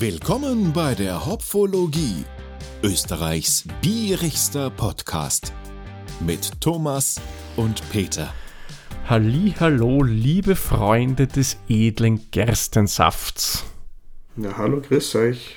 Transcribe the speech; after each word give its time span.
Willkommen 0.00 0.72
bei 0.72 0.94
der 0.94 1.26
Hopfologie, 1.26 2.24
Österreichs 2.84 3.64
bierigster 3.82 4.70
Podcast 4.70 5.52
mit 6.20 6.60
Thomas 6.60 7.20
und 7.56 7.82
Peter. 7.90 8.32
Hallo, 9.08 10.04
liebe 10.04 10.54
Freunde 10.54 11.26
des 11.26 11.58
edlen 11.68 12.30
Gerstensafts. 12.30 13.64
Ja, 14.36 14.56
hallo, 14.56 14.80
grüß 14.80 15.16
euch. 15.16 15.56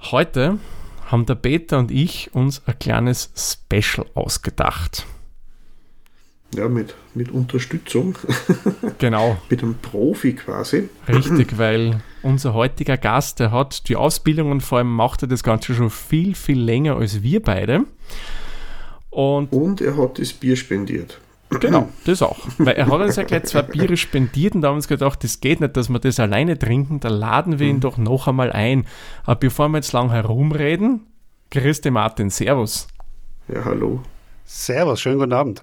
Heute 0.00 0.58
haben 1.04 1.24
der 1.26 1.36
Peter 1.36 1.78
und 1.78 1.92
ich 1.92 2.34
uns 2.34 2.66
ein 2.66 2.76
kleines 2.80 3.30
Special 3.36 4.08
ausgedacht. 4.14 5.06
Ja, 6.54 6.68
mit, 6.68 6.94
mit 7.14 7.30
Unterstützung. 7.30 8.16
Genau. 8.98 9.36
mit 9.50 9.62
einem 9.62 9.74
Profi 9.74 10.32
quasi. 10.32 10.88
Richtig, 11.06 11.58
weil 11.58 12.00
unser 12.22 12.54
heutiger 12.54 12.96
Gast, 12.96 13.40
der 13.40 13.52
hat 13.52 13.88
die 13.88 13.96
Ausbildung 13.96 14.50
und 14.50 14.62
vor 14.62 14.78
allem 14.78 14.94
macht 14.94 15.22
er 15.22 15.28
das 15.28 15.42
Ganze 15.42 15.74
schon 15.74 15.90
viel, 15.90 16.34
viel 16.34 16.58
länger 16.58 16.96
als 16.96 17.22
wir 17.22 17.42
beide. 17.42 17.84
Und, 19.10 19.52
und 19.52 19.80
er 19.82 19.98
hat 19.98 20.18
das 20.18 20.32
Bier 20.32 20.56
spendiert. 20.56 21.20
Genau, 21.60 21.88
das 22.04 22.22
auch. 22.22 22.38
Weil 22.58 22.74
er 22.74 22.86
hat 22.86 23.00
uns 23.00 23.16
ja 23.16 23.22
gleich 23.22 23.44
zwei 23.44 23.62
Biere 23.62 23.96
spendiert 23.96 24.54
und 24.54 24.62
da 24.62 24.68
haben 24.68 24.74
wir 24.74 24.78
uns 24.78 24.88
gedacht, 24.88 25.22
das 25.22 25.40
geht 25.40 25.60
nicht, 25.60 25.76
dass 25.76 25.88
wir 25.88 25.98
das 26.00 26.18
alleine 26.18 26.58
trinken, 26.58 27.00
da 27.00 27.08
laden 27.08 27.58
wir 27.58 27.68
ihn 27.68 27.76
mhm. 27.76 27.80
doch 27.80 27.98
noch 27.98 28.26
einmal 28.26 28.50
ein. 28.50 28.84
Aber 29.24 29.36
bevor 29.36 29.68
wir 29.68 29.78
jetzt 29.78 29.92
lang 29.92 30.10
herumreden, 30.10 31.06
Christi 31.50 31.90
Martin, 31.90 32.30
Servus. 32.30 32.88
Ja, 33.48 33.64
hallo. 33.64 34.00
Servus, 34.44 35.00
schönen 35.00 35.18
guten 35.18 35.32
Abend. 35.32 35.62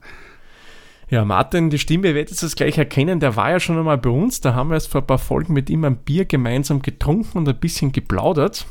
Ja, 1.13 1.25
Martin, 1.25 1.69
die 1.69 1.77
Stimme, 1.77 2.07
ihr 2.07 2.15
werdet 2.15 2.41
es 2.41 2.55
gleich 2.55 2.75
erkennen, 2.79 3.19
der 3.19 3.35
war 3.35 3.51
ja 3.51 3.59
schon 3.59 3.77
einmal 3.77 3.99
bei 3.99 4.09
uns, 4.09 4.41
da 4.41 4.55
haben 4.55 4.71
wir 4.71 4.73
erst 4.73 4.87
vor 4.87 5.01
ein 5.01 5.05
paar 5.05 5.19
Folgen 5.19 5.53
mit 5.53 5.69
ihm 5.69 5.83
ein 5.83 5.97
Bier 5.97 6.25
gemeinsam 6.25 6.81
getrunken 6.81 7.37
und 7.37 7.47
ein 7.47 7.59
bisschen 7.59 7.91
geplaudert. 7.91 8.65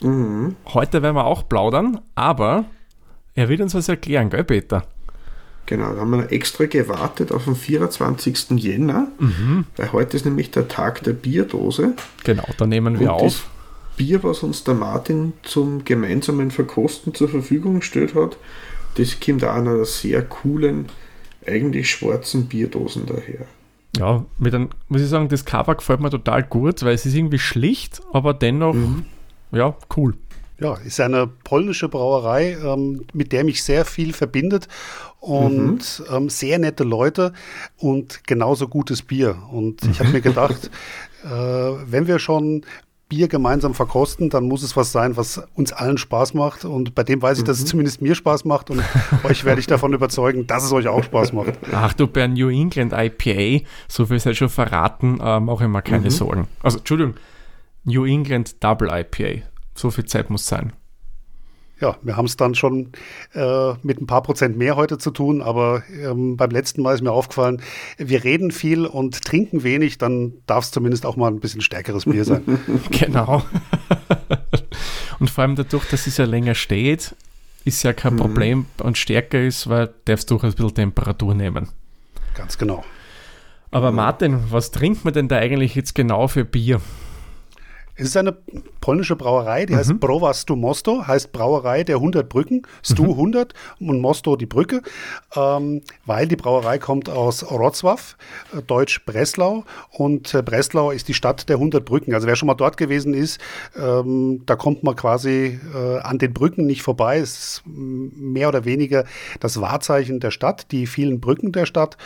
Mhm. 0.00 0.56
Heute 0.74 1.00
werden 1.00 1.14
wir 1.14 1.26
auch 1.26 1.48
plaudern, 1.48 2.00
aber 2.16 2.64
er 3.36 3.48
wird 3.48 3.60
uns 3.60 3.72
was 3.76 3.88
erklären, 3.88 4.30
gell, 4.30 4.42
Peter? 4.42 4.82
Genau, 5.66 5.94
da 5.94 6.00
haben 6.00 6.10
wir 6.10 6.32
extra 6.32 6.64
gewartet 6.64 7.30
auf 7.30 7.44
den 7.44 7.54
24. 7.54 8.50
Jänner, 8.56 9.06
mhm. 9.20 9.64
weil 9.76 9.92
heute 9.92 10.16
ist 10.16 10.24
nämlich 10.24 10.50
der 10.50 10.66
Tag 10.66 11.04
der 11.04 11.12
Bierdose. 11.12 11.92
Genau, 12.24 12.48
da 12.58 12.66
nehmen 12.66 12.98
wir 12.98 13.12
und 13.12 13.26
auf. 13.26 13.48
Bier, 13.96 14.24
was 14.24 14.42
uns 14.42 14.64
der 14.64 14.74
Martin 14.74 15.34
zum 15.44 15.84
gemeinsamen 15.84 16.50
Verkosten 16.50 17.14
zur 17.14 17.28
Verfügung 17.28 17.78
gestellt 17.78 18.16
hat, 18.16 18.38
das 18.96 19.20
kommt 19.20 19.44
auch 19.44 19.56
in 19.56 19.68
einer 19.68 19.84
sehr 19.84 20.22
coolen 20.22 20.86
eigentlich 21.46 21.90
schwarzen 21.90 22.46
Bierdosen 22.46 23.06
daher. 23.06 23.46
Ja, 23.96 24.24
mit 24.38 24.54
einem, 24.54 24.70
muss 24.88 25.02
ich 25.02 25.08
sagen, 25.08 25.28
das 25.28 25.44
Cover 25.44 25.74
gefällt 25.74 26.00
mir 26.00 26.10
total 26.10 26.42
gut, 26.44 26.82
weil 26.82 26.94
es 26.94 27.06
ist 27.06 27.14
irgendwie 27.14 27.38
schlicht, 27.38 28.00
aber 28.12 28.34
dennoch, 28.34 28.74
mhm. 28.74 29.04
ja, 29.50 29.76
cool. 29.96 30.14
Ja, 30.60 30.74
ist 30.74 31.00
eine 31.00 31.26
polnische 31.26 31.88
Brauerei, 31.88 32.56
ähm, 32.62 33.06
mit 33.14 33.32
der 33.32 33.44
mich 33.44 33.64
sehr 33.64 33.86
viel 33.86 34.12
verbindet 34.12 34.68
und 35.18 36.00
mhm. 36.00 36.14
ähm, 36.14 36.28
sehr 36.28 36.58
nette 36.58 36.84
Leute 36.84 37.32
und 37.78 38.26
genauso 38.26 38.68
gutes 38.68 39.02
Bier. 39.02 39.36
Und 39.50 39.82
ich 39.84 40.00
habe 40.00 40.10
mir 40.10 40.20
gedacht, 40.20 40.70
äh, 41.24 41.28
wenn 41.28 42.06
wir 42.06 42.18
schon 42.18 42.64
Bier 43.10 43.28
gemeinsam 43.28 43.74
verkosten, 43.74 44.30
dann 44.30 44.44
muss 44.44 44.62
es 44.62 44.74
was 44.76 44.92
sein, 44.92 45.18
was 45.18 45.42
uns 45.54 45.74
allen 45.74 45.98
Spaß 45.98 46.32
macht. 46.32 46.64
Und 46.64 46.94
bei 46.94 47.02
dem 47.02 47.20
weiß 47.20 47.38
ich, 47.38 47.44
dass 47.44 47.58
es 47.58 47.64
mhm. 47.64 47.68
zumindest 47.68 48.00
mir 48.00 48.14
Spaß 48.14 48.46
macht. 48.46 48.70
Und 48.70 48.82
euch 49.24 49.44
werde 49.44 49.60
ich 49.60 49.66
davon 49.66 49.92
überzeugen, 49.92 50.46
dass 50.46 50.64
es 50.64 50.72
euch 50.72 50.88
auch 50.88 51.04
Spaß 51.04 51.34
macht. 51.34 51.58
Ach 51.72 51.92
du, 51.92 52.06
bei 52.06 52.26
New 52.26 52.48
England 52.48 52.94
IPA, 52.96 53.66
so 53.88 54.06
viel 54.06 54.18
sei 54.18 54.32
schon 54.32 54.48
verraten, 54.48 55.20
äh, 55.20 55.40
mache 55.40 55.64
ich 55.64 55.70
mir 55.70 55.82
keine 55.82 56.04
mhm. 56.04 56.10
Sorgen. 56.10 56.48
Also, 56.62 56.78
Entschuldigung, 56.78 57.16
New 57.84 58.06
England 58.06 58.64
Double 58.64 58.88
IPA. 58.90 59.42
So 59.74 59.90
viel 59.90 60.06
Zeit 60.06 60.30
muss 60.30 60.46
sein 60.46 60.72
ja, 61.80 61.96
wir 62.02 62.16
haben 62.16 62.26
es 62.26 62.36
dann 62.36 62.54
schon 62.54 62.92
äh, 63.34 63.72
mit 63.82 64.00
ein 64.00 64.06
paar 64.06 64.22
Prozent 64.22 64.56
mehr 64.56 64.76
heute 64.76 64.98
zu 64.98 65.10
tun, 65.10 65.42
aber 65.42 65.82
ähm, 65.92 66.36
beim 66.36 66.50
letzten 66.50 66.82
Mal 66.82 66.94
ist 66.94 67.02
mir 67.02 67.12
aufgefallen, 67.12 67.62
wir 67.96 68.22
reden 68.24 68.50
viel 68.50 68.86
und 68.86 69.22
trinken 69.24 69.62
wenig, 69.62 69.98
dann 69.98 70.34
darf 70.46 70.64
es 70.64 70.70
zumindest 70.70 71.06
auch 71.06 71.16
mal 71.16 71.28
ein 71.28 71.40
bisschen 71.40 71.60
stärkeres 71.60 72.04
Bier 72.04 72.24
sein. 72.24 72.42
genau. 72.90 73.42
und 75.20 75.30
vor 75.30 75.42
allem 75.42 75.56
dadurch, 75.56 75.88
dass 75.90 76.06
es 76.06 76.16
ja 76.16 76.24
länger 76.24 76.54
steht, 76.54 77.14
ist 77.64 77.82
ja 77.82 77.92
kein 77.92 78.14
mhm. 78.14 78.18
Problem 78.18 78.66
und 78.82 78.98
stärker 78.98 79.40
ist, 79.40 79.68
weil 79.68 79.90
darfst 80.04 80.30
du 80.30 80.38
ein 80.38 80.52
bisschen 80.52 80.74
Temperatur 80.74 81.34
nehmen. 81.34 81.68
Ganz 82.34 82.58
genau. 82.58 82.84
Aber 83.70 83.92
Martin, 83.92 84.40
was 84.50 84.70
trinkt 84.70 85.04
man 85.04 85.14
denn 85.14 85.28
da 85.28 85.36
eigentlich 85.36 85.74
jetzt 85.74 85.94
genau 85.94 86.26
für 86.26 86.44
Bier? 86.44 86.80
Es 88.00 88.08
ist 88.08 88.16
eine 88.16 88.32
polnische 88.80 89.14
Brauerei, 89.14 89.66
die 89.66 89.74
mhm. 89.74 89.78
heißt 89.78 90.00
Browa 90.00 90.32
Stu 90.32 90.56
Mosto, 90.56 91.06
heißt 91.06 91.32
Brauerei 91.32 91.84
der 91.84 91.96
100 91.96 92.28
Brücken, 92.28 92.62
Stu 92.82 93.04
mhm. 93.04 93.10
100 93.10 93.54
und 93.78 94.00
Mosto 94.00 94.36
die 94.36 94.46
Brücke, 94.46 94.80
ähm, 95.36 95.82
weil 96.06 96.26
die 96.26 96.36
Brauerei 96.36 96.78
kommt 96.78 97.10
aus 97.10 97.44
Wrocław, 97.44 98.14
äh, 98.56 98.62
deutsch 98.62 99.04
Breslau 99.04 99.64
und 99.90 100.32
äh, 100.32 100.40
Breslau 100.40 100.92
ist 100.92 101.08
die 101.08 101.14
Stadt 101.14 101.50
der 101.50 101.56
100 101.56 101.84
Brücken. 101.84 102.14
Also 102.14 102.26
wer 102.26 102.36
schon 102.36 102.46
mal 102.46 102.54
dort 102.54 102.78
gewesen 102.78 103.12
ist, 103.12 103.38
ähm, 103.76 104.44
da 104.46 104.56
kommt 104.56 104.82
man 104.82 104.96
quasi 104.96 105.60
äh, 105.74 105.98
an 105.98 106.16
den 106.16 106.32
Brücken 106.32 106.64
nicht 106.64 106.82
vorbei. 106.82 107.18
Es 107.18 107.38
ist 107.38 107.62
mehr 107.66 108.48
oder 108.48 108.64
weniger 108.64 109.04
das 109.40 109.60
Wahrzeichen 109.60 110.20
der 110.20 110.30
Stadt, 110.30 110.72
die 110.72 110.86
vielen 110.86 111.20
Brücken 111.20 111.52
der 111.52 111.66
Stadt 111.66 111.98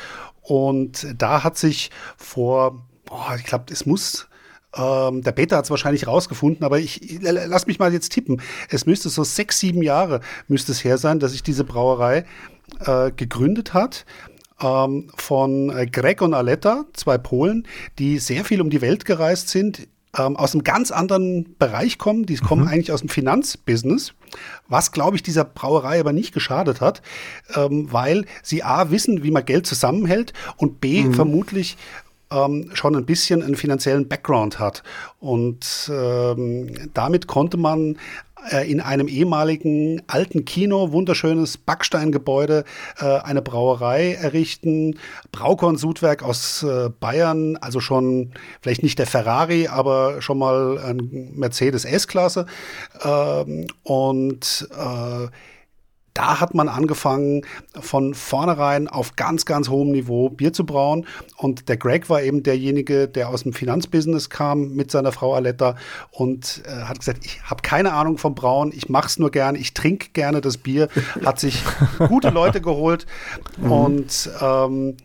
und 0.43 1.07
da 1.17 1.45
hat 1.45 1.57
sich 1.57 1.91
vor, 2.17 2.85
boah, 3.05 3.37
ich 3.39 3.45
glaube, 3.45 3.67
es 3.71 3.87
muss 3.87 4.27
ähm, 4.77 5.23
der 5.23 5.33
Peter 5.33 5.57
hat 5.57 5.65
es 5.65 5.71
wahrscheinlich 5.71 6.07
rausgefunden, 6.07 6.65
aber 6.65 6.79
ich 6.79 7.19
lass 7.21 7.67
mich 7.67 7.79
mal 7.79 7.93
jetzt 7.93 8.11
tippen. 8.11 8.41
Es 8.69 8.87
müsste 8.87 9.09
so 9.09 9.25
sechs, 9.25 9.59
sieben 9.59 9.83
Jahre 9.83 10.21
müsste 10.49 10.73
es 10.73 10.85
her 10.85 10.99
sein, 10.99 11.21
dass 11.21 11.33
sich 11.33 11.43
diese 11.43 11.65
Brauerei 11.65 12.25
äh, 12.81 13.11
gegründet 13.13 13.75
hat 13.75 14.05
ähm, 14.61 15.11
von 15.17 15.71
äh, 15.71 15.87
Greg 15.87 16.23
und 16.23 16.35
Aletta, 16.35 16.85
zwei 16.93 17.19
Polen, 17.19 17.67
die 17.99 18.19
sehr 18.19 18.45
viel 18.45 18.61
um 18.61 18.71
die 18.71 18.81
Welt 18.81 19.05
gereist 19.05 19.49
sind, 19.49 19.89
ähm, 20.17 20.37
aus 20.37 20.55
einem 20.55 20.65
ganz 20.65 20.91
anderen 20.91 21.57
Bereich 21.59 21.99
kommen. 21.99 22.27
Die 22.27 22.37
kommen 22.37 22.63
mhm. 22.63 22.69
eigentlich 22.69 22.93
aus 22.93 23.01
dem 23.01 23.09
Finanzbusiness, 23.09 24.15
was, 24.69 24.93
glaube 24.93 25.17
ich, 25.17 25.23
dieser 25.23 25.45
Brauerei 25.45 26.01
aber 26.01 26.13
nicht 26.13 26.33
geschadet 26.33 26.81
hat, 26.81 27.03
ähm, 27.55 27.93
weil 27.93 28.25
sie 28.43 28.63
A, 28.63 28.91
wissen, 28.91 29.23
wie 29.23 29.31
man 29.31 29.45
Geld 29.45 29.67
zusammenhält 29.67 30.33
und 30.57 30.81
B, 30.81 31.05
mhm. 31.05 31.15
vermutlich 31.15 31.77
ähm, 32.35 32.71
schon 32.75 32.97
ein 32.97 33.07
bisschen 33.07 33.43
einen 33.43 33.57
finanziellen 33.57 34.09
Background 34.09 34.59
hat. 34.59 34.83
Und 35.21 35.91
ähm, 35.93 36.91
damit 36.93 37.27
konnte 37.27 37.57
man 37.57 37.97
äh, 38.51 38.71
in 38.71 38.81
einem 38.81 39.09
ehemaligen 39.09 40.03
alten 40.07 40.45
Kino, 40.45 40.93
wunderschönes 40.93 41.57
Backsteingebäude, 41.57 42.65
äh, 42.99 43.05
eine 43.05 43.43
Brauerei 43.43 44.15
errichten. 44.15 44.99
Braukorn 45.33 45.77
Sudwerk 45.77 46.23
aus 46.23 46.63
äh, 46.63 46.91
Bayern, 47.01 47.57
also 47.57 47.81
schon 47.81 48.33
vielleicht 48.61 48.83
nicht 48.83 48.99
der 48.99 49.07
Ferrari, 49.07 49.69
aber 49.69 50.21
schon 50.21 50.39
mal 50.39 50.79
ein 50.79 51.31
Mercedes 51.35 51.85
S-Klasse. 51.85 52.47
Ähm, 53.03 53.67
und 53.83 54.69
äh, 54.77 55.29
da 56.15 56.41
hat 56.41 56.55
man 56.55 56.69
angefangen, 56.69 57.43
von 57.79 58.15
vornherein 58.15 58.87
auf 58.87 59.17
ganz, 59.17 59.45
ganz 59.45 59.69
hohem 59.69 59.91
Niveau 59.91 60.31
Bier 60.31 60.53
zu 60.53 60.65
brauen. 60.65 61.07
Und 61.37 61.69
der 61.69 61.77
Greg 61.77 62.09
war 62.09 62.23
eben 62.23 62.45
derjenige, 62.45 63.09
der 63.09 63.29
aus 63.29 63.43
dem 63.43 63.53
Finanzbusiness 63.53 64.31
kam 64.31 64.75
mit 64.75 64.93
seiner 64.93 65.11
Frau 65.11 65.35
Aletta 65.35 65.77
und 66.13 66.63
äh, 66.67 66.85
hat 66.85 67.01
gesagt, 67.01 67.25
ich 67.25 67.43
habe 67.43 67.63
keine 67.63 67.93
Ahnung 67.93 68.17
vom 68.19 68.37
Brauen, 68.37 68.73
ich 68.75 68.89
mache 68.89 69.09
es 69.09 69.19
nur 69.19 69.33
gerne, 69.33 69.59
ich 69.59 69.75
trinke 69.75 70.11
gerne 70.13 70.41
das 70.41 70.57
Bier, 70.57 70.89
hat 71.25 71.41
sich 71.41 71.63
gute 72.09 72.31
Leute 72.31 72.61
geholt 72.61 73.07
mhm. 73.59 73.73
und 73.73 74.31
ähm, 74.41 74.97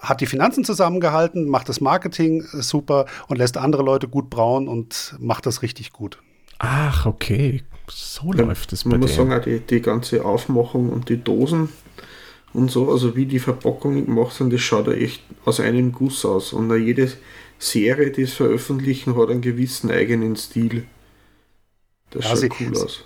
hat 0.00 0.20
die 0.22 0.26
Finanzen 0.26 0.64
zusammengehalten, 0.64 1.46
macht 1.48 1.68
das 1.68 1.80
Marketing 1.80 2.42
super 2.52 3.04
und 3.26 3.36
lässt 3.36 3.58
andere 3.58 3.82
Leute 3.82 4.08
gut 4.08 4.30
brauen 4.30 4.66
und 4.66 5.14
macht 5.18 5.44
das 5.44 5.60
richtig 5.60 5.92
gut. 5.92 6.18
Ach, 6.58 7.04
okay. 7.04 7.64
So 7.90 8.32
ja, 8.32 8.44
läuft 8.44 8.72
es 8.72 8.84
bei 8.84 8.90
Man 8.90 9.00
muss 9.00 9.14
sagen, 9.14 9.32
auch 9.32 9.42
die, 9.42 9.60
die 9.60 9.80
ganze 9.80 10.24
Aufmachung 10.24 10.90
und 10.90 11.08
die 11.08 11.22
Dosen 11.22 11.68
und 12.52 12.70
so, 12.70 12.90
also 12.90 13.14
wie 13.16 13.26
die 13.26 13.38
Verpackungen 13.38 14.06
gemacht 14.06 14.34
sind, 14.34 14.52
das 14.52 14.60
schaut 14.60 14.86
ja 14.86 14.94
echt 14.94 15.22
aus 15.44 15.60
einem 15.60 15.92
Guss 15.92 16.24
aus. 16.24 16.52
Und 16.52 16.74
jede 16.76 17.10
Serie, 17.58 18.10
die 18.10 18.22
es 18.22 18.34
veröffentlichen, 18.34 19.16
hat 19.16 19.30
einen 19.30 19.40
gewissen 19.40 19.90
eigenen 19.90 20.36
Stil. 20.36 20.86
Das 22.10 22.24
ja, 22.24 22.30
schaut 22.30 22.38
sie, 22.38 22.50
cool 22.60 22.76
aus. 22.78 23.04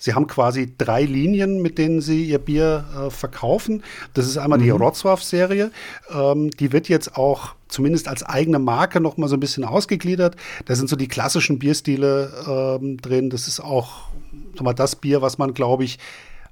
Sie 0.00 0.14
haben 0.14 0.26
quasi 0.26 0.74
drei 0.76 1.04
Linien, 1.04 1.62
mit 1.62 1.78
denen 1.78 2.00
Sie 2.00 2.24
Ihr 2.24 2.40
Bier 2.40 2.84
äh, 2.96 3.10
verkaufen. 3.10 3.84
Das 4.14 4.26
ist 4.26 4.38
einmal 4.38 4.58
mhm. 4.58 4.62
die 4.64 4.72
Wrocław-Serie. 4.72 5.70
Ähm, 6.12 6.50
die 6.50 6.72
wird 6.72 6.88
jetzt 6.88 7.16
auch 7.16 7.54
zumindest 7.68 8.08
als 8.08 8.24
eigene 8.24 8.58
Marke 8.58 9.00
noch 9.00 9.16
mal 9.16 9.28
so 9.28 9.36
ein 9.36 9.40
bisschen 9.40 9.62
ausgegliedert. 9.62 10.34
Da 10.64 10.74
sind 10.74 10.88
so 10.88 10.96
die 10.96 11.06
klassischen 11.06 11.60
Bierstile 11.60 12.32
ähm, 12.80 12.96
drin. 12.96 13.30
Das 13.30 13.46
ist 13.46 13.60
auch 13.60 14.10
sag 14.54 14.62
mal, 14.62 14.74
das 14.74 14.96
Bier, 14.96 15.22
was 15.22 15.38
man, 15.38 15.54
glaube 15.54 15.84
ich, 15.84 15.98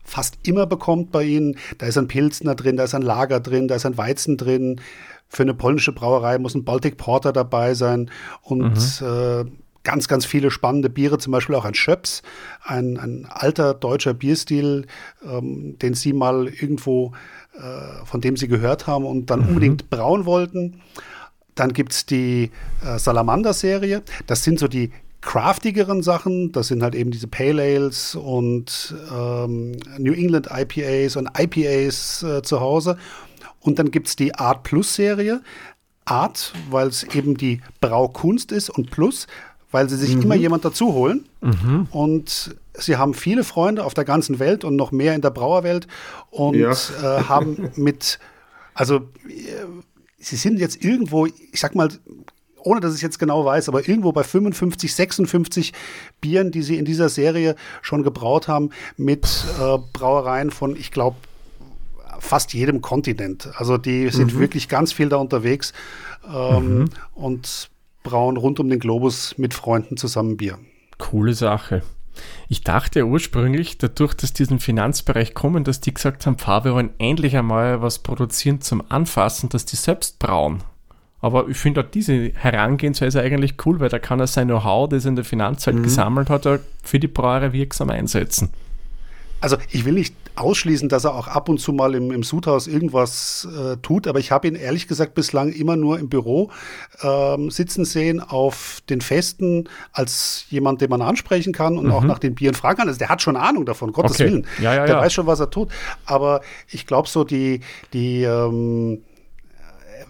fast 0.05 0.39
immer 0.43 0.67
bekommt 0.67 1.13
bei 1.13 1.25
Ihnen. 1.25 1.57
Da 1.79 1.87
ist 1.87 1.99
ein 1.99 2.09
Pilzner 2.09 2.55
drin, 2.55 2.77
da 2.77 2.85
ist 2.85 2.95
ein 2.95 3.03
Lager 3.03 3.41
drin, 3.41 3.69
da 3.69 3.75
ist 3.75 3.87
ein 3.87 3.99
Weizen 3.99 4.37
drin. 4.37 4.81
Für 5.29 5.43
eine 5.43 5.55
polnische 5.55 5.93
Brauerei 5.93 6.39
muss 6.39 6.55
ein 6.55 6.65
Baltic 6.65 6.97
Porter 6.97 7.33
dabei 7.33 7.75
sein 7.75 8.11
und 8.43 9.01
mhm. 9.01 9.07
äh, 9.07 9.45
ganz, 9.89 10.07
ganz 10.07 10.27
viele 10.27 10.51
spannende 10.51 10.91
Biere, 10.91 11.17
zum 11.17 11.31
Beispiel 11.31 11.55
auch 11.55 11.65
ein 11.65 11.73
Schöps, 11.73 12.23
ein, 12.63 12.99
ein 12.99 13.25
alter 13.27 13.73
deutscher 13.73 14.13
Bierstil, 14.13 14.87
ähm, 15.25 15.79
den 15.79 15.95
Sie 15.95 16.13
mal 16.13 16.47
irgendwo, 16.47 17.13
äh, 17.55 18.05
von 18.05 18.21
dem 18.21 18.37
Sie 18.37 18.49
gehört 18.49 18.87
haben 18.87 19.07
und 19.07 19.31
dann 19.31 19.41
mhm. 19.41 19.49
unbedingt 19.49 19.89
brauen 19.89 20.27
wollten. 20.27 20.83
Dann 21.55 21.73
gibt 21.73 21.93
es 21.93 22.05
die 22.05 22.51
äh, 22.85 22.99
Salamander-Serie. 22.99 24.03
Das 24.27 24.45
sind 24.45 24.59
so 24.59 24.69
die 24.69 24.93
craftigeren 25.23 26.03
Sachen. 26.03 26.53
Das 26.53 26.69
sind 26.69 26.83
halt 26.83 26.95
eben 26.95 27.11
diese 27.11 27.27
Pale 27.27 27.63
Ales 27.63 28.15
und 28.15 28.95
ähm, 29.11 29.73
New 29.97 30.13
England 30.13 30.49
IPAs 30.53 31.17
und 31.17 31.31
IPAs 31.35 32.25
äh, 32.25 32.43
zu 32.43 32.61
Hause. 32.61 32.99
Und 33.61 33.79
dann 33.79 33.91
gibt 33.91 34.09
es 34.09 34.17
die 34.17 34.35
Art 34.35 34.65
Plus 34.65 34.95
Serie. 34.95 35.41
Art, 36.05 36.53
weil 36.71 36.89
es 36.89 37.05
eben 37.05 37.37
die 37.37 37.61
Braukunst 37.81 38.53
ist 38.53 38.71
und 38.71 38.91
Plus, 38.91 39.27
weil 39.71 39.89
sie 39.89 39.97
sich 39.97 40.17
mhm. 40.17 40.23
immer 40.23 40.35
jemand 40.35 40.65
dazu 40.65 40.93
holen. 40.93 41.27
Mhm. 41.41 41.89
Und 41.91 42.57
sie 42.75 42.97
haben 42.97 43.15
viele 43.15 43.45
Freunde 43.45 43.85
auf 43.85 43.95
der 43.95 44.05
ganzen 44.05 44.39
Welt 44.39 44.65
und 44.65 44.77
noch 44.77 44.93
mehr 44.93 45.15
in 45.15 45.21
der 45.21 45.31
Brauerwelt 45.31 45.87
und 46.31 46.57
ja. 46.57 46.73
äh, 46.73 47.25
haben 47.25 47.71
mit, 47.77 48.19
also 48.75 48.97
äh, 48.97 49.65
sie 50.19 50.37
sind 50.37 50.59
jetzt 50.59 50.83
irgendwo, 50.83 51.27
ich 51.27 51.61
sag 51.61 51.75
mal, 51.75 51.89
ohne 52.59 52.81
dass 52.81 52.95
ich 52.95 53.03
jetzt 53.03 53.19
genau 53.19 53.45
weiß, 53.45 53.69
aber 53.69 53.89
irgendwo 53.89 54.13
bei 54.13 54.25
55, 54.25 54.95
56 54.95 55.73
Bieren, 56.21 56.51
die 56.51 56.63
sie 56.63 56.77
in 56.77 56.85
dieser 56.85 57.09
Serie 57.09 57.55
schon 57.83 58.03
gebraut 58.03 58.49
haben, 58.49 58.71
mit 58.97 59.25
äh, 59.61 59.79
Brauereien 59.93 60.51
von, 60.51 60.77
ich 60.77 60.91
glaube, 60.91 61.17
fast 62.19 62.53
jedem 62.53 62.81
Kontinent. 62.81 63.49
Also 63.57 63.79
die 63.79 64.09
sind 64.11 64.35
mhm. 64.35 64.41
wirklich 64.41 64.69
ganz 64.69 64.93
viel 64.93 65.09
da 65.09 65.17
unterwegs 65.17 65.73
ähm, 66.29 66.79
mhm. 66.79 66.91
und 67.15 67.71
brauen 68.03 68.37
rund 68.37 68.61
um 68.61 68.69
den 68.69 68.79
Globus 68.79 69.37
mit 69.39 69.55
Freunden 69.55 69.97
zusammen 69.97 70.37
Bier. 70.37 70.59
Coole 70.99 71.35
Sache. 71.35 71.83
Ich 72.49 72.63
dachte 72.65 73.07
ursprünglich, 73.07 73.79
dadurch, 73.79 74.15
dass 74.15 74.33
diesen 74.33 74.59
Finanzbereich 74.59 75.35
kommen, 75.35 75.65
dass 75.65 75.81
die 75.81 75.95
gesagt 75.95 76.27
haben, 76.27 76.37
wir 76.39 76.75
wollen 76.75 76.91
endlich 76.99 77.37
einmal 77.37 77.83
was 77.83 78.01
produzieren 78.01 78.61
zum 78.61 78.83
Anfassen, 78.89 79.49
dass 79.49 79.65
die 79.65 79.77
selbst 79.77 80.19
brauen. 80.19 80.63
Aber 81.21 81.49
ich 81.49 81.57
finde 81.57 81.81
auch 81.81 81.91
diese 81.91 82.33
Herangehensweise 82.35 83.21
eigentlich 83.21 83.55
cool, 83.67 83.81
weil 83.81 83.89
da 83.89 83.99
kann 83.99 84.21
er 84.21 84.29
sein 84.29 84.49
Know-how, 84.49 84.89
das 84.89 85.05
er 85.05 85.11
in 85.11 85.17
der 85.17 85.25
Finanzwelt 85.25 85.79
mhm. 85.79 85.83
gesammelt 85.83 86.31
hat, 86.31 86.47
für 86.83 86.99
die 86.99 87.09
Brauerei 87.09 87.53
wirksam 87.53 87.91
einsetzen. 87.91 88.51
Also 89.41 89.57
ich 89.71 89.85
will 89.85 89.95
nicht 89.95 90.15
ausschließen, 90.41 90.89
dass 90.89 91.05
er 91.05 91.15
auch 91.15 91.29
ab 91.29 91.49
und 91.49 91.59
zu 91.59 91.73
mal 91.73 91.95
im, 91.95 92.11
im 92.11 92.23
Sudhaus 92.23 92.67
irgendwas 92.67 93.47
äh, 93.57 93.77
tut, 93.79 94.07
aber 94.07 94.19
ich 94.19 94.31
habe 94.31 94.49
ihn 94.49 94.55
ehrlich 94.55 94.89
gesagt 94.89 95.15
bislang 95.15 95.53
immer 95.53 95.77
nur 95.77 95.99
im 95.99 96.09
Büro 96.09 96.51
ähm, 97.03 97.51
sitzen 97.51 97.85
sehen 97.85 98.21
auf 98.21 98.81
den 98.89 99.01
Festen 99.01 99.69
als 99.93 100.47
jemand, 100.51 100.81
den 100.81 100.91
man 100.91 101.03
ansprechen 101.03 101.53
kann 101.53 101.79
und 101.79 101.87
mhm. 101.87 101.93
auch 101.93 102.05
nach 102.05 102.19
den 102.19 102.35
Bieren 102.35 102.55
fragen 102.55 102.79
kann. 102.79 102.89
Also 102.89 102.99
der 102.99 103.09
hat 103.09 103.23
schon 103.23 103.37
Ahnung 103.37 103.67
davon, 103.67 103.93
Gottes 103.93 104.13
okay. 104.13 104.27
Willen. 104.27 104.47
Ja, 104.61 104.75
ja, 104.75 104.87
der 104.87 104.97
ja. 104.97 105.01
weiß 105.01 105.13
schon, 105.13 105.27
was 105.27 105.41
er 105.41 105.51
tut. 105.51 105.71
Aber 106.07 106.41
ich 106.69 106.87
glaube 106.87 107.09
so 107.09 107.25
die, 107.25 107.61
die 107.93 108.23
ähm, 108.23 109.03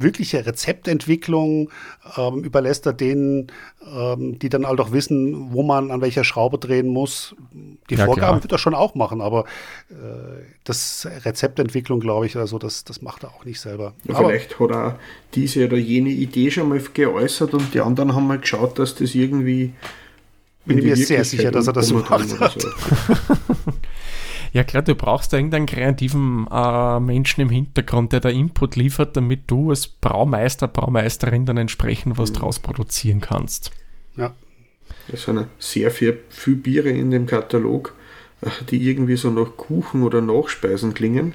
wirkliche 0.00 0.44
Rezeptentwicklung 0.46 1.70
ähm, 2.16 2.44
überlässt 2.44 2.86
er 2.86 2.92
denen, 2.92 3.48
ähm, 3.86 4.38
die 4.38 4.48
dann 4.48 4.66
halt 4.66 4.80
auch 4.80 4.92
wissen, 4.92 5.52
wo 5.52 5.62
man 5.62 5.90
an 5.90 6.00
welcher 6.00 6.24
Schraube 6.24 6.58
drehen 6.58 6.88
muss. 6.88 7.34
Die 7.90 7.94
ja, 7.94 8.04
Vorgaben 8.04 8.38
klar. 8.38 8.42
wird 8.42 8.52
er 8.52 8.58
schon 8.58 8.74
auch 8.74 8.94
machen, 8.94 9.20
aber 9.20 9.44
äh, 9.90 9.94
das 10.64 11.08
Rezeptentwicklung, 11.24 12.00
glaube 12.00 12.26
ich, 12.26 12.36
also 12.36 12.58
das, 12.58 12.84
das 12.84 13.02
macht 13.02 13.24
er 13.24 13.30
auch 13.30 13.44
nicht 13.44 13.60
selber. 13.60 13.94
Ja, 14.04 14.16
vielleicht 14.16 14.58
hat 14.60 14.70
er 14.70 14.98
diese 15.34 15.66
oder 15.66 15.76
jene 15.76 16.10
Idee 16.10 16.50
schon 16.50 16.68
mal 16.68 16.80
geäußert 16.80 17.54
und 17.54 17.74
die 17.74 17.80
anderen 17.80 18.14
haben 18.14 18.26
mal 18.26 18.38
geschaut, 18.38 18.78
dass 18.78 18.94
das 18.94 19.14
irgendwie. 19.14 19.72
Bin 20.64 20.78
ich 20.78 20.84
mir 20.84 20.96
sehr 20.96 21.24
sicher, 21.24 21.50
dass 21.50 21.66
er 21.66 21.72
das 21.72 21.88
so 21.88 21.94
macht. 21.94 22.10
hat. 22.10 22.60
So. 22.60 22.68
Ja 24.52 24.64
klar, 24.64 24.82
du 24.82 24.94
brauchst 24.94 25.32
da 25.32 25.36
irgendeinen 25.36 25.66
kreativen 25.66 26.46
äh, 26.50 27.00
Menschen 27.00 27.42
im 27.42 27.50
Hintergrund, 27.50 28.12
der 28.12 28.20
da 28.20 28.28
Input 28.28 28.76
liefert, 28.76 29.16
damit 29.16 29.42
du 29.46 29.70
als 29.70 29.86
Braumeister, 29.86 30.68
Braumeisterin 30.68 31.46
dann 31.46 31.56
entsprechend 31.56 32.18
was 32.18 32.30
mhm. 32.30 32.36
draus 32.36 32.58
produzieren 32.58 33.20
kannst. 33.20 33.70
Ja. 34.16 34.34
Es 35.12 35.24
sind 35.24 35.46
sehr 35.58 35.90
viel, 35.90 36.18
viel 36.28 36.56
Biere 36.56 36.90
in 36.90 37.10
dem 37.10 37.26
Katalog, 37.26 37.94
äh, 38.40 38.50
die 38.70 38.88
irgendwie 38.88 39.16
so 39.16 39.30
nach 39.30 39.56
Kuchen 39.56 40.02
oder 40.02 40.20
Nachspeisen 40.20 40.94
klingen. 40.94 41.34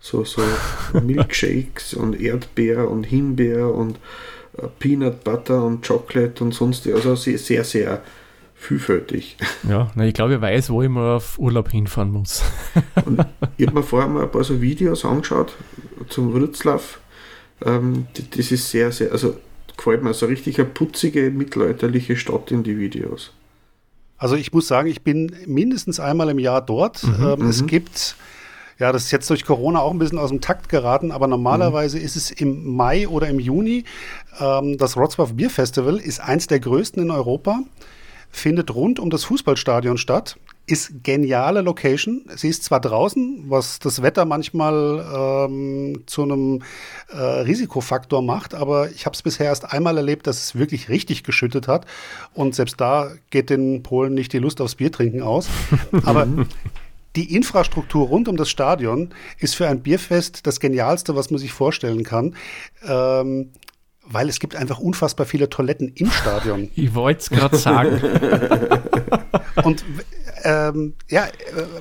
So, 0.00 0.24
so 0.24 0.42
Milkshakes 1.00 1.94
und 1.94 2.20
Erdbeer 2.20 2.90
und 2.90 3.04
Himbeer 3.04 3.72
und 3.72 3.98
äh, 4.58 4.66
Peanut 4.78 5.24
Butter 5.24 5.64
und 5.64 5.86
Chocolate 5.86 6.42
und 6.42 6.52
sonst. 6.52 6.86
Also 6.88 7.14
sehr, 7.14 7.38
sehr, 7.38 7.64
sehr 7.64 8.02
vielfältig. 8.62 9.36
Ja, 9.68 9.90
na, 9.94 10.06
ich 10.06 10.14
glaube, 10.14 10.34
ich 10.34 10.40
weiß, 10.40 10.70
wo 10.70 10.82
ich 10.82 10.88
mal 10.88 11.16
auf 11.16 11.38
Urlaub 11.38 11.70
hinfahren 11.70 12.10
muss. 12.10 12.42
Und 13.04 13.24
ich 13.56 13.66
habe 13.66 13.78
mir 13.78 13.82
vorher 13.82 14.08
mal 14.08 14.22
ein 14.22 14.30
paar 14.30 14.44
so 14.44 14.60
Videos 14.60 15.04
angeschaut 15.04 15.54
zum 16.08 16.32
Wroclaw. 16.32 16.82
Ähm, 17.64 18.06
das 18.36 18.52
ist 18.52 18.70
sehr, 18.70 18.92
sehr, 18.92 19.12
also 19.12 19.36
gefällt 19.76 20.02
mir 20.02 20.14
so 20.14 20.26
richtig 20.26 20.58
eine 20.58 20.68
putzige 20.68 21.30
mittelalterliche 21.30 22.16
Stadt 22.16 22.50
in 22.50 22.62
die 22.62 22.78
Videos. 22.78 23.32
Also 24.16 24.36
ich 24.36 24.52
muss 24.52 24.68
sagen, 24.68 24.88
ich 24.88 25.02
bin 25.02 25.34
mindestens 25.46 25.98
einmal 25.98 26.28
im 26.28 26.38
Jahr 26.38 26.64
dort. 26.64 27.02
Mhm, 27.02 27.24
ähm, 27.24 27.48
es 27.48 27.62
mhm. 27.62 27.66
gibt 27.66 28.16
ja, 28.78 28.90
das 28.90 29.04
ist 29.04 29.10
jetzt 29.10 29.28
durch 29.30 29.44
Corona 29.44 29.80
auch 29.80 29.92
ein 29.92 29.98
bisschen 29.98 30.18
aus 30.18 30.30
dem 30.30 30.40
Takt 30.40 30.68
geraten, 30.68 31.12
aber 31.12 31.26
normalerweise 31.26 31.98
mhm. 31.98 32.04
ist 32.04 32.16
es 32.16 32.30
im 32.30 32.74
Mai 32.74 33.06
oder 33.06 33.28
im 33.28 33.38
Juni. 33.38 33.84
Ähm, 34.40 34.76
das 34.78 34.96
Wrocław 34.96 35.34
Bier 35.34 35.50
Festival 35.50 35.98
ist 35.98 36.20
eins 36.20 36.46
der 36.46 36.60
größten 36.60 37.02
in 37.02 37.10
Europa 37.10 37.60
findet 38.32 38.74
rund 38.74 38.98
um 38.98 39.10
das 39.10 39.24
Fußballstadion 39.24 39.98
statt. 39.98 40.36
Ist 40.66 41.04
geniale 41.04 41.60
Location. 41.60 42.24
Sie 42.34 42.48
ist 42.48 42.64
zwar 42.64 42.80
draußen, 42.80 43.44
was 43.48 43.78
das 43.78 44.00
Wetter 44.00 44.24
manchmal 44.24 45.46
ähm, 45.48 46.02
zu 46.06 46.22
einem 46.22 46.62
äh, 47.12 47.18
Risikofaktor 47.18 48.22
macht, 48.22 48.54
aber 48.54 48.90
ich 48.90 49.04
habe 49.04 49.14
es 49.14 49.22
bisher 49.22 49.46
erst 49.46 49.72
einmal 49.72 49.96
erlebt, 49.96 50.26
dass 50.26 50.42
es 50.42 50.54
wirklich 50.56 50.88
richtig 50.88 51.24
geschüttet 51.24 51.68
hat. 51.68 51.86
Und 52.32 52.54
selbst 52.54 52.80
da 52.80 53.10
geht 53.30 53.50
den 53.50 53.82
Polen 53.82 54.14
nicht 54.14 54.32
die 54.32 54.38
Lust 54.38 54.60
aufs 54.60 54.76
Biertrinken 54.76 55.22
aus. 55.22 55.48
aber 56.04 56.26
die 57.16 57.34
Infrastruktur 57.34 58.06
rund 58.08 58.28
um 58.28 58.36
das 58.36 58.48
Stadion 58.48 59.10
ist 59.38 59.54
für 59.54 59.68
ein 59.68 59.82
Bierfest 59.82 60.46
das 60.46 60.60
Genialste, 60.60 61.14
was 61.14 61.30
man 61.30 61.38
sich 61.38 61.52
vorstellen 61.52 62.04
kann. 62.04 62.36
Ähm, 62.86 63.50
weil 64.04 64.28
es 64.28 64.40
gibt 64.40 64.56
einfach 64.56 64.78
unfassbar 64.78 65.26
viele 65.26 65.48
Toiletten 65.48 65.92
im 65.94 66.10
Stadion. 66.10 66.70
Ich 66.74 66.94
wollte 66.94 67.20
es 67.20 67.30
gerade 67.30 67.56
sagen. 67.56 68.00
Und 69.64 69.84
ähm, 70.44 70.94
ja, 71.08 71.26
äh, 71.26 71.30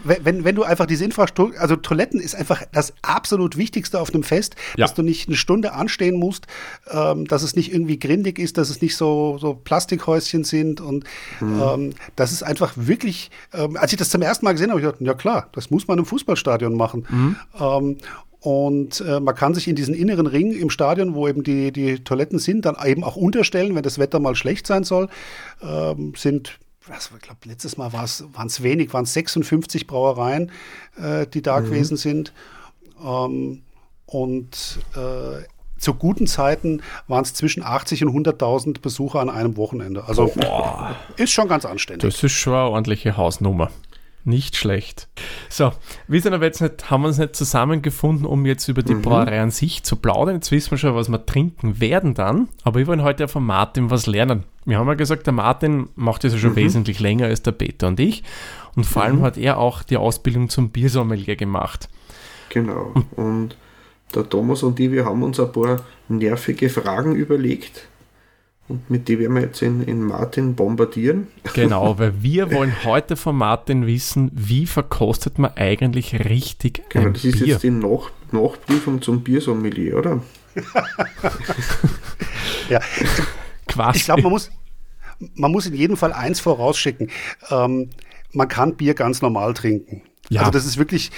wenn, 0.03 0.43
wenn 0.43 0.55
du 0.55 0.63
einfach 0.63 0.85
diese 0.85 1.05
Infrastruktur, 1.05 1.59
also 1.59 1.75
Toiletten 1.75 2.19
ist 2.19 2.35
einfach 2.35 2.63
das 2.71 2.93
absolut 3.01 3.57
Wichtigste 3.57 3.99
auf 3.99 4.13
einem 4.13 4.23
Fest, 4.23 4.55
ja. 4.77 4.85
dass 4.85 4.93
du 4.93 5.01
nicht 5.01 5.27
eine 5.27 5.37
Stunde 5.37 5.73
anstehen 5.73 6.19
musst, 6.19 6.47
ähm, 6.89 7.25
dass 7.25 7.43
es 7.43 7.55
nicht 7.55 7.73
irgendwie 7.73 7.97
grindig 7.97 8.37
ist, 8.37 8.57
dass 8.57 8.69
es 8.69 8.81
nicht 8.81 8.95
so, 8.95 9.37
so 9.39 9.53
Plastikhäuschen 9.53 10.43
sind 10.43 10.81
und 10.81 11.05
mhm. 11.39 11.61
ähm, 11.61 11.93
das 12.15 12.31
ist 12.31 12.43
einfach 12.43 12.73
wirklich, 12.75 13.31
ähm, 13.53 13.77
als 13.77 13.93
ich 13.93 13.97
das 13.97 14.09
zum 14.09 14.21
ersten 14.21 14.45
Mal 14.45 14.51
gesehen 14.51 14.69
habe, 14.69 14.79
ich 14.79 14.85
dachte, 14.85 15.03
ja 15.03 15.13
klar, 15.13 15.49
das 15.53 15.71
muss 15.71 15.87
man 15.87 15.97
im 15.97 16.05
Fußballstadion 16.05 16.75
machen. 16.75 17.07
Mhm. 17.09 17.97
Und 18.41 19.01
äh, 19.01 19.19
man 19.19 19.35
kann 19.35 19.53
sich 19.53 19.67
in 19.67 19.75
diesen 19.75 19.93
inneren 19.93 20.25
Ring 20.25 20.51
im 20.51 20.71
Stadion, 20.71 21.13
wo 21.13 21.27
eben 21.27 21.43
die, 21.43 21.71
die 21.71 22.03
Toiletten 22.03 22.39
sind, 22.39 22.65
dann 22.65 22.75
eben 22.83 23.03
auch 23.03 23.15
unterstellen, 23.15 23.75
wenn 23.75 23.83
das 23.83 23.99
Wetter 23.99 24.19
mal 24.19 24.35
schlecht 24.35 24.65
sein 24.65 24.83
soll. 24.83 25.09
Ähm, 25.61 26.13
sind, 26.17 26.59
was, 26.87 27.11
ich 27.15 27.21
glaube, 27.21 27.39
letztes 27.45 27.77
Mal 27.77 27.93
waren 27.93 28.47
es 28.47 28.63
wenig, 28.63 28.93
waren 28.93 29.03
es 29.03 29.13
56 29.13 29.85
Brauereien, 29.85 30.51
äh, 30.99 31.27
die 31.27 31.43
da 31.43 31.59
mhm. 31.59 31.65
gewesen 31.65 31.97
sind. 31.97 32.33
Ähm, 33.03 33.61
und 34.07 34.79
äh, 34.95 35.43
zu 35.77 35.93
guten 35.93 36.25
Zeiten 36.25 36.81
waren 37.07 37.23
es 37.23 37.35
zwischen 37.35 37.61
80 37.61 38.05
und 38.05 38.25
100.000 38.25 38.81
Besucher 38.81 39.19
an 39.19 39.29
einem 39.29 39.55
Wochenende. 39.55 40.03
Also 40.07 40.31
oh. 40.35 40.73
ist 41.15 41.31
schon 41.31 41.47
ganz 41.47 41.65
anständig. 41.65 42.11
Das 42.11 42.23
ist 42.23 42.31
schon 42.31 42.53
eine 42.53 42.69
ordentliche 42.69 43.17
Hausnummer. 43.17 43.69
Nicht 44.23 44.55
schlecht. 44.55 45.07
So, 45.49 45.71
wir 46.07 46.21
sind 46.21 46.33
aber 46.33 46.45
jetzt 46.45 46.61
nicht, 46.61 46.91
haben 46.91 47.05
uns 47.05 47.17
nicht 47.17 47.35
zusammengefunden, 47.35 48.25
um 48.25 48.45
jetzt 48.45 48.67
über 48.67 48.83
die 48.83 48.93
mhm. 48.93 49.01
Brauerei 49.01 49.41
an 49.41 49.49
sich 49.51 49.83
zu 49.83 49.95
plaudern. 49.95 50.35
Jetzt 50.35 50.51
wissen 50.51 50.71
wir 50.71 50.77
schon, 50.77 50.95
was 50.95 51.09
wir 51.09 51.25
trinken 51.25 51.79
werden 51.79 52.13
dann. 52.13 52.47
Aber 52.63 52.79
wir 52.79 52.87
wollen 52.87 53.03
heute 53.03 53.23
ja 53.23 53.27
von 53.27 53.43
Martin 53.43 53.89
was 53.89 54.05
lernen. 54.05 54.43
Wir 54.65 54.77
haben 54.77 54.87
ja 54.87 54.93
gesagt, 54.93 55.25
der 55.25 55.33
Martin 55.33 55.89
macht 55.95 56.23
das 56.23 56.33
ja 56.33 56.39
schon 56.39 56.51
mhm. 56.51 56.57
wesentlich 56.57 56.99
länger 56.99 57.25
als 57.25 57.41
der 57.41 57.53
Peter 57.53 57.87
und 57.87 57.99
ich. 57.99 58.23
Und 58.75 58.85
vor 58.85 59.03
allem 59.03 59.17
mhm. 59.17 59.23
hat 59.23 59.37
er 59.37 59.57
auch 59.57 59.81
die 59.81 59.97
Ausbildung 59.97 60.49
zum 60.49 60.69
Biersommelier 60.69 61.35
gemacht. 61.35 61.89
Genau. 62.49 62.93
Und 63.15 63.55
der 64.13 64.29
Thomas 64.29 64.61
und 64.61 64.79
ich, 64.79 64.91
wir 64.91 65.05
haben 65.05 65.23
uns 65.23 65.39
ein 65.39 65.51
paar 65.51 65.81
nervige 66.09 66.69
Fragen 66.69 67.15
überlegt 67.15 67.87
und 68.71 68.89
mit 68.89 69.07
die 69.07 69.19
werden 69.19 69.35
wir 69.35 69.41
jetzt 69.41 69.61
in, 69.61 69.83
in 69.83 70.01
Martin 70.01 70.55
bombardieren. 70.55 71.27
Genau, 71.53 71.97
weil 71.99 72.13
wir 72.21 72.51
wollen 72.51 72.83
heute 72.83 73.15
von 73.15 73.35
Martin 73.35 73.85
wissen, 73.85 74.31
wie 74.33 74.65
verkostet 74.65 75.37
man 75.37 75.51
eigentlich 75.55 76.25
richtig 76.25 76.83
genau, 76.89 77.07
ein 77.07 77.13
das 77.13 77.21
Bier. 77.21 77.31
Das 77.31 77.41
ist 77.41 77.47
jetzt 77.47 77.63
die 77.63 77.69
Nach 77.69 78.11
Nachprüfung 78.31 79.01
zum 79.01 79.21
Biersommelier, 79.21 79.97
oder? 79.97 80.21
ja, 82.69 82.79
quasi. 83.67 83.99
Ich 83.99 84.05
glaube, 84.05 84.21
man 84.23 84.31
muss, 84.31 84.51
man 85.35 85.51
muss 85.51 85.65
in 85.65 85.75
jedem 85.75 85.97
Fall 85.97 86.13
eins 86.13 86.39
vorausschicken. 86.39 87.09
Ähm, 87.49 87.89
man 88.31 88.47
kann 88.47 88.75
Bier 88.75 88.93
ganz 88.93 89.21
normal 89.21 89.53
trinken. 89.53 90.03
Ja. 90.29 90.41
Also 90.41 90.51
das 90.51 90.65
ist 90.65 90.77
wirklich, 90.77 91.11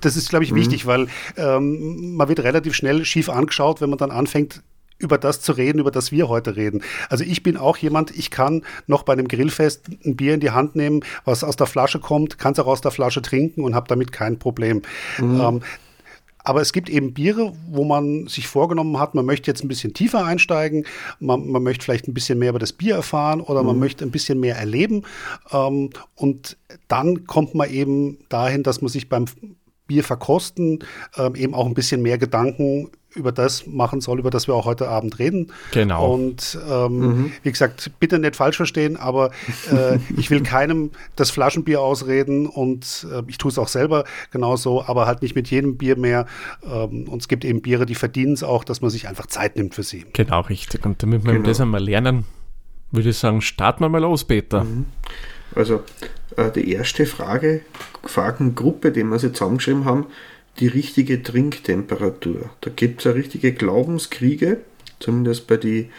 das 0.00 0.16
ist, 0.16 0.28
glaube 0.28 0.44
ich, 0.44 0.52
mhm. 0.52 0.56
wichtig, 0.56 0.86
weil 0.86 1.08
ähm, 1.36 2.14
man 2.14 2.28
wird 2.28 2.40
relativ 2.40 2.74
schnell 2.74 3.04
schief 3.04 3.28
angeschaut, 3.28 3.80
wenn 3.80 3.90
man 3.90 3.98
dann 3.98 4.12
anfängt, 4.12 4.62
über 5.02 5.18
das 5.18 5.40
zu 5.40 5.52
reden, 5.52 5.78
über 5.78 5.90
das 5.90 6.12
wir 6.12 6.28
heute 6.28 6.56
reden. 6.56 6.82
Also 7.08 7.24
ich 7.24 7.42
bin 7.42 7.56
auch 7.56 7.76
jemand, 7.76 8.16
ich 8.16 8.30
kann 8.30 8.62
noch 8.86 9.02
bei 9.02 9.12
einem 9.12 9.28
Grillfest 9.28 9.88
ein 10.04 10.16
Bier 10.16 10.34
in 10.34 10.40
die 10.40 10.50
Hand 10.50 10.76
nehmen, 10.76 11.04
was 11.24 11.44
aus 11.44 11.56
der 11.56 11.66
Flasche 11.66 11.98
kommt, 11.98 12.38
kann 12.38 12.52
es 12.52 12.58
auch 12.58 12.66
aus 12.66 12.80
der 12.80 12.90
Flasche 12.90 13.22
trinken 13.22 13.64
und 13.64 13.74
habe 13.74 13.88
damit 13.88 14.12
kein 14.12 14.38
Problem. 14.38 14.82
Mhm. 15.18 15.40
Ähm, 15.40 15.60
aber 16.44 16.60
es 16.60 16.72
gibt 16.72 16.88
eben 16.90 17.14
Biere, 17.14 17.52
wo 17.70 17.84
man 17.84 18.26
sich 18.26 18.48
vorgenommen 18.48 18.98
hat, 18.98 19.14
man 19.14 19.24
möchte 19.24 19.50
jetzt 19.50 19.62
ein 19.62 19.68
bisschen 19.68 19.94
tiefer 19.94 20.24
einsteigen, 20.24 20.84
man, 21.20 21.48
man 21.48 21.62
möchte 21.62 21.84
vielleicht 21.84 22.08
ein 22.08 22.14
bisschen 22.14 22.38
mehr 22.38 22.50
über 22.50 22.58
das 22.58 22.72
Bier 22.72 22.96
erfahren 22.96 23.40
oder 23.40 23.60
mhm. 23.60 23.68
man 23.68 23.78
möchte 23.78 24.04
ein 24.04 24.10
bisschen 24.10 24.40
mehr 24.40 24.56
erleben. 24.56 25.04
Ähm, 25.52 25.90
und 26.16 26.56
dann 26.88 27.26
kommt 27.26 27.54
man 27.54 27.70
eben 27.70 28.18
dahin, 28.28 28.62
dass 28.62 28.80
man 28.80 28.88
sich 28.88 29.08
beim 29.08 29.26
Bier 29.86 30.04
verkosten 30.04 30.80
ähm, 31.16 31.34
eben 31.34 31.54
auch 31.54 31.66
ein 31.66 31.74
bisschen 31.74 32.02
mehr 32.02 32.18
Gedanken 32.18 32.90
über 33.14 33.32
das 33.32 33.66
machen 33.66 34.00
soll, 34.00 34.18
über 34.18 34.30
das 34.30 34.46
wir 34.46 34.54
auch 34.54 34.64
heute 34.64 34.88
Abend 34.88 35.18
reden. 35.18 35.52
Genau. 35.72 36.12
Und 36.12 36.58
ähm, 36.68 36.98
mhm. 36.98 37.32
wie 37.42 37.50
gesagt, 37.50 37.90
bitte 38.00 38.18
nicht 38.18 38.36
falsch 38.36 38.56
verstehen, 38.56 38.96
aber 38.96 39.30
äh, 39.70 39.98
ich 40.16 40.30
will 40.30 40.42
keinem 40.42 40.90
das 41.16 41.30
Flaschenbier 41.30 41.80
ausreden 41.80 42.46
und 42.46 43.06
äh, 43.12 43.22
ich 43.26 43.38
tue 43.38 43.50
es 43.50 43.58
auch 43.58 43.68
selber 43.68 44.04
genauso, 44.30 44.84
aber 44.84 45.06
halt 45.06 45.22
nicht 45.22 45.34
mit 45.34 45.50
jedem 45.50 45.76
Bier 45.76 45.96
mehr. 45.96 46.26
Ähm, 46.64 47.08
und 47.08 47.22
es 47.22 47.28
gibt 47.28 47.44
eben 47.44 47.62
Biere, 47.62 47.86
die 47.86 47.94
verdienen 47.94 48.32
es 48.32 48.42
auch, 48.42 48.64
dass 48.64 48.80
man 48.80 48.90
sich 48.90 49.08
einfach 49.08 49.26
Zeit 49.26 49.56
nimmt 49.56 49.74
für 49.74 49.82
sie. 49.82 50.04
Genau, 50.12 50.40
richtig. 50.40 50.84
Und 50.84 51.02
damit 51.02 51.24
wir 51.24 51.32
genau. 51.32 51.46
das 51.46 51.60
einmal 51.60 51.82
lernen, 51.82 52.24
würde 52.90 53.10
ich 53.10 53.18
sagen, 53.18 53.40
starten 53.40 53.82
wir 53.84 53.88
mal 53.88 54.00
los, 54.00 54.24
Peter. 54.24 54.64
Mhm. 54.64 54.86
Also 55.54 55.82
äh, 56.36 56.50
die 56.50 56.72
erste 56.72 57.06
Frage, 57.06 57.62
Fragengruppe, 58.04 58.92
die 58.92 59.04
wir 59.04 59.18
sie 59.18 59.32
zusammengeschrieben 59.32 59.84
haben, 59.84 60.06
die 60.60 60.68
richtige 60.68 61.22
Trinktemperatur. 61.22 62.50
Da 62.60 62.70
gibt 62.70 63.00
es 63.00 63.04
ja 63.04 63.12
richtige 63.12 63.52
Glaubenskriege, 63.52 64.60
zumindest 65.00 65.46
bei 65.46 65.56
den 65.56 65.90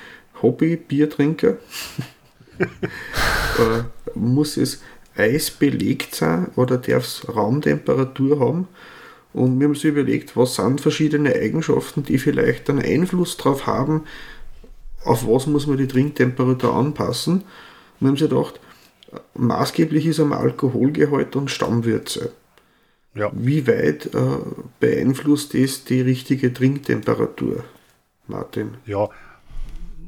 Hobby-Biertrinker. 0.41 1.57
äh, 2.59 3.83
muss 4.15 4.57
es 4.57 4.81
eisbelegt 5.15 6.15
sein 6.15 6.51
oder 6.55 6.77
darf 6.77 7.03
es 7.03 7.27
Raumtemperatur 7.27 8.39
haben? 8.39 8.67
Und 9.33 9.59
wir 9.59 9.65
haben 9.65 9.73
uns 9.73 9.83
überlegt, 9.83 10.37
was 10.37 10.55
sind 10.55 10.79
verschiedene 10.79 11.33
Eigenschaften, 11.33 12.03
die 12.03 12.19
vielleicht 12.19 12.69
einen 12.69 12.83
Einfluss 12.83 13.35
darauf 13.37 13.65
haben, 13.65 14.03
auf 15.03 15.27
was 15.27 15.47
muss 15.47 15.65
man 15.65 15.77
die 15.77 15.87
Trinktemperatur 15.87 16.73
anpassen. 16.73 17.33
Und 17.33 17.43
wir 17.99 18.07
haben 18.07 18.11
uns 18.11 18.19
gedacht, 18.21 18.59
maßgeblich 19.33 20.05
ist 20.05 20.19
am 20.19 20.33
Alkoholgehalt 20.33 21.35
und 21.35 21.49
Stammwürze. 21.49 22.31
Ja. 23.15 23.31
Wie 23.33 23.67
weit 23.67 24.07
äh, 24.13 24.19
beeinflusst 24.79 25.53
das 25.53 25.83
die 25.83 26.01
richtige 26.01 26.51
Trinktemperatur, 26.51 27.63
Martin? 28.27 28.75
Ja, 28.85 29.09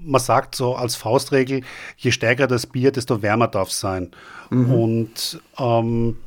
man 0.03 0.21
sagt 0.21 0.55
so 0.55 0.75
als 0.75 0.95
Faustregel, 0.95 1.61
je 1.97 2.11
stärker 2.11 2.47
das 2.47 2.65
Bier, 2.65 2.91
desto 2.91 3.21
wärmer 3.21 3.47
darf 3.47 3.69
es 3.69 3.79
sein. 3.79 4.11
Mhm. 4.49 4.73
Und 4.73 5.41
ähm, 5.59 6.17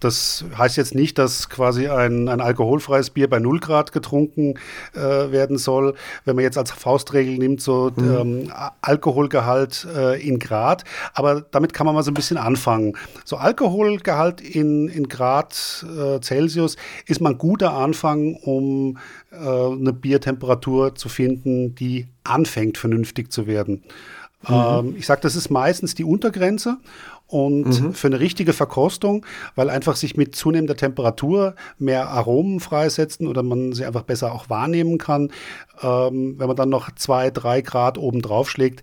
das 0.00 0.44
heißt 0.56 0.76
jetzt 0.76 0.94
nicht, 0.94 1.18
dass 1.18 1.48
quasi 1.48 1.88
ein, 1.88 2.28
ein 2.28 2.40
alkoholfreies 2.40 3.10
Bier 3.10 3.28
bei 3.28 3.38
0 3.38 3.60
Grad 3.60 3.92
getrunken 3.92 4.54
äh, 4.94 5.00
werden 5.00 5.58
soll. 5.58 5.94
Wenn 6.24 6.36
man 6.36 6.42
jetzt 6.42 6.58
als 6.58 6.70
Faustregel 6.70 7.38
nimmt, 7.38 7.60
so 7.60 7.90
mhm. 7.96 8.14
ähm, 8.14 8.52
Alkoholgehalt 8.82 9.86
äh, 9.94 10.20
in 10.20 10.38
Grad. 10.38 10.84
Aber 11.14 11.40
damit 11.40 11.72
kann 11.72 11.86
man 11.86 11.94
mal 11.94 12.02
so 12.02 12.10
ein 12.10 12.14
bisschen 12.14 12.36
anfangen. 12.36 12.96
So 13.24 13.36
Alkoholgehalt 13.36 14.40
in, 14.40 14.88
in 14.88 15.08
Grad 15.08 15.84
äh, 15.84 16.20
Celsius 16.20 16.76
ist 17.06 17.20
mal 17.20 17.30
ein 17.30 17.38
guter 17.38 17.72
Anfang, 17.72 18.34
um 18.34 18.98
äh, 19.32 19.36
eine 19.36 19.92
Biertemperatur 19.92 20.94
zu 20.94 21.08
finden, 21.08 21.74
die 21.74 22.06
anfängt 22.24 22.78
vernünftig 22.78 23.32
zu 23.32 23.46
werden. 23.46 23.82
Mhm. 24.48 24.54
Ähm, 24.54 24.94
ich 24.96 25.06
sage, 25.06 25.20
das 25.22 25.36
ist 25.36 25.50
meistens 25.50 25.94
die 25.94 26.04
Untergrenze. 26.04 26.78
Und 27.28 27.82
mhm. 27.82 27.92
für 27.92 28.06
eine 28.06 28.20
richtige 28.20 28.52
Verkostung, 28.52 29.26
weil 29.56 29.68
einfach 29.68 29.96
sich 29.96 30.16
mit 30.16 30.36
zunehmender 30.36 30.76
Temperatur 30.76 31.56
mehr 31.78 32.08
Aromen 32.08 32.60
freisetzen 32.60 33.26
oder 33.26 33.42
man 33.42 33.72
sie 33.72 33.84
einfach 33.84 34.02
besser 34.02 34.32
auch 34.32 34.48
wahrnehmen 34.48 34.98
kann, 34.98 35.32
ähm, 35.82 36.38
wenn 36.38 36.46
man 36.46 36.56
dann 36.56 36.68
noch 36.68 36.94
zwei, 36.94 37.30
drei 37.30 37.62
Grad 37.62 37.98
oben 37.98 38.22
drauf 38.22 38.48
schlägt, 38.48 38.82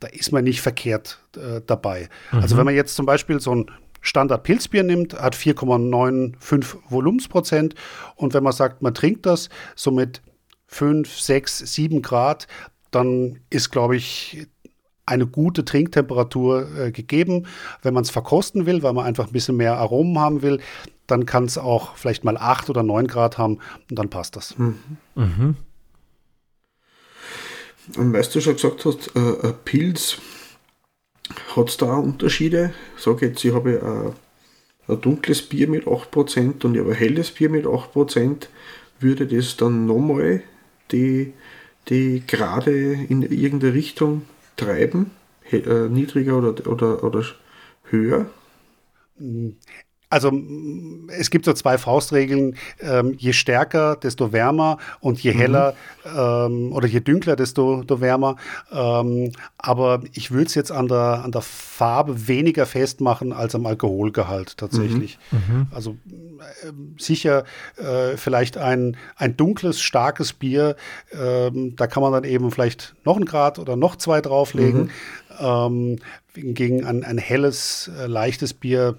da 0.00 0.08
ist 0.08 0.32
man 0.32 0.44
nicht 0.44 0.60
verkehrt 0.60 1.20
äh, 1.36 1.60
dabei. 1.64 2.08
Mhm. 2.32 2.40
Also 2.40 2.56
wenn 2.56 2.64
man 2.64 2.74
jetzt 2.74 2.96
zum 2.96 3.06
Beispiel 3.06 3.38
so 3.38 3.54
ein 3.54 3.70
Standard-Pilzbier 4.00 4.82
nimmt, 4.82 5.14
hat 5.14 5.34
4,95 5.34 6.76
Volumensprozent 6.88 7.74
und 8.16 8.34
wenn 8.34 8.42
man 8.42 8.52
sagt, 8.52 8.82
man 8.82 8.92
trinkt 8.92 9.24
das 9.24 9.48
so 9.76 9.90
mit 9.90 10.20
5, 10.66 11.18
6, 11.18 11.58
7 11.58 12.02
Grad, 12.02 12.46
dann 12.90 13.40
ist, 13.50 13.70
glaube 13.70 13.96
ich, 13.96 14.46
eine 15.06 15.26
gute 15.26 15.64
Trinktemperatur 15.64 16.68
äh, 16.78 16.92
gegeben. 16.92 17.46
Wenn 17.82 17.94
man 17.94 18.04
es 18.04 18.10
verkosten 18.10 18.66
will, 18.66 18.82
weil 18.82 18.92
man 18.92 19.06
einfach 19.06 19.26
ein 19.26 19.32
bisschen 19.32 19.56
mehr 19.56 19.76
Aromen 19.76 20.18
haben 20.18 20.42
will, 20.42 20.60
dann 21.06 21.26
kann 21.26 21.44
es 21.44 21.58
auch 21.58 21.96
vielleicht 21.96 22.24
mal 22.24 22.36
8 22.36 22.70
oder 22.70 22.82
9 22.82 23.06
Grad 23.06 23.36
haben 23.36 23.58
und 23.90 23.98
dann 23.98 24.08
passt 24.08 24.36
das. 24.36 24.56
Mhm. 24.58 24.78
Mhm. 25.14 25.56
Und 27.96 28.12
weißt 28.14 28.34
du 28.34 28.40
schon 28.40 28.54
gesagt 28.54 28.84
hast, 28.86 29.14
äh, 29.14 29.52
Pilz, 29.64 30.18
hat 31.56 31.68
es 31.68 31.76
da 31.76 31.94
Unterschiede? 31.94 32.72
Sag 32.96 33.22
jetzt, 33.22 33.44
ich 33.44 33.52
habe 33.52 34.14
ein, 34.88 34.94
ein 34.94 35.00
dunkles 35.00 35.42
Bier 35.42 35.68
mit 35.68 35.86
8% 35.86 36.64
und 36.64 36.74
ich 36.74 36.80
habe 36.80 36.92
ein 36.92 36.96
helles 36.96 37.30
Bier 37.30 37.50
mit 37.50 37.66
8%. 37.66 38.48
Würde 39.00 39.26
das 39.26 39.56
dann 39.56 39.86
nochmal 39.86 40.42
die, 40.92 41.34
die 41.88 42.22
Grade 42.26 42.92
in 43.08 43.22
irgendeine 43.22 43.74
Richtung 43.74 44.22
treiben? 44.56 45.10
Äh, 45.50 45.88
niedriger 45.88 46.38
oder, 46.38 46.66
oder, 46.70 47.04
oder 47.04 47.24
höher? 47.84 48.26
Also 50.14 50.30
es 51.08 51.28
gibt 51.28 51.44
so 51.44 51.52
zwei 51.54 51.76
Faustregeln. 51.76 52.54
Ähm, 52.80 53.14
je 53.18 53.32
stärker, 53.32 53.96
desto 53.96 54.30
wärmer 54.30 54.78
und 55.00 55.20
je 55.20 55.34
mhm. 55.34 55.38
heller 55.38 55.74
mhm. 56.04 56.10
ähm, 56.16 56.72
oder 56.72 56.86
je 56.86 57.00
dünkler, 57.00 57.34
desto, 57.34 57.78
desto 57.78 58.00
wärmer. 58.00 58.36
Ähm, 58.70 59.32
aber 59.58 60.02
ich 60.12 60.30
würde 60.30 60.46
es 60.46 60.54
jetzt 60.54 60.70
an 60.70 60.86
der, 60.86 61.24
an 61.24 61.32
der 61.32 61.42
Farbe 61.42 62.28
weniger 62.28 62.64
festmachen 62.64 63.32
als 63.32 63.56
am 63.56 63.66
Alkoholgehalt 63.66 64.56
tatsächlich. 64.56 65.18
Mhm. 65.32 65.38
Mhm. 65.38 65.66
Also 65.74 65.90
äh, 65.90 66.70
sicher 66.96 67.42
äh, 67.76 68.16
vielleicht 68.16 68.56
ein, 68.56 68.96
ein 69.16 69.36
dunkles, 69.36 69.80
starkes 69.80 70.32
Bier. 70.32 70.76
Ähm, 71.12 71.74
da 71.74 71.88
kann 71.88 72.04
man 72.04 72.12
dann 72.12 72.22
eben 72.22 72.52
vielleicht 72.52 72.94
noch 73.04 73.16
einen 73.16 73.24
Grad 73.24 73.58
oder 73.58 73.74
noch 73.74 73.96
zwei 73.96 74.20
drauflegen. 74.20 74.82
Mhm. 74.82 74.90
Ähm, 75.40 75.98
hingegen 76.34 76.84
ein, 76.84 77.04
ein 77.04 77.18
helles, 77.18 77.90
äh, 77.98 78.06
leichtes 78.06 78.54
Bier 78.54 78.98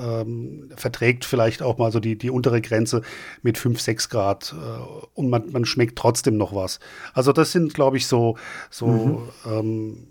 ähm, 0.00 0.70
verträgt 0.76 1.24
vielleicht 1.24 1.62
auch 1.62 1.78
mal 1.78 1.92
so 1.92 2.00
die, 2.00 2.16
die 2.16 2.30
untere 2.30 2.60
Grenze 2.60 3.02
mit 3.42 3.58
5, 3.58 3.80
6 3.80 4.08
Grad 4.08 4.54
äh, 4.56 5.10
und 5.14 5.30
man, 5.30 5.50
man 5.50 5.64
schmeckt 5.64 5.98
trotzdem 5.98 6.36
noch 6.36 6.54
was. 6.54 6.80
Also 7.14 7.32
das 7.32 7.52
sind, 7.52 7.74
glaube 7.74 7.96
ich, 7.96 8.06
so, 8.06 8.36
so 8.70 8.86
mhm. 8.86 9.28
ähm, 9.46 10.06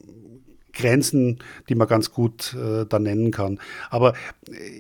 Grenzen, 0.74 1.40
die 1.70 1.76
man 1.76 1.88
ganz 1.88 2.12
gut 2.12 2.54
äh, 2.54 2.86
da 2.86 3.00
nennen 3.00 3.32
kann. 3.32 3.60
Aber 3.90 4.14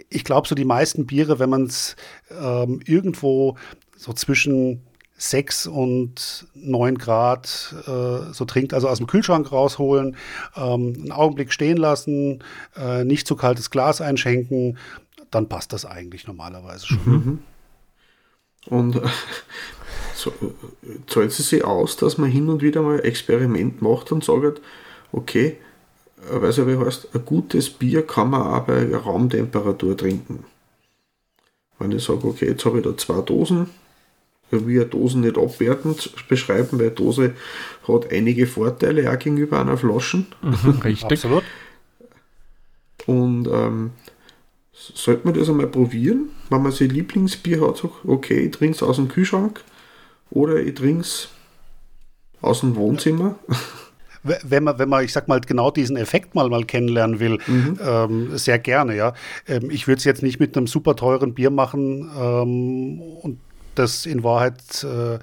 ich 0.09 0.23
glaube, 0.23 0.47
so 0.47 0.55
die 0.55 0.65
meisten 0.65 1.07
Biere, 1.07 1.39
wenn 1.39 1.49
man 1.49 1.63
es 1.63 1.95
ähm, 2.39 2.81
irgendwo 2.85 3.57
so 3.95 4.13
zwischen 4.13 4.83
6 5.17 5.67
und 5.67 6.47
9 6.53 6.97
Grad 6.97 7.75
äh, 7.87 8.31
so 8.31 8.45
trinkt, 8.45 8.73
also 8.73 8.87
aus 8.87 8.99
dem 8.99 9.07
Kühlschrank 9.07 9.51
rausholen, 9.51 10.15
ähm, 10.55 10.93
einen 10.95 11.11
Augenblick 11.11 11.51
stehen 11.51 11.77
lassen, 11.77 12.43
äh, 12.75 13.03
nicht 13.03 13.27
zu 13.27 13.35
kaltes 13.35 13.71
Glas 13.71 13.99
einschenken, 13.99 14.77
dann 15.31 15.49
passt 15.49 15.73
das 15.73 15.85
eigentlich 15.85 16.27
normalerweise 16.27 16.87
schon. 16.87 16.99
Mhm. 17.05 17.39
Und 18.67 18.95
äh, 18.97 19.07
so, 20.15 20.31
zahlt 21.07 21.31
es 21.31 21.49
sich 21.49 21.63
aus, 21.63 21.97
dass 21.97 22.17
man 22.17 22.29
hin 22.29 22.49
und 22.49 22.61
wieder 22.61 22.81
mal 22.81 22.99
Experiment 22.99 23.81
macht 23.81 24.11
und 24.11 24.23
sagt, 24.23 24.61
okay, 25.11 25.57
weiß 26.29 26.57
ja, 26.57 26.67
wie 26.67 26.77
heißt, 26.77 27.09
ein 27.13 27.25
gutes 27.25 27.69
Bier 27.69 28.05
kann 28.05 28.29
man 28.29 28.41
auch 28.41 28.65
bei 28.65 28.95
Raumtemperatur 28.95 29.97
trinken. 29.97 30.43
Wenn 31.79 31.91
ich 31.91 32.03
sage, 32.03 32.27
okay, 32.27 32.49
jetzt 32.49 32.65
habe 32.65 32.79
ich 32.79 32.83
da 32.83 32.97
zwei 32.97 33.21
Dosen, 33.21 33.69
wir 34.51 34.85
Dosen 34.85 35.21
nicht 35.21 35.37
abwertend 35.37 36.11
beschreiben, 36.27 36.79
weil 36.79 36.91
Dose 36.91 37.33
hat 37.87 38.11
einige 38.11 38.47
Vorteile 38.47 39.11
auch 39.11 39.19
gegenüber 39.19 39.59
einer 39.59 39.77
Flasche. 39.77 40.25
Mhm, 40.41 40.79
richtig. 40.83 41.11
Absolut. 41.11 41.43
Und 43.05 43.47
ähm, 43.47 43.91
sollte 44.73 45.25
man 45.25 45.33
das 45.33 45.49
einmal 45.49 45.67
probieren, 45.67 46.29
wenn 46.49 46.61
man 46.61 46.71
sein 46.71 46.89
Lieblingsbier 46.89 47.61
hat, 47.67 47.77
sagt, 47.77 48.05
okay, 48.05 48.45
ich 48.45 48.51
trinke 48.51 48.75
es 48.75 48.83
aus 48.83 48.97
dem 48.97 49.07
Kühlschrank 49.07 49.63
oder 50.29 50.59
ich 50.59 50.75
trinke 50.75 51.01
es 51.01 51.29
aus 52.41 52.61
dem 52.61 52.75
Wohnzimmer. 52.75 53.35
wenn 54.43 54.63
man, 54.63 54.77
wenn 54.79 54.89
man, 54.89 55.03
ich 55.03 55.13
sag 55.13 55.27
mal, 55.27 55.39
genau 55.41 55.71
diesen 55.71 55.97
Effekt 55.97 56.35
mal, 56.35 56.49
mal 56.49 56.65
kennenlernen 56.65 57.19
will, 57.19 57.39
mhm. 57.47 57.79
ähm, 57.81 58.37
sehr 58.37 58.59
gerne, 58.59 58.95
ja. 58.95 59.13
Ähm, 59.47 59.69
ich 59.71 59.87
würde 59.87 59.99
es 59.99 60.03
jetzt 60.03 60.23
nicht 60.23 60.39
mit 60.39 60.55
einem 60.57 60.67
super 60.67 60.95
teuren 60.95 61.33
Bier 61.33 61.49
machen 61.49 62.09
ähm, 62.19 63.01
und 63.01 63.39
das 63.79 64.05
in 64.05 64.23
Wahrheit 64.23 64.83
äh, 64.83 65.19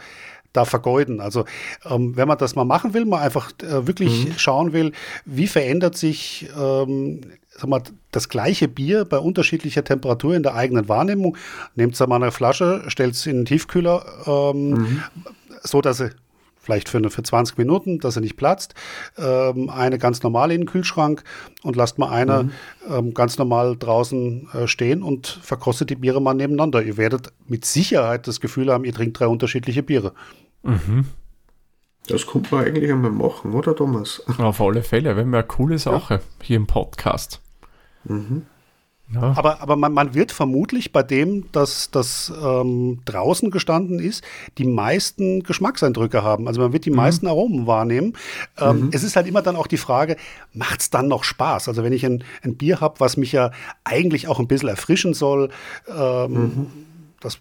da 0.52 0.64
vergeuden. 0.64 1.20
Also 1.20 1.44
ähm, 1.84 2.16
wenn 2.16 2.28
man 2.28 2.38
das 2.38 2.54
mal 2.54 2.64
machen 2.64 2.94
will, 2.94 3.04
mal 3.04 3.20
einfach 3.20 3.52
äh, 3.62 3.87
wirklich 3.87 4.26
mhm. 4.26 4.38
schauen 4.38 4.73
will, 4.73 4.92
wie 5.25 5.46
verändert 5.46 5.96
sich 5.96 6.49
ähm, 6.56 7.20
sag 7.56 7.68
mal, 7.68 7.82
das 8.11 8.28
gleiche 8.28 8.68
Bier 8.68 9.04
bei 9.04 9.18
unterschiedlicher 9.18 9.84
Temperatur 9.84 10.34
in 10.34 10.42
der 10.42 10.54
eigenen 10.54 10.88
Wahrnehmung. 10.88 11.37
Nehmt 11.75 11.94
es 11.94 12.06
mal 12.06 12.16
eine 12.16 12.32
Flasche, 12.32 12.84
stellt 12.88 13.14
es 13.14 13.26
in 13.26 13.38
den 13.38 13.44
Tiefkühler, 13.44 14.04
ähm, 14.26 14.70
mhm. 14.70 15.02
so 15.62 15.80
dass 15.80 15.99
sie 15.99 16.11
vielleicht 16.64 16.88
für, 16.88 16.99
eine, 16.99 17.11
für 17.11 17.23
20 17.23 17.59
Minuten, 17.59 17.99
dass 17.99 18.16
er 18.16 18.23
nicht 18.23 18.37
platzt. 18.37 18.75
Ähm, 19.18 19.71
eine 19.71 19.99
ganz 19.99 20.23
normale 20.23 20.54
in 20.54 20.62
den 20.62 20.66
Kühlschrank 20.66 21.23
und 21.62 21.76
lasst 21.76 21.99
mal 21.99 22.11
eine 22.11 22.44
mhm. 22.44 22.50
ähm, 22.90 23.14
ganz 23.14 23.38
normal 23.38 23.76
draußen 23.76 24.49
äh, 24.52 24.66
stehen 24.66 25.02
und 25.02 25.26
verkostet 25.26 25.90
die 25.90 25.97
Biere 25.97 26.21
mal 26.21 26.35
nebeneinander. 26.35 26.83
Ihr 26.83 26.97
werdet 26.97 27.33
mit 27.47 27.64
Sicherheit 27.64 28.26
das 28.26 28.40
Gefühl 28.40 28.73
haben, 28.73 28.85
ihr 28.85 28.94
trinkt 28.94 29.21
drei 29.21 29.26
unterschiedliche 29.26 29.83
Biere. 29.83 30.12
Mhm. 30.62 31.06
Das 32.06 32.26
könnte 32.26 32.54
man 32.54 32.66
eigentlich 32.66 32.90
einmal 32.90 33.11
machen, 33.11 33.54
oder 33.54 33.75
Thomas? 33.75 34.23
Auf 34.38 34.61
alle 34.61 34.83
Fälle, 34.83 35.16
wenn 35.16 35.30
wir 35.30 35.38
eine 35.38 35.47
coole 35.47 35.78
Sache 35.78 36.14
ja. 36.14 36.21
hier 36.42 36.56
im 36.56 36.66
Podcast. 36.66 37.40
Mhm. 38.04 38.42
Ja. 39.12 39.34
Aber, 39.37 39.61
aber 39.61 39.76
man, 39.76 39.92
man, 39.92 40.14
wird 40.14 40.32
vermutlich 40.32 40.90
bei 40.90 41.02
dem, 41.02 41.50
dass 41.52 41.90
das 41.90 42.32
ähm, 42.42 43.00
draußen 43.04 43.50
gestanden 43.50 43.99
ist, 43.99 44.25
die 44.56 44.64
meisten 44.64 45.42
Geschmackseindrücke 45.42 46.23
haben. 46.23 46.49
Also 46.49 46.62
man 46.62 46.73
wird 46.73 46.87
die 46.87 46.90
mhm. 46.90 46.96
meisten 46.96 47.26
Aromen 47.26 47.66
wahrnehmen. 47.66 48.14
Ähm, 48.58 48.87
mhm. 48.87 48.90
Es 48.92 49.04
ist 49.04 49.16
halt 49.16 49.26
immer 49.26 49.42
dann 49.42 49.56
auch 49.56 49.66
die 49.66 49.76
Frage, 49.76 50.16
macht 50.54 50.80
es 50.80 50.90
dann 50.90 51.08
noch 51.08 51.23
Spaß? 51.23 51.68
Also 51.68 51.84
wenn 51.84 51.92
ich 51.92 52.04
ein, 52.06 52.25
ein 52.42 52.56
Bier 52.56 52.80
habe, 52.80 52.99
was 52.99 53.16
mich 53.16 53.32
ja 53.32 53.50
eigentlich 53.84 54.26
auch 54.26 54.40
ein 54.40 54.49
bisschen 54.49 54.70
erfrischen 54.70 55.12
soll, 55.12 55.50
ähm, 55.88 56.32
mhm. 56.32 56.66
das 57.20 57.40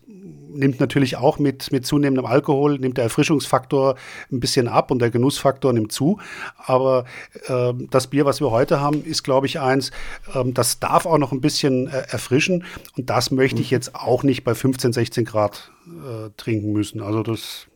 nimmt 0.53 0.79
natürlich 0.79 1.17
auch 1.17 1.39
mit, 1.39 1.71
mit 1.71 1.85
zunehmendem 1.85 2.25
Alkohol, 2.25 2.79
nimmt 2.79 2.97
der 2.97 3.05
Erfrischungsfaktor 3.05 3.95
ein 4.31 4.39
bisschen 4.39 4.67
ab 4.67 4.91
und 4.91 4.99
der 4.99 5.09
Genussfaktor 5.09 5.73
nimmt 5.73 5.91
zu. 5.91 6.19
Aber 6.57 7.05
äh, 7.47 7.73
das 7.89 8.07
Bier, 8.07 8.25
was 8.25 8.39
wir 8.39 8.51
heute 8.51 8.79
haben, 8.79 9.03
ist, 9.03 9.23
glaube 9.23 9.47
ich, 9.47 9.59
eins, 9.59 9.91
äh, 10.33 10.43
das 10.45 10.79
darf 10.79 11.05
auch 11.05 11.17
noch 11.17 11.31
ein 11.31 11.41
bisschen 11.41 11.87
äh, 11.87 12.03
erfrischen. 12.09 12.63
Und 12.97 13.09
das 13.09 13.31
möchte 13.31 13.61
ich 13.61 13.71
mhm. 13.71 13.75
jetzt 13.75 13.95
auch 13.95 14.23
nicht 14.23 14.43
bei 14.43 14.55
15, 14.55 14.93
16 14.93 15.25
Grad 15.25 15.71
äh, 15.87 16.29
trinken 16.37 16.71
müssen. 16.71 17.01
Also 17.01 17.23
das 17.23 17.67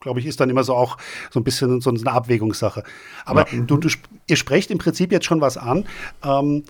glaube 0.00 0.18
ich, 0.18 0.26
ist 0.26 0.40
dann 0.40 0.50
immer 0.50 0.64
so 0.64 0.74
auch 0.74 0.96
so 1.30 1.38
ein 1.38 1.44
bisschen 1.44 1.80
so 1.80 1.90
eine 1.90 2.10
Abwägungssache. 2.10 2.82
Aber 3.24 3.46
ja, 3.52 3.60
du, 3.60 3.76
du, 3.76 3.88
ihr 4.26 4.36
sprecht 4.36 4.70
im 4.70 4.78
Prinzip 4.78 5.12
jetzt 5.12 5.26
schon 5.26 5.42
was 5.42 5.58
an, 5.58 5.84
ähm, 6.24 6.64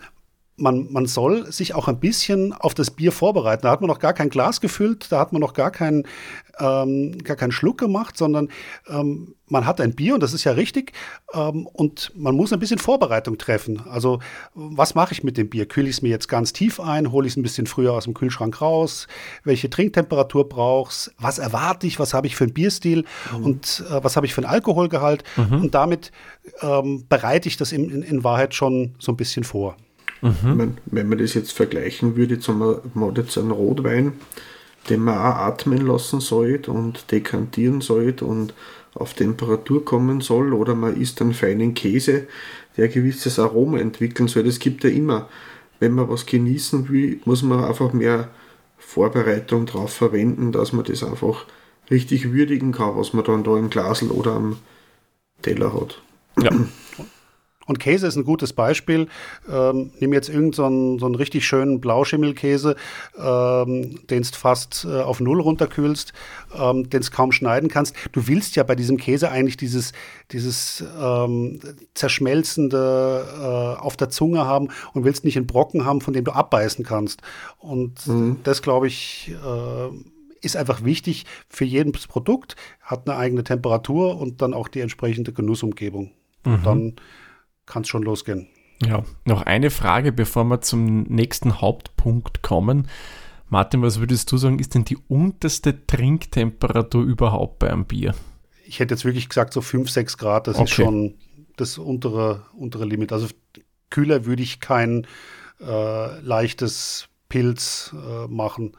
man, 0.61 0.93
man 0.93 1.07
soll 1.07 1.51
sich 1.51 1.75
auch 1.75 1.89
ein 1.89 1.99
bisschen 1.99 2.53
auf 2.53 2.75
das 2.75 2.91
Bier 2.91 3.13
vorbereiten. 3.13 3.63
Da 3.63 3.71
hat 3.71 3.81
man 3.81 3.89
noch 3.89 3.99
gar 3.99 4.13
kein 4.13 4.29
Glas 4.29 4.61
gefüllt, 4.61 5.11
da 5.11 5.19
hat 5.19 5.33
man 5.33 5.41
noch 5.41 5.55
gar, 5.55 5.71
kein, 5.71 6.05
ähm, 6.59 7.19
gar 7.25 7.37
keinen 7.37 7.53
Schluck 7.53 7.79
gemacht, 7.79 8.17
sondern 8.17 8.49
ähm, 8.89 9.35
man 9.47 9.67
hat 9.67 9.81
ein 9.81 9.95
Bier 9.95 10.15
und 10.15 10.23
das 10.23 10.33
ist 10.33 10.45
ja 10.45 10.53
richtig 10.53 10.93
ähm, 11.35 11.67
und 11.67 12.13
man 12.15 12.37
muss 12.37 12.53
ein 12.53 12.61
bisschen 12.61 12.79
Vorbereitung 12.79 13.39
treffen. 13.39 13.83
Also 13.89 14.21
was 14.55 14.95
mache 14.95 15.13
ich 15.13 15.25
mit 15.25 15.37
dem 15.37 15.49
Bier? 15.49 15.67
Kühle 15.67 15.89
ich 15.89 15.97
es 15.97 16.03
mir 16.03 16.11
jetzt 16.11 16.29
ganz 16.29 16.53
tief 16.53 16.79
ein? 16.79 17.11
Hole 17.11 17.27
ich 17.27 17.33
es 17.33 17.37
ein 17.37 17.43
bisschen 17.43 17.67
früher 17.67 17.95
aus 17.95 18.05
dem 18.05 18.15
Kühlschrank 18.15 18.61
raus? 18.61 19.09
Welche 19.43 19.71
Trinktemperatur 19.71 20.49
brauchst 20.49 21.13
Was 21.19 21.39
erwarte 21.39 21.87
ich? 21.87 21.99
Was 21.99 22.15
habe 22.15 22.27
ich 22.27 22.37
für 22.37 22.45
einen 22.45 22.55
Bierstil? 22.55 23.05
Mhm. 23.37 23.45
Und 23.45 23.85
äh, 23.91 24.05
was 24.05 24.17
habe 24.17 24.27
ich 24.27 24.35
für 24.35 24.43
einen 24.43 24.53
Alkoholgehalt? 24.53 25.25
Mhm. 25.37 25.63
Und 25.63 25.75
damit 25.75 26.13
ähm, 26.61 27.07
bereite 27.09 27.49
ich 27.49 27.57
das 27.57 27.73
in, 27.73 27.91
in, 27.91 28.03
in 28.03 28.25
Wahrheit 28.25 28.55
schon 28.55 28.95
so 28.99 29.11
ein 29.13 29.17
bisschen 29.17 29.45
vor. 29.45 29.77
Mhm. 30.23 30.57
Man, 30.57 30.79
wenn 30.87 31.09
man 31.09 31.19
das 31.19 31.35
jetzt 31.35 31.53
vergleichen 31.53 32.17
würde, 32.17 32.39
wir, 32.39 32.83
man 32.95 33.15
jetzt 33.15 33.39
einen 33.39 33.51
Rotwein, 33.51 34.13
den 34.89 35.01
man 35.01 35.19
auch 35.19 35.37
atmen 35.37 35.87
lassen 35.87 36.21
sollte 36.21 36.71
und 36.71 37.11
dekantieren 37.13 37.81
sollte 37.81 38.25
und 38.25 38.55
auf 38.95 39.15
Temperatur 39.15 39.85
kommen 39.85 40.21
soll, 40.21 40.53
oder 40.53 40.75
man 40.75 41.01
isst 41.01 41.21
einen 41.21 41.35
feinen 41.35 41.75
Käse, 41.75 42.27
der 42.77 42.87
ein 42.87 42.93
gewisses 42.93 43.39
Aroma 43.39 43.79
entwickeln 43.79 44.29
soll. 44.29 44.45
Das 44.45 44.59
gibt 44.59 44.85
ja 44.85 44.91
immer. 44.91 45.29
Wenn 45.79 45.93
man 45.93 46.09
was 46.09 46.27
genießen 46.27 46.89
will, 46.89 47.21
muss 47.25 47.43
man 47.43 47.65
einfach 47.65 47.93
mehr 47.93 48.29
Vorbereitung 48.79 49.67
darauf 49.67 49.93
verwenden, 49.93 50.53
dass 50.53 50.73
man 50.73 50.85
das 50.85 51.03
einfach 51.03 51.47
richtig 51.91 52.33
würdigen 52.33 52.73
kann, 52.73 52.97
was 52.97 53.13
man 53.13 53.25
dann 53.25 53.45
da 53.45 53.57
im 53.57 53.71
Glasel 53.71 54.11
oder 54.11 54.33
am 54.33 54.59
Teller 55.43 55.73
hat. 55.73 56.03
Ja. 56.43 56.51
Und 57.71 57.79
Käse 57.79 58.09
ist 58.09 58.17
ein 58.17 58.25
gutes 58.25 58.53
Beispiel. 58.53 59.07
Ähm, 59.49 59.93
nimm 60.01 60.13
jetzt 60.13 60.29
irgendeinen 60.29 60.95
so, 60.95 60.99
so 60.99 61.07
einen 61.07 61.15
richtig 61.15 61.47
schönen 61.47 61.81
Blauschimmelkäse, 61.81 62.75
ähm, 63.17 64.01
den 64.09 64.23
du 64.25 64.29
fast 64.33 64.85
äh, 64.91 65.03
auf 65.03 65.21
Null 65.21 65.41
runterkühlst, 65.41 66.13
ähm, 66.53 66.91
den 66.91 67.01
du 67.01 67.11
kaum 67.13 67.31
schneiden 67.31 67.69
kannst. 67.69 67.95
Du 68.11 68.27
willst 68.27 68.57
ja 68.57 68.65
bei 68.65 68.75
diesem 68.75 68.97
Käse 68.97 69.31
eigentlich 69.31 69.57
dieses, 69.57 69.93
dieses 70.33 70.83
ähm, 71.01 71.61
zerschmelzende 71.95 73.25
äh, 73.41 73.81
auf 73.81 73.97
der 73.97 74.11
Zunge 74.11 74.45
haben 74.45 74.71
und 74.93 75.05
willst 75.05 75.25
nicht 75.25 75.37
einen 75.37 75.47
Brocken 75.47 75.85
haben, 75.85 76.01
von 76.01 76.13
dem 76.13 76.25
du 76.25 76.33
abbeißen 76.33 76.85
kannst. 76.85 77.23
Und 77.59 78.05
mhm. 78.09 78.39
das, 78.43 78.63
glaube 78.63 78.89
ich, 78.89 79.33
äh, 79.45 80.45
ist 80.45 80.57
einfach 80.57 80.83
wichtig 80.83 81.25
für 81.49 81.65
jedes 81.65 82.09
Produkt, 82.09 82.57
hat 82.81 83.09
eine 83.09 83.17
eigene 83.17 83.45
Temperatur 83.45 84.21
und 84.21 84.43
dann 84.43 84.55
auch 84.55 84.67
die 84.67 84.81
entsprechende 84.81 85.33
Genussumgebung. 85.33 86.11
Mhm. 86.45 86.63
Dann 86.65 86.97
kann 87.71 87.83
es 87.83 87.89
schon 87.89 88.03
losgehen. 88.03 88.49
Ja, 88.85 89.05
noch 89.25 89.43
eine 89.43 89.71
Frage, 89.71 90.13
bevor 90.13 90.45
wir 90.45 90.61
zum 90.61 91.03
nächsten 91.05 91.61
Hauptpunkt 91.61 92.43
kommen. 92.43 92.89
Martin, 93.49 93.83
was 93.83 94.01
würdest 94.01 94.31
du 94.33 94.37
sagen, 94.37 94.59
ist 94.59 94.75
denn 94.75 94.85
die 94.85 94.99
unterste 95.09 95.87
Trinktemperatur 95.87 97.03
überhaupt 97.03 97.59
bei 97.59 97.71
einem 97.71 97.85
Bier? 97.85 98.15
Ich 98.67 98.79
hätte 98.79 98.95
jetzt 98.95 99.05
wirklich 99.05 99.29
gesagt, 99.29 99.53
so 99.53 99.61
5, 99.61 99.91
6 99.91 100.19
Grad, 100.19 100.47
das 100.47 100.57
okay. 100.57 100.65
ist 100.65 100.71
schon 100.71 101.15
das 101.57 101.79
untere, 101.79 102.47
untere 102.55 102.85
Limit. 102.85 103.13
Also 103.13 103.27
kühler 103.91 104.25
würde 104.25 104.43
ich 104.43 104.61
kein 104.61 105.07
äh, 105.61 106.21
leichtes 106.21 107.09
Pilz 107.29 107.95
äh, 107.95 108.29
machen. 108.29 108.73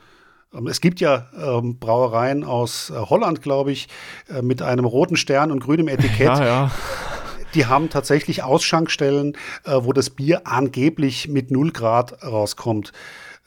Ähm, 0.53 0.67
es 0.67 0.81
gibt 0.81 0.99
ja 0.99 1.27
ähm, 1.37 1.77
Brauereien 1.79 2.43
aus 2.43 2.89
äh, 2.89 2.95
Holland, 2.95 3.41
glaube 3.41 3.71
ich, 3.71 3.87
äh, 4.29 4.41
mit 4.41 4.61
einem 4.61 4.85
roten 4.85 5.15
Stern 5.15 5.51
und 5.51 5.59
grünem 5.59 5.87
Etikett. 5.87 6.27
Ja, 6.27 6.45
ja. 6.45 6.71
Die 7.53 7.65
haben 7.65 7.89
tatsächlich 7.89 8.43
Ausschankstellen, 8.43 9.37
äh, 9.65 9.77
wo 9.81 9.93
das 9.93 10.09
Bier 10.09 10.41
angeblich 10.45 11.27
mit 11.27 11.51
0 11.51 11.71
Grad 11.71 12.23
rauskommt. 12.23 12.91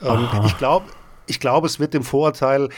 Ähm, 0.01 0.29
ich 0.45 0.59
glaube, 0.59 0.87
ich 1.27 1.41
glaube, 1.41 1.67
es 1.67 1.81
wird 1.81 1.95
dem 1.95 2.03
Vorurteil 2.03 2.69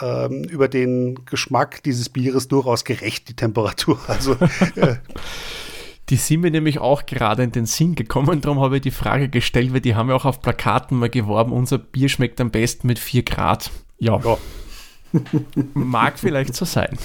ähm, 0.00 0.44
über 0.44 0.68
den 0.68 1.24
Geschmack 1.24 1.82
dieses 1.84 2.08
Bieres 2.08 2.48
durchaus 2.48 2.84
gerecht, 2.84 3.28
die 3.28 3.34
Temperatur. 3.34 3.98
Also 4.08 4.36
äh, 4.76 4.96
Die 6.08 6.16
sind 6.16 6.40
mir 6.40 6.50
nämlich 6.50 6.78
auch 6.78 7.06
gerade 7.06 7.44
in 7.44 7.52
den 7.52 7.66
Sinn 7.66 7.94
gekommen, 7.94 8.40
darum 8.40 8.60
habe 8.60 8.76
ich 8.76 8.82
die 8.82 8.90
Frage 8.90 9.28
gestellt, 9.28 9.72
weil 9.72 9.80
die 9.80 9.94
haben 9.94 10.08
ja 10.08 10.16
auch 10.16 10.24
auf 10.24 10.42
Plakaten 10.42 10.98
mal 10.98 11.10
geworben, 11.10 11.52
unser 11.52 11.78
Bier 11.78 12.08
schmeckt 12.08 12.40
am 12.40 12.50
besten 12.50 12.88
mit 12.88 12.98
4 12.98 13.22
Grad. 13.22 13.70
Ja. 13.98 14.18
ja. 14.18 14.36
Mag 15.74 16.18
vielleicht 16.18 16.54
so 16.54 16.64
sein. 16.64 16.98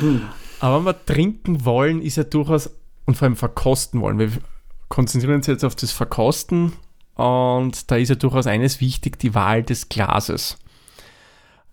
Aber 0.60 0.78
wenn 0.78 0.84
wir 0.84 1.06
trinken 1.06 1.64
wollen, 1.64 2.02
ist 2.02 2.16
ja 2.16 2.24
durchaus, 2.24 2.70
und 3.06 3.16
vor 3.16 3.26
allem 3.26 3.36
verkosten 3.36 4.00
wollen. 4.00 4.18
Wir 4.18 4.30
konzentrieren 4.88 5.36
uns 5.36 5.46
jetzt 5.46 5.64
auf 5.64 5.74
das 5.74 5.92
Verkosten 5.92 6.72
und 7.14 7.90
da 7.90 7.96
ist 7.96 8.08
ja 8.08 8.14
durchaus 8.14 8.46
eines 8.46 8.80
wichtig, 8.80 9.18
die 9.18 9.34
Wahl 9.34 9.62
des 9.62 9.88
Glases. 9.88 10.58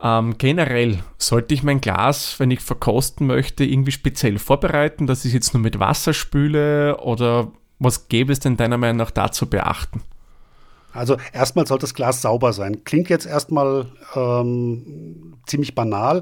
Ähm, 0.02 0.38
generell 0.38 1.00
sollte 1.18 1.54
ich 1.54 1.64
mein 1.64 1.82
Glas, 1.82 2.40
wenn 2.40 2.52
ich 2.52 2.60
verkosten 2.60 3.26
möchte, 3.26 3.66
irgendwie 3.66 3.92
speziell 3.92 4.38
vorbereiten, 4.38 5.08
dass 5.08 5.26
ich 5.26 5.30
es 5.30 5.34
jetzt 5.34 5.54
nur 5.54 5.64
mit 5.64 5.80
Wasser 5.80 6.14
spüle 6.14 6.98
oder 7.02 7.52
was 7.80 8.08
gäbe 8.08 8.32
es 8.32 8.40
denn 8.40 8.58
deiner 8.58 8.78
Meinung 8.78 8.98
nach 8.98 9.12
da 9.12 9.32
zu 9.32 9.50
beachten? 9.50 10.02
Also 10.94 11.18
erstmal 11.34 11.68
sollte 11.68 11.84
das 11.84 11.94
Glas 11.94 12.22
sauber 12.22 12.54
sein. 12.54 12.84
Klingt 12.84 13.10
jetzt 13.10 13.26
erstmal 13.26 13.88
ähm, 14.16 15.38
ziemlich 15.46 15.76
banal, 15.76 16.22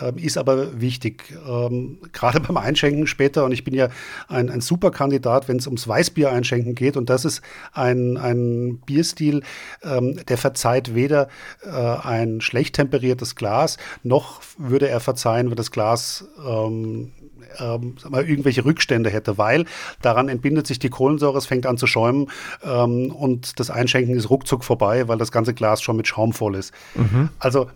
äh, 0.00 0.12
ist 0.20 0.38
aber 0.38 0.80
wichtig. 0.80 1.34
Ähm, 1.48 1.98
Gerade 2.12 2.40
beim 2.46 2.56
Einschenken 2.56 3.06
später, 3.06 3.44
und 3.44 3.52
ich 3.52 3.64
bin 3.64 3.74
ja 3.74 3.88
ein, 4.28 4.50
ein 4.50 4.60
super 4.60 4.90
Kandidat, 4.90 5.48
wenn 5.48 5.58
es 5.58 5.66
ums 5.66 5.86
Weißbier 5.86 6.30
einschenken 6.30 6.74
geht. 6.74 6.96
Und 6.96 7.10
das 7.10 7.24
ist 7.24 7.42
ein, 7.72 8.16
ein 8.16 8.78
Bierstil, 8.86 9.42
ähm, 9.82 10.20
der 10.26 10.38
verzeiht 10.38 10.94
weder 10.94 11.28
äh, 11.64 11.70
ein 11.70 12.40
schlecht 12.40 12.76
temperiertes 12.76 13.34
Glas, 13.34 13.76
noch 14.02 14.40
würde 14.58 14.88
er 14.88 15.00
verzeihen, 15.00 15.50
wenn 15.50 15.56
das 15.56 15.70
Glas 15.70 16.28
ähm, 16.46 17.12
ähm, 17.60 17.96
mal, 18.08 18.28
irgendwelche 18.28 18.64
Rückstände 18.64 19.10
hätte, 19.10 19.38
weil 19.38 19.64
daran 20.02 20.28
entbindet 20.28 20.66
sich 20.66 20.78
die 20.78 20.90
Kohlensäure, 20.90 21.38
es 21.38 21.46
fängt 21.46 21.66
an 21.66 21.78
zu 21.78 21.86
schäumen 21.86 22.30
ähm, 22.62 23.10
und 23.12 23.58
das 23.60 23.70
Einschenken 23.70 24.14
ist 24.14 24.30
ruckzuck 24.30 24.64
vorbei, 24.64 25.08
weil 25.08 25.18
das 25.18 25.32
ganze 25.32 25.54
Glas 25.54 25.82
schon 25.82 25.96
mit 25.96 26.08
Schaum 26.08 26.32
voll 26.32 26.54
ist. 26.56 26.72
Mhm. 26.94 27.30
Also 27.38 27.68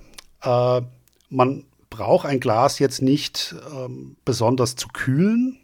äh, 0.42 0.80
man 1.28 1.64
braucht 1.90 2.26
ein 2.26 2.40
Glas 2.40 2.78
jetzt 2.78 3.02
nicht 3.02 3.54
ähm, 3.74 4.16
besonders 4.24 4.76
zu 4.76 4.88
kühlen. 4.88 5.59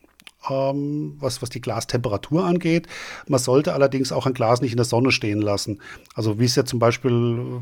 Ähm, 0.51 1.17
was, 1.19 1.43
was 1.43 1.51
die 1.51 1.61
Glastemperatur 1.61 2.45
angeht. 2.45 2.87
Man 3.29 3.41
sollte 3.41 3.73
allerdings 3.73 4.13
auch 4.13 4.27
ein 4.27 4.35
Glas 4.35 4.61
nicht 4.61 4.73
in 4.73 4.77
der 4.77 4.85
Sonne 4.85 5.13
stehen 5.13 5.41
lassen. 5.41 5.81
Also 6.15 6.39
wie 6.39 6.45
es 6.45 6.57
ja 6.57 6.65
zum 6.65 6.79
Beispiel, 6.79 7.13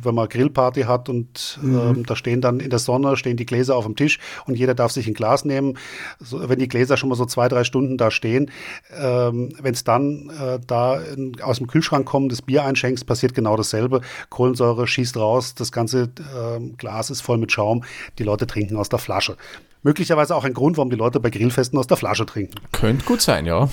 wenn 0.03 0.15
man 0.15 0.29
Grillparty 0.29 0.83
hat 0.83 1.09
und 1.09 1.59
mhm. 1.63 1.79
ähm, 1.79 2.07
da 2.07 2.17
stehen 2.17 2.41
dann 2.41 2.61
in 2.61 2.71
der 2.71 2.79
Sonne, 2.79 3.17
stehen 3.17 3.37
die 3.37 3.47
Gläser 3.47 3.77
auf 3.77 3.85
dem 3.85 3.97
Tisch 3.97 4.19
und 4.47 4.57
jeder 4.57 4.75
darf 4.75 4.93
sich 4.93 5.07
ein 5.07 5.15
Glas 5.15 5.45
nehmen. 5.45 5.79
So, 6.21 6.49
wenn 6.49 6.59
die 6.59 6.69
Gläser 6.69 6.97
schon 6.97 7.09
mal 7.09 7.15
so 7.15 7.27
zwei, 7.27 7.49
drei 7.49 7.65
Stunden 7.65 7.97
da 7.97 8.11
stehen, 8.11 8.51
ähm, 8.99 9.51
wenn 9.61 9.75
es 9.75 9.85
dann 9.85 10.31
äh, 10.31 10.59
da 10.67 11.01
in, 11.01 11.41
aus 11.43 11.59
dem 11.59 11.67
Kühlschrank 11.67 12.07
kommt, 12.07 12.33
das 12.33 12.43
Bier 12.43 12.65
einschenkst, 12.65 13.07
passiert 13.07 13.35
genau 13.35 13.57
dasselbe. 13.57 14.01
Kohlensäure 14.31 14.87
schießt 14.87 15.17
raus, 15.17 15.55
das 15.55 15.73
ganze 15.73 16.05
äh, 16.05 16.61
Glas 16.77 17.11
ist 17.11 17.21
voll 17.21 17.39
mit 17.39 17.53
Schaum, 17.53 17.85
die 18.19 18.25
Leute 18.25 18.47
trinken 18.47 18.77
aus 18.77 18.89
der 18.89 18.99
Flasche 18.99 19.37
möglicherweise 19.85 20.35
auch 20.35 20.45
ein 20.45 20.55
Grund, 20.55 20.77
warum 20.77 20.91
die 20.91 20.97
Leute 20.97 21.21
bei 21.21 21.31
Grillfesten 21.31 21.79
aus 21.79 21.87
der 21.87 21.97
Flasche 21.97 22.27
trinken. 22.27 22.57
Könnte 22.73 23.05
gut 23.05 23.21
sein, 23.21 23.47
ja. 23.47 23.69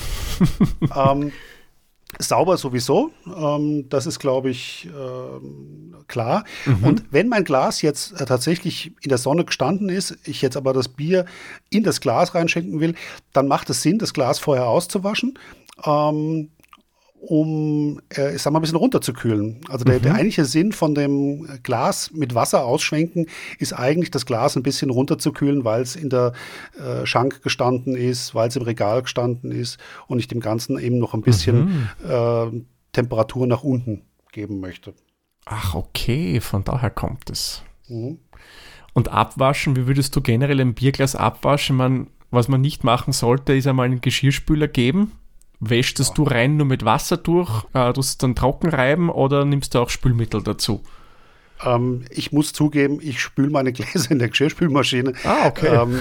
ähm, 0.95 1.31
sauber 2.19 2.57
sowieso, 2.57 3.11
ähm, 3.25 3.87
das 3.89 4.05
ist, 4.05 4.19
glaube 4.19 4.49
ich, 4.49 4.89
ähm, 4.95 5.95
klar. 6.07 6.43
Mhm. 6.65 6.83
Und 6.83 7.03
wenn 7.11 7.29
mein 7.29 7.45
Glas 7.45 7.81
jetzt 7.81 8.19
äh, 8.19 8.25
tatsächlich 8.25 8.93
in 9.01 9.09
der 9.09 9.17
Sonne 9.17 9.45
gestanden 9.45 9.89
ist, 9.89 10.17
ich 10.25 10.41
jetzt 10.41 10.57
aber 10.57 10.73
das 10.73 10.89
Bier 10.89 11.25
in 11.69 11.83
das 11.83 12.01
Glas 12.01 12.35
reinschenken 12.35 12.79
will, 12.79 12.95
dann 13.33 13.47
macht 13.47 13.69
es 13.69 13.81
Sinn, 13.81 13.97
das 13.97 14.13
Glas 14.13 14.39
vorher 14.39 14.67
auszuwaschen. 14.67 15.39
Ähm, 15.85 16.51
um, 17.21 18.01
äh, 18.17 18.35
ich 18.35 18.41
sag 18.41 18.51
mal, 18.51 18.59
ein 18.59 18.63
bisschen 18.63 18.77
runterzukühlen. 18.77 19.61
Also 19.69 19.85
der, 19.85 19.99
mhm. 19.99 20.01
der 20.01 20.13
eigentliche 20.15 20.45
Sinn 20.45 20.71
von 20.71 20.95
dem 20.95 21.47
Glas 21.61 22.11
mit 22.11 22.33
Wasser 22.33 22.65
ausschwenken 22.65 23.27
ist 23.59 23.73
eigentlich, 23.73 24.09
das 24.09 24.25
Glas 24.25 24.57
ein 24.57 24.63
bisschen 24.63 24.89
runterzukühlen, 24.89 25.63
weil 25.63 25.83
es 25.83 25.95
in 25.95 26.09
der 26.09 26.33
äh, 26.79 27.05
Schank 27.05 27.43
gestanden 27.43 27.95
ist, 27.95 28.33
weil 28.33 28.47
es 28.47 28.55
im 28.55 28.63
Regal 28.63 29.03
gestanden 29.03 29.51
ist 29.51 29.77
und 30.07 30.17
ich 30.17 30.27
dem 30.27 30.39
Ganzen 30.39 30.79
eben 30.79 30.97
noch 30.97 31.13
ein 31.13 31.21
bisschen 31.21 31.87
mhm. 32.03 32.09
äh, 32.09 32.61
Temperatur 32.91 33.45
nach 33.45 33.63
unten 33.63 34.01
geben 34.31 34.59
möchte. 34.59 34.93
Ach, 35.45 35.75
okay, 35.75 36.41
von 36.41 36.63
daher 36.63 36.89
kommt 36.89 37.29
es. 37.29 37.61
Mhm. 37.87 38.17
Und 38.93 39.09
abwaschen, 39.09 39.75
wie 39.75 39.85
würdest 39.85 40.15
du 40.15 40.21
generell 40.21 40.59
ein 40.59 40.73
Bierglas 40.73 41.15
abwaschen? 41.15 41.75
Man, 41.75 42.07
was 42.31 42.47
man 42.47 42.61
nicht 42.61 42.83
machen 42.83 43.13
sollte, 43.13 43.53
ist 43.53 43.67
einmal 43.67 43.85
einen 43.85 44.01
Geschirrspüler 44.01 44.67
geben 44.67 45.11
Wäschst 45.61 45.99
ja. 45.99 46.05
du 46.13 46.23
rein 46.23 46.57
nur 46.57 46.65
mit 46.65 46.83
Wasser 46.83 47.17
durch, 47.17 47.63
äh, 47.73 47.93
du 47.93 48.01
dann 48.19 48.35
trocken 48.35 48.69
reiben 48.69 49.09
oder 49.09 49.45
nimmst 49.45 49.75
du 49.75 49.79
auch 49.79 49.89
Spülmittel 49.89 50.41
dazu? 50.41 50.81
Ähm, 51.63 52.05
ich 52.09 52.31
muss 52.31 52.53
zugeben, 52.53 52.99
ich 53.01 53.21
spüle 53.21 53.49
meine 53.49 53.71
Gläser 53.73 54.11
in 54.11 54.19
der 54.19 54.29
Geschirrspülmaschine. 54.29 55.13
Ah, 55.23 55.47
okay. 55.47 55.67
Ähm, 55.67 55.99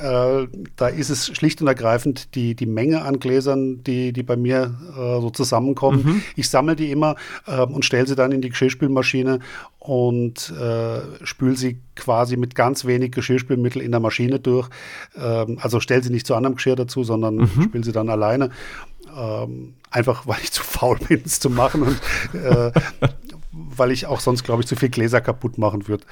äh, 0.00 0.48
da 0.76 0.88
ist 0.88 1.10
es 1.10 1.26
schlicht 1.26 1.60
und 1.60 1.68
ergreifend 1.68 2.34
die, 2.34 2.54
die 2.54 2.66
Menge 2.66 3.02
an 3.02 3.20
Gläsern, 3.20 3.82
die, 3.84 4.12
die 4.12 4.22
bei 4.22 4.36
mir 4.36 4.74
äh, 4.96 5.20
so 5.20 5.30
zusammenkommen. 5.30 6.02
Mhm. 6.04 6.22
Ich 6.36 6.48
sammle 6.48 6.76
die 6.76 6.90
immer 6.90 7.16
äh, 7.46 7.60
und 7.60 7.84
stelle 7.84 8.06
sie 8.06 8.16
dann 8.16 8.32
in 8.32 8.40
die 8.40 8.48
Geschirrspülmaschine 8.48 9.40
und 9.78 10.50
äh, 10.50 11.24
spüle 11.26 11.56
sie 11.56 11.78
quasi 11.94 12.36
mit 12.36 12.54
ganz 12.54 12.86
wenig 12.86 13.12
Geschirrspülmittel 13.12 13.82
in 13.82 13.90
der 13.90 14.00
Maschine 14.00 14.40
durch. 14.40 14.68
Ähm, 15.16 15.58
also 15.60 15.80
stelle 15.80 16.02
sie 16.02 16.10
nicht 16.10 16.26
zu 16.26 16.34
anderem 16.34 16.56
Geschirr 16.56 16.76
dazu, 16.76 17.04
sondern 17.04 17.36
mhm. 17.36 17.64
spüle 17.64 17.84
sie 17.84 17.92
dann 17.92 18.08
alleine. 18.08 18.50
Ähm, 19.16 19.74
einfach 19.90 20.26
weil 20.26 20.40
ich 20.42 20.52
zu 20.52 20.62
faul 20.62 20.98
bin, 20.98 21.22
es 21.24 21.40
zu 21.40 21.50
machen 21.50 21.82
und 21.82 22.00
äh, 22.34 22.72
weil 23.52 23.92
ich 23.92 24.06
auch 24.06 24.20
sonst, 24.20 24.44
glaube 24.44 24.62
ich, 24.62 24.68
zu 24.68 24.76
viel 24.76 24.88
Gläser 24.88 25.20
kaputt 25.20 25.58
machen 25.58 25.86
würde. 25.88 26.04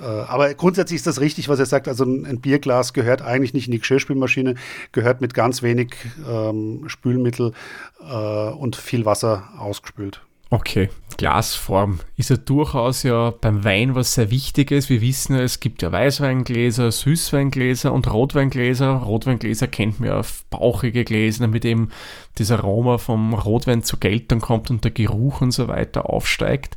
Äh, 0.00 0.04
aber 0.04 0.52
grundsätzlich 0.54 0.96
ist 0.96 1.06
das 1.06 1.20
richtig, 1.20 1.48
was 1.48 1.58
er 1.58 1.66
sagt. 1.66 1.88
Also 1.88 2.04
ein, 2.04 2.26
ein, 2.26 2.40
Bierglas 2.40 2.92
gehört 2.92 3.22
eigentlich 3.22 3.54
nicht 3.54 3.66
in 3.66 3.72
die 3.72 3.78
Geschirrspülmaschine, 3.78 4.54
gehört 4.92 5.20
mit 5.20 5.34
ganz 5.34 5.62
wenig 5.62 5.94
ähm, 6.28 6.84
Spülmittel 6.86 7.52
äh, 8.00 8.14
und 8.50 8.76
viel 8.76 9.04
Wasser 9.04 9.48
ausgespült. 9.58 10.22
Okay, 10.48 10.90
Glasform 11.16 11.98
ist 12.16 12.30
ja 12.30 12.36
durchaus 12.36 13.02
ja 13.02 13.30
beim 13.30 13.64
Wein 13.64 13.96
was 13.96 14.14
sehr 14.14 14.30
Wichtiges. 14.30 14.88
Wir 14.88 15.00
wissen 15.00 15.34
ja, 15.34 15.42
es 15.42 15.58
gibt 15.58 15.82
ja 15.82 15.90
Weißweingläser, 15.90 16.92
Süßweingläser 16.92 17.92
und 17.92 18.12
Rotweingläser. 18.12 18.90
Rotweingläser 18.90 19.66
kennt 19.66 19.98
man 19.98 20.10
ja 20.10 20.22
bauchige 20.50 21.02
Gläser, 21.02 21.40
damit 21.40 21.64
eben 21.64 21.90
das 22.36 22.52
Aroma 22.52 22.98
vom 22.98 23.34
Rotwein 23.34 23.82
zur 23.82 23.98
Geltung 23.98 24.40
kommt 24.40 24.70
und 24.70 24.84
der 24.84 24.92
Geruch 24.92 25.40
und 25.40 25.50
so 25.50 25.66
weiter 25.66 26.08
aufsteigt. 26.08 26.76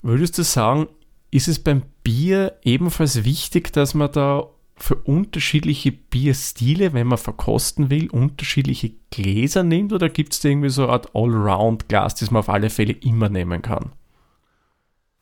Würdest 0.00 0.38
du 0.38 0.42
sagen, 0.42 0.88
ist 1.30 1.48
es 1.48 1.58
beim 1.58 1.82
Bier 2.02 2.56
ebenfalls 2.62 3.24
wichtig, 3.24 3.74
dass 3.74 3.92
man 3.92 4.10
da 4.10 4.48
für 4.82 4.94
unterschiedliche 4.96 5.92
Bierstile, 5.92 6.92
wenn 6.92 7.06
man 7.06 7.18
verkosten 7.18 7.90
will, 7.90 8.08
unterschiedliche 8.10 8.92
Gläser 9.10 9.62
nimmt 9.62 9.92
oder 9.92 10.08
gibt 10.08 10.32
es 10.32 10.42
irgendwie 10.42 10.70
so 10.70 10.84
eine 10.84 10.92
Art 10.92 11.14
Allround-Glas, 11.14 12.14
das 12.14 12.30
man 12.30 12.40
auf 12.40 12.48
alle 12.48 12.70
Fälle 12.70 12.94
immer 12.94 13.28
nehmen 13.28 13.60
kann? 13.60 13.92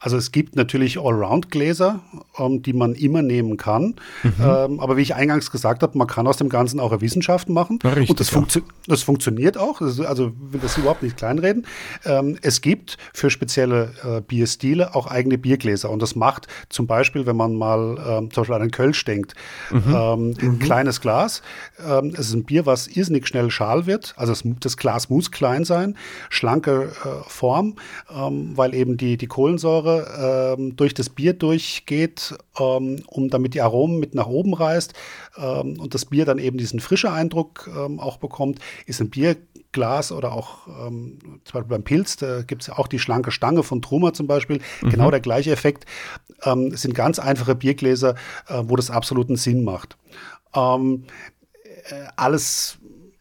Also 0.00 0.16
es 0.16 0.30
gibt 0.30 0.54
natürlich 0.54 0.96
Allround-Gläser, 0.96 2.00
ähm, 2.38 2.62
die 2.62 2.72
man 2.72 2.94
immer 2.94 3.22
nehmen 3.22 3.56
kann. 3.56 3.96
Mhm. 4.22 4.32
Ähm, 4.40 4.80
aber 4.80 4.96
wie 4.96 5.02
ich 5.02 5.16
eingangs 5.16 5.50
gesagt 5.50 5.82
habe, 5.82 5.98
man 5.98 6.06
kann 6.06 6.28
aus 6.28 6.36
dem 6.36 6.48
Ganzen 6.48 6.78
auch 6.78 6.92
eine 6.92 7.00
Wissenschaft 7.00 7.48
machen. 7.48 7.80
Ja, 7.82 7.90
richtig, 7.90 8.10
und 8.10 8.20
das, 8.20 8.28
funktio 8.28 8.62
das, 8.86 9.02
funktioniert 9.02 9.58
auch. 9.58 9.80
Das 9.80 9.98
also 10.00 10.32
will 10.38 10.60
das 10.60 10.78
überhaupt 10.78 11.02
nicht 11.02 11.16
kleinreden. 11.16 11.66
Ähm, 12.04 12.38
es 12.42 12.60
gibt 12.60 12.96
für 13.12 13.28
spezielle 13.28 13.90
äh, 14.04 14.20
Bierstile 14.20 14.94
auch 14.94 15.08
eigene 15.08 15.36
Biergläser. 15.36 15.90
Und 15.90 16.00
das 16.00 16.14
macht 16.14 16.46
zum 16.68 16.86
Beispiel, 16.86 17.26
wenn 17.26 17.36
man 17.36 17.56
mal 17.56 17.98
ähm, 17.98 18.30
zum 18.30 18.42
Beispiel 18.42 18.54
an 18.54 18.62
einen 18.62 18.70
Kölsch 18.70 19.04
denkt, 19.04 19.34
mhm. 19.72 19.82
Ähm, 19.88 20.36
mhm. 20.40 20.58
kleines 20.60 21.00
Glas. 21.00 21.42
Ähm, 21.84 22.12
es 22.12 22.28
ist 22.28 22.34
ein 22.34 22.44
Bier, 22.44 22.66
was 22.66 22.86
irrsinnig 22.86 23.26
schnell 23.26 23.50
schal 23.50 23.86
wird. 23.86 24.14
Also 24.16 24.32
das, 24.32 24.44
das 24.60 24.76
Glas 24.76 25.10
muss 25.10 25.32
klein 25.32 25.64
sein, 25.64 25.96
schlanke 26.30 26.92
äh, 27.04 27.28
Form, 27.28 27.74
weil 28.08 28.74
eben 28.74 28.96
die, 28.96 29.16
die 29.16 29.26
Kohlensäure 29.26 29.87
Säure 29.88 30.54
ähm, 30.58 30.76
durch 30.76 30.94
das 30.94 31.10
Bier 31.10 31.32
durchgeht, 31.32 32.36
ähm, 32.58 33.02
um 33.06 33.30
damit 33.30 33.54
die 33.54 33.60
Aromen 33.60 33.98
mit 33.98 34.14
nach 34.14 34.26
oben 34.26 34.54
reißt 34.54 34.94
ähm, 35.36 35.78
und 35.78 35.94
das 35.94 36.04
Bier 36.04 36.24
dann 36.24 36.38
eben 36.38 36.58
diesen 36.58 36.80
frischen 36.80 37.10
Eindruck 37.10 37.68
ähm, 37.74 38.00
auch 38.00 38.18
bekommt, 38.18 38.58
ist 38.86 39.00
ein 39.00 39.10
Bierglas 39.10 40.12
oder 40.12 40.32
auch 40.32 40.66
ähm, 40.66 41.18
zum 41.44 41.52
Beispiel 41.52 41.70
beim 41.70 41.84
Pilz, 41.84 42.16
da 42.16 42.42
gibt 42.42 42.62
es 42.62 42.68
ja 42.68 42.78
auch 42.78 42.88
die 42.88 42.98
schlanke 42.98 43.30
Stange 43.30 43.62
von 43.62 43.82
Truma 43.82 44.12
zum 44.12 44.26
Beispiel, 44.26 44.60
mhm. 44.82 44.90
genau 44.90 45.10
der 45.10 45.20
gleiche 45.20 45.50
Effekt. 45.50 45.84
Ähm, 46.44 46.70
es 46.72 46.82
sind 46.82 46.94
ganz 46.94 47.18
einfache 47.18 47.54
Biergläser, 47.54 48.14
äh, 48.48 48.62
wo 48.64 48.76
das 48.76 48.90
absoluten 48.90 49.36
Sinn 49.36 49.64
macht. 49.64 49.96
Ähm, 50.54 51.04
äh, 51.90 52.06
alles 52.16 52.77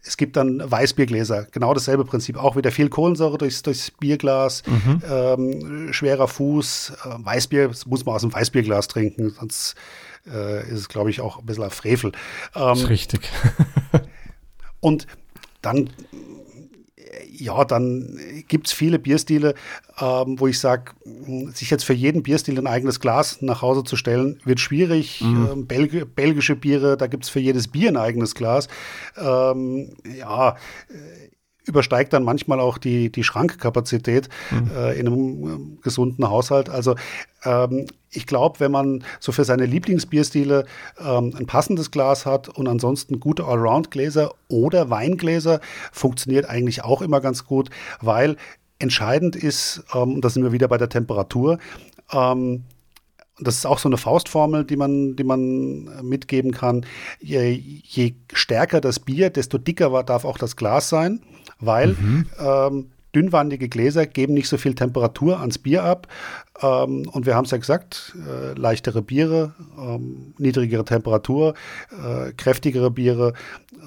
es 0.07 0.17
gibt 0.17 0.37
dann 0.37 0.61
Weißbiergläser, 0.63 1.47
genau 1.51 1.73
dasselbe 1.73 2.05
Prinzip. 2.05 2.37
Auch 2.37 2.55
wieder 2.55 2.71
viel 2.71 2.89
Kohlensäure 2.89 3.37
durchs, 3.37 3.61
durchs 3.61 3.91
Bierglas, 3.91 4.63
mhm. 4.65 5.01
ähm, 5.09 5.93
schwerer 5.93 6.27
Fuß. 6.27 6.93
Äh, 7.03 7.09
Weißbier 7.25 7.71
muss 7.85 8.05
man 8.05 8.15
aus 8.15 8.21
dem 8.21 8.33
Weißbierglas 8.33 8.87
trinken, 8.87 9.31
sonst 9.31 9.75
äh, 10.25 10.63
ist 10.69 10.79
es, 10.79 10.89
glaube 10.89 11.09
ich, 11.09 11.21
auch 11.21 11.39
ein 11.39 11.45
bisschen 11.45 11.63
ein 11.63 11.71
Frevel. 11.71 12.11
Ähm, 12.55 12.61
das 12.69 12.79
ist 12.81 12.89
richtig. 12.89 13.29
und 14.79 15.07
dann 15.61 15.89
ja, 17.39 17.65
dann 17.65 18.19
gibt 18.47 18.67
es 18.67 18.73
viele 18.73 18.99
Bierstile, 18.99 19.53
ähm, 19.99 20.39
wo 20.39 20.47
ich 20.47 20.59
sage, 20.59 20.91
sich 21.53 21.69
jetzt 21.69 21.83
für 21.83 21.93
jeden 21.93 22.23
Bierstil 22.23 22.57
ein 22.57 22.67
eigenes 22.67 22.99
Glas 22.99 23.41
nach 23.41 23.61
Hause 23.61 23.83
zu 23.83 23.95
stellen, 23.95 24.39
wird 24.43 24.59
schwierig. 24.59 25.21
Mhm. 25.21 25.47
Ähm, 25.51 25.67
Belg 25.67 26.15
belgische 26.15 26.55
Biere, 26.55 26.97
da 26.97 27.07
gibt 27.07 27.23
es 27.23 27.29
für 27.29 27.39
jedes 27.39 27.67
Bier 27.67 27.89
ein 27.89 27.97
eigenes 27.97 28.35
Glas. 28.35 28.67
Ähm, 29.17 29.95
ja, 30.17 30.55
übersteigt 31.67 32.13
dann 32.13 32.23
manchmal 32.23 32.59
auch 32.59 32.77
die, 32.77 33.11
die 33.11 33.23
Schrankkapazität 33.23 34.29
mhm. 34.51 34.71
äh, 34.75 34.99
in 34.99 35.07
einem 35.07 35.77
äh, 35.77 35.81
gesunden 35.83 36.29
Haushalt. 36.29 36.69
Also 36.69 36.95
ähm, 37.43 37.87
ich 38.09 38.25
glaube, 38.25 38.59
wenn 38.59 38.71
man 38.71 39.03
so 39.19 39.31
für 39.31 39.43
seine 39.43 39.65
Lieblingsbierstile 39.65 40.65
ähm, 40.99 41.33
ein 41.37 41.45
passendes 41.45 41.91
Glas 41.91 42.25
hat 42.25 42.49
und 42.49 42.67
ansonsten 42.67 43.19
gute 43.19 43.45
Allround-Gläser 43.45 44.31
oder 44.47 44.89
Weingläser, 44.89 45.59
funktioniert 45.91 46.49
eigentlich 46.49 46.83
auch 46.83 47.01
immer 47.01 47.21
ganz 47.21 47.45
gut, 47.45 47.69
weil 48.01 48.37
entscheidend 48.79 49.35
ist, 49.35 49.83
ähm, 49.93 50.21
da 50.21 50.29
sind 50.29 50.43
wir 50.43 50.51
wieder 50.51 50.67
bei 50.67 50.77
der 50.77 50.89
Temperatur, 50.89 51.59
ähm, 52.11 52.63
das 53.39 53.57
ist 53.57 53.65
auch 53.67 53.77
so 53.77 53.87
eine 53.87 53.97
Faustformel, 53.97 54.63
die 54.65 54.77
man, 54.77 55.15
die 55.15 55.23
man 55.23 56.03
mitgeben 56.03 56.51
kann. 56.51 56.85
Je, 57.19 57.51
je 57.51 58.15
stärker 58.33 58.81
das 58.81 58.99
Bier, 58.99 59.29
desto 59.29 59.59
dicker 59.59 60.03
darf 60.03 60.25
auch 60.25 60.39
das 60.39 60.55
Glas 60.55 60.89
sein 60.89 61.21
weil 61.59 61.89
mhm. 61.89 62.25
ähm, 62.39 62.85
dünnwandige 63.15 63.69
Gläser 63.69 64.05
geben 64.05 64.33
nicht 64.33 64.47
so 64.47 64.57
viel 64.57 64.75
Temperatur 64.75 65.39
ans 65.39 65.57
Bier 65.57 65.83
ab. 65.83 66.07
Ähm, 66.61 67.07
und 67.11 67.25
wir 67.25 67.35
haben 67.35 67.45
es 67.45 67.51
ja 67.51 67.57
gesagt, 67.57 68.15
äh, 68.27 68.53
leichtere 68.53 69.01
Biere, 69.01 69.53
ähm, 69.79 70.33
niedrigere 70.37 70.85
Temperatur, 70.85 71.53
äh, 71.91 72.31
kräftigere 72.33 72.91
Biere, 72.91 73.33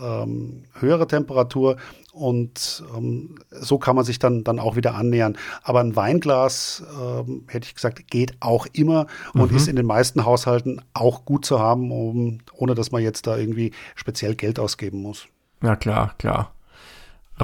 ähm, 0.03 0.65
höhere 0.79 1.07
Temperatur. 1.07 1.77
Und 2.13 2.83
ähm, 2.97 3.37
so 3.51 3.79
kann 3.79 3.95
man 3.95 4.05
sich 4.05 4.19
dann, 4.19 4.43
dann 4.43 4.59
auch 4.59 4.75
wieder 4.75 4.97
annähern. 4.97 5.37
Aber 5.63 5.81
ein 5.81 5.95
Weinglas, 5.95 6.83
ähm, 7.01 7.45
hätte 7.47 7.67
ich 7.67 7.75
gesagt, 7.75 8.09
geht 8.11 8.35
auch 8.41 8.67
immer 8.73 9.07
und 9.33 9.53
mhm. 9.53 9.57
ist 9.57 9.69
in 9.69 9.77
den 9.77 9.87
meisten 9.87 10.25
Haushalten 10.25 10.83
auch 10.93 11.25
gut 11.25 11.45
zu 11.45 11.61
haben, 11.61 11.93
um, 11.93 12.39
ohne 12.53 12.75
dass 12.75 12.91
man 12.91 13.03
jetzt 13.03 13.29
da 13.29 13.37
irgendwie 13.37 13.73
speziell 13.95 14.35
Geld 14.35 14.59
ausgeben 14.59 15.03
muss. 15.03 15.27
Ja, 15.63 15.77
klar, 15.77 16.15
klar. 16.19 16.53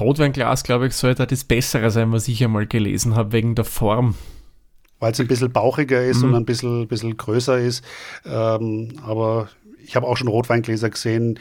Rotweinglas, 0.01 0.63
glaube 0.63 0.87
ich, 0.87 0.95
sollte 0.95 1.27
das 1.27 1.45
Bessere 1.45 1.91
sein, 1.91 2.13
was 2.13 2.29
ich 2.29 2.43
einmal 2.43 2.67
gelesen 2.67 3.15
habe, 3.15 3.33
wegen 3.33 3.55
der 3.55 3.65
Form. 3.65 4.15
Weil 4.99 5.13
es 5.13 5.21
ein 5.21 5.27
bisschen 5.27 5.53
bauchiger 5.53 6.03
ist 6.05 6.23
mhm. 6.23 6.31
und 6.31 6.35
ein 6.37 6.45
bisschen, 6.45 6.89
bisschen 6.89 7.17
größer 7.17 7.59
ist. 7.59 7.85
Ähm, 8.25 8.93
aber 9.05 9.49
ich 9.85 9.95
habe 9.95 10.07
auch 10.07 10.17
schon 10.17 10.29
Rotweingläser 10.29 10.91
gesehen, 10.91 11.39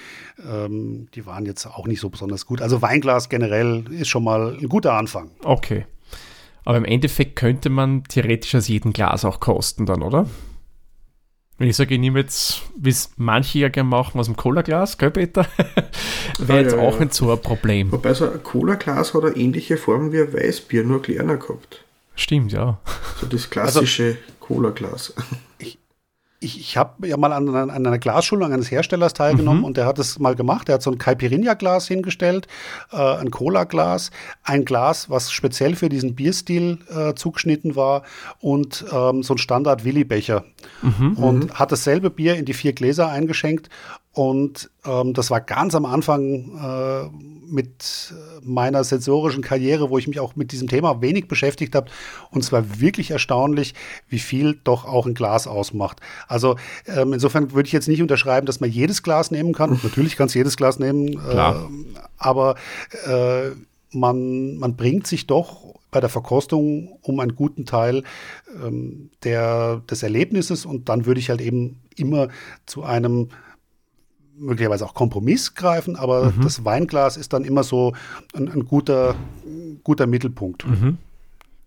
ähm, 0.48 1.08
die 1.15 1.26
waren 1.26 1.46
jetzt 1.46 1.65
auch 1.65 1.88
nicht 1.88 2.00
so 2.00 2.10
besonders 2.10 2.46
gut. 2.46 2.62
Also 2.62 2.82
Weinglas 2.82 3.30
generell 3.30 3.86
ist 3.89 4.10
schon 4.10 4.24
mal 4.24 4.58
ein 4.60 4.70
guter 4.70 4.94
Anfang. 4.94 5.32
Okay. 5.44 5.86
Aber 6.63 6.78
im 6.78 6.86
Endeffekt 6.86 7.36
könnte 7.36 7.70
man 7.70 8.04
theoretisch 8.04 8.56
aus 8.56 8.68
jedem 8.68 8.94
Glas 8.94 9.24
auch 9.24 9.39
kosten 9.39 9.86
dann, 9.86 10.02
oder? 10.02 10.28
Wenn 11.58 11.70
ich 11.70 11.78
sage, 11.78 11.94
ich 11.94 12.00
nehme 12.02 12.20
jetzt, 12.20 12.63
wie 12.78 12.89
es 12.89 13.12
manche 13.15 13.60
ja 13.60 13.70
gerne 13.70 13.89
machen, 13.89 14.20
aus 14.20 14.26
dem 14.26 14.36
Cola-Glas, 14.36 14.98
gell, 14.98 15.12
Peter? 15.12 15.48
Wäre 16.39 16.62
jetzt 16.63 16.76
ja, 16.76 16.80
auch 16.80 16.96
ja. 16.96 17.06
nicht 17.06 17.13
so 17.13 17.32
ein 17.32 17.41
Problem. 17.41 17.91
Wobei 17.94 18.13
so 18.13 18.30
ein 18.30 18.44
Cola-Glas 18.44 19.13
hat 19.13 19.24
eine 19.24 19.38
ähnliche 19.38 19.78
Form 19.78 20.12
wie 20.12 20.22
ein 20.22 20.34
Weißbier, 20.34 20.84
nur 20.84 21.02
kleiner 21.02 21.38
gehabt. 21.38 21.86
Stimmt, 22.15 22.52
ja. 22.52 22.80
So 23.22 23.28
das 23.28 23.50
klassische 23.50 24.04
also, 24.04 24.18
Cola-Glas. 24.41 25.13
Ich, 26.39 26.60
ich, 26.60 26.78
habe 26.78 27.08
ja 27.08 27.17
mal 27.17 27.32
an, 27.32 27.48
an, 27.56 27.69
einer 27.69 27.98
Glasschulung 27.98 28.52
eines 28.52 28.69
Herstellers 28.69 29.13
teilgenommen 29.13 29.60
mhm. 29.60 29.65
und 29.65 29.78
der 29.78 29.86
hat 29.86 29.98
es 30.00 30.19
mal 30.19 30.36
gemacht. 30.36 30.67
Der 30.67 30.76
hat 30.76 30.84
so 30.84 30.91
ein 30.91 30.98
Caipirinha-Glas 30.98 31.88
hingestellt, 31.88 32.48
äh, 32.91 32.98
ein 32.98 33.32
Cola-Glas, 33.32 34.12
ein 34.43 34.65
Glas, 34.65 35.10
was 35.10 35.32
speziell 35.32 35.76
für 35.76 35.89
diesen 35.89 36.13
Bierstil 36.13 36.80
äh, 36.89 37.13
zugeschnitten 37.15 37.76
war 37.76 38.04
und 38.39 38.86
ähm, 38.91 39.24
so 39.24 39.34
ein 39.34 39.38
Standard-Willi-Becher. 39.38 40.43
Mhm. 40.82 41.13
Und 41.13 41.43
mhm. 41.45 41.54
hat 41.54 41.71
dasselbe 41.71 42.10
Bier 42.10 42.36
in 42.36 42.45
die 42.45 42.54
vier 42.54 42.74
Gläser 42.74 43.10
eingeschenkt 43.10 43.69
und 44.15 44.71
ähm, 44.86 45.13
das 45.13 45.30
war 45.30 45.41
ganz 45.41 45.75
am 45.75 45.86
Anfang 45.86 46.58
äh, 46.58 47.10
mit 47.51 48.13
meiner 48.41 48.86
sensorischen 48.86 49.43
Karriere, 49.43 49.89
wo 49.89 49.97
ich 49.97 50.08
mich 50.08 50.21
auch 50.21 50.38
mit 50.38 50.54
diesem 50.54 50.69
Thema 50.69 51.01
wenig 51.01 51.28
beschäftigt 51.28 51.75
habe. 51.75 51.91
Und 52.32 52.41
es 52.41 52.54
war 52.54 52.80
wirklich 52.80 53.12
erstaunlich, 53.12 53.73
wie 54.08 54.19
viel 54.19 54.58
doch 54.63 54.86
auch 54.86 55.06
ein 55.06 55.15
Glas 55.15 55.47
ausmacht. 55.47 55.99
Also 56.30 56.56
ähm, 56.88 57.12
insofern 57.12 57.51
würde 57.51 57.67
ich 57.67 57.73
jetzt 57.73 57.89
nicht 57.89 58.01
unterschreiben, 58.01 58.45
dass 58.45 58.62
man 58.62 58.71
jedes 58.71 59.04
Glas 59.04 59.32
nehmen 59.32 59.51
kann. 59.51 59.80
Natürlich 59.84 60.15
kann 60.15 60.28
es 60.28 60.34
jedes 60.34 60.56
Glas 60.56 60.80
nehmen. 60.80 61.19
Äh, 61.19 61.54
aber 62.17 62.56
äh, 63.06 63.49
man, 63.91 64.56
man 64.56 64.78
bringt 64.78 65.08
sich 65.08 65.28
doch 65.28 65.75
bei 65.91 65.99
der 65.99 66.10
Verkostung 66.10 66.97
um 67.01 67.19
einen 67.19 67.36
guten 67.36 67.65
Teil 67.65 68.04
ähm, 68.63 69.10
der, 69.25 69.82
des 69.89 70.04
Erlebnisses 70.04 70.65
und 70.65 70.88
dann 70.88 71.06
würde 71.06 71.19
ich 71.19 71.30
halt 71.30 71.41
eben 71.41 71.82
immer 71.97 72.30
zu 72.65 72.84
einem 72.84 73.28
möglicherweise 74.38 74.86
auch 74.86 74.93
Kompromiss 74.93 75.56
greifen, 75.56 75.95
aber 75.95 76.32
mhm. 76.32 76.41
das 76.41 76.65
Weinglas 76.65 77.17
ist 77.17 77.34
dann 77.34 77.43
immer 77.43 77.63
so 77.63 77.93
ein, 78.36 78.50
ein 78.50 78.65
guter, 78.65 79.15
guter 79.84 80.08
Mittelpunkt. 80.08 80.67
Mhm. 80.67 80.98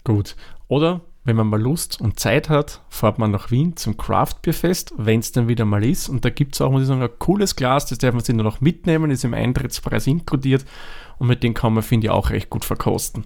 Gut. 0.04 0.36
Oder 0.68 1.00
wenn 1.24 1.36
man 1.36 1.48
mal 1.48 1.60
Lust 1.60 2.00
und 2.00 2.18
Zeit 2.18 2.48
hat, 2.48 2.82
fährt 2.88 3.18
man 3.18 3.30
nach 3.30 3.50
Wien 3.50 3.76
zum 3.76 3.96
Craft-Bier-Fest, 3.96 4.94
wenn 4.96 5.20
es 5.20 5.32
dann 5.32 5.48
wieder 5.48 5.64
mal 5.64 5.84
ist. 5.84 6.08
Und 6.08 6.24
da 6.24 6.30
gibt 6.30 6.54
es 6.54 6.60
auch, 6.60 6.70
muss 6.70 6.82
ich 6.82 6.88
sagen, 6.88 7.02
ein 7.02 7.18
cooles 7.18 7.56
Glas, 7.56 7.86
das 7.86 7.98
darf 7.98 8.14
man 8.14 8.24
sich 8.24 8.34
nur 8.34 8.44
noch 8.44 8.60
mitnehmen, 8.60 9.10
ist 9.10 9.24
im 9.24 9.34
Eintrittspreis 9.34 10.06
inkludiert. 10.06 10.64
Und 11.18 11.26
mit 11.26 11.42
dem 11.42 11.52
kann 11.52 11.74
man, 11.74 11.82
finde 11.82 12.06
ich, 12.06 12.10
auch 12.10 12.30
recht 12.30 12.48
gut 12.48 12.64
verkosten 12.64 13.24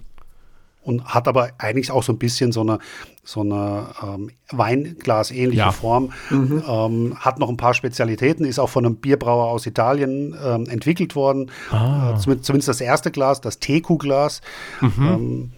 und 0.83 1.05
hat 1.05 1.27
aber 1.27 1.49
eigentlich 1.57 1.91
auch 1.91 2.03
so 2.03 2.13
ein 2.13 2.19
bisschen 2.19 2.51
so 2.51 2.61
eine, 2.61 2.79
so 3.23 3.41
eine 3.41 3.87
ähm, 4.03 4.31
Weinglas-ähnliche 4.51 5.59
ja. 5.59 5.71
Form. 5.71 6.11
Mhm. 6.29 6.63
Ähm, 6.67 7.17
hat 7.19 7.39
noch 7.39 7.49
ein 7.49 7.57
paar 7.57 7.73
Spezialitäten, 7.73 8.45
ist 8.45 8.59
auch 8.59 8.69
von 8.69 8.85
einem 8.85 8.97
Bierbrauer 8.97 9.47
aus 9.47 9.65
Italien 9.65 10.35
ähm, 10.43 10.67
entwickelt 10.67 11.15
worden. 11.15 11.51
Ah. 11.71 12.13
Äh, 12.13 12.19
zumindest 12.19 12.67
das 12.67 12.81
erste 12.81 13.11
Glas, 13.11 13.41
das 13.41 13.59
Teku-Glas, 13.59 14.41
mhm. 14.81 14.91
Ähm, 14.97 15.51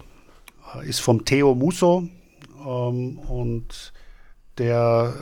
ist 0.83 0.99
vom 0.99 1.23
Theo 1.25 1.55
Musso 1.55 2.03
ähm, 2.65 3.17
und 3.17 3.93
der 4.57 5.13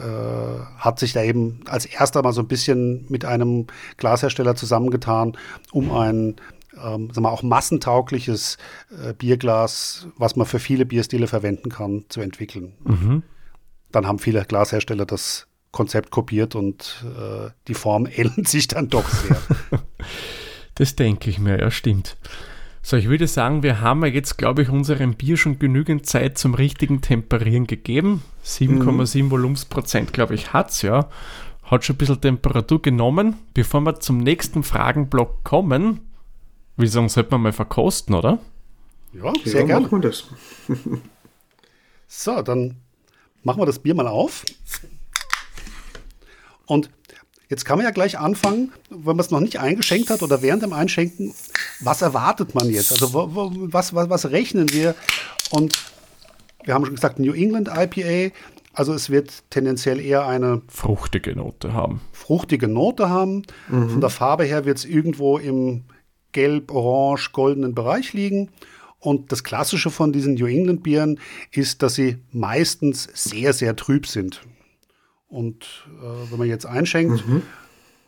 äh, 0.78 0.80
hat 0.80 1.00
sich 1.00 1.14
da 1.14 1.24
eben 1.24 1.62
als 1.68 1.86
erster 1.86 2.22
mal 2.22 2.34
so 2.34 2.42
ein 2.42 2.48
bisschen 2.48 3.06
mit 3.10 3.26
einem 3.26 3.68
Glashersteller 3.98 4.56
zusammengetan, 4.56 5.38
um 5.72 5.92
ein 5.92 6.36
ähm, 6.78 7.10
sagen 7.12 7.24
wir, 7.26 7.32
auch 7.32 7.44
massentaugliches 7.44 8.58
äh, 8.92 9.14
Bierglas, 9.14 10.08
was 10.18 10.36
man 10.36 10.46
für 10.46 10.60
viele 10.60 10.86
Bierstile 10.86 11.28
verwenden 11.28 11.70
kann, 11.70 12.06
zu 12.10 12.22
entwickeln. 12.22 12.74
Mhm. 12.84 13.24
Dann 13.92 14.08
haben 14.08 14.20
viele 14.20 14.44
Glashersteller 14.46 15.06
das 15.06 15.48
Konzept 15.72 16.12
kopiert 16.12 16.56
und 16.56 17.04
äh, 17.04 17.50
die 17.68 17.74
Form 17.74 18.08
ähnelt 18.16 18.48
sich 18.48 18.68
dann 18.68 18.90
doch 18.90 19.08
sehr. 19.08 19.38
das 20.76 20.96
denke 20.96 21.30
ich 21.30 21.40
mir, 21.40 21.60
ja, 21.60 21.72
stimmt. 21.72 22.18
So, 22.86 22.98
ich 22.98 23.08
würde 23.08 23.28
sagen, 23.28 23.64
wir 23.64 23.80
haben 23.80 24.04
ja 24.04 24.12
jetzt, 24.12 24.38
glaube 24.38 24.62
ich, 24.62 24.70
unserem 24.70 25.14
Bier 25.14 25.38
schon 25.38 25.58
genügend 25.58 26.06
Zeit 26.06 26.38
zum 26.38 26.54
richtigen 26.54 27.00
Temperieren 27.00 27.66
gegeben. 27.66 28.24
7,7 28.46 29.24
mhm. 29.24 29.32
Volumensprozent, 29.32 30.12
glaube 30.12 30.36
ich, 30.36 30.52
hat 30.52 30.72
es 30.72 30.82
ja. 30.82 31.08
Hat 31.64 31.86
schon 31.86 31.96
ein 31.96 31.98
bisschen 31.98 32.20
Temperatur 32.20 32.82
genommen. 32.82 33.38
Bevor 33.54 33.80
wir 33.82 34.02
zum 34.02 34.18
nächsten 34.18 34.64
Fragenblock 34.64 35.46
kommen, 35.46 36.02
wie 36.78 36.88
sagen, 36.88 37.10
sollte 37.10 37.32
man 37.32 37.42
mal 37.42 37.54
verkosten, 37.54 38.16
oder? 38.16 38.40
Ja, 39.14 39.32
sehr 39.46 39.62
ja, 39.62 39.68
gerne. 39.68 39.88
Machen 39.88 40.02
wir 40.02 40.10
das. 40.10 40.24
so, 42.08 42.42
dann 42.42 42.78
machen 43.44 43.62
wir 43.62 43.66
das 43.66 43.80
Bier 43.80 43.94
mal 43.94 44.08
auf. 44.08 44.44
Und 46.66 46.90
jetzt 47.50 47.66
kann 47.66 47.78
man 47.78 47.86
ja 47.86 47.92
gleich 47.92 48.18
anfangen, 48.18 48.72
wenn 48.90 49.16
man 49.16 49.20
es 49.20 49.30
noch 49.30 49.40
nicht 49.40 49.60
eingeschenkt 49.60 50.10
hat 50.10 50.24
oder 50.24 50.42
während 50.42 50.64
dem 50.64 50.74
Einschenken, 50.74 51.34
was 51.82 52.02
erwartet 52.02 52.56
man 52.56 52.70
jetzt? 52.70 52.92
Also 52.92 53.14
was, 53.14 53.94
was, 53.94 54.10
was 54.10 54.32
rechnen 54.32 54.72
wir? 54.72 54.96
Und 55.52 55.78
wir 56.64 56.74
haben 56.74 56.86
schon 56.86 56.96
gesagt, 56.96 57.20
New 57.20 57.34
England 57.34 57.70
IPA, 57.70 58.34
also 58.74 58.94
es 58.94 59.10
wird 59.12 59.44
tendenziell 59.52 60.00
eher 60.00 60.26
eine 60.26 60.62
fruchtige 60.68 61.36
Note 61.36 61.74
haben. 61.74 62.02
Fruchtige 62.12 62.68
Note 62.68 63.10
haben. 63.10 63.44
Mhm. 63.68 63.90
Von 63.90 64.02
der 64.02 64.10
Farbe 64.10 64.46
her 64.46 64.66
wird 64.66 64.80
es 64.80 64.86
irgendwo 64.86 65.38
im 65.38 65.84
gelb, 66.34 66.72
orange, 66.72 67.32
goldenen 67.32 67.74
Bereich 67.74 68.14
liegen. 68.14 68.50
Und 69.00 69.32
das 69.32 69.44
Klassische 69.44 69.90
von 69.90 70.14
diesen 70.14 70.36
New 70.36 70.46
England 70.46 70.84
Bieren 70.84 71.20
ist, 71.52 71.82
dass 71.82 71.96
sie 71.96 72.18
meistens 72.32 73.08
sehr, 73.14 73.54
sehr 73.54 73.76
trüb 73.76 74.08
sind. 74.08 74.42
Und 75.28 75.88
äh, 76.02 76.32
wenn 76.32 76.40
man 76.40 76.48
jetzt 76.48 76.66
einschenkt, 76.66 77.28
mhm. 77.28 77.42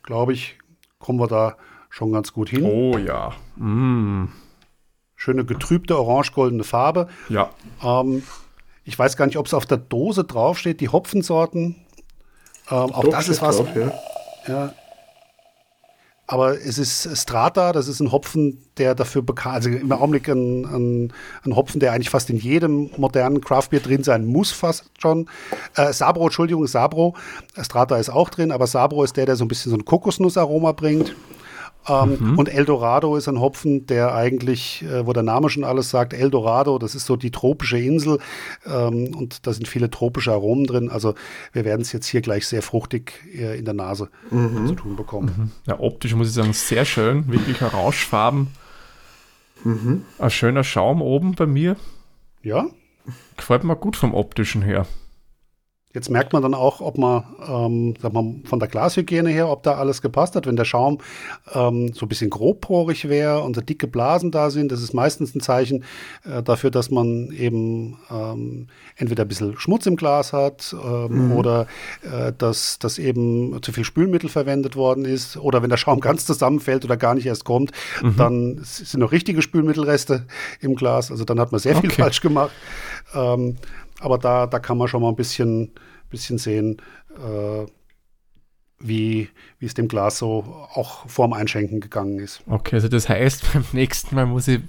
glaube 0.04 0.34
ich, 0.34 0.58
kommen 1.00 1.20
wir 1.20 1.28
da 1.28 1.58
schon 1.90 2.12
ganz 2.12 2.34
gut 2.34 2.50
hin. 2.50 2.64
Oh 2.64 2.98
ja. 2.98 3.34
Mm. 3.56 4.30
Schöne 5.16 5.46
getrübte 5.46 5.98
orange-goldene 5.98 6.64
Farbe. 6.64 7.08
Ja. 7.30 7.52
Ähm, 7.82 8.24
ich 8.84 9.00
weiß 9.00 9.18
gar 9.18 9.26
nicht, 9.26 9.38
ob 9.38 9.48
es 9.48 9.54
auf 9.54 9.66
der 9.66 9.78
Dose 9.78 10.24
draufsteht, 10.24 10.82
die 10.82 10.90
Hopfensorten. 10.90 11.76
Ähm, 12.70 12.92
auch 12.92 13.08
das 13.10 13.30
ist 13.30 13.42
was. 13.42 13.58
Drauf, 13.58 13.76
ja. 13.76 13.94
ja. 14.48 14.74
Aber 16.28 16.60
es 16.60 16.80
ist 16.80 17.16
Strata, 17.16 17.72
das 17.72 17.88
ist 17.88 18.00
ein 18.00 18.12
Hopfen, 18.12 18.64
der 18.78 18.96
dafür 18.96 19.22
bekannt, 19.22 19.56
also 19.56 19.70
im 19.70 19.92
Augenblick 19.92 20.28
ein, 20.28 20.66
ein, 20.66 21.14
ein, 21.44 21.56
Hopfen, 21.56 21.80
der 21.80 21.94
eigentlich 21.94 22.10
fast 22.10 22.32
in 22.32 22.38
jedem 22.38 22.90
modernen 22.98 23.42
Craftbier 23.42 23.80
drin 23.80 24.04
sein 24.04 24.26
muss, 24.26 24.52
fast 24.52 24.86
schon. 25.00 25.30
Äh, 25.76 25.94
Sabro, 25.94 26.24
Entschuldigung, 26.24 26.66
Sabro. 26.66 27.16
Strata 27.62 27.98
ist 27.98 28.10
auch 28.10 28.30
drin, 28.30 28.52
aber 28.52 28.66
Sabro 28.66 29.04
ist 29.04 29.18
der, 29.18 29.28
der 29.28 29.36
so 29.36 29.46
ein 29.46 29.48
bisschen 29.48 29.70
so 29.70 29.78
ein 29.78 29.86
Kokosnussaroma 29.86 30.72
bringt. 30.72 31.16
Ähm, 31.88 32.18
mhm. 32.20 32.40
Und 32.40 32.50
Eldorado 32.50 33.16
ist 33.16 33.28
ein 33.28 33.40
Hopfen, 33.40 33.86
der 33.86 34.16
eigentlich, 34.16 34.84
äh, 34.84 35.06
wo 35.06 35.14
der 35.14 35.24
Name 35.24 35.50
schon 35.50 35.64
alles 35.64 35.90
sagt, 35.90 36.14
Eldorado, 36.14 36.80
das 36.80 36.96
ist 36.96 37.06
so 37.06 37.16
die 37.16 37.32
tropische 37.32 37.78
Insel 37.78 38.20
ähm, 38.66 39.16
und 39.16 39.46
da 39.46 39.54
sind 39.54 39.68
viele 39.68 39.90
tropische 39.90 40.32
Aromen 40.32 40.66
drin. 40.66 40.90
Also 40.90 41.14
wir 41.54 41.66
werden 41.66 41.82
es 41.82 41.92
jetzt 41.92 42.08
hier 42.08 42.22
gleich 42.22 42.48
sehr 42.48 42.62
fruchtig 42.62 43.24
äh, 43.34 43.58
in 43.58 43.66
der 43.66 43.74
Nase 43.74 44.10
mhm. 44.32 44.68
zu 44.68 44.76
tun 44.76 44.96
bekommen. 44.96 45.34
Mhm. 45.38 45.52
Ja, 45.68 45.80
optisch 45.80 46.16
muss 46.16 46.28
ich 46.28 46.34
sagen, 46.34 46.54
sehr 46.54 46.86
schön, 46.86 47.32
wirklich 47.32 47.62
Orangefarben. 47.62 48.48
Mhm. 49.64 50.04
Ein 50.20 50.30
schöner 50.30 50.64
Schaum 50.64 51.02
oben 51.02 51.36
bei 51.36 51.46
mir. 51.46 51.76
Ja. 52.42 52.68
Gefällt 53.38 53.64
mir 53.64 53.76
gut 53.76 53.96
vom 53.96 54.14
optischen 54.14 54.62
her. 54.62 54.86
Jetzt 55.96 56.10
merkt 56.10 56.34
man 56.34 56.42
dann 56.42 56.54
auch, 56.54 56.82
ob 56.82 56.98
man, 56.98 57.24
ähm, 57.48 57.94
sag 58.02 58.12
mal, 58.12 58.36
von 58.44 58.60
der 58.60 58.68
Glashygiene 58.68 59.30
her, 59.30 59.50
ob 59.50 59.64
da 59.64 59.76
alles 59.76 60.02
gepasst 60.02 60.36
hat. 60.36 60.46
Wenn 60.46 60.58
der 60.58 60.66
Schaum 60.66 61.00
ähm, 61.54 61.94
so 61.94 62.06
ein 62.06 62.10
bisschen 62.10 62.30
grobporig 62.30 63.08
wäre 63.08 63.42
und 63.44 63.56
da 63.56 63.62
dicke 63.62 63.88
Blasen 63.88 64.30
da 64.30 64.50
sind, 64.50 64.74
das 64.74 64.82
ist 64.82 64.94
meistens 64.94 65.34
ein 65.34 65.40
Zeichen 65.40 65.86
äh, 66.26 66.44
dafür, 66.44 66.70
dass 66.70 66.92
man 66.92 67.32
eben 67.32 67.98
ähm, 68.12 68.68
entweder 68.98 69.24
ein 69.24 69.30
bisschen 69.30 69.58
Schmutz 69.58 69.86
im 69.86 69.96
Glas 69.96 70.34
hat 70.34 70.76
ähm, 70.84 71.28
mhm. 71.28 71.32
oder 71.32 71.68
äh, 72.04 72.34
dass, 72.38 72.78
dass 72.78 73.00
eben 73.00 73.58
zu 73.62 73.72
viel 73.72 73.86
Spülmittel 73.86 74.30
verwendet 74.30 74.76
worden 74.76 75.06
ist. 75.06 75.38
Oder 75.38 75.62
wenn 75.62 75.70
der 75.70 75.78
Schaum 75.78 76.02
ganz 76.02 76.26
zusammenfällt 76.26 76.84
oder 76.84 76.98
gar 76.98 77.16
nicht 77.16 77.26
erst 77.26 77.46
kommt, 77.46 77.72
mhm. 78.02 78.18
dann 78.18 78.60
sind 78.64 79.00
noch 79.00 79.14
richtige 79.14 79.42
Spülmittelreste 79.42 80.26
im 80.60 80.76
Glas. 80.76 81.10
Also 81.10 81.24
dann 81.24 81.40
hat 81.40 81.54
man 81.54 81.60
sehr 81.60 81.78
viel 81.78 81.90
okay. 81.90 82.02
falsch 82.02 82.20
gemacht. 82.20 82.52
Aber 84.00 84.18
da, 84.18 84.48
da 84.48 84.60
kann 84.60 84.78
man 84.78 84.88
schon 84.88 85.02
mal 85.02 85.10
ein 85.10 85.16
bisschen, 85.16 85.72
bisschen 86.10 86.38
sehen, 86.38 86.82
äh, 87.18 87.66
wie, 88.80 89.30
wie 89.60 89.66
es 89.66 89.74
dem 89.74 89.88
Glas 89.88 90.18
so 90.18 90.68
auch 90.74 91.08
vorm 91.10 91.34
Einschenken 91.34 91.80
gegangen 91.80 92.20
ist. 92.20 92.42
Okay, 92.48 92.76
also 92.76 92.88
das 92.88 93.10
heißt, 93.10 93.46
beim 93.54 93.66
nächsten 93.72 94.16
Mal 94.16 94.26
muss 94.26 94.48
ich 94.48 94.62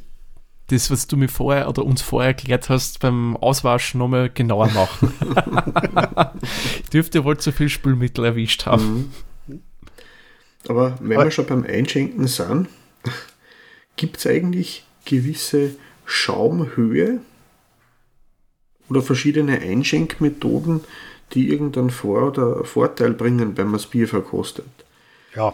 das, 0.68 0.90
was 0.90 1.06
du 1.06 1.16
mir 1.16 1.28
vorher 1.28 1.68
oder 1.68 1.84
uns 1.84 2.02
vorher 2.02 2.28
erklärt 2.28 2.68
hast, 2.68 3.00
beim 3.00 3.36
Auswaschen 3.36 3.98
nochmal 3.98 4.30
genauer 4.30 4.68
machen. 4.70 5.12
ich 6.82 6.90
dürfte 6.90 7.24
wohl 7.24 7.38
zu 7.38 7.52
viel 7.52 7.68
Spülmittel 7.68 8.24
erwischt 8.24 8.66
haben. 8.66 9.12
Mhm. 9.46 9.62
Aber 10.68 10.98
wenn 11.00 11.18
wir 11.18 11.30
schon 11.30 11.46
beim 11.46 11.64
Einschenken 11.64 12.26
sind, 12.26 12.68
gibt 13.96 14.18
es 14.18 14.26
eigentlich 14.26 14.84
gewisse 15.04 15.76
Schaumhöhe 16.04 17.20
oder 18.88 19.02
verschiedene 19.02 19.60
Einschenkmethoden, 19.60 20.82
die 21.32 21.48
irgendeinen 21.50 21.90
Vor- 21.90 22.28
oder 22.28 22.64
Vorteil 22.64 23.12
bringen, 23.12 23.56
wenn 23.56 23.66
man 23.66 23.74
das 23.74 23.86
Bier 23.86 24.08
verkostet? 24.08 24.66
Ja, 25.34 25.52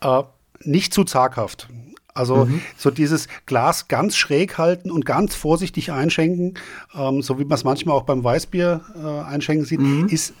äh, 0.00 0.22
nicht 0.62 0.92
zu 0.92 1.04
zaghaft. 1.04 1.68
Also 2.16 2.46
mhm. 2.46 2.62
so 2.78 2.90
dieses 2.90 3.28
Glas 3.44 3.88
ganz 3.88 4.16
schräg 4.16 4.56
halten 4.56 4.90
und 4.90 5.04
ganz 5.04 5.34
vorsichtig 5.34 5.92
einschenken, 5.92 6.54
ähm, 6.94 7.20
so 7.20 7.38
wie 7.38 7.44
man 7.44 7.56
es 7.56 7.64
manchmal 7.64 7.94
auch 7.94 8.04
beim 8.04 8.24
Weißbier 8.24 8.80
äh, 8.96 9.30
einschenken 9.30 9.66
sieht, 9.66 9.80
mhm. 9.80 10.08
ist, 10.08 10.32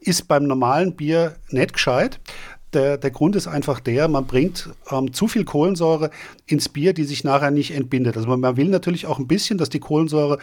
ist 0.00 0.28
beim 0.28 0.44
normalen 0.44 0.94
Bier 0.94 1.36
nicht 1.50 1.72
gescheit. 1.72 2.20
Der, 2.72 2.98
der 2.98 3.10
Grund 3.10 3.36
ist 3.36 3.46
einfach 3.46 3.80
der, 3.80 4.08
man 4.08 4.26
bringt 4.26 4.70
ähm, 4.90 5.12
zu 5.12 5.28
viel 5.28 5.44
Kohlensäure 5.44 6.10
ins 6.46 6.68
Bier, 6.68 6.92
die 6.92 7.04
sich 7.04 7.24
nachher 7.24 7.50
nicht 7.50 7.72
entbindet. 7.72 8.16
Also 8.16 8.28
man, 8.28 8.40
man 8.40 8.56
will 8.56 8.68
natürlich 8.68 9.06
auch 9.06 9.18
ein 9.18 9.28
bisschen, 9.28 9.56
dass 9.56 9.68
die 9.68 9.80
Kohlensäure 9.80 10.38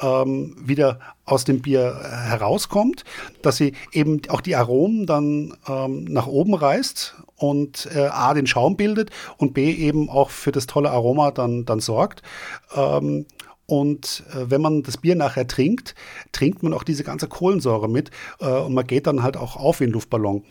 ähm, 0.00 0.56
wieder 0.60 0.98
aus 1.24 1.44
dem 1.44 1.62
Bier 1.62 2.00
herauskommt, 2.02 3.04
dass 3.42 3.56
sie 3.56 3.74
eben 3.92 4.20
auch 4.28 4.40
die 4.40 4.56
Aromen 4.56 5.06
dann 5.06 5.54
ähm, 5.68 6.04
nach 6.04 6.26
oben 6.26 6.54
reißt 6.54 7.14
und 7.36 7.88
äh, 7.94 8.06
A, 8.06 8.34
den 8.34 8.46
Schaum 8.46 8.76
bildet 8.76 9.10
und 9.38 9.54
B, 9.54 9.72
eben 9.72 10.10
auch 10.10 10.30
für 10.30 10.52
das 10.52 10.66
tolle 10.66 10.90
Aroma 10.90 11.30
dann, 11.30 11.64
dann 11.64 11.80
sorgt. 11.80 12.22
Ähm, 12.74 13.26
und 13.70 14.24
äh, 14.32 14.50
wenn 14.50 14.60
man 14.60 14.82
das 14.82 14.96
Bier 14.96 15.14
nachher 15.14 15.46
trinkt, 15.46 15.94
trinkt 16.32 16.64
man 16.64 16.72
auch 16.72 16.82
diese 16.82 17.04
ganze 17.04 17.28
Kohlensäure 17.28 17.88
mit 17.88 18.10
äh, 18.40 18.48
und 18.48 18.74
man 18.74 18.84
geht 18.84 19.06
dann 19.06 19.22
halt 19.22 19.36
auch 19.36 19.54
auf 19.54 19.78
wie 19.78 19.84
ein 19.84 19.92
Luftballon. 19.92 20.42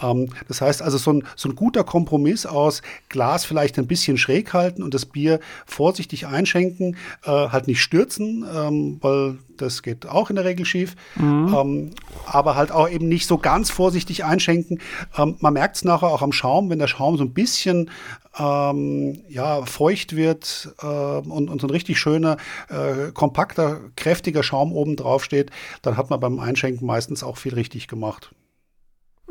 Ähm, 0.00 0.28
das 0.46 0.60
heißt 0.60 0.80
also, 0.80 0.96
so 0.96 1.14
ein, 1.14 1.24
so 1.34 1.48
ein 1.48 1.56
guter 1.56 1.82
Kompromiss 1.82 2.46
aus 2.46 2.82
Glas 3.08 3.44
vielleicht 3.44 3.80
ein 3.80 3.88
bisschen 3.88 4.16
schräg 4.16 4.54
halten 4.54 4.84
und 4.84 4.94
das 4.94 5.06
Bier 5.06 5.40
vorsichtig 5.66 6.28
einschenken, 6.28 6.96
äh, 7.24 7.30
halt 7.30 7.66
nicht 7.66 7.82
stürzen, 7.82 8.46
ähm, 8.54 8.98
weil 9.00 9.38
das 9.60 9.82
geht 9.82 10.06
auch 10.06 10.30
in 10.30 10.36
der 10.36 10.44
Regel 10.44 10.64
schief. 10.64 10.94
Mhm. 11.16 11.54
Ähm, 11.54 11.90
aber 12.26 12.56
halt 12.56 12.72
auch 12.72 12.88
eben 12.88 13.08
nicht 13.08 13.26
so 13.26 13.38
ganz 13.38 13.70
vorsichtig 13.70 14.24
einschenken. 14.24 14.80
Ähm, 15.16 15.36
man 15.40 15.52
merkt 15.52 15.76
es 15.76 15.84
nachher 15.84 16.08
auch 16.08 16.22
am 16.22 16.32
Schaum, 16.32 16.70
wenn 16.70 16.78
der 16.78 16.86
Schaum 16.86 17.16
so 17.16 17.24
ein 17.24 17.32
bisschen 17.32 17.90
ähm, 18.38 19.20
ja, 19.28 19.64
feucht 19.64 20.16
wird 20.16 20.74
äh, 20.80 20.86
und, 20.86 21.50
und 21.50 21.60
so 21.60 21.66
ein 21.66 21.70
richtig 21.70 21.98
schöner, 21.98 22.36
äh, 22.68 23.12
kompakter, 23.12 23.80
kräftiger 23.96 24.42
Schaum 24.42 24.72
oben 24.72 24.96
drauf 24.96 25.24
steht, 25.24 25.50
dann 25.82 25.96
hat 25.96 26.10
man 26.10 26.20
beim 26.20 26.38
Einschenken 26.38 26.86
meistens 26.86 27.22
auch 27.22 27.36
viel 27.36 27.54
richtig 27.54 27.88
gemacht. 27.88 28.30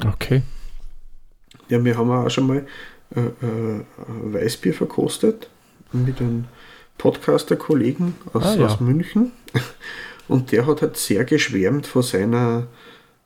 Okay. 0.05 0.43
Ja, 1.69 1.83
wir 1.83 1.97
haben 1.97 2.11
auch 2.11 2.29
schon 2.29 2.47
mal 2.47 2.67
äh, 3.15 3.19
äh 3.19 3.83
Weißbier 4.07 4.73
verkostet 4.73 5.49
mit 5.91 6.19
einem 6.19 6.45
Podcaster-Kollegen 6.97 8.15
aus, 8.33 8.43
ah, 8.43 8.55
ja. 8.55 8.65
aus 8.65 8.79
München. 8.79 9.31
Und 10.27 10.51
der 10.51 10.65
hat 10.65 10.81
halt 10.81 10.97
sehr 10.97 11.23
geschwärmt 11.23 11.87
von 11.87 12.03
seiner, 12.03 12.67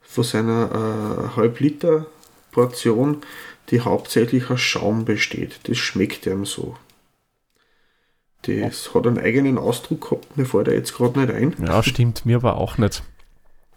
von 0.01 0.23
seiner 0.23 1.31
äh, 1.33 1.35
Halb-Liter-Portion, 1.35 3.17
die 3.69 3.81
hauptsächlich 3.81 4.49
aus 4.49 4.61
Schaum 4.61 5.05
besteht. 5.05 5.59
Das 5.63 5.77
schmeckt 5.77 6.25
ihm 6.25 6.45
so. 6.45 6.75
Das 8.43 8.93
hat 8.95 9.05
einen 9.05 9.19
eigenen 9.19 9.57
Ausdruck 9.57 10.09
gehabt, 10.09 10.37
mir 10.37 10.45
fällt 10.45 10.67
er 10.67 10.73
jetzt 10.73 10.95
gerade 10.95 11.19
nicht 11.19 11.31
ein. 11.31 11.55
Ja, 11.65 11.83
stimmt, 11.83 12.25
mir 12.25 12.37
aber 12.37 12.57
auch 12.57 12.77
nicht. 12.77 13.03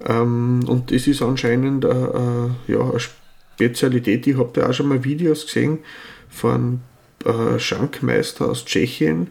ähm, 0.05 0.65
und 0.67 0.91
das 0.91 1.07
ist 1.07 1.21
anscheinend 1.21 1.85
äh, 1.85 1.89
äh, 1.89 2.51
ja, 2.69 2.81
eine 2.81 2.99
Spezialität. 2.99 4.27
Ich 4.27 4.39
habe 4.39 4.51
da 4.55 4.71
auch 4.71 4.73
schon 4.73 4.89
mal 4.89 5.05
Videos 5.05 5.45
gesehen 5.47 5.81
von 6.31 6.81
einem 7.25 7.57
äh, 7.57 7.59
Schankmeister 7.59 8.49
aus 8.49 8.65
Tschechien, 8.65 9.29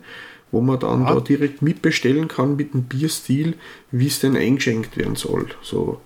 wo 0.53 0.61
man 0.61 0.79
dann 0.79 1.05
ah. 1.05 1.15
da 1.15 1.19
direkt 1.19 1.63
mitbestellen 1.63 2.27
kann 2.27 2.55
mit 2.55 2.75
dem 2.75 2.83
Bierstil, 2.83 3.55
wie 3.91 4.07
es 4.07 4.19
denn 4.19 4.37
eingeschenkt 4.37 4.95
werden 4.97 5.15
soll. 5.15 5.47
So 5.63 5.99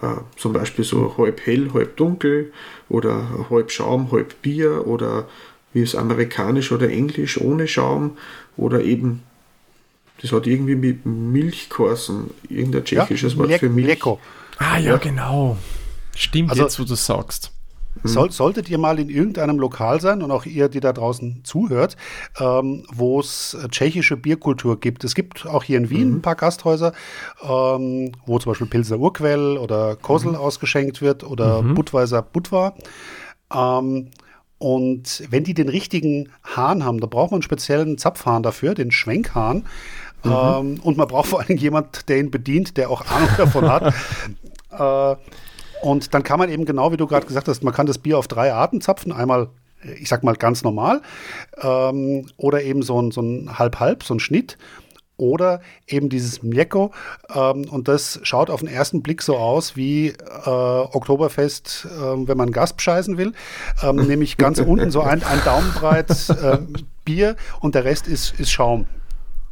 äh, 0.00 0.14
zum 0.36 0.52
Beispiel 0.52 0.84
so 0.84 1.16
halb 1.18 1.44
hell, 1.44 1.70
halb 1.74 1.96
dunkel 1.96 2.52
oder 2.88 3.48
halb 3.50 3.72
Schaum, 3.72 4.12
halb 4.12 4.40
Bier 4.42 4.86
oder 4.86 5.28
wie 5.72 5.82
es 5.82 5.96
amerikanisch 5.96 6.70
oder 6.70 6.88
englisch 6.88 7.40
ohne 7.40 7.66
Schaum 7.66 8.16
oder 8.56 8.80
eben, 8.82 9.24
das 10.22 10.30
hat 10.30 10.46
irgendwie 10.46 10.76
mit 10.76 11.04
Milch 11.04 11.68
geheißen, 11.68 12.30
irgendein 12.48 12.84
tschechisches 12.84 13.32
ja, 13.32 13.38
Wort 13.40 13.52
für 13.54 13.68
Milch. 13.68 13.86
Mleko. 13.86 14.20
Ah 14.58 14.78
ja, 14.78 14.92
ja, 14.92 14.96
genau. 14.98 15.58
Stimmt 16.14 16.50
also, 16.50 16.62
jetzt, 16.62 16.78
wo 16.78 16.84
du 16.84 16.94
sagst. 16.94 17.50
Mhm. 18.02 18.08
Soll, 18.08 18.30
solltet 18.30 18.68
ihr 18.68 18.78
mal 18.78 18.98
in 18.98 19.08
irgendeinem 19.08 19.58
Lokal 19.58 20.00
sein 20.00 20.22
und 20.22 20.30
auch 20.30 20.46
ihr, 20.46 20.68
die 20.68 20.80
da 20.80 20.92
draußen 20.92 21.40
zuhört, 21.44 21.96
ähm, 22.38 22.84
wo 22.92 23.20
es 23.20 23.56
tschechische 23.70 24.16
Bierkultur 24.16 24.78
gibt. 24.78 25.04
Es 25.04 25.14
gibt 25.14 25.46
auch 25.46 25.64
hier 25.64 25.78
in 25.78 25.90
Wien 25.90 26.10
mhm. 26.10 26.16
ein 26.16 26.22
paar 26.22 26.36
Gasthäuser, 26.36 26.92
ähm, 27.42 28.12
wo 28.26 28.38
zum 28.38 28.52
Beispiel 28.52 28.68
Pilser 28.68 28.98
Urquell 28.98 29.58
oder 29.58 29.96
Kosel 29.96 30.32
mhm. 30.32 30.36
ausgeschenkt 30.36 31.02
wird 31.02 31.24
oder 31.24 31.62
mhm. 31.62 31.74
Budweiser 31.74 32.22
Budwa. 32.22 32.74
Ähm, 33.52 34.10
und 34.58 35.24
wenn 35.30 35.44
die 35.44 35.54
den 35.54 35.70
richtigen 35.70 36.28
Hahn 36.44 36.84
haben, 36.84 37.00
da 37.00 37.06
braucht 37.06 37.30
man 37.30 37.38
einen 37.38 37.42
speziellen 37.42 37.96
Zapfhahn 37.96 38.42
dafür, 38.42 38.74
den 38.74 38.90
Schwenkhahn. 38.90 39.64
Mhm. 40.22 40.30
Ähm, 40.30 40.80
und 40.82 40.96
man 40.96 41.08
braucht 41.08 41.28
vor 41.28 41.40
allem 41.40 41.56
jemand, 41.56 42.08
der 42.08 42.18
ihn 42.18 42.30
bedient, 42.30 42.76
der 42.76 42.90
auch 42.90 43.06
Ahnung 43.06 43.30
davon 43.36 43.68
hat. 43.68 43.94
Äh, 44.72 45.16
und 45.82 46.14
dann 46.14 46.22
kann 46.22 46.38
man 46.38 46.50
eben 46.50 46.64
genau, 46.64 46.92
wie 46.92 46.96
du 46.96 47.06
gerade 47.06 47.26
gesagt 47.26 47.48
hast, 47.48 47.62
man 47.62 47.74
kann 47.74 47.86
das 47.86 47.98
Bier 47.98 48.18
auf 48.18 48.28
drei 48.28 48.52
Arten 48.52 48.80
zapfen. 48.80 49.12
Einmal, 49.12 49.48
ich 49.98 50.08
sag 50.08 50.22
mal, 50.22 50.34
ganz 50.34 50.62
normal 50.62 51.02
ähm, 51.62 52.26
oder 52.36 52.62
eben 52.62 52.82
so 52.82 53.00
ein, 53.00 53.10
so 53.10 53.22
ein 53.22 53.58
Halb-Halb, 53.58 54.02
so 54.04 54.14
ein 54.14 54.20
Schnitt 54.20 54.58
oder 55.20 55.60
eben 55.86 56.08
dieses 56.08 56.42
Mjeko. 56.42 56.92
Ähm, 57.34 57.66
und 57.70 57.88
das 57.88 58.20
schaut 58.22 58.50
auf 58.50 58.60
den 58.60 58.68
ersten 58.68 59.02
Blick 59.02 59.22
so 59.22 59.36
aus 59.36 59.76
wie 59.76 60.08
äh, 60.08 60.14
Oktoberfest, 60.48 61.86
äh, 61.86 62.28
wenn 62.28 62.38
man 62.38 62.52
Gast 62.52 62.76
bescheißen 62.76 63.18
will. 63.18 63.32
Ähm, 63.82 63.96
nämlich 64.08 64.36
ganz 64.36 64.58
unten 64.58 64.90
so 64.90 65.02
ein, 65.02 65.22
ein 65.22 65.40
Daumenbreit 65.44 66.10
äh, 66.30 66.58
Bier 67.04 67.36
und 67.60 67.74
der 67.74 67.84
Rest 67.84 68.08
ist, 68.08 68.38
ist 68.40 68.50
Schaum. 68.50 68.86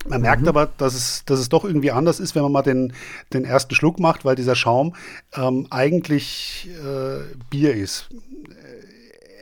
Man 0.06 0.20
merkt 0.20 0.42
mhm. 0.42 0.48
aber, 0.48 0.68
dass 0.78 0.94
es, 0.94 1.24
dass 1.26 1.40
es 1.40 1.48
doch 1.48 1.64
irgendwie 1.64 1.90
anders 1.90 2.20
ist, 2.20 2.34
wenn 2.34 2.42
man 2.42 2.52
mal 2.52 2.62
den, 2.62 2.92
den 3.32 3.44
ersten 3.44 3.74
Schluck 3.74 3.98
macht, 3.98 4.24
weil 4.24 4.36
dieser 4.36 4.54
Schaum 4.54 4.94
ähm, 5.34 5.66
eigentlich 5.70 6.68
äh, 6.82 7.34
Bier 7.50 7.74
ist. 7.74 8.08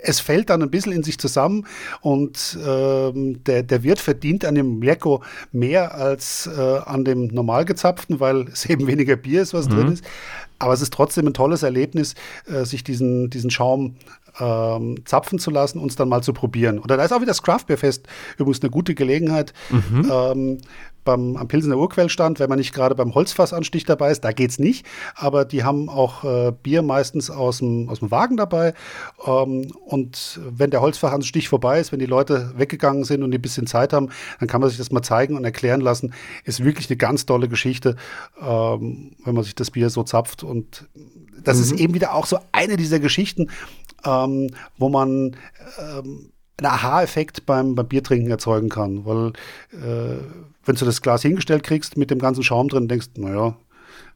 Es 0.02 0.20
fällt 0.20 0.50
dann 0.50 0.62
ein 0.62 0.70
bisschen 0.70 0.92
in 0.92 1.02
sich 1.02 1.18
zusammen 1.18 1.66
und 2.00 2.56
ähm, 2.64 3.42
der, 3.44 3.64
der 3.64 3.82
Wirt 3.82 3.98
verdient 3.98 4.44
an 4.44 4.54
dem 4.54 4.78
Mleko 4.78 5.22
mehr 5.50 5.96
als 5.96 6.46
äh, 6.46 6.60
an 6.60 7.04
dem 7.04 7.26
normal 7.26 7.64
gezapften, 7.64 8.20
weil 8.20 8.42
es 8.42 8.66
eben 8.66 8.86
weniger 8.86 9.16
Bier 9.16 9.42
ist, 9.42 9.52
was 9.52 9.68
mhm. 9.68 9.74
drin 9.74 9.92
ist. 9.92 10.04
Aber 10.58 10.72
es 10.72 10.80
ist 10.80 10.92
trotzdem 10.92 11.26
ein 11.26 11.34
tolles 11.34 11.62
Erlebnis, 11.62 12.14
äh, 12.46 12.64
sich 12.64 12.82
diesen, 12.84 13.30
diesen 13.30 13.50
Schaum 13.50 13.96
ähm, 14.40 15.04
zapfen 15.04 15.38
zu 15.38 15.50
lassen, 15.50 15.78
uns 15.78 15.96
dann 15.96 16.08
mal 16.08 16.22
zu 16.22 16.32
probieren. 16.32 16.78
Oder 16.78 16.96
da 16.96 17.04
ist 17.04 17.12
auch 17.12 17.20
wieder 17.20 17.26
das 17.26 17.42
Craftbeerfest 17.42 18.06
übrigens 18.38 18.62
eine 18.62 18.70
gute 18.70 18.94
Gelegenheit. 18.94 19.52
Mhm. 19.70 20.10
Ähm, 20.10 20.58
beim, 21.06 21.36
am 21.36 21.48
Pilsener 21.48 21.78
Urquellstand, 21.78 22.38
wenn 22.38 22.50
man 22.50 22.58
nicht 22.58 22.74
gerade 22.74 22.94
beim 22.94 23.14
Holzfassanstich 23.14 23.86
dabei 23.86 24.10
ist, 24.10 24.24
da 24.24 24.32
geht 24.32 24.50
es 24.50 24.58
nicht. 24.58 24.84
Aber 25.14 25.46
die 25.46 25.64
haben 25.64 25.88
auch 25.88 26.24
äh, 26.24 26.52
Bier 26.62 26.82
meistens 26.82 27.30
aus 27.30 27.58
dem, 27.58 27.88
aus 27.88 28.00
dem 28.00 28.10
Wagen 28.10 28.36
dabei. 28.36 28.74
Ähm, 29.26 29.72
und 29.86 30.40
wenn 30.46 30.70
der 30.70 30.82
Holzfassanstich 30.82 31.48
vorbei 31.48 31.80
ist, 31.80 31.92
wenn 31.92 32.00
die 32.00 32.06
Leute 32.06 32.52
weggegangen 32.56 33.04
sind 33.04 33.22
und 33.22 33.30
die 33.30 33.38
ein 33.38 33.42
bisschen 33.42 33.66
Zeit 33.66 33.94
haben, 33.94 34.10
dann 34.40 34.48
kann 34.48 34.60
man 34.60 34.68
sich 34.68 34.78
das 34.78 34.92
mal 34.92 35.02
zeigen 35.02 35.36
und 35.36 35.44
erklären 35.44 35.80
lassen. 35.80 36.12
Ist 36.44 36.62
wirklich 36.62 36.90
eine 36.90 36.98
ganz 36.98 37.24
tolle 37.24 37.48
Geschichte, 37.48 37.96
ähm, 38.38 39.12
wenn 39.24 39.34
man 39.34 39.44
sich 39.44 39.54
das 39.54 39.70
Bier 39.70 39.88
so 39.88 40.02
zapft. 40.02 40.42
Und 40.42 40.88
das 41.42 41.56
mhm. 41.56 41.62
ist 41.62 41.72
eben 41.72 41.94
wieder 41.94 42.14
auch 42.14 42.26
so 42.26 42.38
eine 42.52 42.76
dieser 42.76 42.98
Geschichten, 42.98 43.48
ähm, 44.06 44.50
wo 44.78 44.88
man 44.88 45.36
ähm, 45.78 46.32
einen 46.58 46.72
Aha-Effekt 46.72 47.44
beim, 47.46 47.74
beim 47.74 47.86
Biertrinken 47.86 48.30
erzeugen 48.30 48.68
kann. 48.68 49.04
Weil 49.04 49.32
äh, 49.72 50.18
wenn 50.64 50.76
du 50.76 50.84
das 50.84 51.02
Glas 51.02 51.22
hingestellt 51.22 51.62
kriegst 51.62 51.96
mit 51.96 52.10
dem 52.10 52.18
ganzen 52.18 52.42
Schaum 52.42 52.68
drin, 52.68 52.88
denkst 52.88 53.08
naja, 53.16 53.56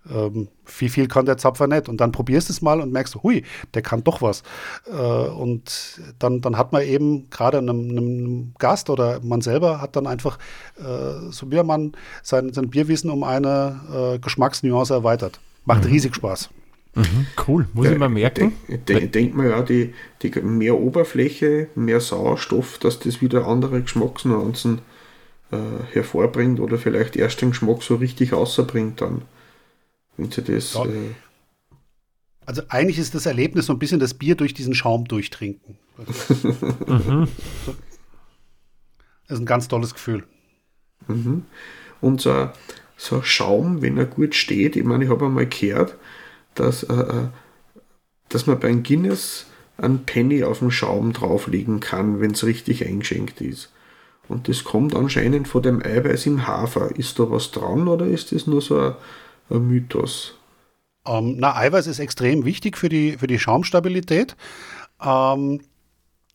ähm, 0.08 0.48
wie 0.78 0.88
viel 0.88 1.08
kann 1.08 1.26
der 1.26 1.36
Zapfer 1.36 1.66
nicht? 1.66 1.88
Und 1.88 2.00
dann 2.00 2.12
probierst 2.12 2.48
du 2.48 2.52
es 2.52 2.62
mal 2.62 2.80
und 2.80 2.92
merkst, 2.92 3.16
hui, 3.22 3.44
der 3.74 3.82
kann 3.82 4.02
doch 4.02 4.22
was. 4.22 4.42
Äh, 4.90 4.94
und 4.94 6.00
dann, 6.18 6.40
dann 6.40 6.56
hat 6.56 6.72
man 6.72 6.82
eben 6.82 7.28
gerade 7.28 7.58
einem, 7.58 7.90
einem, 7.90 8.54
Gast 8.58 8.88
oder 8.88 9.20
man 9.22 9.42
selber 9.42 9.80
hat 9.80 9.96
dann 9.96 10.06
einfach, 10.06 10.38
äh, 10.78 11.30
so 11.30 11.50
wie 11.50 11.62
man 11.62 11.92
sein, 12.22 12.52
sein 12.52 12.70
Bierwissen 12.70 13.10
um 13.10 13.24
eine 13.24 14.14
äh, 14.14 14.18
Geschmacksnuance 14.18 14.94
erweitert. 14.94 15.38
Macht 15.66 15.84
mhm. 15.84 15.90
riesig 15.90 16.14
Spaß. 16.14 16.48
Mhm, 16.94 17.26
cool, 17.46 17.68
muss 17.72 17.88
ich 17.88 17.98
mal 17.98 18.08
merken. 18.08 18.52
Ich 18.66 18.82
denke 18.84 19.08
denk 19.08 19.34
mir 19.36 19.50
ja, 19.50 19.62
die, 19.62 19.94
die 20.22 20.30
mehr 20.40 20.76
Oberfläche, 20.76 21.68
mehr 21.76 22.00
Sauerstoff, 22.00 22.78
dass 22.78 22.98
das 22.98 23.20
wieder 23.20 23.46
andere 23.46 23.82
Geschmacksnuancen 23.82 24.80
äh, 25.52 25.56
hervorbringt 25.92 26.58
oder 26.58 26.78
vielleicht 26.78 27.16
erst 27.16 27.42
den 27.42 27.50
Geschmack 27.50 27.82
so 27.82 27.96
richtig 27.96 28.32
außerbringt 28.32 29.00
dann. 29.00 29.22
Wenn 30.16 30.30
sie 30.32 30.42
das. 30.42 30.74
Ja. 30.74 30.84
Äh, 30.84 31.14
also 32.44 32.62
eigentlich 32.68 32.98
ist 32.98 33.14
das 33.14 33.26
Erlebnis 33.26 33.66
so 33.66 33.72
ein 33.72 33.78
bisschen 33.78 34.00
das 34.00 34.14
Bier 34.14 34.34
durch 34.34 34.54
diesen 34.54 34.74
Schaum 34.74 35.06
durchtrinken. 35.06 35.76
mhm. 36.86 37.28
Das 39.28 39.36
ist 39.36 39.42
ein 39.42 39.46
ganz 39.46 39.68
tolles 39.68 39.94
Gefühl. 39.94 40.24
Mhm. 41.06 41.44
Und 42.00 42.20
so, 42.20 42.48
so 42.96 43.16
ein 43.16 43.24
Schaum, 43.24 43.82
wenn 43.82 43.96
er 43.96 44.06
gut 44.06 44.34
steht, 44.34 44.74
ich 44.74 44.82
meine, 44.82 45.04
ich 45.04 45.10
habe 45.10 45.26
einmal 45.26 45.46
gehört, 45.46 45.96
dass, 46.60 46.82
äh, 46.82 46.94
äh, 46.94 47.28
dass 48.28 48.46
man 48.46 48.60
beim 48.60 48.82
Guinness 48.82 49.46
einen 49.76 50.04
Penny 50.04 50.44
auf 50.44 50.58
dem 50.58 50.70
Schaum 50.70 51.12
drauflegen 51.12 51.80
kann, 51.80 52.20
wenn 52.20 52.32
es 52.32 52.44
richtig 52.44 52.86
eingeschenkt 52.86 53.40
ist. 53.40 53.70
Und 54.28 54.48
das 54.48 54.62
kommt 54.62 54.94
anscheinend 54.94 55.48
von 55.48 55.62
dem 55.62 55.82
Eiweiß 55.82 56.26
im 56.26 56.46
Hafer. 56.46 56.96
Ist 56.96 57.18
da 57.18 57.30
was 57.30 57.50
dran 57.50 57.88
oder 57.88 58.06
ist 58.06 58.32
das 58.32 58.46
nur 58.46 58.60
so 58.60 58.78
ein, 58.78 58.94
ein 59.48 59.66
Mythos? 59.66 60.34
Ähm, 61.06 61.36
na, 61.38 61.56
Eiweiß 61.56 61.86
ist 61.86 61.98
extrem 61.98 62.44
wichtig 62.44 62.76
für 62.76 62.88
die, 62.88 63.16
für 63.18 63.26
die 63.26 63.38
Schaumstabilität. 63.38 64.36
Ähm, 65.02 65.60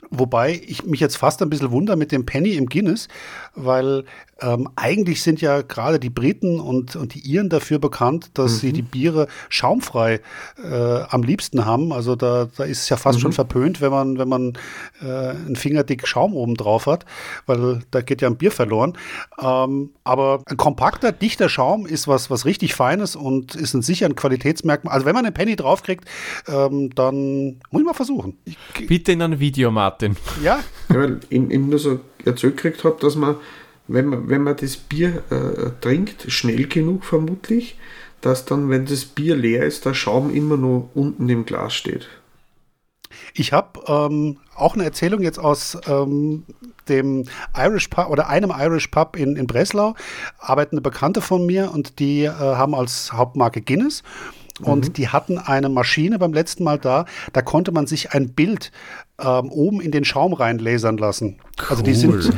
Wobei 0.10 0.62
ich 0.66 0.86
mich 0.86 1.00
jetzt 1.00 1.18
fast 1.18 1.42
ein 1.42 1.50
bisschen 1.50 1.72
wundere 1.72 1.98
mit 1.98 2.12
dem 2.12 2.26
Penny 2.26 2.52
im 2.52 2.68
Guinness, 2.68 3.08
weil 3.56 4.04
ähm, 4.42 4.68
eigentlich 4.76 5.24
sind 5.24 5.40
ja 5.40 5.62
gerade 5.62 6.00
die 6.00 6.10
Briten 6.10 6.60
und, 6.60 6.96
und 6.96 7.14
die 7.16 7.20
Iren 7.20 7.50
dafür 7.50 7.80
bekannt, 7.80 8.32
dass 8.34 8.54
mhm. 8.54 8.58
sie 8.58 8.74
die 8.74 8.82
Biere 8.82 9.28
schaumfrei 9.48 10.20
äh, 10.62 11.02
am 11.10 11.24
liebsten 11.24 11.66
haben. 11.66 11.94
Also 11.94 12.16
da, 12.16 12.50
da 12.58 12.66
ist 12.66 12.82
es 12.82 12.90
ja 12.90 12.98
fast 12.98 13.20
mhm. 13.20 13.22
schon 13.22 13.34
verpönt, 13.34 13.80
wenn 13.80 13.92
man, 13.92 14.18
wenn 14.18 14.28
man 14.28 14.54
äh, 15.02 15.06
einen 15.06 15.56
Fingerdick 15.56 16.06
Schaum 16.06 16.34
oben 16.34 16.56
drauf 16.56 16.86
hat, 16.86 17.06
weil 17.46 17.82
da 17.92 18.02
geht 18.02 18.22
ja 18.22 18.28
ein 18.28 18.36
Bier 18.36 18.52
verloren. 18.52 18.98
Ähm, 19.42 19.92
aber 20.04 20.44
ein 20.48 20.58
kompakter, 20.58 21.14
dichter 21.14 21.48
Schaum 21.48 21.86
ist 21.86 22.08
was, 22.08 22.30
was 22.30 22.46
richtig 22.46 22.76
Feines 22.76 23.16
und 23.16 23.56
ist 23.56 23.74
ein 23.74 23.82
sicher 23.82 24.06
ein 24.06 24.16
Qualitätsmerkmal. 24.16 24.94
Also 24.94 25.06
wenn 25.06 25.16
man 25.16 25.26
einen 25.26 25.34
Penny 25.34 25.56
draufkriegt, 25.56 26.06
ähm, 26.48 26.90
dann 26.94 27.62
muss 27.72 27.82
ich 27.82 27.86
mal 27.86 27.94
versuchen. 27.94 28.38
Bitte 28.88 29.14
in 29.14 29.22
ein 29.22 29.40
Video, 29.40 29.72
Martin. 29.72 30.18
Ja. 30.44 30.60
ja 30.90 30.96
weil 30.96 31.20
ich, 31.30 31.40
ich 31.40 31.60
nur 31.60 31.80
so 31.80 32.02
erzählt 32.26 32.58
gekriegt 32.58 32.84
habe, 32.84 32.98
dass 33.00 33.16
man 33.16 33.36
wenn 33.88 34.08
man, 34.08 34.30
wenn 34.30 34.42
man 34.42 34.56
das 34.56 34.78
Bier 34.78 35.24
äh, 35.30 35.70
trinkt, 35.82 36.32
schnell 36.32 36.68
genug 36.68 37.06
vermutlich, 37.06 37.78
dass 38.22 38.46
dann, 38.46 38.70
wenn 38.70 38.86
das 38.86 39.06
Bier 39.06 39.36
leer 39.36 39.64
ist, 39.64 39.86
der 39.86 39.94
Schaum 39.94 40.34
immer 40.34 40.58
nur 40.58 40.90
unten 40.96 41.30
im 41.30 41.46
Glas 41.46 41.76
steht. 41.76 42.08
Ich 43.34 43.54
habe 43.54 43.80
ähm, 43.88 44.38
auch 44.56 44.74
eine 44.74 44.84
Erzählung 44.84 45.22
jetzt 45.22 45.38
aus 45.38 45.78
ähm, 45.88 46.44
dem 46.90 47.26
Irish 47.56 47.88
Pub 47.90 48.10
oder 48.10 48.28
einem 48.28 48.52
Irish 48.56 48.88
Pub 48.88 49.16
in, 49.16 49.36
in 49.36 49.48
Breslau. 49.48 49.94
Arbeiten 50.40 50.76
eine 50.76 50.82
Bekannte 50.82 51.22
von 51.22 51.46
mir 51.46 51.72
und 51.72 52.00
die 52.00 52.24
äh, 52.24 52.32
haben 52.32 52.74
als 52.74 53.14
Hauptmarke 53.14 53.62
Guinness. 53.62 54.04
Und 54.62 54.88
mhm. 54.88 54.94
die 54.94 55.10
hatten 55.10 55.38
eine 55.38 55.70
Maschine 55.70 56.18
beim 56.18 56.34
letzten 56.34 56.64
Mal 56.64 56.80
da, 56.80 57.06
da 57.34 57.42
konnte 57.42 57.72
man 57.72 57.88
sich 57.88 58.14
ein 58.14 58.30
Bild 58.30 58.72
ähm, 59.20 59.50
oben 59.50 59.82
in 59.82 59.92
den 59.92 60.06
Schaum 60.06 60.34
reinlasern 60.34 60.98
lassen. 60.98 61.38
Cool. 61.60 61.66
Also 61.70 61.84
die 61.84 61.94
sind, 61.94 62.34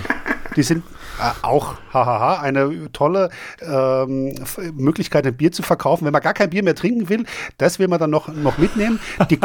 die 0.56 0.64
sind 0.64 0.84
äh, 1.20 1.32
auch, 1.44 1.76
hahaha, 1.94 2.42
eine 2.42 2.92
tolle 2.92 3.30
ähm, 3.62 4.34
Möglichkeit, 4.74 5.28
ein 5.28 5.38
Bier 5.38 5.52
zu 5.52 5.62
verkaufen. 5.62 6.06
Wenn 6.06 6.14
man 6.14 6.22
gar 6.24 6.34
kein 6.34 6.50
Bier 6.50 6.64
mehr 6.64 6.76
trinken 6.76 7.08
will, 7.10 7.26
das 7.60 7.78
will 7.78 7.88
man 7.88 8.00
dann 8.00 8.10
noch, 8.10 8.28
noch 8.28 8.58
mitnehmen. 8.58 9.00
Die, 9.30 9.40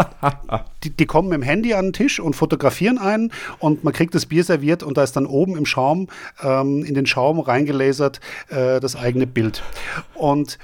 die, 0.85 0.91
die, 0.91 1.07
kommen 1.07 1.29
mit 1.29 1.37
dem 1.37 1.43
Handy 1.43 1.75
an 1.75 1.87
den 1.87 1.93
Tisch 1.93 2.21
und 2.21 2.35
fotografieren 2.35 2.99
einen 2.99 3.33
und 3.59 3.85
man 3.85 3.93
kriegt 3.93 4.15
das 4.15 4.27
Bier 4.27 4.45
serviert 4.45 4.83
und 4.83 4.97
da 4.97 5.03
ist 5.03 5.15
dann 5.15 5.27
oben 5.27 5.57
im 5.57 5.67
Schaum, 5.67 6.09
ähm, 6.43 6.85
in 6.85 6.95
den 6.95 7.05
Schaum 7.05 7.41
reingelasert, 7.41 8.21
äh, 8.49 8.81
das 8.81 8.97
eigene 8.97 9.27
Bild. 9.27 9.63
Und 10.15 10.59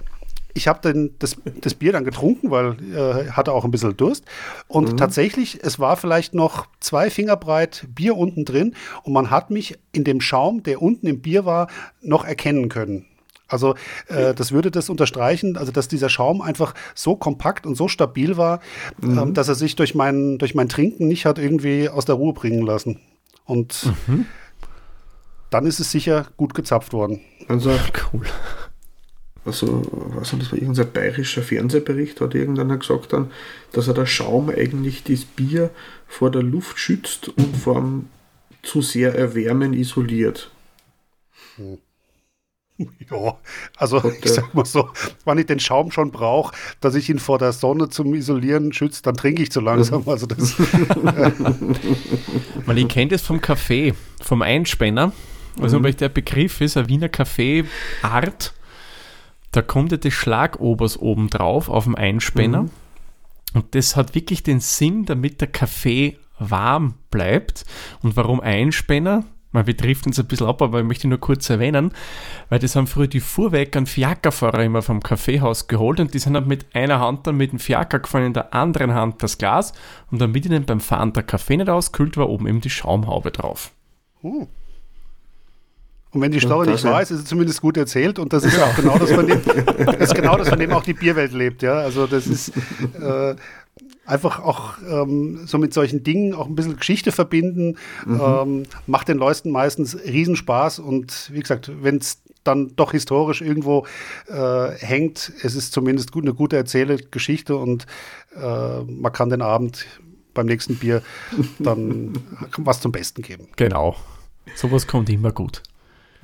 ich 0.55 0.69
habe 0.69 1.11
das, 1.19 1.37
das 1.61 1.75
Bier 1.75 1.93
dann 1.93 2.05
getrunken, 2.05 2.51
weil 2.51 2.77
äh, 2.93 3.31
hatte 3.31 3.53
auch 3.53 3.65
ein 3.65 3.71
bisschen 3.71 3.97
Durst. 3.97 4.25
Und 4.67 4.93
mhm. 4.93 4.97
tatsächlich, 4.97 5.61
es 5.63 5.79
war 5.79 5.97
vielleicht 5.97 6.35
noch 6.35 6.67
zwei 6.81 7.11
Finger 7.11 7.37
breit 7.37 7.87
Bier 7.95 8.17
unten 8.17 8.45
drin 8.45 8.75
und 9.03 9.13
man 9.13 9.31
hat 9.31 9.51
mich 9.51 9.79
in 9.93 10.05
dem 10.05 10.21
Schaum, 10.21 10.63
der 10.63 10.83
unten 10.83 11.07
im 11.07 11.21
Bier 11.21 11.45
war, 11.45 11.69
noch 12.01 12.25
erkennen 12.25 12.69
können. 12.69 13.07
Also 13.47 13.75
äh, 14.09 14.35
das 14.35 14.53
würde 14.53 14.71
das 14.71 14.91
unterstreichen, 14.91 15.57
also 15.57 15.73
dass 15.73 15.89
dieser 15.89 16.11
Schaum 16.11 16.43
einfach 16.43 16.75
so 16.95 17.17
kompakt 17.17 17.67
und 17.67 17.77
so 17.77 17.89
stabil 17.89 18.37
war, 18.37 18.61
mhm. 19.01 19.19
ähm, 19.19 19.35
dass 19.35 19.49
er 19.49 19.55
sich 19.55 19.75
durch 19.75 19.95
mein, 19.95 20.39
durch 20.39 20.55
mein 20.55 20.69
Trinken 20.69 21.09
nicht 21.09 21.25
hat 21.25 21.39
irgendwie 21.39 21.89
aus 21.89 22.05
der 22.05 22.17
Ruhe 22.17 22.35
bringen 22.35 22.67
lassen. 22.67 23.01
Und 23.45 23.91
mhm. 24.07 24.27
dann 25.49 25.67
ist 25.67 25.81
es 25.81 25.91
sicher 25.91 26.27
gut 26.37 26.53
gezapft 26.53 26.93
worden. 26.93 27.21
Also 27.49 27.71
cool 28.13 28.27
also, 29.49 29.83
was 30.15 30.31
das 30.31 30.53
war 30.53 30.59
irgendein 30.59 30.93
bayerischer 30.93 31.43
Fernsehbericht, 31.43 32.21
hat 32.21 32.35
irgendeiner 32.35 32.77
gesagt 32.77 33.13
dann, 33.13 33.31
dass 33.73 33.89
er 33.89 33.95
der 33.95 34.07
Schaum 34.07 34.51
eigentlich 34.51 35.03
das 35.05 35.25
Bier 35.25 35.71
vor 36.07 36.31
der 36.31 36.43
Luft 36.43 36.79
schützt 36.79 37.29
und 37.29 37.57
vor 37.57 37.85
zu 38.63 38.83
sehr 38.83 39.15
Erwärmen 39.15 39.73
isoliert. 39.73 40.51
Ja, 43.11 43.37
also 43.77 44.01
ich 44.23 44.31
sag 44.31 44.55
mal 44.55 44.65
so, 44.65 44.91
wenn 45.25 45.39
ich 45.39 45.47
den 45.47 45.59
Schaum 45.59 45.91
schon 45.91 46.13
brauche, 46.13 46.55
dass 46.81 46.95
ich 46.95 47.11
ihn 47.11 47.19
vor 47.19 47.37
der 47.37 47.51
Sonne 47.51 47.89
zum 47.89 48.15
Isolieren 48.15 48.73
schütze, 48.73 49.03
dann 49.03 49.17
trinke 49.17 49.43
ich 49.43 49.51
zu 49.51 49.61
langsam. 49.61 50.09
Also 50.09 50.27
das, 50.27 50.57
Man, 52.67 52.77
ich 52.77 52.87
kenne 52.87 53.11
das 53.11 53.23
vom 53.23 53.41
Kaffee, 53.41 53.95
vom 54.21 54.43
Einspänner. 54.43 55.11
Also, 55.61 55.81
mhm. 55.81 55.97
der 55.97 56.09
Begriff 56.09 56.61
ist, 56.61 56.77
eine 56.77 56.89
Wiener 56.89 57.09
Kaffee-Art 57.09 58.55
da 59.59 59.63
kommt 59.63 59.91
ja 59.91 59.99
das 59.99 60.13
Schlagobers 60.13 60.97
oben 61.01 61.31
drauf 61.31 61.69
auf 61.69 61.83
dem 61.83 61.97
Einspänner. 61.97 62.63
Mhm. 62.63 62.71
Und 63.55 63.75
das 63.75 63.97
hat 63.97 64.15
wirklich 64.15 64.45
den 64.45 64.61
Sinn, 64.61 65.05
damit 65.05 65.41
der 65.41 65.49
Kaffee 65.49 66.17
warm 66.39 66.95
bleibt. 67.11 67.65
Und 68.01 68.15
warum 68.17 68.41
Einspänner? 68.41 69.25
Man 69.51 69.65
betrifft 69.65 70.07
uns 70.07 70.17
ein 70.21 70.29
bisschen 70.29 70.47
ab, 70.47 70.63
aber 70.63 70.79
ich 70.79 70.87
möchte 70.87 71.09
nur 71.09 71.19
kurz 71.19 71.51
erwähnen, 71.51 71.91
weil 72.51 72.61
das 72.61 72.77
haben 72.77 72.87
früher 72.87 73.09
die 73.09 73.19
Fuhrwerker 73.19 73.81
und 73.81 73.89
Fiakerfahrer 73.89 74.63
immer 74.63 74.83
vom 74.83 75.03
Kaffeehaus 75.03 75.67
geholt 75.67 75.99
und 75.99 76.15
die 76.15 76.21
sind 76.21 76.35
dann 76.35 76.47
mit 76.47 76.67
einer 76.73 77.01
Hand 77.01 77.27
dann 77.27 77.37
mit 77.37 77.51
dem 77.51 77.59
Fiaker 77.59 77.99
gefahren, 77.99 78.27
in 78.27 78.35
der 78.35 78.55
anderen 78.55 78.95
Hand 78.95 79.25
das 79.25 79.39
Glas 79.39 79.73
und 80.13 80.21
damit 80.21 80.47
ihnen 80.47 80.67
beim 80.67 80.79
Fahren 80.79 81.15
der 81.15 81.25
Kaffee 81.25 81.57
nicht 81.57 81.69
auskühlt, 81.69 82.17
war 82.17 82.29
oben 82.29 82.47
eben 82.47 82.61
die 82.61 82.71
Schaumhaube 82.71 83.33
drauf. 83.33 83.73
Oh. 84.23 84.47
Und 86.11 86.23
wenn 86.23 86.33
die 86.33 86.41
Story 86.41 86.69
nicht 86.69 86.85
wahr 86.85 87.03
ist, 87.03 87.11
ist 87.11 87.21
es 87.21 87.25
zumindest 87.27 87.61
gut 87.61 87.77
erzählt 87.77 88.19
und 88.19 88.33
das 88.33 88.45
ist 88.45 88.59
auch 88.61 88.75
genau 88.75 88.99
das, 88.99 89.13
von 89.13 89.27
dem, 89.27 89.41
das 89.45 89.97
ist 89.97 90.15
genau 90.15 90.37
das, 90.39 90.49
von 90.49 90.59
dem 90.59 90.73
auch 90.73 90.83
die 90.83 90.95
Bierwelt 90.95 91.33
lebt. 91.33 91.63
Ja, 91.63 91.75
also 91.75 92.07
das 92.07 92.27
ist 92.27 92.53
äh, 93.01 93.35
einfach 94.07 94.41
auch 94.41 94.79
ähm, 94.89 95.41
so 95.47 95.59
mit 95.59 95.75
solchen 95.75 96.03
Dingen 96.03 96.35
auch 96.35 96.47
ein 96.47 96.55
bisschen 96.55 96.77
Geschichte 96.77 97.13
verbinden, 97.13 97.77
mhm. 98.07 98.21
ähm, 98.21 98.63
macht 98.87 99.09
den 99.09 99.19
Leuten 99.19 99.51
meistens 99.51 99.97
Riesenspaß 99.97 100.79
und 100.79 101.31
wie 101.33 101.41
gesagt, 101.41 101.71
wenn 101.83 101.99
es 101.99 102.23
dann 102.43 102.75
doch 102.77 102.93
historisch 102.93 103.43
irgendwo 103.43 103.87
äh, 104.29 104.71
hängt, 104.79 105.33
es 105.43 105.55
ist 105.55 105.73
zumindest 105.73 106.13
gut, 106.13 106.25
eine 106.25 106.33
gute 106.33 106.57
erzählte 106.57 106.97
Geschichte 107.11 107.57
und 107.57 107.87
äh, 108.35 108.81
man 108.83 109.13
kann 109.13 109.29
den 109.29 109.43
Abend 109.43 109.87
beim 110.33 110.47
nächsten 110.47 110.77
Bier 110.77 111.03
dann 111.59 112.13
was 112.57 112.81
zum 112.81 112.93
Besten 112.93 113.23
geben. 113.23 113.49
Genau. 113.57 113.97
Sowas 114.55 114.87
kommt 114.87 115.11
immer 115.11 115.33
gut. 115.33 115.63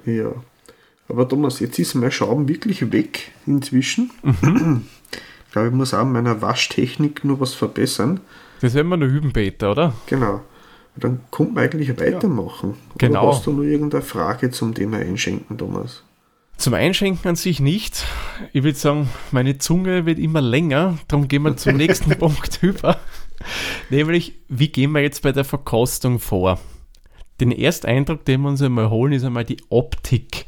Ja. 0.05 0.33
Aber 1.09 1.29
Thomas, 1.29 1.61
jetzt 1.61 1.79
ist 1.79 1.95
mein 1.95 2.11
Schaum 2.11 2.49
wirklich 2.49 2.93
weg 2.93 3.33
inzwischen. 3.47 4.11
Mhm. 4.23 4.83
Ich 5.47 5.57
glaube, 5.57 5.69
ich 5.69 5.75
muss 5.77 5.95
auch 5.95 5.99
an 5.99 6.11
meiner 6.11 6.43
Waschtechnik 6.43 7.25
nur 7.25 7.39
was 7.39 7.55
verbessern. 7.55 8.19
Das 8.61 8.75
werden 8.75 8.89
wir 8.89 8.97
noch 8.97 9.07
üben, 9.07 9.33
Peter, 9.33 9.71
oder? 9.71 9.95
Genau. 10.07 10.41
Dann 10.97 11.21
kommt 11.31 11.55
man 11.55 11.63
eigentlich 11.63 11.97
weitermachen. 11.97 12.71
Ja. 12.71 12.77
Genau. 12.99 13.23
Oder 13.23 13.37
hast 13.37 13.47
du 13.47 13.53
noch 13.53 13.63
irgendeine 13.63 14.03
Frage 14.03 14.51
zum 14.51 14.75
Thema 14.75 14.97
Einschenken, 14.97 15.57
Thomas? 15.57 16.03
Zum 16.57 16.75
Einschenken 16.75 17.29
an 17.29 17.37
sich 17.37 17.61
nicht. 17.61 18.05
Ich 18.53 18.65
würde 18.65 18.77
sagen, 18.77 19.09
meine 19.31 19.59
Zunge 19.59 20.07
wird 20.07 20.19
immer 20.19 20.41
länger. 20.41 20.99
Darum 21.07 21.29
gehen 21.29 21.43
wir 21.43 21.57
zum 21.57 21.77
nächsten 21.77 22.11
Punkt 22.19 22.61
über. 22.61 22.99
Nämlich, 23.91 24.35
wie 24.49 24.69
gehen 24.69 24.91
wir 24.91 25.03
jetzt 25.03 25.23
bei 25.23 25.31
der 25.31 25.45
Verkostung 25.45 26.19
vor? 26.19 26.59
Den 27.41 27.53
Ersteindruck, 27.53 28.25
den 28.25 28.43
wir 28.43 28.49
uns 28.49 28.63
einmal 28.63 28.91
holen, 28.91 29.13
ist 29.13 29.25
einmal 29.25 29.45
die 29.45 29.61
Optik. 29.69 30.47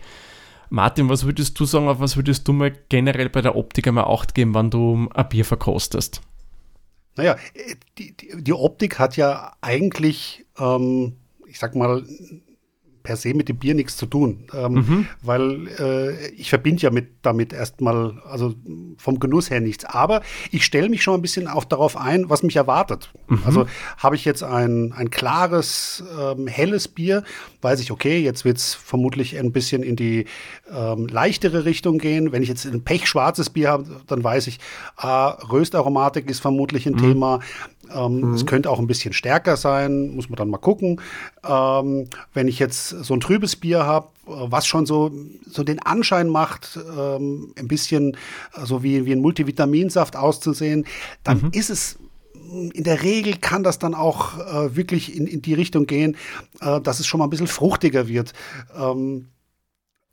Martin, 0.69 1.09
was 1.09 1.25
würdest 1.25 1.59
du 1.59 1.65
sagen, 1.65 1.89
auf 1.89 2.01
was 2.01 2.17
würdest 2.17 2.47
du 2.49 2.53
mal 2.53 2.73
generell 2.89 3.29
bei 3.29 3.41
der 3.41 3.57
Optik 3.57 3.87
einmal 3.87 4.05
Acht 4.05 4.35
geben, 4.35 4.55
wenn 4.55 4.71
du 4.71 5.09
ein 5.15 5.29
Bier 5.29 5.45
verkostest? 5.45 6.21
Naja, 7.17 7.37
die, 7.99 8.17
die, 8.17 8.43
die 8.43 8.53
Optik 8.53 8.99
hat 8.99 9.17
ja 9.17 9.53
eigentlich, 9.61 10.45
ähm, 10.59 11.17
ich 11.47 11.59
sag 11.59 11.75
mal, 11.75 12.05
per 13.07 13.17
se 13.17 13.35
mit 13.35 13.49
dem 13.49 13.57
Bier 13.57 13.77
nichts 13.77 13.97
zu 13.97 14.07
tun, 14.07 14.49
ähm, 14.53 14.73
mhm. 14.73 15.07
weil 15.23 15.69
äh, 15.79 16.29
ich 16.31 16.51
verbinde 16.51 16.83
ja 16.83 16.91
mit 16.91 17.07
damit 17.23 17.53
erstmal, 17.53 18.21
also 18.29 18.53
vom 18.99 19.21
Genuss 19.21 19.49
her 19.49 19.61
nichts. 19.61 19.85
Aber 19.85 20.23
ich 20.51 20.65
stelle 20.65 20.89
mich 20.89 21.05
schon 21.05 21.15
ein 21.15 21.23
bisschen 21.23 21.47
auch 21.47 21.65
darauf 21.65 21.97
ein, 21.97 22.29
was 22.29 22.43
mich 22.43 22.57
erwartet. 22.57 23.13
Mhm. 23.29 23.43
Also 23.47 23.67
habe 23.99 24.17
ich 24.17 24.25
jetzt 24.25 24.43
ein, 24.43 24.93
ein 24.93 25.11
klares, 25.11 26.03
ähm, 26.21 26.49
helles 26.49 26.89
Bier, 26.89 27.23
weiß 27.63 27.79
ich, 27.79 27.93
okay, 27.93 28.19
jetzt 28.19 28.45
wird 28.45 28.57
es 28.57 28.75
vermutlich 28.75 29.39
ein 29.39 29.53
bisschen 29.53 29.85
in 29.85 29.95
die 29.95 30.25
ähm, 30.69 31.07
leichtere 31.07 31.65
Richtung 31.65 31.99
gehen. 31.99 32.33
Wenn 32.33 32.43
ich 32.43 32.49
jetzt 32.49 32.67
ein 32.67 32.83
pechschwarzes 32.83 33.51
Bier 33.51 33.71
habe, 33.71 33.87
dann 34.09 34.25
weiß 34.25 34.49
ich, 34.49 34.59
äh, 35.01 35.07
Röstaromatik 35.07 36.29
ist 36.29 36.41
vermutlich 36.41 36.87
ein 36.87 36.95
mhm. 36.95 36.99
Thema. 36.99 37.41
Ähm, 37.95 38.21
mhm. 38.21 38.35
Es 38.35 38.47
könnte 38.47 38.71
auch 38.71 38.79
ein 38.79 38.87
bisschen 38.87 39.13
stärker 39.13 39.57
sein, 39.57 40.11
muss 40.15 40.29
man 40.29 40.37
dann 40.37 40.51
mal 40.51 40.59
gucken. 40.59 41.01
Ähm, 41.49 42.09
wenn 42.33 42.49
ich 42.49 42.59
jetzt 42.59 42.96
so 43.03 43.15
ein 43.15 43.21
trübes 43.21 43.57
Bier 43.57 43.85
habe, 43.85 44.09
was 44.25 44.67
schon 44.67 44.87
so, 44.87 45.13
so 45.47 45.63
den 45.63 45.79
Anschein 45.79 46.29
macht, 46.29 46.79
ähm, 46.97 47.53
ein 47.59 47.69
bisschen 47.69 48.17
so 48.65 48.83
wie, 48.83 49.07
wie 49.07 49.13
ein 49.13 49.21
Multivitaminsaft 49.21 50.17
auszusehen, 50.17 50.87
dann 51.23 51.43
mhm. 51.43 51.51
ist 51.53 51.71
es 51.71 51.99
in 52.73 52.85
der 52.85 53.03
Regel 53.03 53.37
kann 53.37 53.65
das 53.65 53.79
dann 53.79 53.95
auch 53.95 54.39
äh, 54.39 54.77
wirklich 54.77 55.17
in, 55.17 55.27
in 55.27 55.43
die 55.43 55.55
Richtung 55.55 55.87
gehen, 55.87 56.17
äh, 56.61 56.81
dass 56.81 57.01
es 57.01 57.07
schon 57.07 57.19
mal 57.19 57.27
ein 57.27 57.31
bisschen 57.31 57.49
fruchtiger 57.49 58.09
wird. 58.09 58.35
Ähm, 58.79 59.29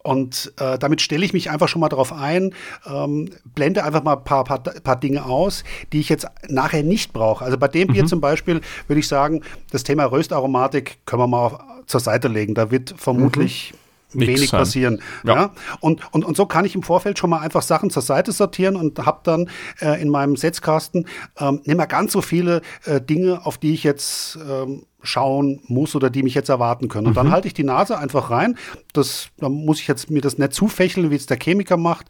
und 0.04 0.54
äh, 0.60 0.78
damit 0.78 1.02
stelle 1.02 1.26
ich 1.26 1.34
mich 1.34 1.50
einfach 1.50 1.68
schon 1.68 1.80
mal 1.80 1.90
drauf 1.90 2.14
ein, 2.14 2.54
ähm, 2.86 3.30
blende 3.56 3.84
einfach 3.84 4.04
mal 4.04 4.18
ein 4.18 4.24
paar, 4.24 4.44
paar, 4.44 4.60
paar 4.60 5.00
Dinge 5.00 5.26
aus, 5.26 5.64
die 5.92 6.02
ich 6.02 6.10
jetzt 6.10 6.28
nachher 6.50 6.84
nicht 6.84 7.14
brauche. 7.14 7.44
Also 7.44 7.58
bei 7.58 7.70
dem 7.70 7.88
mhm. 7.88 7.94
Bier 7.94 8.06
zum 8.06 8.22
Beispiel 8.22 8.62
würde 8.88 9.00
ich 9.00 9.08
sagen, 9.08 9.42
das 9.72 9.84
Thema 9.84 10.06
Röstaromatik 10.06 11.00
können 11.06 11.22
wir 11.22 11.28
mal 11.28 11.46
auf, 11.46 11.60
zur 11.86 12.00
Seite 12.00 12.28
legen. 12.28 12.54
Da 12.54 12.70
wird 12.70 12.94
vermutlich 12.98 13.72
mhm 13.74 13.83
wenig 14.14 14.50
sein. 14.50 14.60
passieren. 14.60 15.02
Ja. 15.24 15.36
ja. 15.36 15.54
Und, 15.80 16.02
und, 16.14 16.26
und 16.26 16.38
so 16.38 16.46
kann 16.46 16.66
ich 16.66 16.76
im 16.76 16.84
Vorfeld 16.84 17.20
schon 17.20 17.30
mal 17.30 17.40
einfach 17.40 17.62
Sachen 17.62 17.90
zur 17.90 18.02
Seite 18.02 18.32
sortieren 18.32 18.76
und 18.76 19.00
habe 19.06 19.22
dann 19.24 19.50
äh, 19.82 20.02
in 20.02 20.10
meinem 20.10 20.36
Setzkasten 20.36 21.08
ähm, 21.40 21.62
nicht 21.66 21.78
mehr 21.78 21.88
ganz 21.88 22.14
so 22.14 22.22
viele 22.22 22.62
äh, 22.86 23.02
Dinge, 23.02 23.46
auf 23.46 23.58
die 23.58 23.74
ich 23.74 23.84
jetzt 23.84 24.38
ähm, 24.48 24.86
schauen 25.04 25.60
muss 25.68 25.96
oder 25.96 26.10
die 26.10 26.24
mich 26.24 26.34
jetzt 26.34 26.50
erwarten 26.50 26.88
können. 26.88 27.08
Und 27.08 27.14
mhm. 27.14 27.16
dann 27.16 27.32
halte 27.32 27.48
ich 27.48 27.54
die 27.54 27.64
Nase 27.64 27.98
einfach 27.98 28.32
rein. 28.32 28.58
Das, 28.94 29.28
da 29.38 29.50
muss 29.50 29.80
ich 29.80 29.88
jetzt 29.88 30.10
mir 30.10 30.22
das 30.22 30.38
nicht 30.38 30.54
zufächeln, 30.54 31.12
wie 31.12 31.16
es 31.16 31.26
der 31.26 31.38
Chemiker 31.38 31.78
macht, 31.78 32.08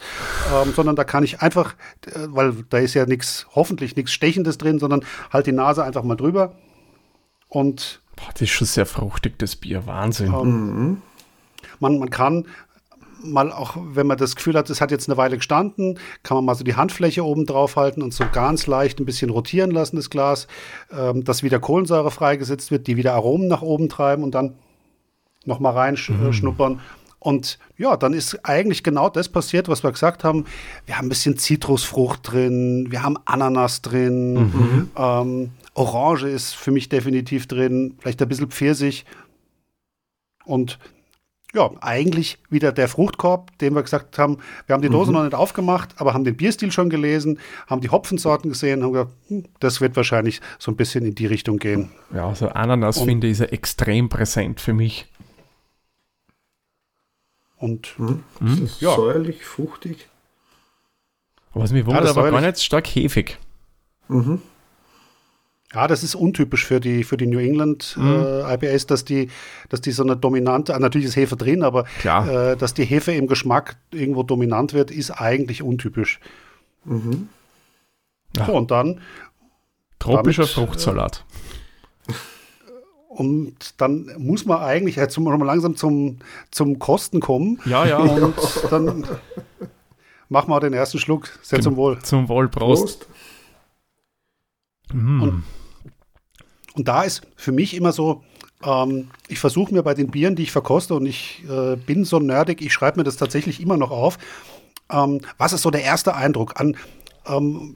ähm, 0.54 0.74
sondern 0.76 0.96
da 0.96 1.04
kann 1.04 1.24
ich 1.24 1.42
einfach, 1.42 1.74
äh, 2.06 2.28
weil 2.28 2.54
da 2.70 2.78
ist 2.78 2.94
ja 2.94 3.06
nichts, 3.06 3.48
hoffentlich 3.56 3.96
nichts 3.96 4.12
Stechendes 4.14 4.58
drin, 4.58 4.80
sondern 4.80 5.04
halt 5.32 5.48
die 5.48 5.52
Nase 5.52 5.84
einfach 5.84 6.04
mal 6.04 6.16
drüber 6.16 6.56
und 7.50 8.02
Boah, 8.16 8.30
das 8.34 8.44
ist 8.44 8.52
schon 8.52 8.68
sehr 8.68 8.86
fruchtig, 8.86 9.40
das 9.40 9.56
Bier. 9.56 9.88
Wahnsinn. 9.88 10.32
Ähm, 10.34 10.88
mhm 10.88 11.02
man, 11.80 12.00
man 12.00 12.10
kann 12.10 12.46
mal 13.24 13.52
auch, 13.52 13.76
wenn 13.78 14.08
man 14.08 14.18
das 14.18 14.36
Gefühl 14.36 14.56
hat, 14.56 14.70
es 14.70 14.82
hat 14.82 14.92
jetzt 14.92 15.10
eine 15.10 15.18
Weile 15.18 15.38
gestanden, 15.38 16.00
kann 16.24 16.36
man 16.36 16.46
mal 16.46 16.56
so 16.56 16.64
die 16.64 16.76
Handfläche 16.76 17.24
oben 17.24 17.46
drauf 17.46 17.76
halten 17.76 18.02
und 18.02 18.14
so 18.14 18.26
ganz 18.32 18.68
leicht 18.68 19.00
ein 19.00 19.06
bisschen 19.06 19.30
rotieren 19.30 19.72
lassen, 19.72 19.96
das 19.96 20.10
Glas, 20.10 20.48
ähm, 20.92 21.24
dass 21.24 21.44
wieder 21.44 21.60
Kohlensäure 21.60 22.12
freigesetzt 22.12 22.72
wird, 22.72 22.88
die 22.88 22.98
wieder 22.98 23.14
Aromen 23.14 23.48
nach 23.48 23.62
oben 23.62 23.90
treiben 23.90 24.24
und 24.24 24.36
dann 24.36 24.56
nochmal 25.46 25.74
reinschnuppern. 25.74 26.74
Mhm. 26.74 26.80
Und 27.20 27.58
ja, 27.78 27.96
dann 27.96 28.14
ist 28.14 28.38
eigentlich 28.44 28.84
genau 28.84 29.10
das 29.10 29.30
passiert, 29.30 29.70
was 29.70 29.82
wir 29.82 29.92
gesagt 29.94 30.26
haben. 30.26 30.46
Wir 30.86 30.98
haben 30.98 31.06
ein 31.06 31.10
bisschen 31.10 31.38
Zitrusfrucht 31.38 32.32
drin, 32.32 32.88
wir 32.90 33.02
haben 33.02 33.18
Ananas 33.24 33.82
drin, 33.82 34.34
mhm. 34.34 34.92
ähm, 34.98 35.52
Orange 35.74 36.28
ist 36.28 36.54
für 36.54 36.72
mich 36.72 36.90
definitiv 36.90 37.48
drin, 37.48 37.96
vielleicht 38.00 38.22
ein 38.22 38.28
bisschen 38.28 38.52
Pfirsich. 38.52 39.06
Und 40.46 40.78
ja, 41.54 41.70
eigentlich 41.82 42.40
wieder 42.50 42.72
der 42.72 42.88
Fruchtkorb, 42.88 43.58
den 43.60 43.76
wir 43.76 43.84
gesagt 43.84 44.18
haben, 44.18 44.40
wir 44.66 44.74
haben 44.74 44.82
die 44.82 44.90
Dose 44.90 45.12
mhm. 45.12 45.18
noch 45.18 45.24
nicht 45.24 45.36
aufgemacht, 45.36 45.90
aber 45.98 46.14
haben 46.14 46.24
den 46.24 46.36
Bierstil 46.36 46.72
schon 46.72 46.90
gelesen, 46.90 47.40
haben 47.68 47.82
die 47.82 47.90
Hopfensorten 47.90 48.50
gesehen, 48.50 48.84
haben 48.84 48.94
gesagt, 48.94 49.12
hm, 49.28 49.46
das 49.60 49.80
wird 49.80 49.96
wahrscheinlich 49.96 50.42
so 50.58 50.72
ein 50.72 50.76
bisschen 50.76 51.06
in 51.06 51.16
die 51.16 51.28
Richtung 51.28 51.58
gehen. 51.58 51.92
Ja, 52.14 52.28
also 52.28 52.50
Ananas 52.50 52.98
und, 52.98 53.06
finde 53.06 53.28
ich 53.28 53.34
ist 53.34 53.40
ja 53.40 53.46
extrem 53.46 54.10
präsent 54.10 54.60
für 54.60 54.74
mich. 54.74 55.08
Und 57.58 57.98
mhm. 58.00 58.24
mhm. 58.40 58.64
ist 58.66 58.82
ja. 58.82 58.96
säuerlich, 58.96 59.46
fruchtig. 59.46 60.10
Was 61.54 61.72
mich 61.72 61.86
wundert, 61.86 62.06
ja, 62.06 62.12
aber 62.12 62.32
gar 62.32 62.42
nicht 62.42 62.64
stark 62.64 62.88
hefig. 62.88 63.38
Mhm. 64.08 64.42
Ja, 65.74 65.88
das 65.88 66.04
ist 66.04 66.14
untypisch 66.14 66.66
für 66.66 66.80
die, 66.80 67.04
für 67.04 67.18
die 67.18 67.26
New 67.26 67.40
England 67.40 67.96
mhm. 67.98 68.24
äh, 68.24 68.54
IPAs, 68.54 68.86
dass 68.86 69.06
die, 69.06 69.30
dass 69.70 69.82
die 69.82 69.92
so 69.92 70.04
eine 70.04 70.16
dominante, 70.16 70.76
ah, 70.76 70.80
natürlich 70.80 71.08
ist 71.08 71.16
Hefe 71.16 71.36
drin, 71.36 71.64
aber 71.64 71.86
äh, 72.04 72.56
dass 72.56 72.76
die 72.76 72.86
Hefe 72.86 73.12
im 73.14 73.28
Geschmack 73.28 73.78
irgendwo 73.92 74.22
dominant 74.22 74.74
wird, 74.74 74.92
ist 74.92 75.10
eigentlich 75.10 75.64
untypisch. 75.64 76.20
Mhm. 76.86 77.30
Ja. 78.38 78.46
So, 78.46 78.54
und 78.54 78.70
dann. 78.70 79.02
Tropischer 79.98 80.44
damit, 80.44 80.54
Fruchtsalat. 80.54 81.26
Äh, 82.08 82.14
und 83.08 83.82
dann 83.82 84.12
muss 84.20 84.46
man 84.46 84.60
eigentlich 84.60 84.98
jetzt 84.98 85.18
mal 85.18 85.36
langsam 85.44 85.76
zum, 85.76 86.20
zum 86.52 86.78
Kosten 86.78 87.20
kommen. 87.20 87.60
Ja, 87.66 87.86
ja. 87.86 87.98
Und 87.98 88.36
dann 88.70 89.08
machen 90.30 90.52
wir 90.52 90.60
den 90.60 90.74
ersten 90.74 91.00
Schluck. 91.00 91.30
Sehr 91.42 91.62
zum 91.62 91.76
Wohl. 91.78 92.00
Zum 92.00 92.28
Wohl, 92.28 92.48
Prost. 92.50 92.84
Prost. 92.84 93.08
Mm. 94.94 95.22
Und 95.22 95.44
und 96.76 96.88
da 96.88 97.04
ist 97.04 97.22
für 97.36 97.52
mich 97.52 97.76
immer 97.76 97.92
so, 97.92 98.24
ähm, 98.64 99.10
ich 99.28 99.40
versuche 99.40 99.74
mir 99.74 99.84
bei 99.84 99.94
den 99.94 100.12
Bieren, 100.12 100.36
die 100.36 100.44
ich 100.44 100.52
verkoste, 100.52 100.96
und 100.96 101.06
ich 101.06 101.44
äh, 101.50 101.76
bin 101.76 102.06
so 102.06 102.20
nerdig, 102.20 102.62
ich 102.62 102.74
schreibe 102.74 103.00
mir 103.00 103.04
das 103.04 103.18
tatsächlich 103.18 103.62
immer 103.62 103.78
noch 103.78 103.92
auf, 103.92 104.18
ähm, 104.92 105.22
was 105.38 105.54
ist 105.54 105.62
so 105.62 105.72
der 105.72 105.84
erste 105.84 106.16
Eindruck 106.16 106.60
an, 106.60 106.76
ähm, 107.28 107.76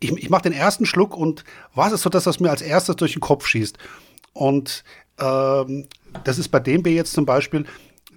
ich, 0.00 0.12
ich 0.12 0.30
mache 0.30 0.42
den 0.42 0.52
ersten 0.52 0.86
Schluck 0.86 1.16
und 1.16 1.44
was 1.74 1.92
ist 1.92 2.02
so 2.02 2.10
das, 2.10 2.26
was 2.26 2.40
mir 2.40 2.50
als 2.50 2.62
erstes 2.62 2.96
durch 2.96 3.12
den 3.12 3.20
Kopf 3.20 3.46
schießt? 3.46 3.78
Und 4.32 4.84
ähm, 5.18 5.88
das 6.24 6.38
ist 6.38 6.48
bei 6.48 6.60
dem 6.60 6.82
Bier 6.82 6.94
jetzt 6.94 7.12
zum 7.12 7.26
Beispiel, 7.26 7.64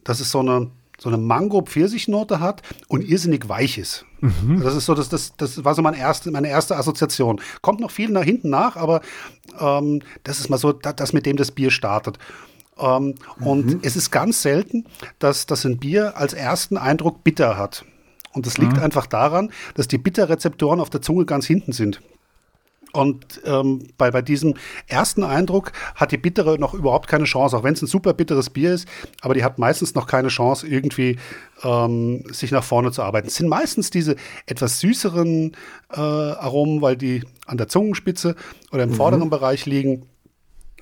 das 0.04 0.20
ist 0.20 0.32
so 0.32 0.40
eine, 0.40 0.70
so 1.00 1.10
eine 1.10 1.18
Mango-Pfirsichnote 1.18 2.40
hat 2.40 2.62
und 2.88 3.04
irrsinnig 3.04 3.50
weich 3.50 3.78
ist. 3.78 4.06
Mhm. 4.22 4.62
Das 4.64 4.76
ist 4.76 4.86
so, 4.86 4.94
das, 4.94 5.10
das, 5.10 5.36
das 5.36 5.64
war 5.66 5.76
so 5.76 5.82
meine 5.82 5.98
erste, 5.98 6.32
meine 6.32 6.48
erste 6.48 6.78
Assoziation. 6.78 7.42
Kommt 7.62 7.80
noch 7.80 7.92
viel 7.92 8.10
nach 8.10 8.24
hinten 8.24 8.50
nach, 8.50 8.76
aber 8.76 9.02
ähm, 9.60 10.02
das 10.24 10.40
ist 10.40 10.50
mal 10.50 10.58
so, 10.58 10.72
das, 10.72 11.14
mit 11.14 11.26
dem 11.26 11.38
das 11.38 11.52
Bier 11.52 11.72
startet. 11.72 12.18
Ähm, 12.80 13.16
mhm. 13.38 13.48
Und 13.48 13.86
es 13.86 13.96
ist 13.96 14.12
ganz 14.12 14.42
selten, 14.42 14.86
dass, 15.20 15.46
dass 15.46 15.66
ein 15.66 15.78
Bier 15.78 16.18
als 16.18 16.34
ersten 16.34 16.78
Eindruck 16.78 17.24
bitter 17.24 17.58
hat. 17.58 17.86
Und 18.34 18.46
das 18.46 18.58
liegt 18.58 18.78
mhm. 18.78 18.84
einfach 18.84 19.08
daran, 19.08 19.52
dass 19.76 19.88
die 19.88 19.98
Bitterrezeptoren 19.98 20.80
auf 20.80 20.90
der 20.90 21.02
Zunge 21.02 21.26
ganz 21.26 21.46
hinten 21.46 21.74
sind. 21.74 22.02
Und 22.94 23.42
ähm, 23.46 23.88
bei, 23.98 24.12
bei 24.12 24.22
diesem 24.22 24.56
ersten 24.88 25.24
Eindruck 25.24 25.72
hat 25.96 26.12
die 26.12 26.18
Bittere 26.18 26.60
noch 26.60 26.74
überhaupt 26.74 27.08
keine 27.08 27.24
Chance, 27.24 27.58
auch 27.58 27.64
wenn 27.64 27.74
es 27.74 27.82
ein 27.82 27.88
super 27.88 28.14
bitteres 28.14 28.50
Bier 28.50 28.74
ist, 28.74 28.88
aber 29.22 29.34
die 29.34 29.44
hat 29.44 29.60
meistens 29.60 29.96
noch 29.96 30.08
keine 30.08 30.28
Chance, 30.28 30.68
irgendwie 30.68 31.18
ähm, 31.64 32.24
sich 32.32 32.52
nach 32.52 32.64
vorne 32.64 32.92
zu 32.92 33.02
arbeiten. 33.02 33.28
Es 33.28 33.36
sind 33.36 33.48
meistens 33.48 33.92
diese 33.92 34.16
etwas 34.46 34.80
süßeren 34.80 35.54
äh, 35.94 36.00
Aromen, 36.00 36.82
weil 36.82 36.98
die 36.98 37.24
an 37.46 37.58
der 37.58 37.68
Zungenspitze 37.68 38.36
oder 38.72 38.84
im 38.84 38.90
mhm. 38.90 38.96
vorderen 38.96 39.30
Bereich 39.30 39.66
liegen. 39.66 40.06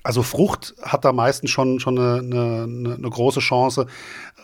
Also 0.01 0.23
Frucht 0.23 0.75
hat 0.81 1.05
da 1.05 1.11
meistens 1.11 1.51
schon, 1.51 1.79
schon 1.79 1.99
eine, 1.99 2.19
eine, 2.19 2.95
eine 2.95 3.09
große 3.09 3.41
Chance, 3.41 3.85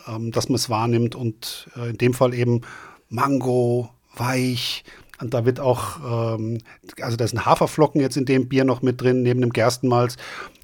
ähm, 0.06 0.30
dass 0.30 0.48
man 0.48 0.56
es 0.56 0.70
wahrnimmt 0.70 1.14
und 1.14 1.68
äh, 1.76 1.90
in 1.90 1.98
dem 1.98 2.14
Fall 2.14 2.34
eben 2.34 2.60
Mango, 3.08 3.90
weich, 4.14 4.84
und 5.20 5.34
da 5.34 5.44
wird 5.44 5.60
auch, 5.60 6.34
ähm, 6.34 6.58
also 7.00 7.16
da 7.16 7.26
sind 7.26 7.44
Haferflocken 7.44 8.00
jetzt 8.00 8.16
in 8.16 8.26
dem 8.26 8.48
Bier 8.48 8.64
noch 8.64 8.82
mit 8.82 9.00
drin, 9.00 9.22
neben 9.22 9.40
dem 9.40 9.52
Gerstenmalz. 9.52 10.16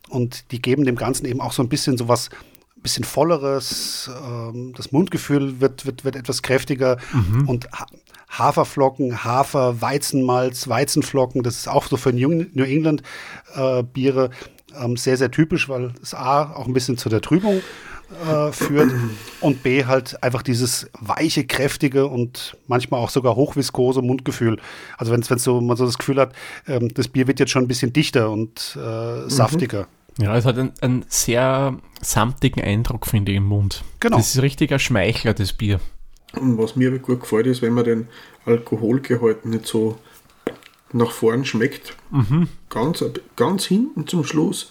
Und 0.09 0.51
die 0.53 0.61
geben 0.61 0.85
dem 0.85 0.97
Ganzen 0.97 1.25
eben 1.27 1.41
auch 1.41 1.53
so 1.53 1.63
ein 1.63 1.69
bisschen 1.69 1.97
so 1.97 2.09
was, 2.09 2.29
ein 2.77 2.83
bisschen 2.83 3.05
volleres. 3.05 4.11
Ähm, 4.27 4.75
das 4.77 4.93
Mundgefühl 4.93 5.61
wird, 5.61 5.87
wird, 5.87 6.05
wird 6.05 6.17
etwas 6.17 6.43
kräftiger. 6.43 6.99
Mhm. 7.13 7.49
Und 7.49 7.73
ha 7.73 7.87
Haferflocken, 8.29 9.25
Hafer, 9.25 9.83
Weizenmalz, 9.83 10.67
Weizenflocken, 10.67 11.43
das 11.43 11.59
ist 11.59 11.69
auch 11.69 11.85
so 11.85 11.99
für 11.99 12.15
New 12.15 12.65
England 12.65 13.03
äh, 13.55 13.83
Biere 13.83 14.31
ähm, 14.75 14.97
sehr, 14.97 15.19
sehr 15.19 15.31
typisch, 15.31 15.69
weil 15.69 15.93
es 16.03 16.15
A 16.15 16.51
auch 16.55 16.67
ein 16.67 16.73
bisschen 16.73 16.97
zu 16.97 17.11
der 17.11 17.21
Trübung 17.21 17.61
äh, 18.27 18.53
führt 18.53 18.91
und 19.41 19.63
B 19.63 19.85
halt 19.85 20.23
einfach 20.23 20.43
dieses 20.43 20.91
weiche, 21.01 21.45
kräftige 21.45 22.07
und 22.07 22.57
manchmal 22.67 23.01
auch 23.01 23.11
sogar 23.11 23.37
hochviskose 23.37 24.03
Mundgefühl. 24.03 24.59
Also 24.99 25.13
wenn 25.13 25.23
so, 25.23 25.61
man 25.61 25.77
so 25.77 25.87
das 25.87 25.99
Gefühl 25.99 26.19
hat, 26.19 26.33
ähm, 26.67 26.93
das 26.95 27.09
Bier 27.09 27.27
wird 27.27 27.41
jetzt 27.41 27.51
schon 27.51 27.65
ein 27.65 27.69
bisschen 27.69 27.93
dichter 27.93 28.31
und 28.31 28.77
äh, 28.77 29.29
saftiger. 29.29 29.87
Ja, 30.19 30.37
es 30.37 30.45
hat 30.45 30.59
einen, 30.59 30.73
einen, 30.81 31.05
sehr 31.09 31.79
samtigen 32.03 32.63
Eindruck, 32.63 33.07
finde 33.07 33.33
ich, 33.33 33.39
im 33.39 33.47
Mund. 33.47 33.83
Genau. 34.01 34.19
Das 34.19 34.35
ist 34.35 34.43
richtiger 34.43 34.79
Schmeichler, 34.79 35.33
das 35.33 35.55
Bier. 35.55 35.81
Und 36.35 36.59
was 36.59 36.77
mir 36.77 36.99
gut 36.99 37.21
gefällt, 37.21 37.47
ist, 37.47 37.63
wenn 37.63 37.73
man 37.73 37.85
den 37.85 38.09
Alkoholgehalt 38.45 39.47
nicht 39.47 39.67
so 39.67 39.99
nach 40.93 41.11
vorn 41.11 41.45
schmeckt. 41.45 41.97
Mhm. 42.11 42.49
Ganz, 42.69 43.03
ganz 43.37 43.65
hinten 43.65 44.07
zum 44.07 44.25
Schluss 44.25 44.71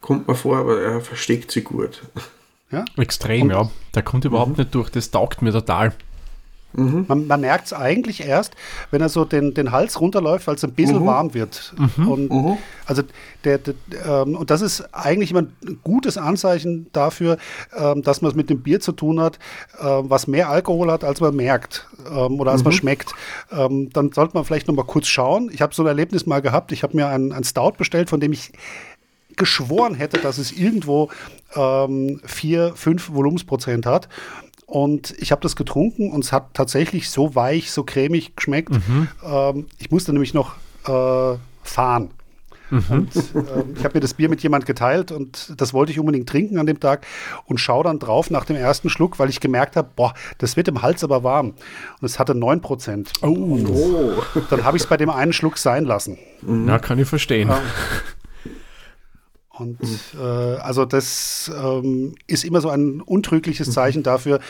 kommt 0.00 0.28
man 0.28 0.36
vor, 0.36 0.58
aber 0.58 0.80
er 0.80 1.00
versteckt 1.00 1.50
sich 1.50 1.64
gut. 1.64 2.02
Ja? 2.70 2.84
Extrem, 2.96 3.42
Und, 3.42 3.50
ja. 3.50 3.70
Der 3.94 4.02
kommt 4.02 4.24
überhaupt 4.24 4.52
mhm. 4.52 4.56
nicht 4.58 4.74
durch. 4.74 4.90
Das 4.90 5.10
taugt 5.10 5.42
mir 5.42 5.52
total. 5.52 5.92
Mhm. 6.74 7.06
Man, 7.08 7.26
man 7.26 7.40
merkt 7.40 7.66
es 7.66 7.72
eigentlich 7.72 8.26
erst, 8.26 8.54
wenn 8.90 9.00
er 9.00 9.08
so 9.08 9.24
den, 9.24 9.54
den 9.54 9.72
Hals 9.72 10.00
runterläuft, 10.00 10.46
weil 10.46 10.56
es 10.56 10.64
ein 10.64 10.72
bisschen 10.72 11.00
mhm. 11.00 11.06
warm 11.06 11.34
wird. 11.34 11.74
Mhm. 11.96 12.08
Und, 12.08 12.30
mhm. 12.30 12.58
also 12.84 13.02
der, 13.44 13.58
der 13.58 13.74
ähm, 14.06 14.36
und 14.36 14.50
das 14.50 14.60
ist 14.60 14.82
eigentlich 14.92 15.30
immer 15.30 15.46
ein 15.62 15.80
gutes 15.82 16.18
Anzeichen 16.18 16.88
dafür, 16.92 17.38
ähm, 17.76 18.02
dass 18.02 18.20
man 18.20 18.30
es 18.30 18.36
mit 18.36 18.50
dem 18.50 18.62
Bier 18.62 18.80
zu 18.80 18.92
tun 18.92 19.18
hat, 19.18 19.38
äh, 19.78 19.84
was 19.84 20.26
mehr 20.26 20.50
Alkohol 20.50 20.90
hat, 20.92 21.04
als 21.04 21.20
man 21.20 21.34
merkt 21.34 21.88
ähm, 22.06 22.38
oder 22.38 22.52
als 22.52 22.64
man 22.64 22.74
mhm. 22.74 22.78
schmeckt. 22.78 23.14
Ähm, 23.50 23.88
dann 23.90 24.12
sollte 24.12 24.34
man 24.34 24.44
vielleicht 24.44 24.68
noch 24.68 24.74
mal 24.74 24.84
kurz 24.84 25.06
schauen. 25.06 25.50
Ich 25.52 25.62
habe 25.62 25.74
so 25.74 25.82
ein 25.82 25.88
Erlebnis 25.88 26.26
mal 26.26 26.42
gehabt. 26.42 26.72
Ich 26.72 26.82
habe 26.82 26.94
mir 26.94 27.08
einen 27.08 27.44
Stout 27.44 27.72
bestellt, 27.78 28.10
von 28.10 28.20
dem 28.20 28.32
ich 28.32 28.52
geschworen 29.38 29.94
hätte, 29.94 30.18
dass 30.18 30.38
es 30.38 30.52
irgendwo 30.52 31.10
ähm, 31.54 32.20
vier, 32.24 32.72
fünf 32.74 33.10
Volumensprozent 33.12 33.86
hat. 33.86 34.08
Und 34.66 35.14
ich 35.18 35.32
habe 35.32 35.40
das 35.40 35.56
getrunken 35.56 36.12
und 36.12 36.24
es 36.24 36.32
hat 36.32 36.52
tatsächlich 36.52 37.08
so 37.08 37.34
weich, 37.34 37.72
so 37.72 37.84
cremig 37.84 38.36
geschmeckt. 38.36 38.70
Mhm. 38.70 39.08
Ähm, 39.24 39.66
ich 39.78 39.90
musste 39.90 40.12
nämlich 40.12 40.34
noch 40.34 40.56
äh, 40.86 41.38
fahren. 41.62 42.10
Mhm. 42.70 42.82
Und, 42.90 43.16
äh, 43.16 43.64
ich 43.76 43.84
habe 43.84 43.94
mir 43.94 44.00
das 44.00 44.14
Bier 44.14 44.28
mit 44.28 44.42
jemand 44.42 44.66
geteilt 44.66 45.10
und 45.10 45.54
das 45.56 45.72
wollte 45.72 45.92
ich 45.92 45.98
unbedingt 45.98 46.28
trinken 46.28 46.58
an 46.58 46.66
dem 46.66 46.80
Tag 46.80 47.06
und 47.46 47.58
schaue 47.58 47.84
dann 47.84 47.98
drauf 47.98 48.30
nach 48.30 48.44
dem 48.44 48.56
ersten 48.56 48.90
Schluck, 48.90 49.18
weil 49.18 49.30
ich 49.30 49.40
gemerkt 49.40 49.76
habe, 49.76 49.88
boah, 49.96 50.14
das 50.38 50.56
wird 50.56 50.68
im 50.68 50.82
Hals 50.82 51.02
aber 51.02 51.24
warm. 51.24 51.54
Und 52.00 52.04
es 52.04 52.18
hatte 52.18 52.34
9%. 52.34 53.08
Oh. 53.22 53.26
Und 53.26 54.52
dann 54.52 54.64
habe 54.64 54.76
ich 54.76 54.82
es 54.82 54.88
bei 54.88 54.96
dem 54.96 55.10
einen 55.10 55.32
Schluck 55.32 55.58
sein 55.58 55.84
lassen. 55.84 56.18
Ja, 56.66 56.78
kann 56.78 56.98
ich 56.98 57.08
verstehen. 57.08 57.48
Ja. 57.48 57.62
Und 59.58 59.80
mhm. 59.82 59.98
äh, 60.18 60.56
also 60.56 60.84
das 60.84 61.50
ähm, 61.54 62.14
ist 62.26 62.44
immer 62.44 62.60
so 62.60 62.70
ein 62.70 63.00
untrügliches 63.00 63.68
mhm. 63.68 63.72
Zeichen 63.72 64.02
dafür, 64.02 64.40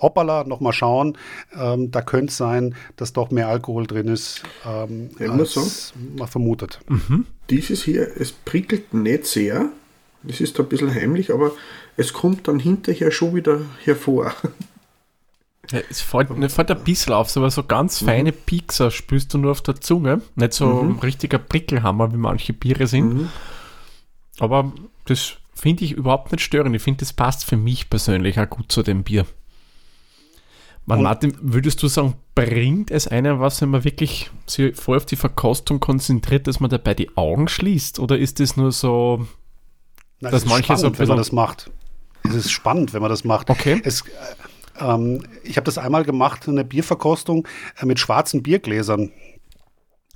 hoppala, 0.00 0.44
nochmal 0.44 0.72
schauen, 0.72 1.16
ähm, 1.56 1.90
da 1.90 2.02
könnte 2.02 2.30
es 2.30 2.36
sein, 2.36 2.74
dass 2.96 3.12
doch 3.12 3.30
mehr 3.30 3.48
Alkohol 3.48 3.86
drin 3.86 4.08
ist, 4.08 4.42
ähm, 4.66 5.10
als 5.18 5.54
sagen, 5.54 6.16
man 6.16 6.28
vermutet. 6.28 6.80
Mhm. 6.88 7.26
Dieses 7.50 7.82
hier, 7.82 8.08
es 8.18 8.32
prickelt 8.32 8.94
nicht 8.94 9.26
sehr, 9.26 9.70
es 10.26 10.40
ist 10.40 10.58
ein 10.58 10.68
bisschen 10.68 10.92
heimlich, 10.94 11.32
aber 11.32 11.52
es 11.96 12.12
kommt 12.12 12.48
dann 12.48 12.58
hinterher 12.58 13.10
schon 13.10 13.34
wieder 13.34 13.60
hervor. 13.84 14.34
Ja, 15.70 15.80
es 15.88 16.02
fällt, 16.02 16.28
fällt 16.52 16.70
ein 16.70 16.84
bisschen 16.84 17.14
auf, 17.14 17.34
aber 17.38 17.50
so 17.50 17.62
ganz 17.62 18.02
mhm. 18.02 18.06
feine 18.06 18.32
Piekser 18.32 18.90
spürst 18.90 19.32
du 19.32 19.38
nur 19.38 19.50
auf 19.52 19.62
der 19.62 19.76
Zunge. 19.76 20.20
Nicht 20.34 20.52
so 20.52 20.66
mhm. 20.66 20.90
ein 20.90 20.98
richtiger 20.98 21.38
Prickelhammer, 21.38 22.12
wie 22.12 22.18
manche 22.18 22.52
Biere 22.52 22.86
sind. 22.86 23.30
Aber 24.40 24.72
das 25.06 25.34
finde 25.54 25.84
ich 25.84 25.92
überhaupt 25.92 26.32
nicht 26.32 26.42
störend. 26.42 26.74
Ich 26.74 26.82
finde, 26.82 27.00
das 27.00 27.12
passt 27.12 27.44
für 27.44 27.56
mich 27.56 27.88
persönlich 27.88 28.38
auch 28.38 28.48
gut 28.48 28.70
zu 28.70 28.82
dem 28.82 29.04
Bier. 29.04 29.26
Man, 30.86 31.02
Martin, 31.02 31.34
würdest 31.40 31.82
du 31.82 31.88
sagen, 31.88 32.14
bringt 32.34 32.90
es 32.90 33.08
einem 33.08 33.40
was, 33.40 33.62
wenn 33.62 33.70
man 33.70 33.84
wirklich 33.84 34.30
sich 34.46 34.76
voll 34.76 34.98
auf 34.98 35.06
die 35.06 35.16
Verkostung 35.16 35.80
konzentriert, 35.80 36.46
dass 36.46 36.60
man 36.60 36.68
dabei 36.68 36.92
die 36.92 37.16
Augen 37.16 37.48
schließt? 37.48 37.98
Oder 37.98 38.18
ist 38.18 38.38
das 38.38 38.56
nur 38.58 38.70
so, 38.70 39.26
Nein, 40.20 40.32
dass 40.32 40.44
manche 40.44 40.64
spannend, 40.64 40.80
so 40.80 40.86
ein 40.88 40.98
wenn 40.98 41.08
man 41.08 41.16
das 41.16 41.32
macht? 41.32 41.70
Es 42.24 42.34
ist 42.34 42.50
spannend, 42.50 42.92
wenn 42.92 43.00
man 43.00 43.10
das 43.10 43.24
macht. 43.24 43.48
Okay. 43.48 43.80
Es, 43.82 44.02
äh, 44.02 44.04
ähm, 44.78 45.26
ich 45.42 45.56
habe 45.56 45.64
das 45.64 45.78
einmal 45.78 46.04
gemacht, 46.04 46.48
eine 46.48 46.64
Bierverkostung 46.64 47.48
äh, 47.80 47.86
mit 47.86 47.98
schwarzen 47.98 48.42
Biergläsern. 48.42 49.10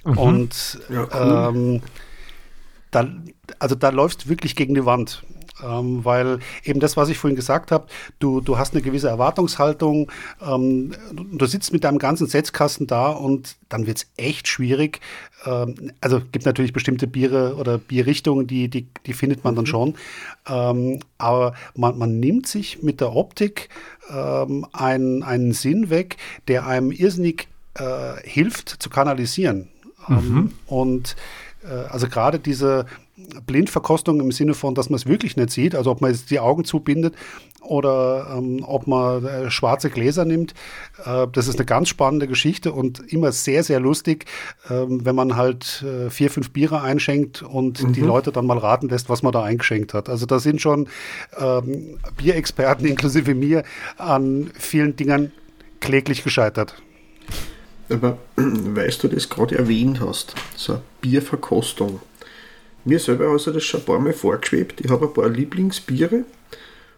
Mhm. 0.04 0.18
Und 0.18 0.80
ja, 0.90 1.08
cool. 1.14 1.54
ähm, 1.54 1.82
da, 2.90 3.08
also 3.58 3.74
da 3.74 3.90
läufst 3.90 4.28
wirklich 4.28 4.56
gegen 4.56 4.74
die 4.74 4.84
Wand. 4.84 5.22
Ähm, 5.62 6.04
weil 6.04 6.38
eben 6.62 6.78
das, 6.78 6.96
was 6.96 7.08
ich 7.08 7.18
vorhin 7.18 7.34
gesagt 7.34 7.72
habe, 7.72 7.88
du, 8.20 8.40
du 8.40 8.58
hast 8.58 8.74
eine 8.74 8.82
gewisse 8.82 9.08
Erwartungshaltung, 9.08 10.10
ähm, 10.40 10.92
du 11.12 11.46
sitzt 11.46 11.72
mit 11.72 11.82
deinem 11.82 11.98
ganzen 11.98 12.28
Setzkasten 12.28 12.86
da 12.86 13.10
und 13.10 13.56
dann 13.68 13.88
wird 13.88 13.98
es 13.98 14.06
echt 14.16 14.46
schwierig. 14.46 15.00
Ähm, 15.46 15.92
also 16.00 16.20
gibt 16.30 16.46
natürlich 16.46 16.72
bestimmte 16.72 17.08
Biere 17.08 17.56
oder 17.56 17.78
Bierrichtungen, 17.78 18.46
die, 18.46 18.68
die, 18.68 18.86
die 19.06 19.12
findet 19.12 19.42
man 19.42 19.56
dann 19.56 19.64
mhm. 19.64 19.68
schon. 19.68 19.94
Ähm, 20.48 21.00
aber 21.18 21.54
man, 21.74 21.98
man 21.98 22.20
nimmt 22.20 22.46
sich 22.46 22.82
mit 22.82 23.00
der 23.00 23.16
Optik 23.16 23.68
ähm, 24.10 24.64
einen, 24.72 25.24
einen 25.24 25.52
Sinn 25.52 25.90
weg, 25.90 26.18
der 26.46 26.66
einem 26.66 26.92
irrsinnig 26.92 27.48
äh, 27.74 28.14
hilft 28.22 28.68
zu 28.68 28.90
kanalisieren. 28.90 29.68
Ähm, 30.08 30.28
mhm. 30.28 30.52
Und 30.66 31.16
also 31.90 32.08
gerade 32.08 32.38
diese 32.38 32.86
Blindverkostung 33.46 34.20
im 34.20 34.30
Sinne 34.30 34.54
von, 34.54 34.74
dass 34.74 34.90
man 34.90 34.96
es 34.96 35.06
wirklich 35.06 35.36
nicht 35.36 35.50
sieht, 35.50 35.74
also 35.74 35.90
ob 35.90 36.00
man 36.00 36.12
jetzt 36.12 36.30
die 36.30 36.38
Augen 36.38 36.64
zubindet 36.64 37.14
oder 37.60 38.34
ähm, 38.36 38.64
ob 38.64 38.86
man 38.86 39.24
äh, 39.24 39.50
schwarze 39.50 39.90
Gläser 39.90 40.24
nimmt. 40.24 40.54
Äh, 41.04 41.26
das 41.32 41.48
ist 41.48 41.56
eine 41.56 41.66
ganz 41.66 41.88
spannende 41.88 42.28
Geschichte 42.28 42.72
und 42.72 43.00
immer 43.12 43.32
sehr, 43.32 43.64
sehr 43.64 43.80
lustig, 43.80 44.26
äh, 44.68 44.84
wenn 44.88 45.16
man 45.16 45.36
halt 45.36 45.82
äh, 45.82 46.10
vier, 46.10 46.30
fünf 46.30 46.50
Biere 46.50 46.82
einschenkt 46.82 47.42
und 47.42 47.82
mhm. 47.82 47.92
die 47.92 48.00
Leute 48.02 48.30
dann 48.30 48.46
mal 48.46 48.58
raten 48.58 48.88
lässt, 48.88 49.08
was 49.08 49.22
man 49.22 49.32
da 49.32 49.42
eingeschenkt 49.42 49.94
hat. 49.94 50.08
Also 50.08 50.24
da 50.24 50.38
sind 50.38 50.60
schon 50.60 50.88
ähm, 51.38 51.98
Bierexperten 52.16 52.86
inklusive 52.86 53.34
mir 53.34 53.64
an 53.96 54.50
vielen 54.54 54.94
Dingen 54.94 55.32
kläglich 55.80 56.22
gescheitert. 56.22 56.74
Aber 57.88 58.18
weißt 58.36 59.04
du, 59.04 59.08
das 59.08 59.28
gerade 59.28 59.56
erwähnt 59.56 60.00
hast, 60.00 60.34
so 60.56 60.74
eine 60.74 60.82
Bierverkostung. 61.00 62.00
Mir 62.84 62.98
selber 62.98 63.34
ist 63.34 63.46
das 63.46 63.64
schon 63.64 63.80
ein 63.80 63.86
paar 63.86 63.98
Mal 63.98 64.12
vorgeschwebt. 64.12 64.80
Ich 64.80 64.90
habe 64.90 65.06
ein 65.06 65.12
paar 65.12 65.28
Lieblingsbiere 65.28 66.24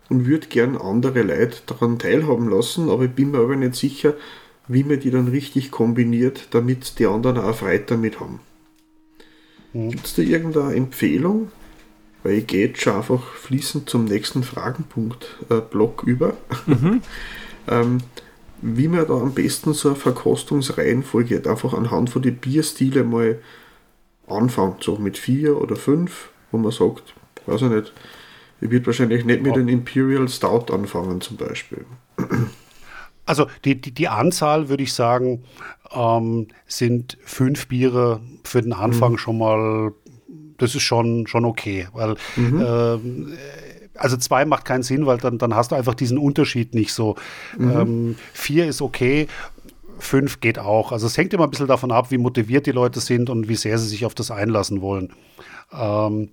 und 0.09 0.27
würde 0.27 0.47
gern 0.49 0.77
andere 0.77 1.23
Leute 1.23 1.59
daran 1.67 1.99
teilhaben 1.99 2.49
lassen, 2.49 2.91
aber 2.91 3.05
ich 3.05 3.13
bin 3.13 3.31
mir 3.31 3.39
aber 3.39 3.57
nicht 3.57 3.77
sicher, 3.77 4.15
wie 4.69 4.85
man 4.85 5.01
die 5.01 5.11
dann 5.11 5.29
richtig 5.29 5.71
kombiniert, 5.71 6.49
damit 6.51 6.99
die 6.99 7.07
anderen 7.07 7.39
auch 7.39 7.55
Freude 7.55 7.85
damit 7.87 8.21
haben. 8.21 8.41
Mhm. 9.73 9.91
Gibt 9.91 10.07
es 10.07 10.15
da 10.15 10.23
irgendeine 10.23 10.75
Empfehlung? 10.75 11.51
Weil 12.23 12.35
ich 12.35 12.47
gehe 12.47 12.67
jetzt 12.67 12.83
schon 12.83 12.97
einfach 12.97 13.35
fließend 13.35 13.89
zum 13.89 14.05
nächsten 14.05 14.43
Fragenpunkt 14.43 15.39
äh, 15.49 15.61
Block 15.61 16.03
über. 16.05 16.37
Mhm. 16.67 17.01
ähm, 17.69 17.99
wie 18.63 18.89
man 18.89 19.07
da 19.07 19.15
am 19.15 19.33
besten 19.33 19.73
so 19.73 19.91
eine 19.91 19.97
Verkostungsreihenfolge 19.97 21.49
einfach 21.49 21.75
anhand 21.75 22.11
von 22.11 22.23
den 22.23 22.37
Bierstile 22.37 23.05
mal 23.05 23.39
anfängt, 24.27 24.83
so 24.83 24.97
mit 24.97 25.19
vier 25.19 25.61
oder 25.61 25.77
fünf, 25.77 26.31
wo 26.51 26.59
man 26.59 26.71
sagt, 26.71 27.15
weiß 27.47 27.63
ich 27.63 27.71
nicht, 27.71 27.93
ich 28.61 28.71
würde 28.71 28.87
wahrscheinlich 28.87 29.25
nicht 29.25 29.43
mit 29.43 29.55
einem 29.55 29.69
Imperial 29.69 30.29
Stout 30.29 30.73
anfangen 30.73 31.21
zum 31.21 31.37
Beispiel. 31.37 31.85
Also 33.27 33.47
die, 33.65 33.81
die, 33.81 33.93
die 33.93 34.09
Anzahl 34.09 34.69
würde 34.69 34.83
ich 34.83 34.93
sagen, 34.93 35.45
ähm, 35.93 36.49
sind 36.67 37.17
fünf 37.25 37.69
Biere 37.69 38.21
für 38.45 38.61
den 38.61 38.73
Anfang 38.73 39.13
mhm. 39.13 39.19
schon 39.19 39.39
mal, 39.39 39.93
das 40.59 40.75
ist 40.75 40.83
schon, 40.83 41.27
schon 41.27 41.45
okay, 41.45 41.89
weil 41.93 42.17
mhm. 42.37 42.65
ähm, 42.67 43.33
also 44.01 44.17
zwei 44.17 44.45
macht 44.45 44.65
keinen 44.65 44.83
Sinn, 44.83 45.07
weil 45.07 45.19
dann, 45.19 45.39
dann 45.39 45.55
hast 45.55 45.73
du 45.73 45.77
einfach 45.77 45.95
diesen 45.95 46.19
Unterschied 46.19 46.75
nicht 46.75 46.93
so. 46.93 47.17
Mhm. 47.57 47.71
Ähm, 47.71 48.17
vier 48.33 48.67
ist 48.67 48.81
okay, 48.81 49.29
fünf 49.99 50.41
geht 50.41 50.59
auch. 50.59 50.91
Also 50.91 51.07
es 51.07 51.17
hängt 51.17 51.35
immer 51.35 51.45
ein 51.45 51.51
bisschen 51.51 51.67
davon 51.67 51.93
ab, 51.93 52.11
wie 52.11 52.19
motiviert 52.19 52.67
die 52.67 52.73
Leute 52.73 53.01
sind 53.01 53.29
und 53.31 53.49
wie 53.49 53.57
sehr 53.57 53.79
sie 53.79 53.89
sich 53.89 54.07
auf 54.07 54.15
das 54.15 54.31
einlassen 54.31 54.81
wollen. 54.81 55.13
Ähm, 55.73 56.31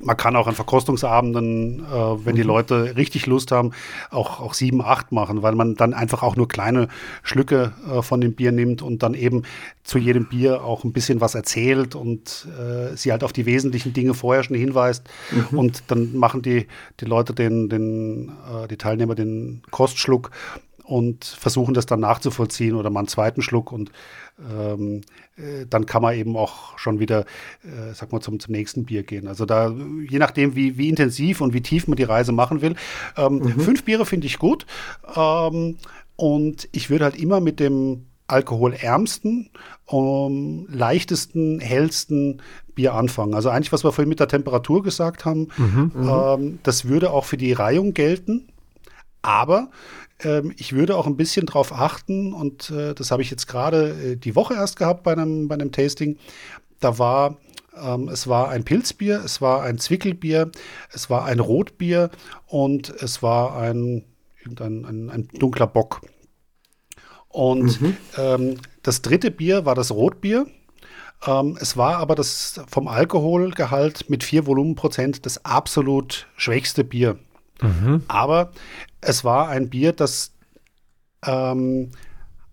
man 0.00 0.16
kann 0.16 0.36
auch 0.36 0.46
an 0.46 0.54
Verkostungsabenden, 0.54 1.80
äh, 1.80 2.24
wenn 2.24 2.36
die 2.36 2.42
mhm. 2.42 2.48
Leute 2.48 2.96
richtig 2.96 3.26
Lust 3.26 3.52
haben, 3.52 3.72
auch, 4.10 4.40
auch 4.40 4.54
sieben, 4.54 4.82
acht 4.82 5.12
machen, 5.12 5.42
weil 5.42 5.54
man 5.54 5.74
dann 5.74 5.94
einfach 5.94 6.22
auch 6.22 6.36
nur 6.36 6.48
kleine 6.48 6.88
Schlücke 7.22 7.72
äh, 7.90 8.02
von 8.02 8.20
dem 8.20 8.34
Bier 8.34 8.52
nimmt 8.52 8.82
und 8.82 9.02
dann 9.02 9.14
eben 9.14 9.42
zu 9.84 9.98
jedem 9.98 10.26
Bier 10.26 10.64
auch 10.64 10.84
ein 10.84 10.92
bisschen 10.92 11.20
was 11.20 11.34
erzählt 11.34 11.94
und 11.94 12.46
äh, 12.58 12.96
sie 12.96 13.12
halt 13.12 13.24
auf 13.24 13.32
die 13.32 13.46
wesentlichen 13.46 13.92
Dinge 13.92 14.14
vorher 14.14 14.42
schon 14.42 14.56
hinweist. 14.56 15.04
Mhm. 15.30 15.58
Und 15.58 15.84
dann 15.88 16.16
machen 16.16 16.42
die, 16.42 16.66
die 17.00 17.04
Leute 17.04 17.32
den, 17.32 17.68
den, 17.68 18.28
äh, 18.28 18.68
die 18.68 18.76
Teilnehmer 18.76 19.14
den 19.14 19.62
Kostschluck 19.70 20.30
und 20.84 21.24
versuchen 21.24 21.74
das 21.74 21.86
dann 21.86 22.00
nachzuvollziehen 22.00 22.74
oder 22.74 22.90
mal 22.90 23.00
einen 23.00 23.08
zweiten 23.08 23.42
Schluck 23.42 23.72
und 23.72 23.90
ähm, 24.38 25.00
äh, 25.36 25.66
dann 25.68 25.86
kann 25.86 26.02
man 26.02 26.14
eben 26.14 26.36
auch 26.36 26.78
schon 26.78 27.00
wieder, 27.00 27.20
äh, 27.62 27.94
sag 27.94 28.12
mal, 28.12 28.20
zum, 28.20 28.38
zum 28.38 28.52
nächsten 28.52 28.84
Bier 28.84 29.02
gehen. 29.02 29.28
Also 29.28 29.46
da, 29.46 29.74
je 30.08 30.18
nachdem, 30.18 30.54
wie, 30.54 30.76
wie 30.76 30.88
intensiv 30.88 31.40
und 31.40 31.54
wie 31.54 31.62
tief 31.62 31.88
man 31.88 31.96
die 31.96 32.04
Reise 32.04 32.32
machen 32.32 32.60
will. 32.60 32.74
Ähm, 33.16 33.38
mhm. 33.38 33.60
Fünf 33.60 33.84
Biere 33.84 34.06
finde 34.06 34.26
ich 34.26 34.38
gut. 34.38 34.66
Ähm, 35.14 35.76
und 36.16 36.68
ich 36.72 36.90
würde 36.90 37.04
halt 37.04 37.16
immer 37.16 37.40
mit 37.40 37.60
dem 37.60 38.06
alkoholärmsten, 38.28 39.50
um, 39.86 40.66
leichtesten, 40.68 41.60
hellsten 41.60 42.42
Bier 42.74 42.94
anfangen. 42.94 43.34
Also 43.34 43.50
eigentlich, 43.50 43.72
was 43.72 43.84
wir 43.84 43.92
vorhin 43.92 44.08
mit 44.08 44.20
der 44.20 44.28
Temperatur 44.28 44.82
gesagt 44.82 45.24
haben, 45.24 45.48
mhm, 45.56 45.92
ähm, 45.96 46.58
das 46.62 46.86
würde 46.86 47.10
auch 47.10 47.24
für 47.24 47.36
die 47.36 47.52
Reihung 47.52 47.94
gelten. 47.94 48.48
Aber 49.22 49.70
ähm, 50.22 50.52
ich 50.56 50.72
würde 50.72 50.96
auch 50.96 51.06
ein 51.06 51.16
bisschen 51.16 51.46
darauf 51.46 51.72
achten, 51.72 52.32
und 52.32 52.70
äh, 52.70 52.94
das 52.94 53.10
habe 53.10 53.22
ich 53.22 53.30
jetzt 53.30 53.46
gerade 53.46 53.90
äh, 53.90 54.16
die 54.16 54.34
Woche 54.34 54.54
erst 54.54 54.76
gehabt 54.76 55.02
bei 55.02 55.12
einem, 55.12 55.48
bei 55.48 55.54
einem 55.54 55.72
Tasting. 55.72 56.18
Da 56.80 56.98
war 56.98 57.36
Ähm, 57.78 58.08
es 58.08 58.26
war 58.26 58.48
ein 58.48 58.64
Pilzbier, 58.64 59.22
es 59.22 59.42
war 59.42 59.62
ein 59.62 59.76
Zwickelbier, 59.76 60.50
es 60.94 61.10
war 61.10 61.26
ein 61.26 61.40
Rotbier 61.40 62.10
und 62.46 62.88
es 62.88 63.22
war 63.22 63.58
ein, 63.58 64.02
ein, 64.46 64.84
ein, 64.86 65.10
ein 65.10 65.28
dunkler 65.38 65.66
Bock. 65.66 66.00
Und 67.28 67.78
mhm. 67.82 67.96
ähm, 68.16 68.60
das 68.82 69.02
dritte 69.02 69.30
Bier 69.30 69.66
war 69.66 69.74
das 69.74 69.90
Rotbier. 69.90 70.46
Ähm, 71.26 71.58
es 71.60 71.76
war 71.76 71.98
aber 71.98 72.14
das 72.14 72.62
vom 72.66 72.88
Alkoholgehalt 72.88 74.08
mit 74.08 74.24
vier 74.24 74.46
Volumenprozent 74.46 75.26
das 75.26 75.44
absolut 75.44 76.28
schwächste 76.36 76.82
Bier. 76.82 77.18
Mhm. 77.60 78.04
Aber 78.08 78.52
es 79.06 79.24
war 79.24 79.48
ein 79.48 79.70
Bier, 79.70 79.92
das 79.92 80.32
ähm, 81.24 81.90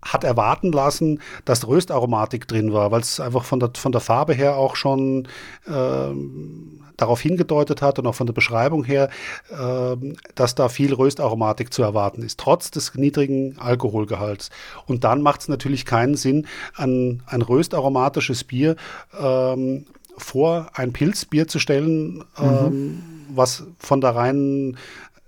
hat 0.02 0.22
erwarten 0.24 0.70
lassen, 0.70 1.20
dass 1.44 1.66
Röstaromatik 1.66 2.46
drin 2.46 2.72
war, 2.72 2.90
weil 2.90 3.00
es 3.00 3.20
einfach 3.20 3.44
von 3.44 3.60
der, 3.60 3.70
von 3.74 3.92
der 3.92 4.00
Farbe 4.00 4.34
her 4.34 4.56
auch 4.56 4.76
schon 4.76 5.26
ähm, 5.66 6.80
darauf 6.96 7.20
hingedeutet 7.20 7.82
hat 7.82 7.98
und 7.98 8.06
auch 8.06 8.14
von 8.14 8.26
der 8.26 8.34
Beschreibung 8.34 8.84
her, 8.84 9.10
ähm, 9.50 10.16
dass 10.34 10.54
da 10.54 10.68
viel 10.68 10.94
Röstaromatik 10.94 11.72
zu 11.72 11.82
erwarten 11.82 12.22
ist, 12.22 12.38
trotz 12.38 12.70
des 12.70 12.94
niedrigen 12.94 13.58
Alkoholgehalts. 13.58 14.50
Und 14.86 15.04
dann 15.04 15.22
macht 15.22 15.40
es 15.40 15.48
natürlich 15.48 15.86
keinen 15.86 16.14
Sinn, 16.14 16.46
ein, 16.76 17.22
ein 17.26 17.42
röstaromatisches 17.42 18.44
Bier 18.44 18.76
ähm, 19.18 19.86
vor 20.16 20.68
ein 20.74 20.92
Pilzbier 20.92 21.48
zu 21.48 21.58
stellen, 21.58 22.22
ähm, 22.38 22.68
mhm. 22.68 23.02
was 23.34 23.64
von 23.78 24.00
der 24.00 24.14
reinen, 24.14 24.76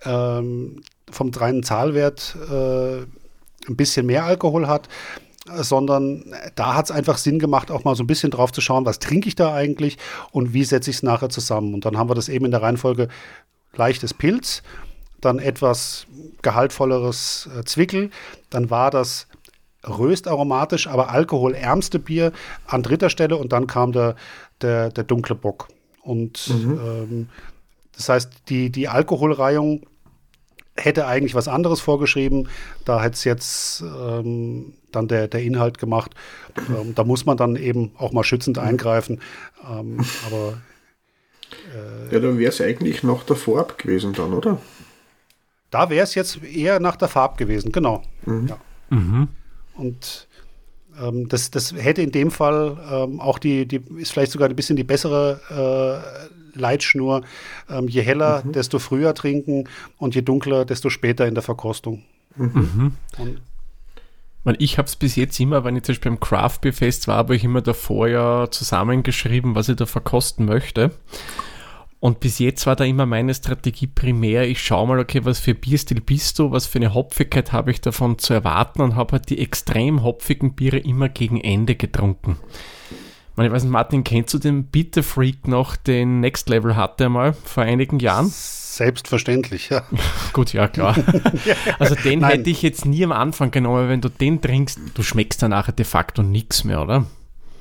ähm, 0.05 0.83
vom 1.11 1.31
reinen 1.31 1.63
Zahlwert 1.63 2.37
äh, 2.51 2.99
ein 3.69 3.77
bisschen 3.77 4.07
mehr 4.07 4.25
Alkohol 4.25 4.67
hat, 4.67 4.89
sondern 5.55 6.35
da 6.55 6.75
hat 6.75 6.87
es 6.87 6.91
einfach 6.91 7.19
Sinn 7.19 7.39
gemacht, 7.39 7.71
auch 7.71 7.85
mal 7.85 7.95
so 7.95 8.03
ein 8.03 8.09
bisschen 8.09 8.31
drauf 8.31 8.53
zu 8.53 8.61
schauen, 8.61 8.85
was 8.85 8.99
trinke 8.99 9.29
ich 9.29 9.37
da 9.37 9.55
eigentlich 9.55 9.97
und 10.33 10.53
wie 10.53 10.65
setze 10.65 10.91
ich 10.91 10.97
es 10.97 11.03
nachher 11.03 11.29
zusammen. 11.29 11.75
Und 11.75 11.85
dann 11.85 11.97
haben 11.97 12.11
wir 12.11 12.15
das 12.15 12.29
eben 12.29 12.45
in 12.45 12.51
der 12.51 12.63
Reihenfolge 12.63 13.09
leichtes 13.75 14.15
Pilz, 14.15 14.63
dann 15.21 15.39
etwas 15.39 16.07
gehaltvolleres 16.43 17.49
äh, 17.57 17.65
Zwickel, 17.65 18.11
dann 18.51 18.71
war 18.71 18.91
das 18.91 19.29
röstaromatisch, 19.87 20.89
aber 20.89 21.11
alkoholärmste 21.11 21.99
Bier 21.99 22.33
an 22.67 22.83
dritter 22.83 23.11
Stelle 23.11 23.37
und 23.37 23.53
dann 23.53 23.67
kam 23.67 23.93
der, 23.93 24.17
der, 24.61 24.91
der 24.91 25.05
dunkle 25.05 25.37
Bock. 25.37 25.69
Und 26.03 26.49
mhm. 26.49 26.81
ähm, 26.81 27.29
das 27.95 28.09
heißt, 28.09 28.31
die, 28.49 28.71
die 28.71 28.89
Alkoholreihung 28.89 29.87
hätte 30.77 31.07
eigentlich 31.07 31.35
was 31.35 31.49
anderes 31.49 31.81
vorgeschrieben. 31.81 32.49
Da 32.85 33.03
hätte 33.03 33.15
es 33.15 33.25
jetzt 33.25 33.83
ähm, 33.83 34.75
dann 34.93 35.09
der, 35.09 35.29
der 35.29 35.43
Inhalt 35.43 35.79
gemacht. 35.79 36.13
Ähm, 36.69 36.95
da 36.95 37.05
muss 37.05 37.27
man 37.27 37.37
dann 37.37 37.57
eben 37.57 37.93
auch 37.99 38.13
mal 38.13 38.25
schützend 38.25 38.59
eingreifen. 38.59 39.21
Ähm, 39.69 40.05
aber 40.27 40.59
äh, 41.75 42.15
ja, 42.15 42.21
dann 42.21 42.39
wäre 42.39 42.51
es 42.51 42.61
eigentlich 42.61 43.03
nach 43.03 43.25
der 43.25 43.37
Farb 43.37 43.79
gewesen 43.79 44.13
dann, 44.13 44.33
oder? 44.33 44.59
Da 45.71 45.91
wäre 45.91 46.05
es 46.05 46.15
jetzt 46.15 46.43
eher 46.43 46.81
nach 46.81 46.97
der 46.97 47.09
Farb 47.09 47.39
gewesen, 47.39 47.73
genau. 47.73 48.03
Mhm. 48.25 48.49
Ja. 48.49 48.59
Mhm. 48.91 49.29
Und 49.75 50.29
ähm, 51.01 51.29
das, 51.29 51.51
das 51.51 51.73
hätte 51.75 52.03
in 52.03 52.13
dem 52.13 52.31
Fall 52.31 52.79
ähm, 52.91 53.21
auch 53.21 53.39
die, 53.39 53.67
die, 53.67 53.83
ist 53.99 54.13
vielleicht 54.13 54.33
sogar 54.33 54.49
ein 54.49 54.57
bisschen 54.57 54.77
die 54.77 54.85
bessere 54.85 55.41
äh, 55.51 56.46
Leitschnur. 56.57 57.23
Ähm, 57.71 57.89
je 57.89 58.03
heller, 58.03 58.43
mhm. 58.45 58.53
desto 58.53 58.79
früher 58.79 59.15
trinken 59.15 59.69
und 59.99 60.15
je 60.15 60.23
dunkler, 60.23 60.65
desto 60.65 60.91
später 60.91 61.27
in 61.27 61.35
der 61.35 61.43
Verkostung. 61.43 62.03
Mhm. 62.37 62.93
Und 64.45 64.61
ich 64.61 64.79
habe 64.79 64.87
es 64.87 64.95
bis 64.95 65.17
jetzt 65.17 65.41
immer, 65.41 65.65
wenn 65.65 65.75
ich 65.75 65.83
zum 65.83 65.95
Beispiel 65.95 66.13
beim 66.13 66.21
Craft 66.21 66.59
Beer 66.61 66.73
Fest 66.73 67.09
war, 67.09 67.17
habe 67.17 67.35
ich 67.35 67.43
immer 67.43 67.63
davor 67.63 68.07
ja 68.07 68.49
zusammengeschrieben, 68.51 69.57
was 69.57 69.69
ich 69.69 69.77
da 69.77 69.87
verkosten 69.87 70.47
möchte. 70.47 70.93
Und 71.99 72.21
bis 72.21 72.39
jetzt 72.39 72.67
war 72.67 72.77
da 72.77 72.85
immer 72.85 73.07
meine 73.07 73.35
Strategie 73.35 73.89
primär, 73.89 74.47
ich 74.47 74.63
schaue 74.63 74.87
mal, 74.87 75.01
okay, 75.01 75.25
was 75.25 75.41
für 75.41 75.55
Bierstil 75.55 76.01
bist 76.01 76.39
du, 76.39 76.53
was 76.53 76.67
für 76.67 76.79
eine 76.79 76.95
Hopfigkeit 76.95 77.53
habe 77.53 77.73
ich 77.73 77.81
davon 77.81 78.19
zu 78.19 78.35
erwarten 78.35 78.83
und 78.83 78.95
habe 78.95 79.13
halt 79.13 79.31
die 79.31 79.41
extrem 79.41 80.05
hopfigen 80.05 80.55
Biere 80.55 80.79
immer 80.79 81.09
gegen 81.09 81.41
Ende 81.41 81.75
getrunken. 81.75 82.37
Ich 83.39 83.53
weiß 83.53 83.65
nicht, 83.65 83.73
Martin, 83.73 84.03
kennst 84.03 84.33
du 84.33 84.39
den 84.39 84.65
Bitter 84.65 85.03
Freak 85.03 85.47
noch, 85.47 85.77
den 85.77 86.21
Next 86.21 86.49
Level 86.49 86.75
hatte 86.75 87.05
er 87.05 87.11
mal 87.11 87.35
vor 87.35 87.65
einigen 87.65 87.99
Jahren? 87.99 88.29
Selbstverständlich, 88.31 89.69
ja. 89.69 89.83
Gut, 90.33 90.55
ja, 90.55 90.69
klar. 90.69 90.97
also 91.79 91.95
den 91.95 92.21
Nein. 92.21 92.31
hätte 92.31 92.51
ich 92.51 92.63
jetzt 92.63 92.87
nie 92.87 93.05
am 93.05 93.13
Anfang 93.13 93.51
genommen, 93.51 93.91
wenn 93.91 94.01
du 94.01 94.09
den 94.09 94.41
trinkst, 94.41 94.79
du 94.95 95.03
schmeckst 95.03 95.43
danach 95.43 95.71
de 95.71 95.85
facto 95.85 96.23
nichts 96.23 96.65
mehr, 96.65 96.81
oder? 96.81 97.07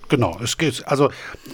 Genau, 0.08 0.38
es 0.44 0.58
geht. 0.58 0.88
Also 0.88 1.10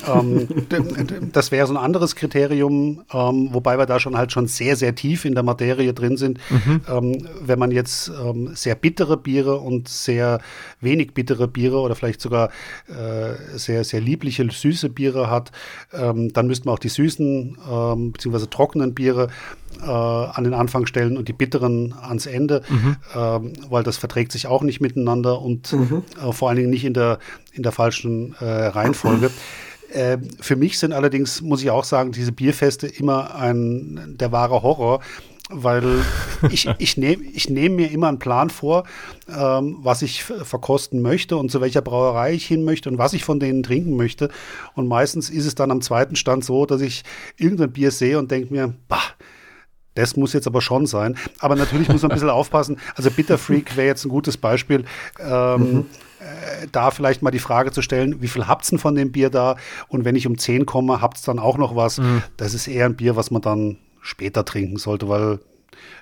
ähm, 0.07 0.47
das 1.31 1.51
wäre 1.51 1.67
so 1.67 1.73
ein 1.73 1.77
anderes 1.77 2.15
Kriterium, 2.15 3.03
ähm, 3.13 3.49
wobei 3.51 3.77
wir 3.77 3.85
da 3.85 3.99
schon 3.99 4.17
halt 4.17 4.31
schon 4.31 4.47
sehr, 4.47 4.75
sehr 4.75 4.93
tief 4.95 5.25
in 5.25 5.33
der 5.33 5.43
Materie 5.43 5.93
drin 5.93 6.17
sind. 6.17 6.39
Mhm. 6.49 6.81
Ähm, 6.89 7.27
wenn 7.41 7.59
man 7.59 7.71
jetzt 7.71 8.09
ähm, 8.09 8.51
sehr 8.53 8.75
bittere 8.75 9.17
Biere 9.17 9.59
und 9.59 9.87
sehr 9.87 10.39
wenig 10.81 11.13
bittere 11.13 11.47
Biere 11.47 11.79
oder 11.79 11.95
vielleicht 11.95 12.21
sogar 12.21 12.49
äh, 12.87 13.57
sehr, 13.57 13.83
sehr 13.83 14.01
liebliche, 14.01 14.47
süße 14.49 14.89
Biere 14.89 15.29
hat, 15.29 15.51
ähm, 15.93 16.33
dann 16.33 16.47
müsste 16.47 16.65
man 16.65 16.75
auch 16.75 16.79
die 16.79 16.89
süßen 16.89 17.57
ähm, 17.69 18.11
bzw. 18.11 18.47
trockenen 18.47 18.93
Biere 18.93 19.29
äh, 19.81 19.85
an 19.85 20.43
den 20.43 20.53
Anfang 20.53 20.85
stellen 20.85 21.17
und 21.17 21.29
die 21.29 21.33
bitteren 21.33 21.93
ans 21.93 22.25
Ende, 22.25 22.61
mhm. 22.69 22.97
weil 23.69 23.83
das 23.83 23.97
verträgt 23.97 24.31
sich 24.31 24.47
auch 24.47 24.63
nicht 24.63 24.81
miteinander 24.81 25.41
und 25.41 25.71
mhm. 25.71 26.03
äh, 26.21 26.31
vor 26.33 26.49
allen 26.49 26.57
Dingen 26.57 26.69
nicht 26.69 26.85
in 26.85 26.93
der, 26.93 27.19
in 27.51 27.63
der 27.63 27.71
falschen 27.71 28.35
äh, 28.39 28.45
Reihenfolge. 28.45 29.31
Äh, 29.93 30.19
für 30.39 30.55
mich 30.55 30.79
sind 30.79 30.93
allerdings, 30.93 31.41
muss 31.41 31.61
ich 31.61 31.69
auch 31.69 31.83
sagen, 31.83 32.13
diese 32.13 32.31
Bierfeste 32.31 32.87
immer 32.87 33.35
ein 33.35 34.15
der 34.17 34.31
wahre 34.31 34.63
Horror, 34.63 35.01
weil 35.49 35.83
ich, 36.49 36.69
ich 36.77 36.97
nehme 36.97 37.23
ich 37.23 37.49
nehm 37.49 37.75
mir 37.75 37.91
immer 37.91 38.07
einen 38.07 38.19
Plan 38.19 38.49
vor, 38.49 38.85
ähm, 39.27 39.79
was 39.81 40.01
ich 40.01 40.23
verkosten 40.23 41.01
möchte 41.01 41.35
und 41.35 41.51
zu 41.51 41.59
welcher 41.59 41.81
Brauerei 41.81 42.33
ich 42.33 42.45
hin 42.45 42.63
möchte 42.63 42.89
und 42.89 42.97
was 42.97 43.11
ich 43.11 43.25
von 43.25 43.39
denen 43.39 43.63
trinken 43.63 43.97
möchte. 43.97 44.29
Und 44.75 44.87
meistens 44.87 45.29
ist 45.29 45.45
es 45.45 45.55
dann 45.55 45.71
am 45.71 45.81
zweiten 45.81 46.15
Stand 46.15 46.45
so, 46.45 46.65
dass 46.65 46.79
ich 46.79 47.03
irgendein 47.35 47.73
Bier 47.73 47.91
sehe 47.91 48.17
und 48.17 48.31
denke 48.31 48.53
mir, 48.53 48.73
bah, 48.87 49.01
das 49.95 50.15
muss 50.15 50.31
jetzt 50.33 50.47
aber 50.47 50.61
schon 50.61 50.85
sein. 50.85 51.17
Aber 51.39 51.55
natürlich 51.55 51.89
muss 51.89 52.01
man 52.01 52.11
ein 52.11 52.15
bisschen 52.15 52.29
aufpassen. 52.29 52.79
Also 52.95 53.11
Bitter 53.11 53.37
Freak 53.37 53.75
wäre 53.75 53.87
jetzt 53.87 54.05
ein 54.05 54.09
gutes 54.09 54.37
Beispiel. 54.37 54.85
Ähm, 55.19 55.73
mhm. 55.73 55.85
Da 56.71 56.91
vielleicht 56.91 57.21
mal 57.21 57.31
die 57.31 57.39
Frage 57.39 57.71
zu 57.71 57.81
stellen, 57.81 58.21
wie 58.21 58.27
viel 58.27 58.47
habt 58.47 58.65
ihr 58.65 58.69
denn 58.71 58.79
von 58.79 58.95
dem 58.95 59.11
Bier 59.11 59.29
da? 59.29 59.55
Und 59.87 60.05
wenn 60.05 60.15
ich 60.15 60.27
um 60.27 60.37
10 60.37 60.65
komme, 60.65 61.01
habt 61.01 61.17
ihr 61.17 61.25
dann 61.25 61.39
auch 61.39 61.57
noch 61.57 61.75
was? 61.75 61.99
Mhm. 61.99 62.23
Das 62.37 62.53
ist 62.53 62.67
eher 62.67 62.85
ein 62.85 62.95
Bier, 62.95 63.15
was 63.15 63.31
man 63.31 63.41
dann 63.41 63.77
später 64.01 64.45
trinken 64.45 64.77
sollte, 64.77 65.07
weil 65.09 65.39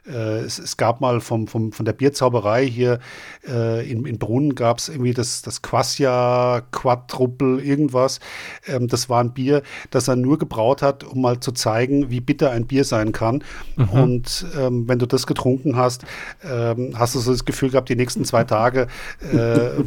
es, 0.06 0.60
es, 0.60 0.78
gab 0.78 1.02
mal 1.02 1.22
vom, 1.22 1.48
vom, 1.48 1.72
von 1.72 1.86
der 1.86 1.94
Bierzauberei 1.94 2.66
hier 2.66 3.00
äh, 3.48 3.90
in, 3.90 4.06
in 4.06 4.18
Brunnen 4.18 4.56
gab 4.56 4.80
es 4.80 4.90
irgendwie 4.90 5.14
das, 5.14 5.42
das 5.42 5.62
Quassia 5.62 6.62
Quadruple 6.72 7.62
irgendwas. 7.62 8.20
Ähm, 8.68 8.88
das 8.88 9.10
war 9.10 9.24
ein 9.24 9.34
Bier, 9.34 9.62
das 9.92 10.08
er 10.08 10.16
nur 10.16 10.38
gebraut 10.38 10.82
hat, 10.82 11.04
um 11.04 11.22
mal 11.22 11.40
zu 11.40 11.52
zeigen, 11.52 12.10
wie 12.10 12.22
bitter 12.22 12.52
ein 12.52 12.68
Bier 12.68 12.84
sein 12.84 13.12
kann. 13.12 13.44
Mhm. 13.76 13.90
Und 13.90 14.46
ähm, 14.58 14.88
wenn 14.88 15.00
du 15.00 15.06
das 15.06 15.28
getrunken 15.28 15.76
hast, 15.76 16.04
ähm, 16.44 16.94
hast 16.98 17.16
du 17.16 17.20
so 17.20 17.32
das 17.32 17.46
Gefühl 17.46 17.70
gehabt, 17.70 17.90
die 17.90 17.96
nächsten 17.96 18.26
zwei 18.26 18.44
Tage 18.44 18.88
äh, 19.32 19.36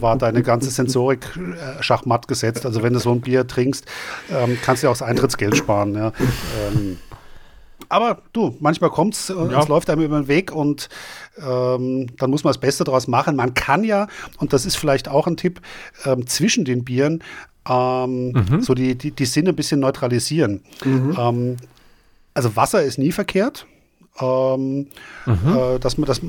war 0.01 0.17
deine 0.17 0.43
ganze 0.43 0.71
Sensorik 0.71 1.27
äh, 1.37 1.83
schachmatt 1.83 2.29
gesetzt. 2.29 2.67
Also 2.67 2.83
wenn 2.83 2.93
du 2.93 2.99
so 2.99 3.13
ein 3.13 3.21
Bier 3.21 3.47
trinkst, 3.47 3.87
ähm, 4.31 4.59
kannst 4.63 4.83
du 4.83 4.87
ja 4.87 4.91
auch 4.91 4.97
das 4.99 5.03
Eintrittsgeld 5.03 5.57
sparen. 5.57 5.95
Ja. 5.95 6.13
Aber 7.93 8.23
du, 8.33 8.57
manchmal 8.59 8.89
kommt 8.89 9.13
es, 9.13 9.29
äh, 9.29 9.35
ja. 9.35 9.61
es 9.61 9.69
läuft 9.69 9.91
einem 9.91 10.01
über 10.01 10.19
den 10.19 10.27
Weg 10.27 10.51
und 10.51 10.89
ähm, 11.37 12.07
dann 12.17 12.31
muss 12.31 12.43
man 12.43 12.51
das 12.51 12.59
Beste 12.59 12.85
daraus 12.85 13.07
machen. 13.07 13.37
Man 13.37 13.53
kann 13.53 13.85
ja, 13.85 14.07
und 14.39 14.55
das 14.55 14.65
ist 14.65 14.77
vielleicht 14.77 15.09
auch 15.09 15.27
ein 15.27 15.37
Tipp, 15.37 15.61
ähm, 16.07 16.27
zwischen 16.27 16.65
den 16.65 16.85
Bieren 16.85 17.23
ähm, 17.69 18.33
mhm. 18.33 18.63
so 18.63 18.73
die, 18.73 18.97
die, 18.97 19.11
die 19.11 19.27
Sinne 19.27 19.51
ein 19.51 19.57
bisschen 19.57 19.81
neutralisieren. 19.81 20.63
Mhm. 20.83 21.17
Ähm, 21.19 21.57
also 22.33 22.57
Wasser 22.57 22.83
ist 22.83 22.99
nie 22.99 23.13
verkehrt. 23.13 23.67
Ähm, 24.21 24.89
mhm. 25.27 25.57
äh, 25.57 25.79
dass 25.79 25.97
man 25.97 26.07
das 26.07 26.21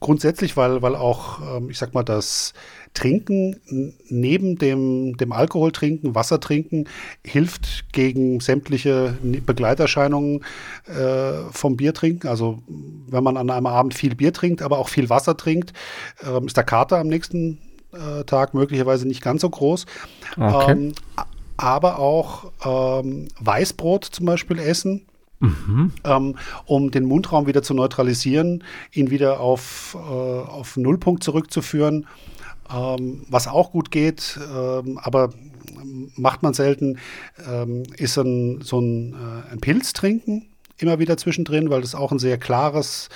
grundsätzlich, 0.00 0.56
weil, 0.56 0.82
weil 0.82 0.96
auch, 0.96 1.40
ähm, 1.56 1.70
ich 1.70 1.78
sag 1.78 1.94
mal, 1.94 2.04
das 2.04 2.52
Trinken 2.94 3.92
neben 4.08 4.56
dem, 4.56 5.16
dem 5.16 5.32
Alkohol 5.32 5.72
trinken, 5.72 6.14
Wasser 6.14 6.40
trinken, 6.40 6.88
hilft 7.24 7.92
gegen 7.92 8.40
sämtliche 8.40 9.16
Begleiterscheinungen 9.22 10.44
äh, 10.86 11.50
vom 11.50 11.76
Bier 11.76 11.94
trinken. 11.94 12.28
Also 12.28 12.62
wenn 13.08 13.24
man 13.24 13.36
an 13.36 13.50
einem 13.50 13.66
Abend 13.66 13.94
viel 13.94 14.14
Bier 14.14 14.32
trinkt, 14.32 14.62
aber 14.62 14.78
auch 14.78 14.88
viel 14.88 15.08
Wasser 15.08 15.36
trinkt, 15.36 15.72
äh, 16.22 16.44
ist 16.44 16.56
der 16.56 16.64
Kater 16.64 16.98
am 16.98 17.08
nächsten 17.08 17.58
äh, 17.92 18.24
Tag 18.24 18.54
möglicherweise 18.54 19.06
nicht 19.08 19.22
ganz 19.22 19.42
so 19.42 19.50
groß. 19.50 19.86
Okay. 20.36 20.72
Ähm, 20.72 20.92
aber 21.56 21.98
auch 21.98 22.52
ähm, 22.64 23.28
Weißbrot 23.38 24.04
zum 24.04 24.26
Beispiel 24.26 24.58
essen. 24.58 25.06
Mhm. 25.40 25.92
Ähm, 26.04 26.36
um 26.66 26.90
den 26.92 27.04
Mundraum 27.04 27.46
wieder 27.46 27.62
zu 27.62 27.74
neutralisieren, 27.74 28.62
ihn 28.92 29.10
wieder 29.10 29.40
auf, 29.40 29.96
äh, 29.96 29.98
auf 29.98 30.76
Nullpunkt 30.76 31.24
zurückzuführen. 31.24 32.06
Ähm, 32.70 33.24
was 33.28 33.48
auch 33.48 33.72
gut 33.72 33.90
geht, 33.90 34.38
ähm, 34.54 34.98
aber 34.98 35.30
macht 36.16 36.42
man 36.42 36.54
selten, 36.54 36.98
ähm, 37.48 37.84
ist 37.96 38.16
ein, 38.18 38.60
so 38.62 38.80
ein, 38.80 39.14
äh, 39.14 39.52
ein 39.52 39.60
Pilz 39.60 39.92
trinken 39.92 40.48
immer 40.82 40.98
wieder 40.98 41.16
zwischendrin, 41.16 41.70
weil 41.70 41.80
das 41.80 41.94
auch 41.94 42.12
ein 42.12 42.18
sehr 42.18 42.38
klares 42.38 43.08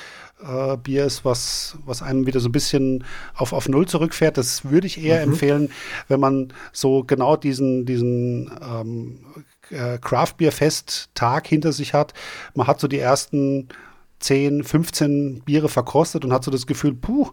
äh, 0.42 0.76
Bier 0.76 1.05
ist, 1.05 1.24
was, 1.24 1.76
was 1.84 2.03
einem 2.03 2.26
wieder 2.26 2.40
so 2.40 2.49
ein 2.49 2.53
bisschen 2.53 3.05
auf, 3.34 3.53
auf 3.53 3.68
Null 3.68 3.86
zurückfährt. 3.86 4.38
Das 4.38 4.64
würde 4.64 4.86
ich 4.86 5.03
eher 5.03 5.24
mhm. 5.24 5.32
empfehlen, 5.32 5.70
wenn 6.09 6.20
man 6.20 6.53
so 6.72 7.03
genau 7.05 7.36
diesen, 7.36 7.84
diesen 7.84 8.51
ähm, 8.62 9.18
äh, 9.70 9.99
Craft 9.99 10.34
Beer 10.38 10.53
Fest 10.53 11.11
Tag 11.14 11.47
hinter 11.47 11.72
sich 11.72 11.92
hat. 11.92 12.14
Man 12.55 12.66
hat 12.66 12.80
so 12.80 12.88
die 12.88 12.99
ersten 12.99 13.68
10, 14.20 14.64
15 14.64 15.42
Biere 15.44 15.68
verkostet 15.68 16.24
und 16.24 16.32
hat 16.32 16.44
so 16.44 16.51
das 16.51 16.66
Gefühl, 16.66 16.94
puh, 16.94 17.30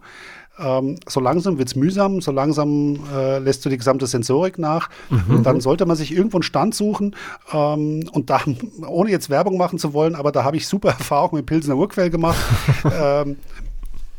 ähm, 0.60 0.98
so 1.08 1.20
langsam 1.20 1.58
wird 1.58 1.70
es 1.70 1.76
mühsam, 1.76 2.22
so 2.22 2.32
langsam 2.32 3.00
äh, 3.14 3.40
lässt 3.40 3.66
du 3.66 3.70
die 3.70 3.78
gesamte 3.78 4.06
Sensorik 4.06 4.60
nach. 4.60 4.90
Mhm. 5.10 5.38
Und 5.38 5.44
dann 5.46 5.62
sollte 5.62 5.86
man 5.86 5.96
sich 5.96 6.12
irgendwo 6.12 6.38
einen 6.38 6.44
Stand 6.44 6.76
suchen 6.76 7.16
ähm, 7.52 8.08
und 8.12 8.30
da, 8.30 8.42
ohne 8.88 9.10
jetzt 9.10 9.30
Werbung 9.30 9.58
machen 9.58 9.80
zu 9.80 9.94
wollen, 9.94 10.16
aber 10.16 10.32
da 10.32 10.44
habe 10.44 10.58
ich 10.58 10.68
super 10.68 10.90
Erfahrungen 11.00 11.38
mit 11.38 11.46
Pilsener 11.46 11.78
Urquell 11.78 12.10
gemacht. 12.10 12.38
ähm, 12.86 13.38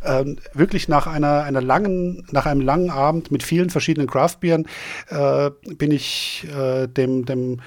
ähm, 0.04 0.36
wirklich 0.52 0.88
nach 0.88 1.06
einer, 1.06 1.44
einer 1.44 1.62
langen, 1.62 2.26
nach 2.30 2.46
einem 2.46 2.60
langen 2.60 2.90
Abend 2.90 3.30
mit 3.30 3.42
vielen 3.42 3.70
verschiedenen 3.70 4.06
Craftbieren 4.06 4.66
äh, 5.08 5.50
bin 5.76 5.90
ich 5.90 6.46
äh, 6.54 6.86
dem, 6.88 7.24
dem 7.24 7.60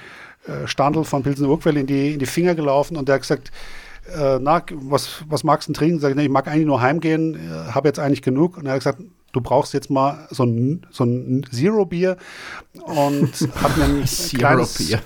äh, 0.46 0.68
Standel 0.68 1.04
von 1.04 1.24
Pilsener 1.24 1.50
Urquell 1.50 1.78
in 1.78 1.88
die, 1.88 2.14
in 2.14 2.20
die 2.20 2.26
Finger 2.26 2.54
gelaufen 2.54 2.96
und 2.96 3.08
der 3.08 3.16
hat 3.16 3.22
gesagt, 3.24 3.52
äh, 4.16 4.40
na, 4.40 4.62
was, 4.74 5.24
was 5.28 5.44
magst 5.44 5.68
du 5.68 5.74
denn 5.74 5.80
trinken? 5.80 6.00
Sag 6.00 6.12
ich, 6.12 6.16
ne, 6.16 6.24
ich 6.24 6.30
mag 6.30 6.48
eigentlich 6.48 6.66
nur 6.66 6.82
heimgehen, 6.82 7.36
äh, 7.36 7.72
habe 7.72 7.88
jetzt 7.88 8.00
eigentlich 8.00 8.22
genug. 8.22 8.58
Und 8.58 8.66
er 8.66 8.74
hat 8.74 8.80
gesagt, 8.80 9.00
du 9.34 9.42
brauchst 9.42 9.74
jetzt 9.74 9.90
mal 9.90 10.28
so 10.32 10.44
ein, 10.44 10.86
so 10.90 11.04
ein 11.04 11.46
Zero-Bier 11.52 12.18
und 12.74 13.32
hat 13.62 13.78
mir 13.78 13.86
ein 13.86 14.06
kleines, 14.06 14.98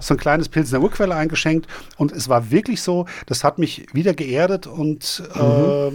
so 0.00 0.14
ein 0.14 0.18
kleines 0.18 0.48
Pilsner 0.48 0.80
Urquelle 0.80 1.14
eingeschenkt. 1.14 1.66
Und 1.96 2.12
es 2.12 2.28
war 2.28 2.50
wirklich 2.50 2.82
so, 2.82 3.06
das 3.26 3.44
hat 3.44 3.58
mich 3.58 3.86
wieder 3.92 4.14
geerdet 4.14 4.66
und 4.66 5.22
mhm. 5.34 5.40
äh, 5.40 5.90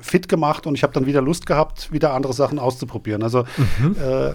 fit 0.00 0.28
gemacht 0.28 0.66
und 0.66 0.74
ich 0.74 0.82
habe 0.82 0.92
dann 0.92 1.06
wieder 1.06 1.20
Lust 1.20 1.46
gehabt, 1.46 1.92
wieder 1.92 2.14
andere 2.14 2.32
Sachen 2.32 2.58
auszuprobieren. 2.58 3.22
Also 3.22 3.44
mhm. 3.78 3.96
äh, 4.00 4.34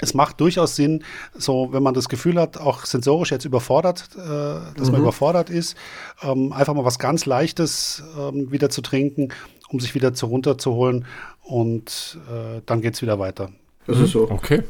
es 0.00 0.14
macht 0.14 0.40
durchaus 0.40 0.76
Sinn, 0.76 1.04
so 1.34 1.72
wenn 1.72 1.82
man 1.82 1.94
das 1.94 2.08
Gefühl 2.08 2.40
hat, 2.40 2.58
auch 2.58 2.84
sensorisch 2.84 3.30
jetzt 3.30 3.44
überfordert, 3.44 4.08
äh, 4.14 4.18
dass 4.18 4.86
mhm. 4.86 4.92
man 4.92 5.00
überfordert 5.02 5.50
ist, 5.50 5.76
ähm, 6.22 6.52
einfach 6.52 6.74
mal 6.74 6.84
was 6.84 6.98
ganz 6.98 7.26
Leichtes 7.26 8.02
ähm, 8.18 8.50
wieder 8.50 8.70
zu 8.70 8.82
trinken, 8.82 9.28
um 9.68 9.80
sich 9.80 9.94
wieder 9.94 10.14
zu 10.14 10.26
runterzuholen 10.26 11.06
und 11.42 12.18
äh, 12.30 12.60
dann 12.66 12.80
geht 12.80 12.94
es 12.94 13.02
wieder 13.02 13.18
weiter. 13.18 13.50
Also 13.86 14.06
so 14.06 14.30
okay. 14.30 14.62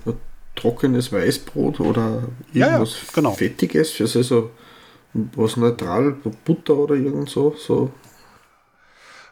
trockenes 0.56 1.12
Weißbrot 1.12 1.80
oder 1.80 2.24
irgendwas 2.52 2.52
ja, 2.52 2.78
ja, 2.78 3.12
genau. 3.14 3.32
Fettiges, 3.32 4.00
also 4.00 4.22
so 4.22 4.50
was 5.36 5.56
neutral, 5.56 6.16
Butter 6.44 6.74
oder 6.76 6.94
irgend 6.94 7.30
so. 7.30 7.54
so. 7.56 7.90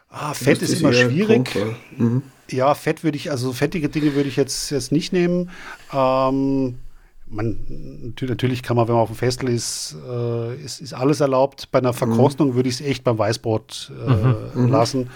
Ah, 0.09 0.33
Fett 0.33 0.61
ist 0.61 0.79
immer 0.79 0.93
schwierig. 0.93 1.49
Mhm. 1.97 2.23
Ja, 2.49 2.73
Fett 2.75 3.03
würde 3.03 3.17
ich, 3.17 3.31
also 3.31 3.53
fettige 3.53 3.89
Dinge 3.89 4.15
würde 4.15 4.29
ich 4.29 4.35
jetzt, 4.35 4.69
jetzt 4.69 4.91
nicht 4.91 5.13
nehmen. 5.13 5.49
Ähm, 5.93 6.75
man, 7.27 8.13
natürlich 8.21 8.63
kann 8.63 8.75
man, 8.75 8.87
wenn 8.87 8.95
man 8.95 9.03
auf 9.03 9.09
dem 9.09 9.17
Festel 9.17 9.49
ist, 9.49 9.95
äh, 10.07 10.55
ist, 10.55 10.81
ist, 10.81 10.93
alles 10.93 11.19
erlaubt. 11.19 11.69
Bei 11.71 11.79
einer 11.79 11.93
Verkostung 11.93 12.49
mhm. 12.49 12.55
würde 12.55 12.69
ich 12.69 12.75
es 12.75 12.81
echt 12.81 13.03
beim 13.03 13.17
Weißbrot 13.17 13.91
äh, 14.07 14.11
mhm. 14.11 14.35
mhm. 14.55 14.67
lassen 14.67 15.09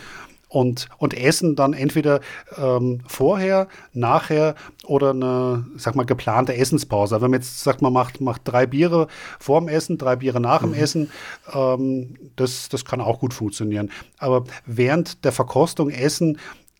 und, 0.49 0.87
und 0.97 1.13
essen 1.13 1.55
dann 1.55 1.73
entweder 1.73 2.21
ähm, 2.57 3.01
vorher, 3.07 3.67
nachher 3.93 4.55
oder 4.85 5.11
eine, 5.11 5.65
sag 5.75 5.95
mal, 5.95 6.05
geplante 6.05 6.55
Essenspause. 6.55 7.15
Wenn 7.15 7.31
man 7.31 7.41
jetzt 7.41 7.63
sagt, 7.63 7.81
man 7.81 7.93
macht, 7.93 8.21
macht 8.21 8.41
drei 8.45 8.65
Biere 8.65 9.07
vor 9.39 9.59
dem 9.59 9.67
Essen, 9.67 9.97
drei 9.97 10.15
Biere 10.15 10.39
nach 10.39 10.61
dem 10.61 10.69
mhm. 10.69 10.75
Essen, 10.75 11.11
ähm, 11.53 12.15
das, 12.35 12.69
das 12.69 12.85
kann 12.85 13.01
auch 13.01 13.19
gut 13.19 13.33
funktionieren. 13.33 13.91
Aber 14.17 14.45
während 14.65 15.25
der 15.25 15.31
Verkostung 15.31 15.89
essen, 15.89 16.37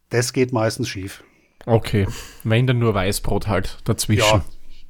das 0.09 0.33
geht 0.33 0.53
meistens 0.53 0.89
schief. 0.89 1.23
Okay, 1.65 2.07
wenn 2.43 2.67
dann 2.67 2.79
nur 2.79 2.93
Weißbrot 2.93 3.47
halt 3.47 3.77
dazwischen. 3.83 4.41
Ja. 4.41 4.45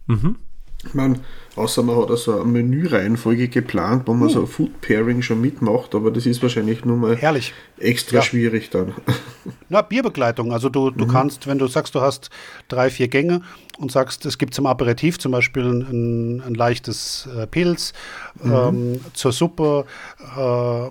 Mhm. 0.07 0.38
Ich 0.86 0.93
meine, 0.93 1.20
außer 1.55 1.82
man 1.82 1.97
hat 1.97 2.11
also 2.11 2.39
eine 2.39 2.45
Menüreihenfolge 2.45 3.47
geplant, 3.47 4.03
wo 4.05 4.13
man 4.13 4.30
uh. 4.30 4.32
so 4.32 4.41
ein 4.41 4.47
Food 4.47 4.80
Pairing 4.80 5.22
schon 5.22 5.41
mitmacht, 5.41 5.95
aber 5.95 6.11
das 6.11 6.26
ist 6.26 6.41
wahrscheinlich 6.43 6.86
nur 6.86 6.97
mal 6.97 7.15
Herrlich. 7.18 7.53
extra 7.80 8.18
ja. 8.18 8.22
schwierig 8.22 8.70
dann. 8.70 8.93
Na, 9.70 9.82
Bierbegleitung. 9.82 10.53
Also 10.53 10.70
du, 10.70 10.91
du 10.91 11.05
mhm. 11.05 11.09
kannst, 11.09 11.47
wenn 11.47 11.57
du 11.57 11.68
sagst, 11.68 11.95
du 11.95 12.01
hast 12.01 12.30
drei, 12.68 12.89
vier 12.91 13.07
Gänge 13.07 13.41
und 13.80 13.91
sagst, 13.91 14.26
es 14.28 14.38
gibt 14.38 14.53
zum 14.53 14.68
Aperitif 14.68 15.18
zum 15.18 15.32
Beispiel 15.32 15.65
ein, 15.65 16.41
ein 16.41 16.53
leichtes 16.53 17.28
äh, 17.36 17.47
Pilz, 17.47 17.93
mhm. 18.41 18.53
ähm, 18.53 19.01
zur 19.13 19.32
Suppe 19.32 19.86
äh, 20.20 20.39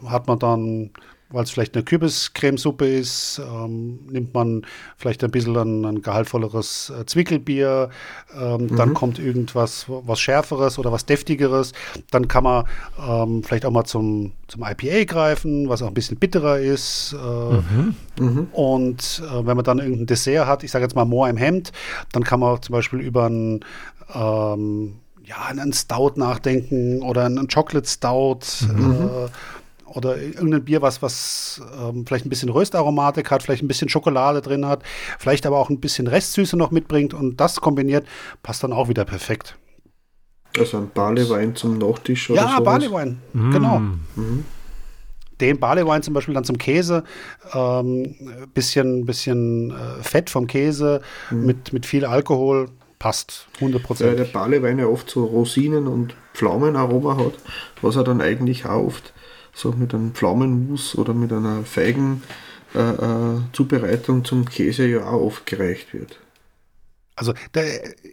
hat 0.09 0.27
man 0.27 0.39
dann 0.41 0.91
weil 1.31 1.45
es 1.45 1.51
vielleicht 1.51 1.75
eine 1.75 1.85
Kürbiscremesuppe 1.85 2.87
ist, 2.87 3.41
ähm, 3.41 3.99
nimmt 4.11 4.33
man 4.35 4.63
vielleicht 4.97 5.25
ein 5.25 5.31
bisschen 5.31 5.57
ein, 5.57 5.85
ein 5.85 6.03
gehaltvolleres 6.03 6.91
äh, 6.91 7.05
Zwickelbier, 7.07 7.91
ähm, 8.39 8.63
mhm. 8.63 8.77
dann 8.77 8.95
kommt 8.95 9.19
irgendwas 9.19 9.87
was 9.89 10.21
Schärferes 10.21 10.79
oder 10.79 10.93
was 10.93 11.07
Deftigeres, 11.07 11.73
dann 12.11 12.29
kann 12.29 12.45
man 12.45 12.65
ähm, 13.07 13.43
vielleicht 13.43 13.67
auch 13.67 13.73
mal 13.73 13.85
zum, 13.85 14.33
zum 14.47 14.63
IPA 14.63 15.05
greifen, 15.05 15.69
was 15.69 15.83
auch 15.83 15.89
ein 15.89 15.95
bisschen 15.95 16.19
bitterer 16.19 16.59
ist. 16.59 17.15
Äh, 17.15 17.55
mhm. 17.55 17.95
Mhm. 18.19 18.49
Und 18.53 19.23
äh, 19.25 19.47
wenn 19.47 19.57
man 19.57 19.65
dann 19.65 19.79
irgendein 19.79 20.07
Dessert 20.07 20.47
hat, 20.47 20.63
ich 20.63 20.71
sage 20.71 20.85
jetzt 20.85 20.95
mal 20.95 21.05
Moor 21.05 21.29
im 21.29 21.37
Hemd, 21.37 21.73
dann 22.13 22.25
kann 22.25 22.41
man 22.41 22.63
zum 22.63 22.73
Beispiel 22.73 23.01
über 23.01 23.29
ein 23.29 23.65
ähm, 24.15 25.01
ja, 25.27 25.47
einen 25.49 25.73
Stout 25.73 26.13
nachdenken 26.17 27.03
oder 27.03 27.25
einen 27.25 27.49
Chocolate 27.49 27.89
Stout. 27.89 28.39
Mhm. 28.61 29.09
Äh, 29.09 29.29
oder 29.97 30.19
irgendein 30.19 30.65
Bier, 30.65 30.83
was, 30.83 31.01
was 31.01 31.61
ähm, 31.81 32.05
vielleicht 32.07 32.27
ein 32.27 32.29
bisschen 32.29 32.51
Röstaromatik 32.51 33.31
hat, 33.31 33.43
vielleicht 33.43 33.63
ein 33.63 33.69
bisschen 33.69 33.89
Schokolade 33.89 34.43
drin 34.43 34.67
hat, 34.67 34.83
vielleicht 35.19 35.47
aber 35.47 35.59
auch 35.59 35.71
ein 35.71 35.81
bisschen 35.81 36.07
Restsüße 36.07 36.57
noch 36.57 36.71
mitbringt 36.71 37.15
und 37.15 37.41
das 37.41 37.61
kombiniert, 37.61 38.07
passt 38.43 38.63
dann 38.63 38.73
auch 38.73 38.89
wieder 38.89 39.05
perfekt. 39.07 39.57
Also 40.59 40.79
ein 40.79 40.91
Barleywein 40.93 41.57
zum 41.57 41.79
Nachtisch 41.79 42.31
oder 42.31 42.43
Ja, 42.43 42.61
Barleywein, 42.61 43.21
mm. 43.33 43.51
genau. 43.51 43.79
Mhm. 43.79 44.45
Den 45.41 45.59
Barleywein 45.59 46.03
zum 46.03 46.15
Beispiel 46.15 46.35
dann 46.35 46.45
zum 46.45 46.57
Käse, 46.57 47.05
ähm, 47.53 48.15
bisschen, 48.55 49.05
bisschen 49.05 49.71
äh, 49.71 50.03
Fett 50.03 50.31
vom 50.31 50.47
Käse 50.47 51.01
mhm. 51.31 51.47
mit, 51.47 51.73
mit 51.73 51.87
viel 51.87 52.05
Alkohol, 52.05 52.69
passt 52.99 53.47
100%. 53.61 54.01
Weil 54.01 54.17
der 54.17 54.25
Barleywein 54.25 54.79
ja 54.79 54.87
oft 54.87 55.11
so 55.11 55.25
Rosinen 55.25 55.87
und 55.87 56.15
Pflaumenaroma 56.35 57.17
hat, 57.17 57.35
was 57.83 57.97
er 57.97 58.05
dann 58.05 58.21
eigentlich 58.21 58.67
auch 58.67 58.87
oft 58.87 59.13
so 59.57 59.73
mit 59.73 59.93
einem 59.95 60.13
Pflaumenmus 60.13 60.99
oder 60.99 61.15
mit 61.15 61.33
einer 61.33 61.65
Feigenzubereitung 61.65 64.19
äh, 64.19 64.21
äh 64.21 64.25
zum 64.25 64.45
Käse 64.45 64.87
ja 64.87 65.07
auch 65.07 65.23
oft 65.23 65.47
gereicht 65.47 65.95
wird. 65.95 66.21
Also 67.19 67.33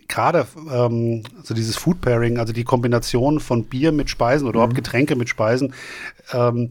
gerade 0.08 0.48
ähm, 0.72 1.24
also 1.38 1.54
dieses 1.54 1.76
Food 1.76 2.00
Pairing, 2.00 2.40
also 2.40 2.54
die 2.54 2.64
Kombination 2.64 3.42
von 3.42 3.66
Bier 3.66 3.92
mit 3.92 4.10
Speisen 4.10 4.48
oder 4.48 4.60
mhm. 4.60 4.64
überhaupt 4.64 4.76
Getränke 4.76 5.18
mit 5.18 5.28
Speisen, 5.28 5.74
ähm, 6.32 6.70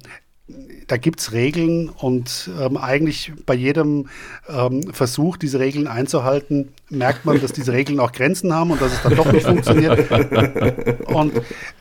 da 0.87 0.97
gibt 0.97 1.21
es 1.21 1.33
Regeln 1.33 1.89
und 1.89 2.51
ähm, 2.61 2.77
eigentlich 2.77 3.33
bei 3.47 3.55
jedem 3.55 4.09
ähm, 4.49 4.83
Versuch, 4.93 5.37
diese 5.37 5.59
Regeln 5.59 5.87
einzuhalten, 5.87 6.69
merkt 6.91 7.25
man, 7.25 7.41
dass 7.41 7.53
diese 7.53 7.73
Regeln 7.73 8.01
auch 8.01 8.13
Grenzen 8.13 8.53
haben 8.53 8.71
und 8.71 8.81
dass 8.81 8.93
es 8.93 9.03
dann 9.03 9.17
doch 9.17 9.31
nicht 9.33 9.47
funktioniert. 9.47 10.11
Und 11.07 11.37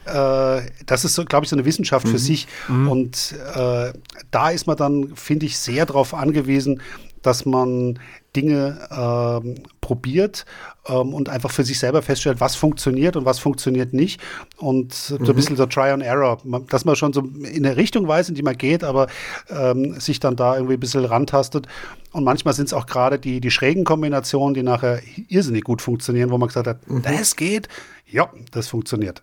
äh, 0.06 0.62
das 0.86 1.06
ist, 1.06 1.16
so, 1.16 1.26
glaube 1.26 1.46
ich, 1.46 1.50
so 1.50 1.56
eine 1.56 1.66
Wissenschaft 1.66 2.08
für 2.08 2.14
mhm. 2.14 2.20
sich. 2.20 2.48
Mhm. 2.68 2.88
Und 2.90 3.36
äh, 3.56 3.94
da 4.32 4.50
ist 4.50 4.68
man 4.68 4.78
dann, 4.78 5.16
finde 5.16 5.46
ich, 5.46 5.58
sehr 5.58 5.86
darauf 5.86 6.14
angewiesen, 6.14 6.82
dass 7.22 7.46
man 7.46 8.00
Dinge 8.36 8.80
ähm, 8.92 9.56
probiert 9.82 10.46
ähm, 10.88 11.14
und 11.14 11.28
einfach 11.28 11.52
für 11.52 11.64
sich 11.64 11.80
selber 11.80 12.02
feststellt, 12.02 12.40
was 12.40 12.56
funktioniert 12.56 13.16
und 13.16 13.26
was 13.26 13.40
funktioniert 13.40 13.94
nicht. 13.94 14.22
Und 14.58 14.94
so 14.94 15.18
ein 15.18 15.24
mhm. 15.24 15.36
bisschen 15.36 15.58
so 15.58 15.66
Try 15.66 15.90
and 15.90 16.04
Error, 16.04 16.42
dass 16.70 16.86
man 16.86 16.96
schon 16.96 17.14
so 17.14 17.22
in 17.22 17.66
eine 17.66 17.76
Richtung 17.76 18.08
weiß, 18.08 18.30
in 18.30 18.36
die 18.36 18.44
man 18.44 18.58
geht, 18.58 18.84
aber 18.84 19.08
ähm, 19.50 20.00
sich 20.00 20.20
dann 20.20 20.36
da 20.36 20.56
irgendwie 20.56 20.76
ein 20.76 20.80
bisschen 20.80 21.06
rantastet. 21.06 21.68
Und 22.12 22.24
manchmal 22.24 22.54
sind 22.54 22.68
es 22.68 22.74
auch 22.74 22.86
gerade 22.86 23.20
die, 23.20 23.42
die 23.42 23.52
schrägen 23.52 23.84
Kombinationen, 23.84 24.54
die 24.54 24.64
nachher 24.64 25.02
irrsinnig 25.28 25.64
gut 25.64 25.82
funktionieren, 25.82 26.30
wo 26.30 26.38
man 26.38 26.48
gesagt 26.48 26.68
hat, 26.68 26.90
mhm. 26.90 27.02
das 27.02 27.36
geht, 27.36 27.68
ja, 28.08 28.30
das 28.52 28.68
funktioniert. 28.68 29.22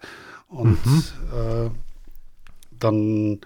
Und 0.49 0.85
mhm. 0.85 1.05
äh, 1.33 1.71
dann 2.79 3.41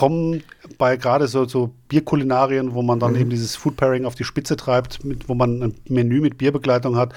kommen 0.00 0.42
bei 0.78 0.96
gerade 0.96 1.28
so, 1.28 1.44
so 1.44 1.74
Bierkulinarien, 1.88 2.72
wo 2.72 2.80
man 2.80 2.98
dann 2.98 3.12
mhm. 3.12 3.20
eben 3.20 3.30
dieses 3.30 3.54
Food 3.54 3.76
Pairing 3.76 4.06
auf 4.06 4.14
die 4.14 4.24
Spitze 4.24 4.56
treibt, 4.56 5.04
mit, 5.04 5.28
wo 5.28 5.34
man 5.34 5.62
ein 5.62 5.74
Menü 5.90 6.22
mit 6.22 6.38
Bierbegleitung 6.38 6.96
hat, 6.96 7.12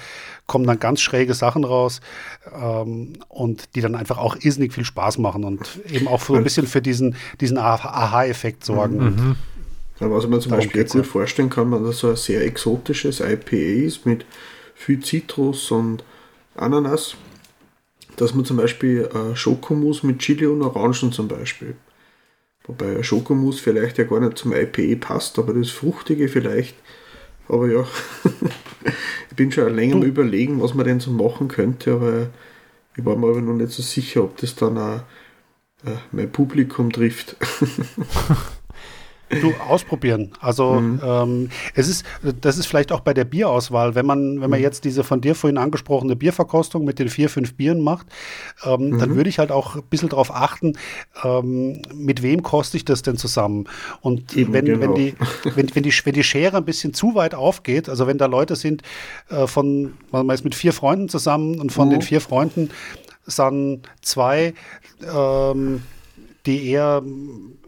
kommen 0.48 0.68
dann 0.68 0.80
ganz 0.80 1.00
schräge 1.00 1.34
Sachen 1.34 1.64
raus 1.64 2.02
ähm, 2.54 3.14
und 3.30 3.74
die 3.76 3.80
dann 3.80 3.96
einfach 3.96 4.18
auch 4.18 4.36
irrsinnig 4.36 4.74
viel 4.74 4.84
Spaß 4.84 5.18
machen 5.20 5.46
und 5.46 5.80
eben 5.90 6.10
auch 6.10 6.20
so 6.20 6.34
ein 6.34 6.44
bisschen 6.44 6.68
für 6.68 6.82
diesen, 6.82 7.16
diesen 7.40 7.58
Aha-Effekt 7.58 8.66
sorgen. 8.66 8.98
Mhm. 8.98 9.36
Ja, 10.02 10.12
was 10.12 10.28
man 10.28 10.42
zum 10.42 10.52
Beispiel 10.52 10.84
gut 10.84 11.08
vorstellen 11.08 11.50
kann, 11.50 11.70
man 11.70 11.86
das 11.86 12.00
so 12.00 12.10
ein 12.10 12.18
sehr 12.18 12.44
exotisches 12.44 13.22
IPA 13.22 13.86
ist 13.86 14.06
mit 14.06 14.26
viel 14.76 15.00
Zitrus 15.00 15.72
und 15.72 16.04
Ananas, 16.58 17.16
dass 18.18 18.36
man 18.36 18.44
zum 18.44 18.58
Beispiel 18.58 19.10
äh, 19.14 19.38
Schokomus 19.38 20.04
mit 20.04 20.20
Chili 20.20 20.48
und 20.48 20.62
Orangen 20.62 21.14
zum 21.14 21.30
Beispiel. 21.30 21.78
Wobei 22.66 23.04
Schokomus 23.04 23.60
vielleicht 23.60 23.98
ja 23.98 24.06
gar 24.06 24.20
nicht 24.20 24.38
zum 24.38 24.54
IPE 24.54 24.96
passt, 24.96 25.38
aber 25.38 25.54
das 25.54 25.70
Fruchtige 25.70 26.30
vielleicht. 26.30 26.76
Aber 27.48 27.70
ja, 27.70 27.86
ich 29.30 29.36
bin 29.36 29.52
schon 29.52 29.76
länger 29.76 29.96
am 29.96 30.04
überlegen, 30.04 30.62
was 30.62 30.74
man 30.74 30.86
denn 30.86 31.00
so 31.00 31.12
machen 31.12 31.50
könnte, 31.50 31.94
aber 31.94 32.30
ich 32.96 33.04
war 33.04 33.18
mir 33.18 33.28
aber 33.28 33.42
noch 33.42 33.54
nicht 33.54 33.72
so 33.72 33.82
sicher, 33.82 34.24
ob 34.24 34.38
das 34.38 34.56
dann 34.56 34.78
auch 34.78 35.02
äh, 35.86 35.98
mein 36.12 36.32
Publikum 36.32 36.92
trifft. 36.92 37.36
Du 39.42 39.54
ausprobieren. 39.68 40.32
Also 40.40 40.74
mhm. 40.74 41.02
ähm, 41.04 41.50
es 41.76 41.88
ist, 41.88 42.06
das 42.42 42.58
ist 42.58 42.66
vielleicht 42.66 42.92
auch 42.92 43.02
bei 43.02 43.14
der 43.14 43.26
Bierauswahl, 43.26 43.96
wenn 43.96 44.06
man, 44.06 44.42
wenn 44.42 44.50
man 44.50 44.60
mhm. 44.60 44.64
jetzt 44.64 44.86
diese 44.86 45.04
von 45.04 45.22
dir 45.22 45.36
vorhin 45.36 45.58
angesprochene 45.58 46.16
Bierverkostung 46.16 46.86
mit 46.86 47.00
den 47.00 47.10
vier, 47.10 47.30
fünf 47.30 47.56
Bieren 47.56 47.82
macht, 47.82 48.08
ähm, 48.66 48.90
mhm. 48.90 49.00
dann 49.00 49.16
würde 49.16 49.30
ich 49.30 49.40
halt 49.40 49.52
auch 49.52 49.76
ein 49.76 49.84
bisschen 49.84 50.10
darauf 50.10 50.34
achten, 50.34 50.74
ähm, 51.24 51.82
mit 51.94 52.22
wem 52.22 52.44
koste 52.44 52.78
ich 52.78 52.86
das 52.86 53.02
denn 53.02 53.18
zusammen? 53.18 53.66
Und 54.02 54.36
Eben, 54.36 54.54
wenn, 54.54 54.66
genau. 54.66 54.80
wenn, 54.82 54.96
die, 54.96 55.16
wenn, 55.56 55.76
wenn, 55.76 55.84
die, 55.84 55.94
wenn 56.04 56.14
die 56.14 56.24
Schere 56.24 56.58
ein 56.58 56.66
bisschen 56.66 56.94
zu 56.94 57.16
weit 57.16 57.36
aufgeht, 57.36 57.90
also 57.90 58.08
wenn 58.08 58.18
da 58.18 58.26
Leute 58.26 58.56
sind 58.56 58.82
äh, 59.30 59.48
von, 59.48 59.94
man 60.12 60.30
ist 60.30 60.44
mit 60.44 60.56
vier 60.56 60.74
Freunden 60.74 61.10
zusammen 61.10 61.60
und 61.60 61.72
von 61.72 61.90
den 61.90 62.00
mhm. 62.00 62.04
vier 62.04 62.22
Freunden 62.22 62.70
sind 63.26 63.82
zwei, 64.02 64.54
ähm, 65.14 65.84
die 66.46 66.70
eher 66.70 67.02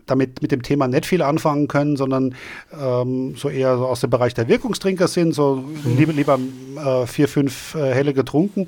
damit 0.06 0.42
mit 0.42 0.52
dem 0.52 0.62
Thema 0.62 0.88
nicht 0.88 1.06
viel 1.06 1.22
anfangen 1.22 1.68
können, 1.68 1.98
sondern 1.98 2.36
ähm, 2.80 3.36
so 3.36 3.50
eher 3.50 3.78
so 3.78 3.86
aus 3.86 4.02
dem 4.02 4.10
Bereich 4.10 4.34
der 4.34 4.48
Wirkungstrinker 4.48 5.08
sind, 5.08 5.34
so 5.34 5.56
mhm. 5.56 5.98
lieber, 5.98 6.14
lieber 6.14 6.40
äh, 6.78 7.08
vier, 7.08 7.28
fünf 7.28 7.76
äh, 7.76 7.94
Helle 7.94 8.14
getrunken. 8.14 8.68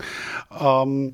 Ähm, 0.59 1.13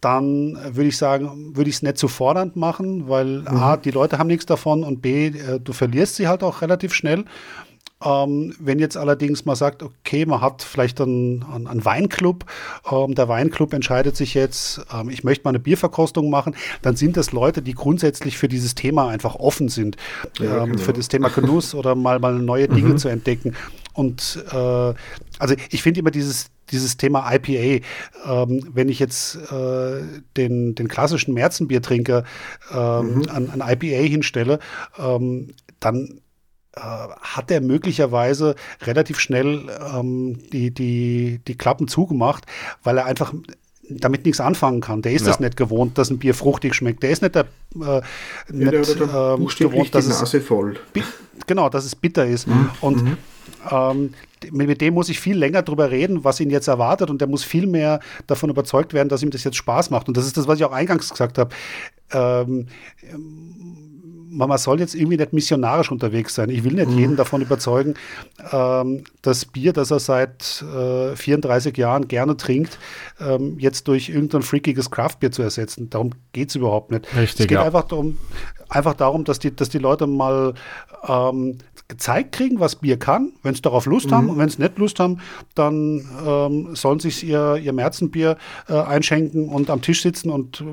dann 0.00 0.56
würde 0.76 0.88
ich 0.88 0.96
sagen, 0.96 1.56
würde 1.56 1.70
ich 1.70 1.76
es 1.76 1.82
nicht 1.82 1.98
zu 1.98 2.06
fordernd 2.06 2.54
machen, 2.54 3.08
weil 3.08 3.40
mhm. 3.40 3.48
A, 3.48 3.76
die 3.76 3.90
Leute 3.90 4.18
haben 4.18 4.28
nichts 4.28 4.46
davon 4.46 4.84
und 4.84 5.02
B, 5.02 5.26
äh, 5.26 5.58
du 5.58 5.72
verlierst 5.72 6.16
sie 6.16 6.28
halt 6.28 6.42
auch 6.42 6.62
relativ 6.62 6.94
schnell. 6.94 7.24
Ähm, 8.04 8.54
wenn 8.60 8.78
jetzt 8.78 8.96
allerdings 8.96 9.44
man 9.44 9.56
sagt, 9.56 9.82
okay, 9.82 10.24
man 10.24 10.40
hat 10.40 10.62
vielleicht 10.62 11.00
einen, 11.00 11.42
einen 11.42 11.84
Weinclub, 11.84 12.44
ähm, 12.90 13.16
der 13.16 13.28
Weinclub 13.28 13.72
entscheidet 13.72 14.16
sich 14.16 14.34
jetzt, 14.34 14.80
ähm, 14.94 15.10
ich 15.10 15.24
möchte 15.24 15.44
mal 15.44 15.50
eine 15.50 15.58
Bierverkostung 15.58 16.30
machen, 16.30 16.54
dann 16.82 16.94
sind 16.94 17.16
das 17.16 17.32
Leute, 17.32 17.60
die 17.60 17.74
grundsätzlich 17.74 18.38
für 18.38 18.46
dieses 18.46 18.76
Thema 18.76 19.08
einfach 19.08 19.34
offen 19.34 19.68
sind, 19.68 19.96
ja, 20.38 20.62
ähm, 20.62 20.72
genau. 20.72 20.82
für 20.82 20.92
das 20.92 21.08
Thema 21.08 21.28
Genuss 21.28 21.74
oder 21.74 21.96
mal, 21.96 22.20
mal 22.20 22.38
neue 22.38 22.68
Dinge 22.68 22.90
mhm. 22.90 22.98
zu 22.98 23.08
entdecken. 23.08 23.56
Und 23.94 24.44
äh, 24.52 24.94
also 25.40 25.54
ich 25.70 25.82
finde 25.82 25.98
immer 25.98 26.12
dieses, 26.12 26.50
dieses 26.70 26.98
Thema 26.98 27.28
IPA, 27.32 27.84
ähm, 28.26 28.68
wenn 28.72 28.88
ich 28.88 29.00
jetzt 29.00 29.36
äh, 29.50 30.02
den, 30.36 30.76
den 30.76 30.86
klassischen 30.86 31.34
Märzenbiertrinker 31.34 32.22
ähm, 32.72 33.14
mhm. 33.14 33.28
an, 33.28 33.50
an 33.50 33.60
IPA 33.60 34.08
hinstelle, 34.08 34.60
ähm, 34.98 35.48
dann 35.80 36.20
hat 36.78 37.50
er 37.50 37.60
möglicherweise 37.60 38.54
relativ 38.82 39.18
schnell 39.20 39.68
ähm, 39.94 40.38
die, 40.52 40.70
die, 40.70 41.40
die 41.46 41.56
Klappen 41.56 41.88
zugemacht, 41.88 42.44
weil 42.82 42.98
er 42.98 43.06
einfach 43.06 43.32
damit 43.90 44.24
nichts 44.24 44.40
anfangen 44.40 44.80
kann. 44.80 45.02
Der 45.02 45.12
ist 45.12 45.22
ja. 45.22 45.28
das 45.28 45.40
nicht 45.40 45.56
gewohnt, 45.56 45.98
dass 45.98 46.10
ein 46.10 46.18
Bier 46.18 46.34
fruchtig 46.34 46.74
schmeckt. 46.74 47.02
Der 47.02 47.10
ist 47.10 47.22
nicht, 47.22 47.34
der, 47.34 47.46
äh, 47.80 48.02
nicht 48.50 48.72
ja, 48.72 48.80
äh, 48.80 49.36
gewohnt, 49.58 49.94
dass 49.94 50.06
es 50.06 50.44
voll. 50.44 50.76
genau, 51.46 51.68
dass 51.68 51.84
es 51.84 51.96
bitter 51.96 52.26
ist. 52.26 52.46
Mhm. 52.48 52.70
Und 52.80 53.02
mhm. 53.02 53.16
Ähm, 53.70 54.14
mit 54.52 54.80
dem 54.80 54.94
muss 54.94 55.08
ich 55.08 55.18
viel 55.18 55.36
länger 55.36 55.62
drüber 55.62 55.90
reden, 55.90 56.24
was 56.24 56.38
ihn 56.40 56.50
jetzt 56.50 56.68
erwartet 56.68 57.10
und 57.10 57.20
der 57.20 57.28
muss 57.28 57.44
viel 57.44 57.66
mehr 57.66 58.00
davon 58.26 58.50
überzeugt 58.50 58.94
werden, 58.94 59.08
dass 59.08 59.22
ihm 59.22 59.30
das 59.30 59.44
jetzt 59.44 59.56
Spaß 59.56 59.90
macht. 59.90 60.08
Und 60.08 60.16
das 60.16 60.26
ist 60.26 60.36
das, 60.36 60.46
was 60.46 60.58
ich 60.58 60.64
auch 60.64 60.72
eingangs 60.72 61.10
gesagt 61.10 61.38
habe. 61.38 61.54
Ähm, 62.12 62.68
man 64.46 64.58
soll 64.58 64.80
jetzt 64.80 64.94
irgendwie 64.94 65.16
nicht 65.16 65.32
missionarisch 65.32 65.90
unterwegs 65.90 66.34
sein. 66.34 66.50
Ich 66.50 66.64
will 66.64 66.74
nicht 66.74 66.90
mhm. 66.90 66.98
jeden 66.98 67.16
davon 67.16 67.42
überzeugen, 67.42 67.94
ähm, 68.52 69.04
das 69.22 69.44
Bier, 69.44 69.72
das 69.72 69.90
er 69.90 69.98
seit 69.98 70.62
äh, 70.62 71.16
34 71.16 71.76
Jahren 71.76 72.08
gerne 72.08 72.36
trinkt, 72.36 72.78
ähm, 73.20 73.58
jetzt 73.58 73.88
durch 73.88 74.08
irgendein 74.08 74.42
freakiges 74.42 74.90
Craftbier 74.90 75.32
zu 75.32 75.42
ersetzen. 75.42 75.90
Darum 75.90 76.10
geht 76.32 76.50
es 76.50 76.54
überhaupt 76.54 76.90
nicht. 76.90 77.06
Richtig, 77.16 77.40
es 77.40 77.46
geht 77.48 77.50
ja. 77.52 77.64
einfach, 77.64 77.84
darum, 77.84 78.18
einfach 78.68 78.94
darum, 78.94 79.24
dass 79.24 79.38
die, 79.38 79.54
dass 79.54 79.68
die 79.68 79.78
Leute 79.78 80.06
mal 80.06 80.54
ähm, 81.06 81.58
gezeigt 81.88 82.32
kriegen, 82.32 82.60
was 82.60 82.76
Bier 82.76 82.98
kann, 82.98 83.32
wenn 83.42 83.54
sie 83.54 83.62
darauf 83.62 83.86
Lust 83.86 84.10
mhm. 84.10 84.14
haben. 84.14 84.30
Und 84.30 84.38
wenn 84.38 84.48
sie 84.48 84.62
nicht 84.62 84.78
Lust 84.78 85.00
haben, 85.00 85.20
dann 85.54 86.06
ähm, 86.24 86.76
sollen 86.76 87.00
sich 87.00 87.26
ihr, 87.26 87.56
ihr 87.56 87.72
Märzenbier 87.72 88.36
äh, 88.68 88.74
einschenken 88.74 89.48
und 89.48 89.70
am 89.70 89.80
Tisch 89.80 90.02
sitzen 90.02 90.30
und 90.30 90.60
äh, 90.60 90.64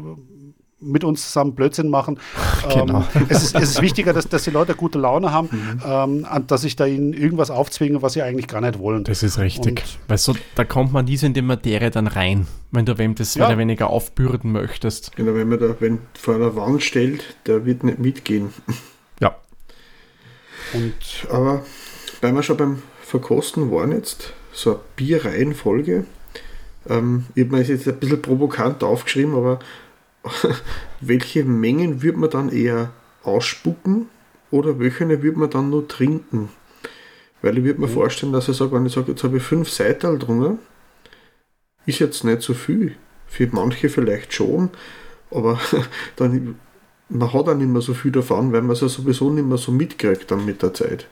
mit 0.86 1.04
uns 1.04 1.24
zusammen 1.26 1.56
Blödsinn 1.56 1.90
machen. 1.90 2.20
Genau. 2.74 3.06
Ähm, 3.14 3.28
es, 3.30 3.44
ist, 3.44 3.56
es, 3.56 3.70
ist, 3.72 3.82
wichtiger, 3.82 4.12
dass, 4.12 4.28
dass 4.28 4.44
die 4.44 4.50
Leute 4.50 4.74
gute 4.74 4.98
Laune 4.98 5.32
haben, 5.32 5.50
mhm. 5.52 6.26
ähm, 6.26 6.48
dass 6.48 6.64
ich 6.64 6.76
da 6.76 6.86
ihnen 6.86 7.14
irgendwas 7.14 7.52
aufzwinge, 7.52 8.02
was 8.02 8.14
sie 8.14 8.24
eigentlich 8.24 8.48
gar 8.48 8.60
nicht 8.60 8.80
wollen. 8.80 9.04
Das 9.04 9.22
ist 9.22 9.38
richtig. 9.38 9.84
Und 9.84 10.00
Weil 10.08 10.18
so, 10.18 10.36
da 10.56 10.64
kommt 10.66 10.92
man 10.92 11.06
nie 11.06 11.16
so 11.16 11.28
in 11.28 11.36
die 11.36 11.44
Materie 11.44 11.92
dann 11.92 12.08
rein, 12.08 12.48
wenn 12.72 12.86
du 12.86 12.98
wem 12.98 13.14
das 13.14 13.36
ja. 13.36 13.48
mehr 13.48 13.60
weniger 13.60 13.92
aufbürden 13.92 14.52
möchtest. 14.52 15.16
Genau, 15.16 15.36
wenn 15.36 15.48
man 15.48 15.60
da 15.60 15.76
wenn 15.80 16.00
vor 16.20 16.36
einer 16.36 16.56
Wand 16.56 16.82
stellt, 16.82 17.36
der 17.46 17.66
wird 17.66 17.84
nicht 17.84 18.00
mitgehen. 18.00 18.50
Ja. 19.22 19.34
Und 20.74 21.32
aber 21.32 21.64
weil 22.20 22.34
wir 22.34 22.44
schon 22.44 22.58
beim 22.58 22.82
Verkosten 23.02 23.72
waren 23.72 23.92
jetzt, 23.92 24.34
so 24.52 24.72
eine 24.72 24.80
Bierreihenfolge, 24.98 26.06
ähm, 26.90 27.26
ich 27.36 27.46
habe 27.46 27.56
mir 27.56 27.64
jetzt 27.64 27.88
ein 27.88 28.00
bisschen 28.00 28.22
provokant 28.22 28.84
aufgeschrieben, 28.84 29.36
aber 29.36 29.60
welche 31.02 31.44
Mengen 31.44 32.02
würde 32.02 32.18
man 32.18 32.30
dann 32.30 32.50
eher 32.50 32.92
ausspucken 33.24 34.08
oder 34.52 34.80
welche 34.80 35.08
würde 35.22 35.40
man 35.40 35.50
dann 35.50 35.70
nur 35.70 35.88
trinken? 35.88 36.50
Weil 37.42 37.58
ich 37.58 37.64
würde 37.64 37.82
mir 37.82 37.88
mhm. 37.88 37.94
vorstellen, 37.94 38.34
dass 38.34 38.50
ich 38.50 38.58
sage, 38.58 38.72
wenn 38.72 38.86
ich 38.86 38.94
sage, 38.94 39.12
jetzt 39.12 39.24
habe 39.24 39.38
ich 39.38 39.44
fünf 39.44 39.70
Seital 39.70 40.18
drunter, 40.18 40.58
ist 41.86 42.00
jetzt 42.00 42.24
nicht 42.24 42.42
so 42.42 42.54
viel. 42.54 42.96
Für 43.28 43.48
manche 43.52 43.90
vielleicht 43.90 44.34
schon, 44.34 44.70
aber 45.32 45.60
dann, 46.16 46.56
man 47.10 47.34
hat 47.34 47.48
auch 47.48 47.56
nicht 47.56 47.68
mehr 47.68 47.82
so 47.82 47.94
viel 47.94 48.12
davon, 48.12 48.52
weil 48.54 48.62
man 48.62 48.72
es 48.72 48.82
ja 48.82 48.88
sowieso 48.88 49.30
nicht 49.30 49.48
mehr 49.48 49.58
so 49.58 49.72
mitkriegt 49.72 50.32
dann 50.32 50.46
mit 50.46 50.62
der 50.62 50.74
Zeit. 50.74 51.08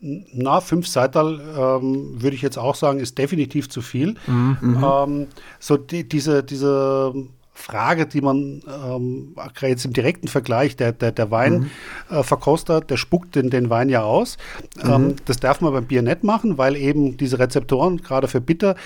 Na, 0.00 0.60
fünf 0.60 0.86
Seital 0.86 1.40
ähm, 1.56 2.20
würde 2.20 2.36
ich 2.36 2.42
jetzt 2.42 2.58
auch 2.58 2.74
sagen, 2.74 3.00
ist 3.00 3.16
definitiv 3.16 3.68
zu 3.70 3.80
viel. 3.80 4.14
Mhm. 4.26 4.84
Ähm, 4.84 5.26
so 5.58 5.76
die, 5.76 6.06
diese, 6.06 6.44
diese 6.44 7.14
Frage, 7.56 8.06
die 8.06 8.20
man 8.20 8.62
ähm, 8.68 9.34
jetzt 9.62 9.86
im 9.86 9.92
direkten 9.94 10.28
Vergleich, 10.28 10.76
der, 10.76 10.92
der, 10.92 11.10
der 11.10 11.30
Weinverkoster, 11.30 12.74
mhm. 12.74 12.82
äh, 12.82 12.86
der 12.86 12.96
spuckt 12.98 13.34
den, 13.34 13.48
den 13.48 13.70
Wein 13.70 13.88
ja 13.88 14.02
aus. 14.02 14.36
Mhm. 14.82 14.90
Ähm, 14.90 15.16
das 15.24 15.38
darf 15.38 15.62
man 15.62 15.72
beim 15.72 15.86
Bier 15.86 16.02
nicht 16.02 16.22
machen, 16.22 16.58
weil 16.58 16.76
eben 16.76 17.16
diese 17.16 17.38
Rezeptoren 17.38 18.02
gerade 18.02 18.28
für 18.28 18.42
Bitter 18.42 18.76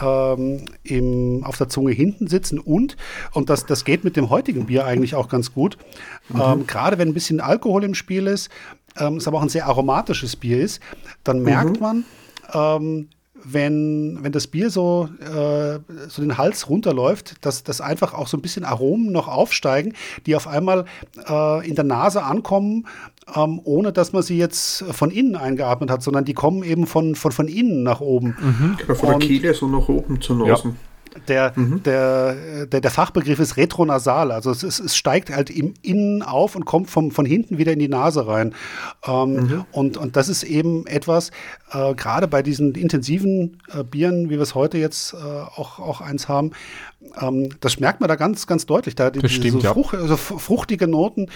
ähm, 0.00 0.66
im, 0.84 1.42
auf 1.44 1.56
der 1.56 1.70
Zunge 1.70 1.92
hinten 1.92 2.26
sitzen 2.28 2.58
und, 2.58 2.96
und 3.32 3.48
das, 3.48 3.64
das 3.64 3.84
geht 3.84 4.04
mit 4.04 4.16
dem 4.16 4.28
heutigen 4.28 4.66
Bier 4.66 4.84
eigentlich 4.84 5.14
auch 5.14 5.28
ganz 5.28 5.52
gut, 5.52 5.78
mhm. 6.28 6.40
Ähm, 6.40 6.66
gerade 6.66 6.98
wenn 6.98 7.08
ein 7.08 7.14
bisschen 7.14 7.40
Alkohol 7.40 7.82
im 7.82 7.94
Spiel 7.94 8.26
ist, 8.26 8.50
ähm, 8.98 9.16
es 9.16 9.26
aber 9.26 9.38
auch 9.38 9.42
ein 9.42 9.48
sehr 9.48 9.66
aromatisches 9.66 10.36
Bier 10.36 10.60
ist, 10.60 10.80
dann 11.24 11.42
merkt 11.42 11.80
mhm. 11.80 11.80
man, 11.80 12.04
ähm, 12.52 13.08
wenn, 13.44 14.18
wenn 14.22 14.32
das 14.32 14.46
Bier 14.46 14.70
so, 14.70 15.08
äh, 15.20 15.78
so 16.08 16.22
den 16.22 16.38
Hals 16.38 16.68
runterläuft, 16.68 17.44
dass, 17.44 17.62
dass 17.62 17.80
einfach 17.80 18.14
auch 18.14 18.28
so 18.28 18.36
ein 18.36 18.42
bisschen 18.42 18.64
Aromen 18.64 19.12
noch 19.12 19.28
aufsteigen, 19.28 19.94
die 20.26 20.36
auf 20.36 20.46
einmal 20.46 20.84
äh, 21.28 21.68
in 21.68 21.74
der 21.74 21.84
Nase 21.84 22.22
ankommen, 22.22 22.86
ähm, 23.34 23.60
ohne 23.64 23.92
dass 23.92 24.12
man 24.12 24.22
sie 24.22 24.38
jetzt 24.38 24.84
von 24.90 25.10
innen 25.10 25.36
eingeatmet 25.36 25.90
hat, 25.90 26.02
sondern 26.02 26.24
die 26.24 26.34
kommen 26.34 26.62
eben 26.62 26.86
von, 26.86 27.14
von, 27.14 27.32
von 27.32 27.48
innen 27.48 27.82
nach 27.82 28.00
oben. 28.00 28.36
Mhm. 28.40 28.94
Von 28.94 29.08
der 29.08 29.18
Kehle 29.18 29.54
so 29.54 29.68
nach 29.68 29.88
oben 29.88 30.20
zu 30.20 30.34
Nasen. 30.34 30.70
Ja. 30.70 30.76
Der, 31.26 31.52
mhm. 31.56 31.82
der, 31.82 32.66
der, 32.66 32.80
der, 32.80 32.90
Fachbegriff 32.90 33.38
ist 33.38 33.56
retronasal, 33.56 34.30
also 34.30 34.50
es, 34.50 34.62
es, 34.62 34.78
es, 34.78 34.96
steigt 34.96 35.30
halt 35.30 35.50
im 35.50 35.74
Innen 35.82 36.22
auf 36.22 36.54
und 36.54 36.64
kommt 36.64 36.90
vom, 36.90 37.10
von 37.10 37.26
hinten 37.26 37.58
wieder 37.58 37.72
in 37.72 37.78
die 37.78 37.88
Nase 37.88 38.26
rein. 38.26 38.54
Ähm, 39.06 39.32
mhm. 39.32 39.64
und, 39.72 39.96
und 39.96 40.16
das 40.16 40.28
ist 40.28 40.42
eben 40.42 40.86
etwas, 40.86 41.30
äh, 41.72 41.94
gerade 41.94 42.28
bei 42.28 42.42
diesen 42.42 42.74
intensiven 42.74 43.60
äh, 43.72 43.82
Bieren, 43.82 44.30
wie 44.30 44.34
wir 44.34 44.42
es 44.42 44.54
heute 44.54 44.78
jetzt 44.78 45.14
äh, 45.14 45.16
auch, 45.16 45.78
auch 45.78 46.00
eins 46.00 46.28
haben, 46.28 46.52
ähm, 47.20 47.50
das 47.60 47.78
merkt 47.78 48.00
man 48.00 48.08
da 48.08 48.16
ganz, 48.16 48.46
ganz 48.46 48.66
deutlich. 48.66 48.94
Da 48.94 49.10
die, 49.10 49.28
stimmt, 49.28 49.62
so, 49.62 49.72
Frucht, 49.72 49.94
also 49.94 50.16
fruchtige 50.16 50.88
Noten, 50.88 51.26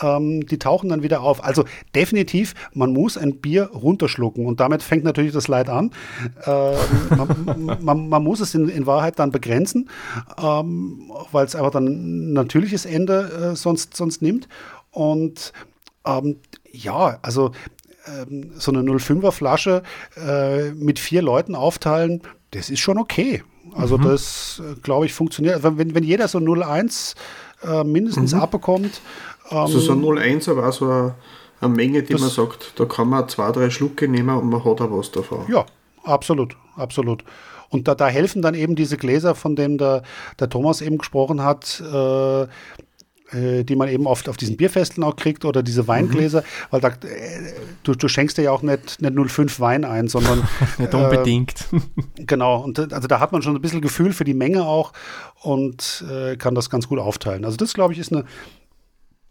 ähm, 0.00 0.46
die 0.46 0.58
tauchen 0.58 0.90
dann 0.90 1.02
wieder 1.02 1.22
auf. 1.22 1.42
Also 1.42 1.64
definitiv, 1.94 2.54
man 2.74 2.92
muss 2.92 3.16
ein 3.16 3.36
Bier 3.36 3.70
runterschlucken 3.72 4.46
und 4.46 4.60
damit 4.60 4.82
fängt 4.82 5.04
natürlich 5.04 5.32
das 5.32 5.48
Leid 5.48 5.68
an. 5.68 5.92
Ähm, 6.44 6.74
man, 7.16 7.78
man, 7.80 8.08
man, 8.08 8.22
muss 8.22 8.40
es 8.40 8.54
in, 8.54 8.68
in 8.68 8.86
Wahrheit 8.86 9.18
dann 9.18 9.30
begrenzen, 9.30 9.88
ähm, 10.42 11.10
weil 11.32 11.46
es 11.46 11.54
einfach 11.54 11.70
dann 11.70 11.86
ein 11.86 12.32
natürliches 12.32 12.84
Ende 12.84 13.52
äh, 13.52 13.56
sonst, 13.56 13.96
sonst 13.96 14.20
nimmt. 14.20 14.48
Und 14.90 15.52
ähm, 16.06 16.36
ja, 16.70 17.18
also 17.22 17.52
ähm, 18.06 18.52
so 18.56 18.70
eine 18.70 18.80
05er 18.80 19.32
Flasche 19.32 19.82
äh, 20.16 20.72
mit 20.72 20.98
vier 20.98 21.22
Leuten 21.22 21.54
aufteilen, 21.54 22.22
das 22.50 22.70
ist 22.70 22.80
schon 22.80 22.98
okay. 22.98 23.42
Also 23.74 23.98
mhm. 23.98 24.04
das, 24.04 24.62
glaube 24.82 25.06
ich, 25.06 25.12
funktioniert. 25.12 25.62
Wenn, 25.62 25.94
wenn 25.94 26.04
jeder 26.04 26.28
so 26.28 26.38
0,1 26.38 27.14
äh, 27.62 27.84
mindestens 27.84 28.34
mhm. 28.34 28.40
abbekommt. 28.40 29.00
Ähm, 29.50 29.58
also 29.58 29.78
so 29.78 29.92
0,1 29.92 30.56
war 30.56 30.72
so 30.72 30.86
eine, 30.86 31.14
eine 31.60 31.74
Menge, 31.74 32.02
die 32.02 32.14
man 32.14 32.28
sagt, 32.28 32.72
da 32.76 32.84
kann 32.84 33.08
man 33.08 33.28
zwei, 33.28 33.50
drei 33.52 33.70
Schlucke 33.70 34.08
nehmen 34.08 34.36
und 34.36 34.50
man 34.50 34.64
hat 34.64 34.80
auch 34.80 34.90
was 34.90 35.10
davon. 35.10 35.46
Ja, 35.48 35.64
absolut, 36.04 36.56
absolut. 36.76 37.24
Und 37.68 37.88
da, 37.88 37.94
da 37.94 38.08
helfen 38.08 38.42
dann 38.42 38.54
eben 38.54 38.76
diese 38.76 38.96
Gläser, 38.96 39.34
von 39.34 39.56
denen 39.56 39.78
der, 39.78 40.02
der 40.38 40.48
Thomas 40.48 40.80
eben 40.80 40.98
gesprochen 40.98 41.42
hat, 41.42 41.80
äh, 41.80 42.46
die 43.32 43.74
man 43.76 43.88
eben 43.88 44.06
oft 44.06 44.28
auf 44.28 44.36
diesen 44.36 44.56
Bierfesten 44.56 45.02
auch 45.02 45.16
kriegt 45.16 45.44
oder 45.44 45.62
diese 45.62 45.88
Weingläser, 45.88 46.42
mhm. 46.42 46.44
weil 46.70 46.80
da, 46.80 46.88
äh, 46.88 46.92
du, 47.82 47.94
du, 47.94 48.06
schenkst 48.06 48.38
dir 48.38 48.42
ja 48.42 48.52
auch 48.52 48.62
nicht, 48.62 49.02
nicht 49.02 49.30
05 49.30 49.58
Wein 49.58 49.84
ein, 49.84 50.06
sondern 50.06 50.46
nicht 50.78 50.94
unbedingt. 50.94 51.66
Äh, 51.72 52.24
genau, 52.24 52.62
und 52.62 52.92
also 52.92 53.08
da 53.08 53.18
hat 53.18 53.32
man 53.32 53.42
schon 53.42 53.56
ein 53.56 53.62
bisschen 53.62 53.80
Gefühl 53.80 54.12
für 54.12 54.24
die 54.24 54.34
Menge 54.34 54.64
auch 54.64 54.92
und 55.42 56.04
äh, 56.10 56.36
kann 56.36 56.54
das 56.54 56.70
ganz 56.70 56.88
gut 56.88 56.98
aufteilen. 56.98 57.44
Also 57.44 57.56
das, 57.56 57.74
glaube 57.74 57.92
ich, 57.92 57.98
ist 57.98 58.12
eine, 58.12 58.24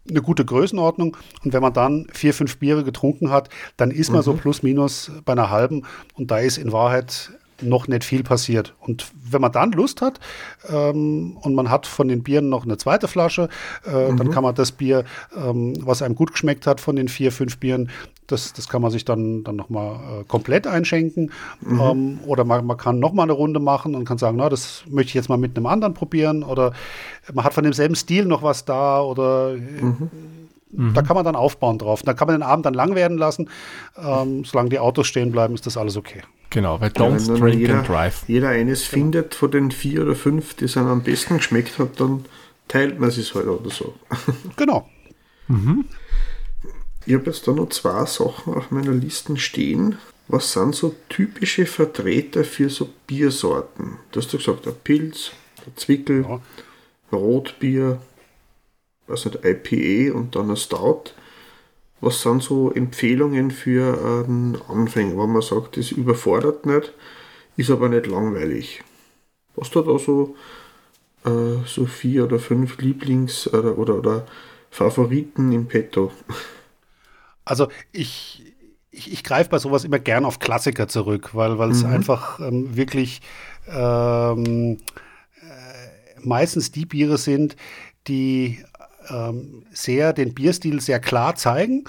eine 0.08 0.22
gute 0.22 0.44
Größenordnung. 0.44 1.16
Und 1.44 1.52
wenn 1.52 1.62
man 1.62 1.72
dann 1.72 2.06
vier, 2.12 2.34
fünf 2.34 2.58
Biere 2.58 2.84
getrunken 2.84 3.30
hat, 3.30 3.48
dann 3.76 3.90
ist 3.90 4.10
man 4.10 4.20
mhm. 4.20 4.24
so 4.24 4.34
plus 4.34 4.62
minus 4.62 5.10
bei 5.24 5.32
einer 5.32 5.50
halben. 5.50 5.84
Und 6.14 6.30
da 6.30 6.38
ist 6.38 6.58
in 6.58 6.72
Wahrheit 6.72 7.32
noch 7.62 7.88
nicht 7.88 8.04
viel 8.04 8.22
passiert. 8.22 8.74
Und 8.80 9.06
wenn 9.30 9.40
man 9.40 9.52
dann 9.52 9.72
Lust 9.72 10.02
hat 10.02 10.20
ähm, 10.68 11.36
und 11.40 11.54
man 11.54 11.70
hat 11.70 11.86
von 11.86 12.08
den 12.08 12.22
Bieren 12.22 12.48
noch 12.48 12.64
eine 12.64 12.76
zweite 12.76 13.08
Flasche, 13.08 13.48
äh, 13.86 14.12
mhm. 14.12 14.16
dann 14.16 14.30
kann 14.30 14.42
man 14.42 14.54
das 14.54 14.72
Bier, 14.72 15.04
ähm, 15.36 15.74
was 15.80 16.02
einem 16.02 16.14
gut 16.14 16.32
geschmeckt 16.32 16.66
hat 16.66 16.80
von 16.80 16.96
den 16.96 17.08
vier, 17.08 17.32
fünf 17.32 17.58
Bieren, 17.58 17.90
das, 18.26 18.52
das 18.52 18.68
kann 18.68 18.82
man 18.82 18.90
sich 18.90 19.04
dann, 19.04 19.44
dann 19.44 19.56
nochmal 19.56 19.94
äh, 19.94 20.24
komplett 20.24 20.66
einschenken. 20.66 21.30
Mhm. 21.60 21.80
Ähm, 21.80 22.18
oder 22.26 22.44
man, 22.44 22.66
man 22.66 22.76
kann 22.76 22.98
nochmal 22.98 23.24
eine 23.24 23.32
Runde 23.32 23.60
machen 23.60 23.94
und 23.94 24.04
kann 24.04 24.18
sagen, 24.18 24.36
na, 24.36 24.48
das 24.48 24.82
möchte 24.88 25.10
ich 25.10 25.14
jetzt 25.14 25.28
mal 25.28 25.38
mit 25.38 25.56
einem 25.56 25.66
anderen 25.66 25.94
probieren. 25.94 26.42
Oder 26.42 26.72
man 27.32 27.44
hat 27.44 27.54
von 27.54 27.64
demselben 27.64 27.94
Stil 27.94 28.24
noch 28.24 28.42
was 28.42 28.64
da 28.64 29.00
oder 29.00 29.54
mhm. 29.54 30.10
Da 30.92 31.00
kann 31.02 31.14
man 31.14 31.24
dann 31.24 31.36
aufbauen 31.36 31.78
drauf. 31.78 32.02
Da 32.02 32.12
kann 32.12 32.26
man 32.26 32.40
den 32.40 32.42
Abend 32.42 32.66
dann 32.66 32.74
lang 32.74 32.94
werden 32.94 33.16
lassen. 33.16 33.48
Ähm, 33.96 34.44
solange 34.44 34.68
die 34.68 34.78
Autos 34.78 35.06
stehen 35.06 35.32
bleiben, 35.32 35.54
ist 35.54 35.64
das 35.64 35.76
alles 35.76 35.96
okay. 35.96 36.22
Genau, 36.56 36.80
weil 36.80 36.88
don't 36.88 37.28
ja, 37.28 37.34
drink 37.34 37.60
jeder, 37.60 37.80
and 37.80 37.86
drive. 37.86 38.22
Jeder 38.28 38.48
eines 38.48 38.82
findet 38.82 39.34
von 39.34 39.50
den 39.50 39.70
vier 39.70 40.00
oder 40.00 40.14
fünf, 40.14 40.54
die 40.54 40.64
es 40.64 40.78
einem 40.78 40.88
am 40.88 41.02
besten 41.02 41.36
geschmeckt 41.36 41.78
hat, 41.78 42.00
dann 42.00 42.24
teilt 42.66 42.98
man 42.98 43.10
es 43.10 43.34
halt 43.34 43.46
oder 43.46 43.68
so. 43.68 43.94
Genau. 44.56 44.88
Mhm. 45.48 45.84
Ich 47.04 47.12
habe 47.12 47.26
jetzt 47.26 47.46
da 47.46 47.52
noch 47.52 47.68
zwei 47.68 48.06
Sachen 48.06 48.54
auf 48.54 48.70
meiner 48.70 48.92
Liste 48.92 49.36
stehen. 49.36 49.98
Was 50.28 50.54
sind 50.54 50.74
so 50.74 50.94
typische 51.10 51.66
Vertreter 51.66 52.42
für 52.42 52.70
so 52.70 52.88
Biersorten? 53.06 53.98
Du 54.12 54.20
hast 54.22 54.32
ja 54.32 54.38
gesagt, 54.38 54.64
der 54.64 54.70
Pilz, 54.70 55.32
der 55.66 55.76
Zwickel, 55.76 56.22
ja. 56.22 56.40
Rotbier, 57.12 58.00
was 59.06 59.26
nicht, 59.26 59.40
IPA 59.44 60.16
und 60.16 60.34
dann 60.34 60.48
ein 60.48 60.56
Stout. 60.56 61.12
Was 62.00 62.22
sind 62.22 62.42
so 62.42 62.70
Empfehlungen 62.70 63.50
für 63.50 64.24
einen 64.24 64.58
Anfänger, 64.68 65.16
wenn 65.16 65.32
man 65.32 65.42
sagt, 65.42 65.76
das 65.76 65.92
überfordert 65.92 66.66
nicht, 66.66 66.92
ist 67.56 67.70
aber 67.70 67.88
nicht 67.88 68.06
langweilig? 68.06 68.82
Hast 69.58 69.74
du 69.74 69.80
da 69.80 69.98
so, 69.98 70.36
äh, 71.24 71.64
so 71.66 71.86
vier 71.86 72.24
oder 72.24 72.38
fünf 72.38 72.78
Lieblings- 72.78 73.48
oder, 73.48 73.78
oder, 73.78 73.94
oder 73.96 74.26
Favoriten 74.70 75.52
im 75.52 75.66
Petto? 75.66 76.12
Also 77.46 77.68
ich, 77.92 78.42
ich, 78.90 79.12
ich 79.12 79.24
greife 79.24 79.50
bei 79.50 79.58
sowas 79.58 79.84
immer 79.84 79.98
gern 79.98 80.24
auf 80.24 80.38
Klassiker 80.38 80.88
zurück, 80.88 81.30
weil 81.34 81.58
es 81.70 81.82
mhm. 81.82 81.90
einfach 81.90 82.40
ähm, 82.40 82.76
wirklich 82.76 83.22
ähm, 83.68 84.78
äh, 85.40 86.20
meistens 86.20 86.72
die 86.72 86.84
Biere 86.84 87.16
sind, 87.16 87.56
die 88.08 88.62
ähm, 89.10 89.64
sehr 89.72 90.12
den 90.12 90.34
Bierstil 90.34 90.80
sehr 90.80 91.00
klar 91.00 91.34
zeigen. 91.34 91.84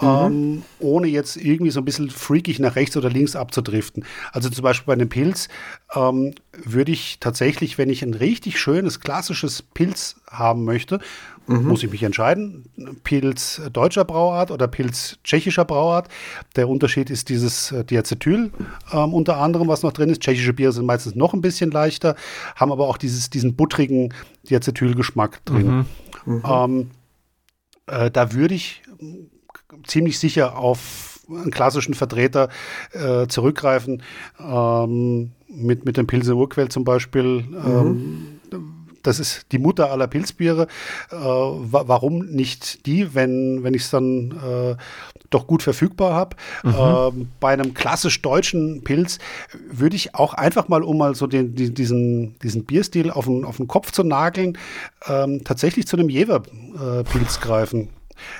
Mhm. 0.00 0.08
Ähm, 0.08 0.62
ohne 0.78 1.08
jetzt 1.08 1.36
irgendwie 1.36 1.70
so 1.72 1.80
ein 1.80 1.84
bisschen 1.84 2.10
freakig 2.10 2.60
nach 2.60 2.76
rechts 2.76 2.96
oder 2.96 3.10
links 3.10 3.34
abzudriften. 3.34 4.04
Also 4.32 4.48
zum 4.48 4.62
Beispiel 4.62 4.86
bei 4.86 4.92
einem 4.92 5.08
Pilz 5.08 5.48
ähm, 5.94 6.34
würde 6.52 6.92
ich 6.92 7.18
tatsächlich, 7.18 7.78
wenn 7.78 7.90
ich 7.90 8.02
ein 8.02 8.14
richtig 8.14 8.60
schönes, 8.60 9.00
klassisches 9.00 9.62
Pilz 9.62 10.16
haben 10.30 10.64
möchte, 10.64 11.00
mhm. 11.48 11.66
muss 11.66 11.82
ich 11.82 11.90
mich 11.90 12.02
entscheiden, 12.02 12.64
Pilz 13.02 13.60
deutscher 13.72 14.04
Brauart 14.04 14.50
oder 14.50 14.68
Pilz 14.68 15.18
tschechischer 15.24 15.64
Brauart. 15.64 16.08
Der 16.54 16.68
Unterschied 16.68 17.10
ist 17.10 17.28
dieses 17.28 17.72
äh, 17.72 17.84
Diacetyl 17.84 18.52
ähm, 18.92 19.14
unter 19.14 19.38
anderem, 19.38 19.66
was 19.68 19.82
noch 19.82 19.92
drin 19.92 20.10
ist. 20.10 20.20
Tschechische 20.20 20.52
Biere 20.52 20.72
sind 20.72 20.86
meistens 20.86 21.16
noch 21.16 21.34
ein 21.34 21.40
bisschen 21.40 21.70
leichter, 21.70 22.14
haben 22.54 22.70
aber 22.70 22.86
auch 22.88 22.98
dieses, 22.98 23.30
diesen 23.30 23.56
buttrigen 23.56 24.14
Diacetylgeschmack 24.48 25.44
drin. 25.44 25.66
Mhm. 25.78 25.86
Mhm. 26.26 26.42
Ähm, 26.44 26.90
äh, 27.86 28.10
da 28.10 28.32
würde 28.32 28.54
ich 28.54 28.82
ziemlich 29.84 30.18
sicher 30.18 30.56
auf 30.56 31.20
einen 31.28 31.50
klassischen 31.50 31.94
Vertreter 31.94 32.48
äh, 32.92 33.26
zurückgreifen. 33.26 34.02
Ähm, 34.40 35.32
mit, 35.48 35.84
mit 35.84 35.96
dem 35.96 36.06
Pilsener 36.06 36.36
Urquell 36.36 36.68
zum 36.68 36.84
Beispiel. 36.84 37.42
Mhm. 37.42 37.56
Ähm, 37.66 38.37
das 39.02 39.20
ist 39.20 39.46
die 39.52 39.58
Mutter 39.58 39.90
aller 39.90 40.06
Pilzbiere. 40.06 40.66
Äh, 41.10 41.16
wa 41.16 41.84
warum 41.86 42.26
nicht 42.26 42.86
die, 42.86 43.14
wenn, 43.14 43.62
wenn 43.62 43.74
ich 43.74 43.82
es 43.82 43.90
dann 43.90 44.32
äh, 44.32 44.76
doch 45.30 45.46
gut 45.46 45.62
verfügbar 45.62 46.14
habe? 46.14 46.36
Mhm. 46.62 47.22
Äh, 47.22 47.26
bei 47.40 47.52
einem 47.52 47.74
klassisch 47.74 48.20
deutschen 48.22 48.82
Pilz 48.82 49.18
würde 49.70 49.96
ich 49.96 50.14
auch 50.14 50.34
einfach 50.34 50.68
mal, 50.68 50.82
um 50.82 50.98
mal 50.98 51.14
so 51.14 51.26
den, 51.26 51.54
die, 51.54 51.72
diesen, 51.72 52.38
diesen 52.40 52.64
Bierstil 52.64 53.10
auf 53.10 53.26
den, 53.26 53.44
auf 53.44 53.56
den 53.58 53.68
Kopf 53.68 53.92
zu 53.92 54.04
nageln, 54.04 54.58
ähm, 55.06 55.42
tatsächlich 55.44 55.86
zu 55.86 55.96
einem 55.96 56.08
Jever-Pilz 56.08 57.36
äh, 57.36 57.40
greifen. 57.40 57.88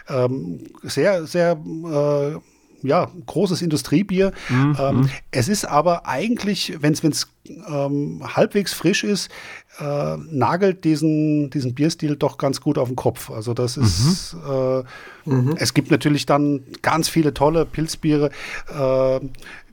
Ähm, 0.08 0.64
sehr, 0.82 1.26
sehr 1.26 1.52
äh, 1.52 2.38
ja, 2.82 3.10
großes 3.26 3.62
Industriebier. 3.62 4.32
Mhm. 4.48 4.76
Ähm, 4.78 5.10
es 5.30 5.48
ist 5.48 5.64
aber 5.64 6.06
eigentlich, 6.06 6.76
wenn 6.80 6.92
es 6.92 7.28
ähm, 7.68 8.22
halbwegs 8.24 8.72
frisch 8.72 9.04
ist, 9.04 9.30
äh, 9.78 10.16
nagelt 10.30 10.84
diesen, 10.84 11.50
diesen 11.50 11.74
Bierstil 11.74 12.16
doch 12.16 12.38
ganz 12.38 12.60
gut 12.60 12.78
auf 12.78 12.88
den 12.88 12.96
Kopf. 12.96 13.30
Also 13.30 13.54
das 13.54 13.76
ist, 13.76 14.34
mhm. 14.34 14.84
Äh, 15.26 15.30
mhm. 15.30 15.56
es 15.58 15.74
gibt 15.74 15.90
natürlich 15.90 16.26
dann 16.26 16.62
ganz 16.82 17.08
viele 17.08 17.34
tolle 17.34 17.64
Pilzbiere. 17.64 18.30
Äh, 18.68 19.20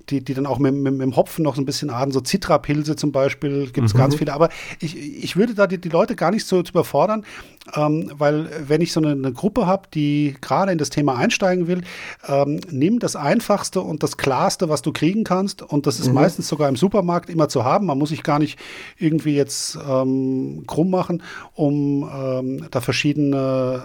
die, 0.10 0.24
die 0.24 0.34
dann 0.34 0.46
auch 0.46 0.60
mit, 0.60 0.76
mit, 0.76 0.94
mit, 0.94 1.02
dem 1.02 1.16
Hopfen 1.16 1.44
noch 1.44 1.56
so 1.56 1.62
ein 1.62 1.66
bisschen 1.66 1.90
aden, 1.90 2.12
so 2.12 2.22
Zitrapilze 2.22 2.96
zum 2.96 3.12
Beispiel, 3.12 3.72
gibt 3.72 3.88
es 3.88 3.94
mhm. 3.94 3.98
ganz 3.98 4.16
viele. 4.16 4.34
Aber 4.34 4.50
ich, 4.80 4.96
ich 4.98 5.36
würde 5.36 5.56
da 5.56 5.68
die, 5.68 5.80
die 5.80 5.90
Leute 5.90 6.16
gar 6.16 6.32
nicht 6.32 6.46
so 6.46 6.60
überfordern, 6.60 7.26
ähm, 7.74 8.12
weil 8.16 8.50
wenn 8.68 8.82
ich 8.82 8.92
so 8.92 9.00
eine, 9.00 9.12
eine 9.12 9.34
Gruppe 9.34 9.66
habe, 9.66 9.88
die 9.94 10.36
gerade 10.40 10.72
in 10.72 10.78
das 10.78 10.90
Thema 10.90 11.16
einsteigen 11.16 11.68
will, 11.68 11.82
ähm, 12.28 12.60
nimm 12.70 13.00
das 13.00 13.16
Einfachste 13.16 13.82
und 13.82 14.04
das 14.04 14.18
Klarste, 14.18 14.70
was 14.70 14.82
du 14.82 14.92
kriegen 14.92 15.24
kannst. 15.24 15.62
Und 15.62 15.88
das 15.88 16.00
ist 16.00 16.10
mhm. 16.10 16.16
meistens 16.16 16.48
sogar 16.48 16.70
im 16.70 16.76
Supermarkt 16.76 17.30
immer 17.30 17.50
zu 17.50 17.64
haben. 17.64 17.88
Man 17.88 17.98
muss 17.98 18.10
sich 18.10 18.24
gar 18.24 18.40
nicht 18.40 18.60
irgendwie 18.98 19.36
jetzt 19.36 19.78
ähm, 19.90 20.64
krumm 20.68 20.92
machen, 20.92 21.24
um 21.54 22.10
ähm, 22.14 22.68
da 22.70 22.82
verschiedene 22.82 23.82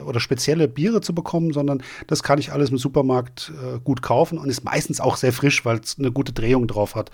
äh, 0.00 0.04
oder 0.04 0.20
spezielle 0.20 0.66
Biere 0.66 1.00
zu 1.00 1.14
bekommen, 1.14 1.52
sondern 1.52 1.82
das 2.06 2.22
kann 2.22 2.38
ich 2.38 2.52
alles 2.52 2.70
im 2.70 2.78
Supermarkt 2.78 3.52
äh, 3.54 3.78
gut 3.80 4.00
kaufen 4.00 4.38
und 4.38 4.48
ist 4.48 4.64
meistens 4.64 5.00
auch 5.00 5.16
sehr 5.16 5.32
frisch, 5.32 5.64
weil 5.64 5.78
es 5.78 5.98
eine 5.98 6.12
gute 6.12 6.32
Drehung 6.32 6.66
drauf 6.66 6.94
hat. 6.94 7.10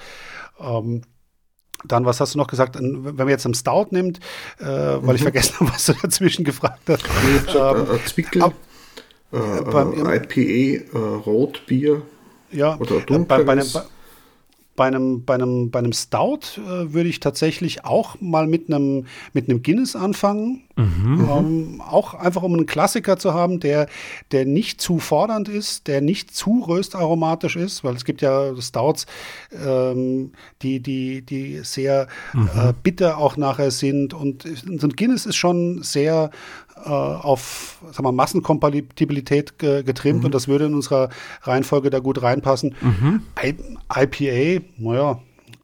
Ähm, 0.60 1.02
dann, 1.84 2.04
was 2.04 2.20
hast 2.20 2.34
du 2.34 2.38
noch 2.38 2.46
gesagt? 2.46 2.76
Wenn 2.78 3.14
man 3.14 3.28
jetzt 3.28 3.44
einen 3.44 3.54
Stout 3.54 3.88
nimmt, 3.90 4.18
äh, 4.58 4.64
weil 4.64 5.00
mhm. 5.00 5.14
ich 5.14 5.22
vergessen 5.22 5.60
habe, 5.60 5.70
was 5.74 5.86
du 5.86 5.94
dazwischen 5.94 6.44
gefragt 6.44 6.82
hast. 6.88 7.04
Ähm, 7.54 7.86
äh, 7.94 8.04
Zwickel, 8.06 8.42
ab, 8.42 8.54
äh, 9.32 9.62
beim, 9.62 9.92
IPA, 9.94 10.98
Rotbier 11.26 12.02
ja, 12.50 12.76
oder 12.78 13.00
Dunkel. 13.00 13.26
Bei, 13.26 13.42
bei, 13.42 13.52
einem, 13.52 13.66
bei 14.76 14.86
einem, 14.86 15.24
bei 15.24 15.34
einem, 15.34 15.70
bei 15.70 15.78
einem 15.78 15.92
Stout 15.92 16.58
äh, 16.58 16.92
würde 16.92 17.08
ich 17.08 17.20
tatsächlich 17.20 17.84
auch 17.84 18.20
mal 18.20 18.46
mit 18.46 18.68
einem, 18.68 19.06
mit 19.32 19.48
einem 19.48 19.62
Guinness 19.62 19.94
anfangen. 19.94 20.62
Mhm. 20.76 21.28
Ähm, 21.30 21.80
auch 21.80 22.14
einfach, 22.14 22.42
um 22.42 22.54
einen 22.54 22.66
Klassiker 22.66 23.16
zu 23.16 23.32
haben, 23.32 23.60
der, 23.60 23.86
der 24.32 24.44
nicht 24.44 24.80
zu 24.80 24.98
fordernd 24.98 25.48
ist, 25.48 25.86
der 25.86 26.00
nicht 26.00 26.34
zu 26.34 26.64
röstaromatisch 26.66 27.54
ist, 27.54 27.84
weil 27.84 27.94
es 27.94 28.04
gibt 28.04 28.22
ja 28.22 28.60
Stouts, 28.60 29.06
ähm, 29.52 30.32
die, 30.62 30.80
die, 30.80 31.22
die 31.22 31.60
sehr 31.60 32.08
mhm. 32.32 32.50
äh, 32.56 32.72
bitter 32.82 33.18
auch 33.18 33.36
nachher 33.36 33.70
sind. 33.70 34.14
Und 34.14 34.42
so 34.42 34.88
ein 34.88 34.96
Guinness 34.96 35.26
ist 35.26 35.36
schon 35.36 35.82
sehr 35.84 36.30
äh, 36.32 36.63
auf 36.90 37.78
sagen 37.92 38.04
wir, 38.04 38.12
Massenkompatibilität 38.12 39.58
ge 39.58 39.82
getrimmt 39.82 40.20
mhm. 40.20 40.26
und 40.26 40.34
das 40.34 40.48
würde 40.48 40.66
in 40.66 40.74
unserer 40.74 41.08
Reihenfolge 41.42 41.90
da 41.90 41.98
gut 41.98 42.22
reinpassen. 42.22 42.74
Mhm. 42.80 43.22
IPA, 43.42 44.64
naja, 44.78 45.20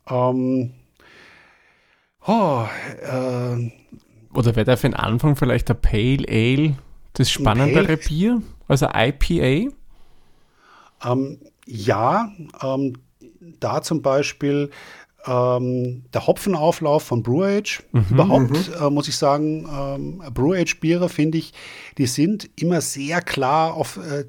ähm, 0.08 0.70
oh, 2.26 2.64
äh, 3.02 3.70
oder 4.32 4.56
wäre 4.56 4.64
da 4.64 4.76
für 4.76 4.88
den 4.88 4.94
Anfang 4.94 5.36
vielleicht 5.36 5.68
der 5.68 5.74
Pale 5.74 6.24
Ale 6.28 6.76
das 7.14 7.30
spannendere 7.30 7.84
Pale? 7.84 7.96
Bier? 7.96 8.42
Also 8.68 8.86
IPA? 8.86 9.72
Ähm, 11.04 11.38
ja, 11.66 12.30
ähm, 12.62 12.94
da 13.58 13.82
zum 13.82 14.02
Beispiel 14.02 14.70
ähm, 15.26 16.04
der 16.12 16.26
Hopfenauflauf 16.26 17.02
von 17.02 17.22
Brew 17.22 17.44
Age. 17.44 17.82
Mhm, 17.92 18.06
Überhaupt 18.10 18.50
mhm. 18.50 18.86
äh, 18.86 18.90
muss 18.90 19.08
ich 19.08 19.16
sagen, 19.16 19.68
ähm, 19.72 20.22
Brew 20.32 20.54
Age 20.54 20.78
Biere 20.80 21.08
finde 21.08 21.38
ich, 21.38 21.52
die 21.98 22.06
sind 22.06 22.48
immer 22.56 22.80
sehr 22.80 23.20
klar 23.20 23.74
auf 23.74 23.98
äh, 23.98 24.24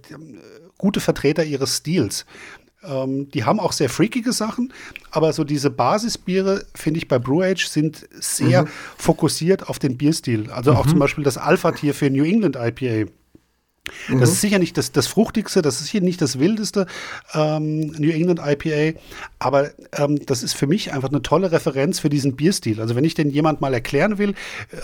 gute 0.77 0.99
Vertreter 0.99 1.43
ihres 1.43 1.77
Stils. 1.77 2.25
Ähm, 2.83 3.29
die 3.29 3.43
haben 3.43 3.59
auch 3.59 3.73
sehr 3.73 3.89
freakige 3.89 4.33
Sachen, 4.33 4.73
aber 5.11 5.33
so 5.33 5.43
diese 5.43 5.69
Basisbiere, 5.69 6.65
finde 6.73 6.97
ich, 6.97 7.07
bei 7.07 7.19
Brew 7.19 7.43
Age 7.43 7.67
sind 7.67 8.07
sehr 8.19 8.63
mhm. 8.63 8.67
fokussiert 8.97 9.69
auf 9.69 9.77
den 9.77 9.97
Bierstil. 9.97 10.49
Also 10.49 10.73
auch 10.73 10.87
zum 10.87 10.95
mhm. 10.95 11.01
Beispiel 11.01 11.23
das 11.23 11.37
Alpha-Tier 11.37 11.93
für 11.93 12.09
New 12.09 12.23
England 12.23 12.55
IPA. 12.55 13.11
Das 13.83 14.15
mhm. 14.15 14.21
ist 14.21 14.41
sicher 14.41 14.59
nicht 14.59 14.77
das, 14.77 14.91
das 14.91 15.07
Fruchtigste, 15.07 15.63
das 15.63 15.81
ist 15.81 15.89
hier 15.89 16.01
nicht 16.01 16.21
das 16.21 16.37
Wildeste, 16.37 16.85
ähm, 17.33 17.87
New 17.97 18.11
England 18.11 18.39
IPA, 18.43 18.99
aber 19.39 19.71
ähm, 19.93 20.23
das 20.25 20.43
ist 20.43 20.53
für 20.53 20.67
mich 20.67 20.93
einfach 20.93 21.09
eine 21.09 21.23
tolle 21.23 21.51
Referenz 21.51 21.99
für 21.99 22.09
diesen 22.09 22.35
Bierstil. 22.35 22.79
Also 22.79 22.95
wenn 22.95 23.03
ich 23.03 23.15
den 23.15 23.31
jemand 23.31 23.59
mal 23.59 23.73
erklären 23.73 24.19
will, 24.19 24.35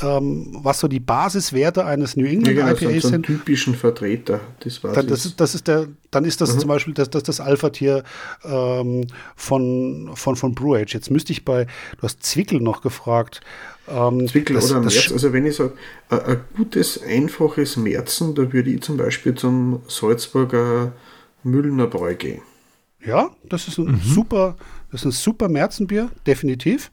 ähm, 0.02 0.48
was 0.52 0.80
so 0.80 0.88
die 0.88 1.00
Basiswerte 1.00 1.86
eines 1.86 2.16
New 2.16 2.26
England 2.26 2.58
ja, 2.58 2.66
genau, 2.66 2.72
IPA 2.72 2.94
so, 2.96 3.00
so 3.02 3.08
sind. 3.10 3.26
typischen 3.28 3.76
Vertreter 3.76 4.40
des 4.66 4.80
Basis. 4.80 4.96
Dann, 4.96 5.08
das 5.08 5.26
ist, 5.26 5.40
das 5.40 5.54
ist 5.54 5.68
der, 5.68 5.88
dann 6.10 6.26
ist 6.26 6.42
das 6.42 6.56
mhm. 6.56 6.60
zum 6.60 6.68
Beispiel 6.70 6.94
das, 6.96 7.12
das, 7.12 7.22
das 7.22 7.40
Alpha-Tier 7.40 8.04
ähm, 8.46 9.06
von, 9.36 10.10
von, 10.16 10.36
von 10.36 10.56
Brew 10.56 10.74
Age. 10.76 10.96
Jetzt 10.96 11.12
müsste 11.12 11.34
ich 11.34 11.46
bei, 11.46 11.66
du 11.66 12.02
hast 12.02 12.24
Zwickel 12.24 12.62
noch 12.62 12.82
gefragt, 12.82 13.42
ähm, 13.90 14.28
Zwickel 14.28 14.56
das, 14.56 14.72
oder 14.72 14.82
März. 14.82 15.12
Also 15.12 15.34
wenn 15.34 15.46
ich 15.46 15.56
sage, 15.56 15.74
ein 16.10 16.42
gutes, 16.56 17.02
einfaches 17.02 17.78
Märzen, 17.78 18.36
da 18.36 18.52
würde 18.52 18.70
ich 18.70 18.82
zum 18.82 18.98
Beispiel 18.98 19.36
zum 19.36 19.82
Salzburger 19.88 20.94
Müllner 21.44 21.88
Bräu 21.88 22.16
gehen. 22.16 22.42
Ja, 23.06 23.30
das 23.44 23.68
ist 23.68 23.78
ein 23.78 23.86
mhm. 23.86 24.02
super, 24.02 24.58
das 24.92 25.02
ist 25.02 25.06
ein 25.06 25.12
super 25.12 25.48
Märzenbier, 25.48 26.10
definitiv. 26.26 26.92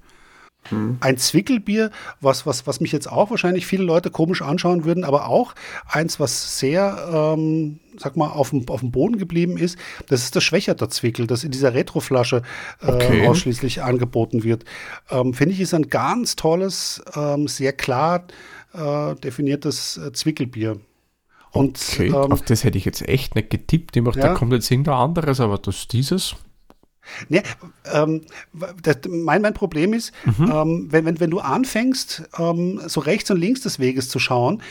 Mhm. 0.70 0.98
Ein 1.00 1.18
Zwickelbier, 1.18 1.90
was, 2.20 2.46
was, 2.46 2.66
was 2.66 2.80
mich 2.80 2.92
jetzt 2.92 3.10
auch 3.10 3.30
wahrscheinlich 3.30 3.66
viele 3.66 3.84
Leute 3.84 4.10
komisch 4.10 4.42
anschauen 4.42 4.84
würden, 4.84 5.04
aber 5.04 5.28
auch 5.28 5.54
eins, 5.86 6.20
was 6.20 6.58
sehr, 6.58 7.34
ähm, 7.36 7.80
sag 7.98 8.16
mal, 8.16 8.28
auf 8.28 8.50
dem, 8.50 8.68
auf 8.68 8.80
dem 8.80 8.90
Boden 8.90 9.18
geblieben 9.18 9.56
ist, 9.56 9.78
das 10.08 10.22
ist 10.22 10.36
das 10.36 10.44
Schwächerter 10.44 10.88
Zwickel, 10.90 11.26
das 11.26 11.44
in 11.44 11.50
dieser 11.50 11.74
Retroflasche 11.74 12.42
äh, 12.82 12.86
okay. 12.86 13.26
ausschließlich 13.26 13.82
angeboten 13.82 14.44
wird. 14.44 14.64
Ähm, 15.10 15.34
Finde 15.34 15.54
ich, 15.54 15.60
ist 15.60 15.74
ein 15.74 15.88
ganz 15.88 16.36
tolles, 16.36 17.02
ähm, 17.14 17.48
sehr 17.48 17.72
klar 17.72 18.24
äh, 18.72 19.14
definiertes 19.16 19.98
äh, 19.98 20.12
Zwickelbier. 20.12 20.78
Und, 21.52 21.78
okay, 21.92 22.08
ähm, 22.08 22.32
auf 22.32 22.42
das 22.42 22.64
hätte 22.64 22.78
ich 22.78 22.84
jetzt 22.84 23.08
echt 23.08 23.36
nicht 23.36 23.48
getippt. 23.48 23.96
Ich 23.96 24.02
dachte, 24.02 24.18
ja. 24.18 24.28
da 24.28 24.34
kommt 24.34 24.52
jetzt 24.52 24.70
irgendein 24.70 24.96
anderes, 24.96 25.40
aber 25.40 25.58
das 25.58 25.86
dieses. 25.86 26.34
Nee, 27.28 27.42
ähm, 27.92 28.22
das, 28.82 28.98
mein, 29.08 29.42
mein 29.42 29.54
Problem 29.54 29.92
ist, 29.92 30.12
mhm. 30.24 30.50
ähm, 30.52 30.86
wenn, 30.90 31.04
wenn, 31.04 31.20
wenn 31.20 31.30
du 31.30 31.40
anfängst, 31.40 32.24
ähm, 32.38 32.80
so 32.86 33.00
rechts 33.00 33.30
und 33.30 33.38
links 33.38 33.60
des 33.60 33.78
Weges 33.78 34.08
zu 34.08 34.18
schauen, 34.18 34.62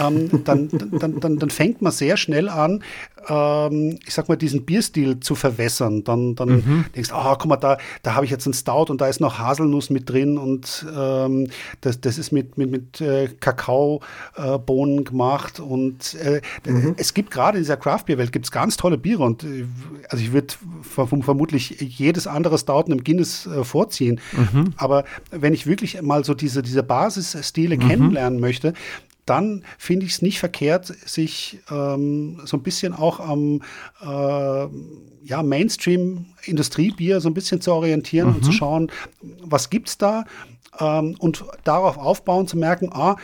ähm, 0.00 0.44
dann, 0.44 0.68
dann, 0.68 1.20
dann, 1.20 1.38
dann 1.38 1.50
fängt 1.50 1.82
man 1.82 1.92
sehr 1.92 2.16
schnell 2.16 2.48
an, 2.48 2.82
ähm, 3.28 3.98
ich 4.06 4.14
sag 4.14 4.28
mal, 4.28 4.36
diesen 4.36 4.64
Bierstil 4.64 5.20
zu 5.20 5.34
verwässern. 5.34 6.04
Dann, 6.04 6.34
dann 6.34 6.48
mhm. 6.48 6.84
denkst 6.94 7.10
du, 7.10 7.14
oh, 7.14 7.34
guck 7.38 7.46
mal, 7.46 7.56
da, 7.56 7.78
da 8.02 8.14
habe 8.14 8.24
ich 8.24 8.30
jetzt 8.30 8.46
einen 8.46 8.54
Stout 8.54 8.86
und 8.90 9.00
da 9.00 9.08
ist 9.08 9.20
noch 9.20 9.38
Haselnuss 9.38 9.90
mit 9.90 10.08
drin 10.08 10.38
und 10.38 10.86
ähm, 10.96 11.48
das, 11.80 12.00
das 12.00 12.18
ist 12.18 12.32
mit, 12.32 12.58
mit, 12.58 12.70
mit 12.70 13.00
äh, 13.00 13.28
Kakaobohnen 13.28 15.00
äh, 15.00 15.02
gemacht. 15.04 15.60
Und 15.60 16.14
äh, 16.14 16.40
mhm. 16.66 16.94
es 16.96 17.14
gibt 17.14 17.30
gerade 17.30 17.58
in 17.58 17.64
dieser 17.64 17.76
Craft-Bier-Welt 17.76 18.32
gibt's 18.32 18.50
ganz 18.50 18.76
tolle 18.76 18.98
Biere 18.98 19.22
und 19.22 19.44
äh, 19.44 19.66
also 20.08 20.22
ich 20.22 20.32
würde 20.32 20.54
vermutlich 20.84 21.80
jedes 21.80 22.26
andere 22.26 22.58
Stout 22.58 22.84
einem 22.86 23.04
Guinness 23.04 23.48
vorziehen. 23.62 24.20
Mhm. 24.32 24.74
Aber 24.76 25.04
wenn 25.30 25.54
ich 25.54 25.66
wirklich 25.66 26.00
mal 26.02 26.24
so 26.24 26.34
diese, 26.34 26.62
diese 26.62 26.82
Basisstile 26.82 27.76
mhm. 27.76 27.88
kennenlernen 27.88 28.40
möchte, 28.40 28.74
dann 29.32 29.64
finde 29.78 30.04
ich 30.04 30.12
es 30.12 30.20
nicht 30.20 30.38
verkehrt, 30.38 30.86
sich 30.86 31.60
ähm, 31.70 32.42
so 32.44 32.58
ein 32.58 32.62
bisschen 32.62 32.92
auch 32.92 33.18
am 33.18 33.62
äh, 34.02 34.68
ja, 35.24 35.42
Mainstream-Industriebier 35.42 37.22
so 37.22 37.30
ein 37.30 37.34
bisschen 37.34 37.62
zu 37.62 37.72
orientieren 37.72 38.28
mhm. 38.28 38.34
und 38.34 38.44
zu 38.44 38.50
mhm. 38.50 38.54
schauen, 38.54 38.92
was 39.42 39.70
gibt 39.70 39.88
es 39.88 39.96
da 39.96 40.24
ähm, 40.78 41.16
und 41.18 41.44
darauf 41.64 41.96
aufbauen 41.96 42.46
zu 42.46 42.58
merken, 42.58 42.90
ah, 42.92 43.16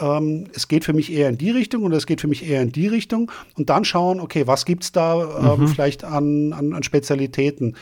ähm, 0.00 0.48
es 0.52 0.66
geht 0.66 0.84
für 0.84 0.94
mich 0.94 1.12
eher 1.12 1.28
in 1.28 1.38
die 1.38 1.50
Richtung 1.50 1.84
und 1.84 1.92
es 1.92 2.06
geht 2.06 2.20
für 2.20 2.28
mich 2.28 2.48
eher 2.48 2.60
in 2.60 2.72
die 2.72 2.88
Richtung 2.88 3.30
und 3.56 3.70
dann 3.70 3.84
schauen, 3.84 4.18
okay, 4.18 4.48
was 4.48 4.64
gibt 4.64 4.82
es 4.82 4.90
da 4.90 5.54
ähm, 5.54 5.60
mhm. 5.60 5.68
vielleicht 5.68 6.02
an, 6.02 6.52
an, 6.52 6.72
an 6.72 6.82
Spezialitäten. 6.82 7.76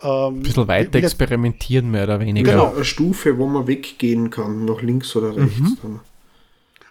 Ähm, 0.00 0.38
ein 0.38 0.42
bisschen 0.42 0.68
weiter 0.68 0.98
experimentieren, 0.98 1.90
mehr 1.90 2.04
oder 2.04 2.18
weniger. 2.20 2.52
Genau, 2.52 2.72
eine 2.74 2.84
Stufe, 2.86 3.36
wo 3.36 3.46
man 3.46 3.66
weggehen 3.66 4.30
kann, 4.30 4.64
nach 4.64 4.80
links 4.80 5.14
oder 5.16 5.36
rechts. 5.36 5.58
Mhm. 5.58 6.00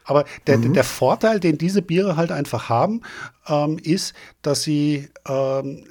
Aber 0.06 0.26
der, 0.48 0.58
mhm. 0.58 0.74
der 0.74 0.84
Vorteil, 0.84 1.40
den 1.40 1.58
diese 1.58 1.82
Biere 1.82 2.16
halt 2.16 2.32
einfach 2.32 2.70
haben, 2.70 3.02
ähm, 3.48 3.78
ist, 3.84 4.14
dass 4.42 4.64
sie 4.64 5.10
ähm, 5.28 5.86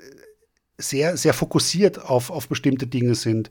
sehr, 0.76 1.16
sehr 1.16 1.34
fokussiert 1.34 2.04
auf, 2.04 2.30
auf 2.30 2.48
bestimmte 2.48 2.88
Dinge 2.88 3.14
sind, 3.14 3.48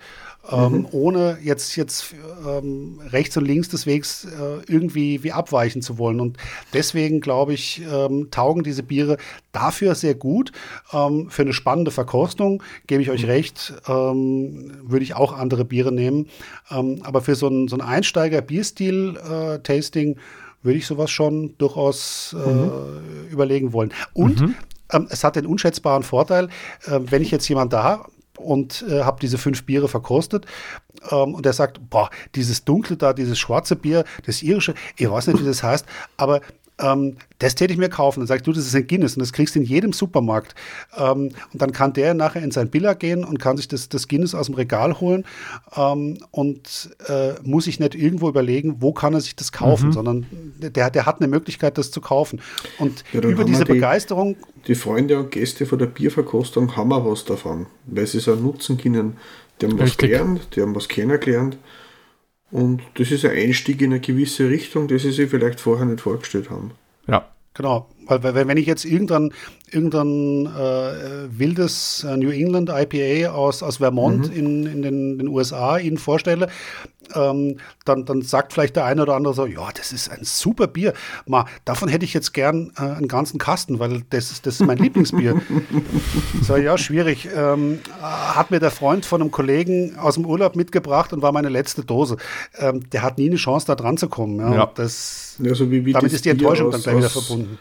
ähm, 0.51 0.73
mhm. 0.73 0.87
ohne 0.91 1.37
jetzt, 1.41 1.77
jetzt 1.77 2.13
ähm, 2.45 2.99
rechts 3.11 3.37
und 3.37 3.45
links 3.45 3.69
des 3.69 3.85
Wegs 3.85 4.25
äh, 4.25 4.59
irgendwie 4.67 5.23
wie 5.23 5.31
abweichen 5.31 5.81
zu 5.81 5.97
wollen. 5.97 6.19
Und 6.19 6.35
deswegen, 6.73 7.21
glaube 7.21 7.53
ich, 7.53 7.81
ähm, 7.89 8.27
taugen 8.29 8.63
diese 8.63 8.83
Biere 8.83 9.15
dafür 9.53 9.95
sehr 9.95 10.15
gut. 10.15 10.51
Ähm, 10.91 11.29
für 11.29 11.43
eine 11.43 11.53
spannende 11.53 11.91
Verkostung, 11.91 12.61
gebe 12.87 13.01
ich 13.01 13.09
euch 13.09 13.23
mhm. 13.23 13.29
recht, 13.29 13.73
ähm, 13.87 14.73
würde 14.83 15.03
ich 15.03 15.15
auch 15.15 15.31
andere 15.31 15.63
Biere 15.63 15.93
nehmen. 15.93 16.27
Ähm, 16.69 16.99
aber 17.03 17.21
für 17.21 17.35
so 17.35 17.47
ein, 17.47 17.69
so 17.69 17.77
ein 17.77 17.81
Einsteiger-Bierstil-Tasting 17.81 20.17
äh, 20.17 20.19
würde 20.63 20.77
ich 20.77 20.87
sowas 20.87 21.11
schon 21.11 21.55
durchaus 21.57 22.35
äh, 22.37 22.49
mhm. 22.49 23.29
überlegen 23.29 23.73
wollen. 23.73 23.93
Und 24.13 24.41
mhm 24.41 24.55
ähm, 24.91 25.07
es 25.09 25.23
hat 25.23 25.35
den 25.35 25.45
unschätzbaren 25.45 26.03
Vorteil, 26.03 26.49
äh, 26.85 26.99
wenn 27.01 27.21
ich 27.21 27.31
jetzt 27.31 27.47
jemand 27.49 27.73
da 27.73 28.05
und 28.37 28.85
äh, 28.87 29.03
habe 29.03 29.19
diese 29.19 29.37
fünf 29.37 29.65
Biere 29.65 29.87
verkostet 29.87 30.45
ähm, 31.11 31.35
und 31.35 31.45
er 31.45 31.53
sagt, 31.53 31.89
boah, 31.89 32.09
dieses 32.35 32.63
dunkle 32.63 32.97
da, 32.97 33.13
dieses 33.13 33.39
schwarze 33.39 33.75
Bier, 33.75 34.05
das 34.25 34.41
irische, 34.41 34.73
ich 34.97 35.09
weiß 35.09 35.27
nicht, 35.27 35.41
wie 35.41 35.45
das 35.45 35.63
heißt, 35.63 35.85
aber 36.17 36.41
ähm, 36.79 37.17
das 37.39 37.55
täte 37.55 37.73
ich 37.73 37.79
mir 37.79 37.89
kaufen. 37.89 38.21
Dann 38.21 38.27
sagst 38.27 38.47
du, 38.47 38.53
das 38.53 38.65
ist 38.65 38.75
ein 38.75 38.87
Guinness 38.87 39.15
und 39.15 39.21
das 39.21 39.33
kriegst 39.33 39.55
du 39.55 39.59
in 39.59 39.65
jedem 39.65 39.93
Supermarkt. 39.93 40.55
Ähm, 40.97 41.29
und 41.51 41.61
dann 41.61 41.71
kann 41.71 41.93
der 41.93 42.13
nachher 42.13 42.41
in 42.41 42.51
sein 42.51 42.69
Biller 42.69 42.95
gehen 42.95 43.23
und 43.23 43.39
kann 43.39 43.57
sich 43.57 43.67
das, 43.67 43.89
das 43.89 44.07
Guinness 44.07 44.33
aus 44.33 44.47
dem 44.47 44.55
Regal 44.55 44.99
holen 44.99 45.25
ähm, 45.75 46.17
und 46.31 46.95
äh, 47.07 47.33
muss 47.43 47.65
sich 47.65 47.79
nicht 47.79 47.95
irgendwo 47.95 48.29
überlegen, 48.29 48.77
wo 48.79 48.93
kann 48.93 49.13
er 49.13 49.21
sich 49.21 49.35
das 49.35 49.51
kaufen, 49.51 49.87
mhm. 49.89 49.93
sondern 49.93 50.25
der, 50.57 50.89
der 50.89 51.05
hat 51.05 51.21
eine 51.21 51.27
Möglichkeit, 51.27 51.77
das 51.77 51.91
zu 51.91 52.01
kaufen. 52.01 52.41
Und 52.79 53.03
ja, 53.13 53.21
über 53.21 53.43
diese 53.43 53.65
die, 53.65 53.73
Begeisterung. 53.73 54.35
Die 54.67 54.75
Freunde 54.75 55.19
und 55.19 55.31
Gäste 55.31 55.65
von 55.65 55.79
der 55.79 55.87
Bierverkostung 55.87 56.75
haben 56.75 56.91
auch 56.91 57.05
was 57.05 57.25
davon, 57.25 57.67
weil 57.85 58.07
sie 58.07 58.17
es 58.17 58.27
auch 58.27 58.39
nutzen 58.39 58.77
können. 58.77 59.17
Die 59.61 59.65
haben 59.65 59.79
Richtig. 59.79 59.81
was 59.81 59.97
gelernt, 59.97 60.47
die 60.55 60.61
haben 60.61 60.75
was 60.75 60.87
kennengelernt. 60.87 61.57
Und 62.53 62.83
das 62.93 63.09
ist 63.09 63.25
ein 63.25 63.31
Einstieg 63.31 63.81
in 63.81 63.93
eine 63.93 63.99
gewisse 63.99 64.47
Richtung, 64.47 64.87
die 64.87 64.99
sie 64.99 65.11
sich 65.11 65.27
vielleicht 65.27 65.59
vorher 65.59 65.87
nicht 65.87 66.01
vorgestellt 66.01 66.51
haben. 66.51 66.71
Ja. 67.07 67.27
Genau, 67.55 67.87
weil, 68.07 68.23
weil 68.23 68.47
wenn 68.47 68.57
ich 68.57 68.65
jetzt 68.65 68.85
irgendein, 68.85 69.33
irgendein 69.71 70.45
äh, 70.45 71.39
wildes 71.39 72.03
äh, 72.03 72.17
New 72.17 72.29
England 72.29 72.69
IPA 72.69 73.31
aus, 73.31 73.63
aus 73.63 73.77
Vermont 73.77 74.29
mhm. 74.29 74.37
in, 74.37 74.65
in 74.65 74.81
den, 74.81 75.17
den 75.17 75.27
USA 75.27 75.77
Ihnen 75.77 75.97
vorstelle, 75.97 76.47
ähm, 77.15 77.57
dann, 77.85 78.05
dann 78.05 78.21
sagt 78.21 78.53
vielleicht 78.53 78.75
der 78.75 78.85
eine 78.85 79.01
oder 79.01 79.15
andere 79.15 79.33
so, 79.33 79.45
ja, 79.45 79.69
das 79.75 79.91
ist 79.91 80.09
ein 80.09 80.23
super 80.23 80.67
Bier. 80.67 80.93
Ma, 81.25 81.45
davon 81.65 81.89
hätte 81.89 82.05
ich 82.05 82.13
jetzt 82.13 82.33
gern 82.33 82.71
äh, 82.77 82.81
einen 82.81 83.07
ganzen 83.07 83.37
Kasten, 83.37 83.79
weil 83.79 84.03
das 84.09 84.31
ist, 84.31 84.45
das 84.45 84.59
ist 84.59 84.65
mein 84.65 84.77
Lieblingsbier. 84.83 85.41
so, 86.41 86.55
ja, 86.55 86.77
schwierig. 86.77 87.27
Ähm, 87.35 87.79
hat 88.01 88.51
mir 88.51 88.59
der 88.59 88.71
Freund 88.71 89.05
von 89.05 89.21
einem 89.21 89.31
Kollegen 89.31 89.97
aus 89.97 90.15
dem 90.15 90.25
Urlaub 90.25 90.55
mitgebracht 90.55 91.13
und 91.13 91.21
war 91.21 91.31
meine 91.31 91.49
letzte 91.49 91.83
Dose. 91.83 92.17
Ähm, 92.57 92.89
der 92.91 93.01
hat 93.01 93.17
nie 93.17 93.27
eine 93.27 93.37
Chance, 93.37 93.67
da 93.67 93.75
dran 93.75 93.97
zu 93.97 94.07
kommen. 94.07 94.39
Ja, 94.39 94.53
ja. 94.53 94.71
Das, 94.75 95.35
ja, 95.39 95.53
so 95.53 95.69
wie, 95.71 95.85
wie 95.85 95.93
damit 95.93 96.13
ist 96.13 96.25
die 96.25 96.29
Enttäuschung 96.29 96.67
aus, 96.67 96.73
dann 96.73 96.81
gleich 96.81 96.97
wieder 96.97 97.09
verbunden. 97.09 97.57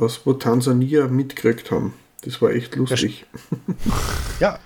Aus 0.00 0.22
wo 0.24 0.32
Tansania 0.32 1.08
mitgekriegt 1.08 1.70
haben. 1.70 1.94
Das 2.22 2.40
war 2.40 2.50
echt 2.50 2.74
lustig. 2.76 3.26
Ja, 4.40 4.58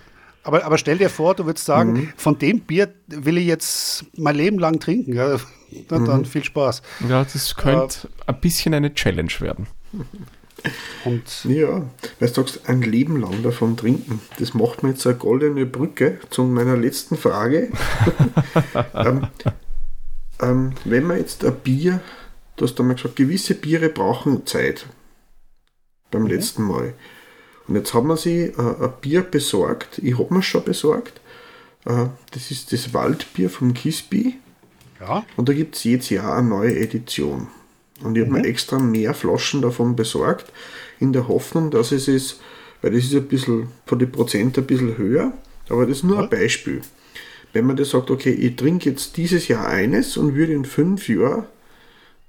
aber, 0.49 0.65
aber 0.65 0.79
stell 0.79 0.97
dir 0.97 1.11
vor, 1.11 1.35
du 1.35 1.45
würdest 1.45 1.67
sagen, 1.67 1.93
mhm. 1.93 2.13
von 2.17 2.39
dem 2.39 2.61
Bier 2.61 2.89
will 3.09 3.37
ich 3.37 3.47
jetzt 3.47 4.07
mein 4.17 4.35
Leben 4.35 4.59
lang 4.59 4.81
trinken. 4.81 5.13
Ja, 5.13 5.37
dann, 5.89 6.05
mhm. 6.05 6.25
viel 6.25 6.43
Spaß. 6.43 6.83
Ja, 7.09 7.25
das 7.25 7.55
könnte 7.55 8.09
äh, 8.09 8.29
ein 8.29 8.41
bisschen 8.41 8.73
eine 8.73 8.95
Challenge 8.95 9.33
werden. 9.41 9.67
Und 11.05 11.45
ja, 11.45 11.83
weil 12.19 12.29
du 12.29 12.35
sagst, 12.35 12.69
ein 12.69 12.83
Leben 12.83 13.21
lang 13.21 13.43
davon 13.43 13.77
trinken. 13.77 14.21
Das 14.39 14.55
macht 14.55 14.83
mir 14.83 14.91
jetzt 14.91 15.07
eine 15.07 15.17
goldene 15.17 15.67
Brücke 15.67 16.19
zu 16.31 16.45
meiner 16.45 16.77
letzten 16.77 17.17
Frage. 17.17 17.71
ähm, 18.95 19.29
ähm, 20.41 20.73
wenn 20.85 21.05
man 21.05 21.19
jetzt 21.19 21.45
ein 21.45 21.55
Bier, 21.57 22.01
du 22.57 22.65
hast 22.65 22.81
einmal 22.81 22.97
gesagt, 22.97 23.17
gewisse 23.17 23.55
Biere 23.55 23.89
brauchen 23.89 24.47
Zeit 24.47 24.87
beim 26.11 26.23
mhm. 26.23 26.29
letzten 26.29 26.63
Mal. 26.63 26.95
Und 27.67 27.75
jetzt 27.77 27.93
haben 27.95 28.09
wir 28.09 28.17
sie 28.17 28.45
äh, 28.45 28.55
ein 28.57 28.93
Bier 29.01 29.23
besorgt, 29.23 29.99
ich 29.99 30.19
habe 30.19 30.35
mir 30.35 30.43
schon 30.43 30.65
besorgt, 30.65 31.21
Äh, 31.89 32.07
das 32.33 32.51
ist 32.51 32.73
das 32.73 32.93
Waldbier 32.93 33.51
vom 33.51 33.73
Kisby. 33.73 34.37
Ja. 35.01 35.25
Und 35.37 35.49
da 35.49 35.53
gibt 35.53 35.77
es 35.77 35.85
jedes 35.85 36.11
Jahr 36.11 36.37
eine 36.37 36.49
neue 36.49 36.77
Edition. 36.79 37.49
Und 38.03 38.17
ich 38.17 38.25
habe 38.25 38.33
mir 38.33 38.47
extra 38.47 38.79
mehr 38.79 39.15
Flaschen 39.15 39.63
davon 39.63 39.97
besorgt, 39.97 40.53
in 41.01 41.13
der 41.13 41.27
Hoffnung, 41.29 41.71
dass 41.71 41.93
es 41.93 42.09
ist, 42.09 42.41
weil 42.83 42.93
das 42.93 43.05
ist 43.05 43.15
ein 43.15 43.27
bisschen 43.27 43.69
von 43.87 43.99
den 43.99 44.13
Prozent 44.13 44.59
ein 44.59 44.67
bisschen 44.67 44.99
höher, 44.99 45.33
aber 45.69 45.87
das 45.87 45.99
ist 45.99 46.05
nur 46.05 46.21
ein 46.21 46.31
Beispiel. 46.31 46.81
Wenn 47.53 47.67
man 47.67 47.77
das 47.77 47.91
sagt, 47.91 48.11
okay, 48.11 48.31
ich 48.31 48.57
trinke 48.57 48.91
jetzt 48.91 49.17
dieses 49.17 49.49
Jahr 49.49 49.67
eines 49.67 50.17
und 50.17 50.35
würde 50.35 50.53
in 50.53 50.65
fünf 50.65 51.09
Jahren 51.09 51.47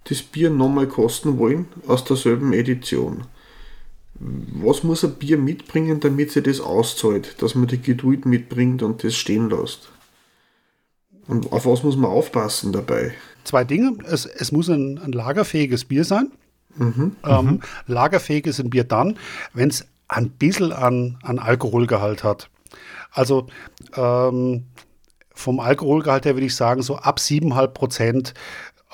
das 0.05 0.21
Bier 0.21 0.49
nochmal 0.49 0.87
kosten 0.87 1.37
wollen 1.37 1.67
aus 1.85 2.03
derselben 2.03 2.53
Edition. 2.53 3.25
Was 4.19 4.83
muss 4.83 5.05
ein 5.05 5.15
Bier 5.15 5.37
mitbringen, 5.37 5.99
damit 5.99 6.31
sie 6.31 6.43
das 6.43 6.59
auszahlt, 6.59 7.41
dass 7.41 7.55
man 7.55 7.67
die 7.67 7.81
Geduld 7.81 8.25
mitbringt 8.25 8.83
und 8.83 9.03
das 9.03 9.15
stehen 9.15 9.49
lässt? 9.49 9.89
Und 11.27 11.51
auf 11.51 11.65
was 11.65 11.83
muss 11.83 11.95
man 11.95 12.11
aufpassen 12.11 12.73
dabei? 12.73 13.13
Zwei 13.43 13.63
Dinge. 13.63 13.93
Es, 14.05 14.25
es 14.25 14.51
muss 14.51 14.67
ein, 14.67 14.97
ein 14.97 15.11
lagerfähiges 15.11 15.85
Bier 15.85 16.03
sein. 16.03 16.31
Mhm. 16.75 17.15
Ähm, 17.25 17.61
lagerfähig 17.87 18.45
ist 18.45 18.59
ein 18.59 18.69
Bier 18.69 18.83
dann, 18.83 19.17
wenn 19.53 19.69
es 19.69 19.85
ein 20.07 20.29
bisschen 20.31 20.73
an, 20.73 21.17
an 21.23 21.39
Alkoholgehalt 21.39 22.23
hat. 22.23 22.49
Also 23.11 23.47
ähm, 23.95 24.65
vom 25.33 25.59
Alkoholgehalt 25.59 26.25
her 26.25 26.35
würde 26.35 26.47
ich 26.47 26.55
sagen, 26.55 26.81
so 26.81 26.97
ab 26.97 27.19
7,5 27.19 27.67
Prozent 27.67 28.33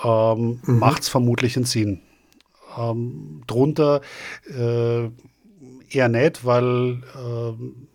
ähm, 0.03 0.59
macht 0.65 1.03
es 1.03 1.09
vermutlich 1.09 1.55
einen 1.55 1.65
Sinn. 1.65 2.01
Ähm, 2.77 3.41
drunter 3.47 4.01
äh, 4.47 5.09
eher 5.89 6.09
nicht, 6.09 6.45
weil 6.45 7.01
ähm, 7.17 7.87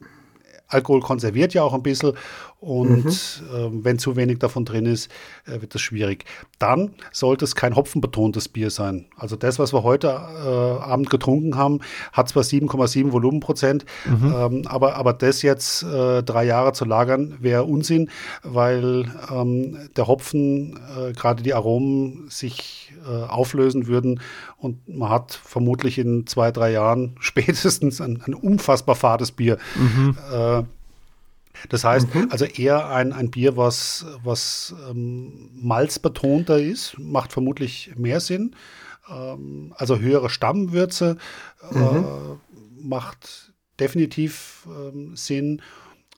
Alkohol 0.68 1.00
konserviert 1.00 1.52
ja 1.54 1.62
auch 1.62 1.74
ein 1.74 1.82
bisschen 1.82 2.12
und 2.60 3.42
ähm, 3.54 3.84
wenn 3.84 3.98
zu 3.98 4.16
wenig 4.16 4.38
davon 4.38 4.66
drin 4.66 4.84
ist, 4.84 5.10
äh, 5.46 5.62
wird 5.62 5.74
das 5.74 5.80
schwierig. 5.80 6.26
Dann 6.58 6.92
sollte 7.10 7.46
es 7.46 7.54
kein 7.54 7.74
hopfenbetontes 7.74 8.48
Bier 8.48 8.70
sein. 8.70 9.06
Also 9.16 9.34
das, 9.36 9.58
was 9.58 9.72
wir 9.72 9.82
heute 9.82 10.08
äh, 10.08 10.48
Abend 10.82 11.08
getrunken 11.08 11.56
haben, 11.56 11.80
hat 12.12 12.28
zwar 12.28 12.42
7,7 12.42 13.12
Volumenprozent, 13.12 13.86
ähm, 14.06 14.64
aber, 14.66 14.96
aber 14.96 15.14
das 15.14 15.40
jetzt 15.40 15.82
äh, 15.84 16.22
drei 16.22 16.44
Jahre 16.44 16.72
zu 16.74 16.84
lagern, 16.84 17.36
wäre 17.40 17.64
Unsinn, 17.64 18.10
weil 18.42 19.06
ähm, 19.32 19.78
der 19.96 20.06
Hopfen, 20.06 20.78
äh, 20.98 21.12
gerade 21.12 21.42
die 21.42 21.54
Aromen, 21.54 22.28
sich 22.28 22.92
äh, 23.06 23.24
auflösen 23.24 23.86
würden 23.86 24.20
und 24.58 24.86
man 24.86 25.08
hat 25.08 25.32
vermutlich 25.32 25.98
in 25.98 26.26
zwei, 26.26 26.52
drei 26.52 26.72
Jahren 26.72 27.16
spätestens 27.20 28.02
ein, 28.02 28.22
ein 28.26 28.34
unfassbar 28.34 28.96
fades 28.96 29.32
Bier. 29.32 29.56
Äh, 30.30 30.64
das 31.68 31.84
heißt, 31.84 32.08
also 32.30 32.44
eher 32.44 32.88
ein, 32.88 33.12
ein 33.12 33.30
Bier, 33.30 33.56
was, 33.56 34.06
was 34.24 34.74
ähm, 34.88 35.50
malzbetonter 35.52 36.58
ist, 36.60 36.98
macht 36.98 37.32
vermutlich 37.32 37.92
mehr 37.96 38.20
Sinn. 38.20 38.56
Ähm, 39.08 39.74
also 39.76 39.98
höhere 39.98 40.30
Stammwürze 40.30 41.16
äh, 41.70 42.02
macht 42.80 43.52
definitiv 43.78 44.66
ähm, 44.68 45.16
Sinn. 45.16 45.62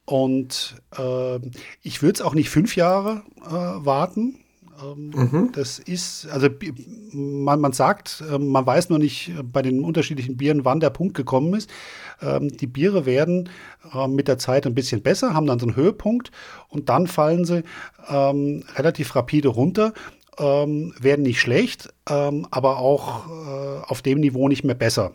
Und 0.04 0.76
ähm, 0.98 1.52
ich 1.82 2.02
würde 2.02 2.14
es 2.14 2.22
auch 2.22 2.34
nicht 2.34 2.50
fünf 2.50 2.76
Jahre 2.76 3.22
äh, 3.44 3.50
warten. 3.50 4.41
Ähm, 4.82 5.50
Das 5.54 5.78
ist, 5.78 6.26
also 6.28 6.48
man, 7.12 7.60
man 7.60 7.72
sagt, 7.72 8.22
äh, 8.30 8.38
man 8.38 8.66
weiß 8.66 8.88
nur 8.90 8.98
nicht 8.98 9.30
äh, 9.30 9.42
bei 9.42 9.62
den 9.62 9.84
unterschiedlichen 9.84 10.36
Bieren, 10.36 10.64
wann 10.64 10.80
der 10.80 10.90
Punkt 10.90 11.14
gekommen 11.14 11.54
ist. 11.54 11.70
Ähm, 12.20 12.48
Die 12.48 12.66
Biere 12.66 13.06
werden 13.06 13.48
äh, 13.92 14.08
mit 14.08 14.28
der 14.28 14.38
Zeit 14.38 14.66
ein 14.66 14.74
bisschen 14.74 15.02
besser, 15.02 15.34
haben 15.34 15.46
dann 15.46 15.58
so 15.58 15.66
einen 15.66 15.76
Höhepunkt 15.76 16.30
und 16.68 16.88
dann 16.88 17.06
fallen 17.06 17.44
sie 17.44 17.62
ähm, 18.08 18.64
relativ 18.76 19.14
rapide 19.14 19.48
runter, 19.48 19.92
ähm, 20.38 20.94
werden 20.98 21.22
nicht 21.22 21.40
schlecht, 21.40 21.92
ähm, 22.08 22.46
aber 22.50 22.78
auch 22.78 23.28
äh, 23.28 23.82
auf 23.86 24.02
dem 24.02 24.20
Niveau 24.20 24.48
nicht 24.48 24.64
mehr 24.64 24.74
besser. 24.74 25.12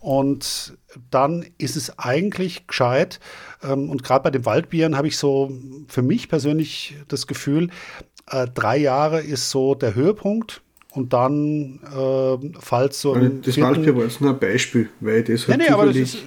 Und 0.00 0.76
dann 1.10 1.46
ist 1.58 1.76
es 1.76 1.98
eigentlich 2.00 2.66
gescheit. 2.66 3.20
Ähm, 3.62 3.90
und 3.90 4.02
gerade 4.02 4.24
bei 4.24 4.30
den 4.32 4.44
Waldbieren 4.44 4.96
habe 4.96 5.06
ich 5.06 5.16
so 5.18 5.52
für 5.86 6.02
mich 6.02 6.28
persönlich 6.28 6.96
das 7.06 7.28
Gefühl, 7.28 7.70
äh, 8.30 8.46
drei 8.54 8.76
Jahre 8.78 9.20
ist 9.20 9.50
so 9.50 9.74
der 9.74 9.94
Höhepunkt. 9.94 10.62
Und 10.92 11.12
dann 11.12 11.78
äh, 11.94 12.58
fällt 12.60 12.94
so 12.94 13.14
im 13.14 13.42
Das 13.42 13.54
vierten- 13.54 13.94
war 13.96 14.04
jetzt 14.04 14.20
nur 14.22 14.30
ein 14.30 14.38
Beispiel, 14.38 14.88
weil 15.00 15.22
das 15.22 15.46
Nee, 15.46 15.52
halt 15.54 15.60
nee, 15.62 15.68
aber 15.68 15.86
das, 15.86 15.96
ist, 15.96 16.18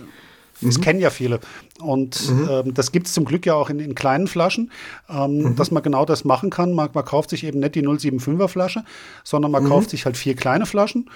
das 0.61 0.79
kennen 0.79 0.99
ja 0.99 1.09
viele. 1.09 1.39
Und 1.81 2.31
ähm, 2.47 2.73
das 2.75 2.91
gibt 2.91 3.07
es 3.07 3.13
zum 3.13 3.25
Glück 3.25 3.47
ja 3.47 3.55
auch 3.55 3.71
in, 3.71 3.79
in 3.79 3.95
kleinen 3.95 4.27
Flaschen, 4.27 4.71
ähm, 5.09 5.55
dass 5.55 5.71
man 5.71 5.81
genau 5.81 6.05
das 6.05 6.23
machen 6.23 6.51
kann. 6.51 6.73
Man, 6.73 6.89
man 6.93 7.03
kauft 7.03 7.31
sich 7.31 7.43
eben 7.45 7.59
nicht 7.61 7.73
die 7.73 7.81
075er 7.81 8.47
Flasche, 8.47 8.83
sondern 9.23 9.49
man 9.51 9.63
kauft 9.65 9.89
sich 9.89 10.05
halt 10.05 10.17
vier 10.17 10.35
kleine 10.35 10.67
Flaschen, 10.67 11.09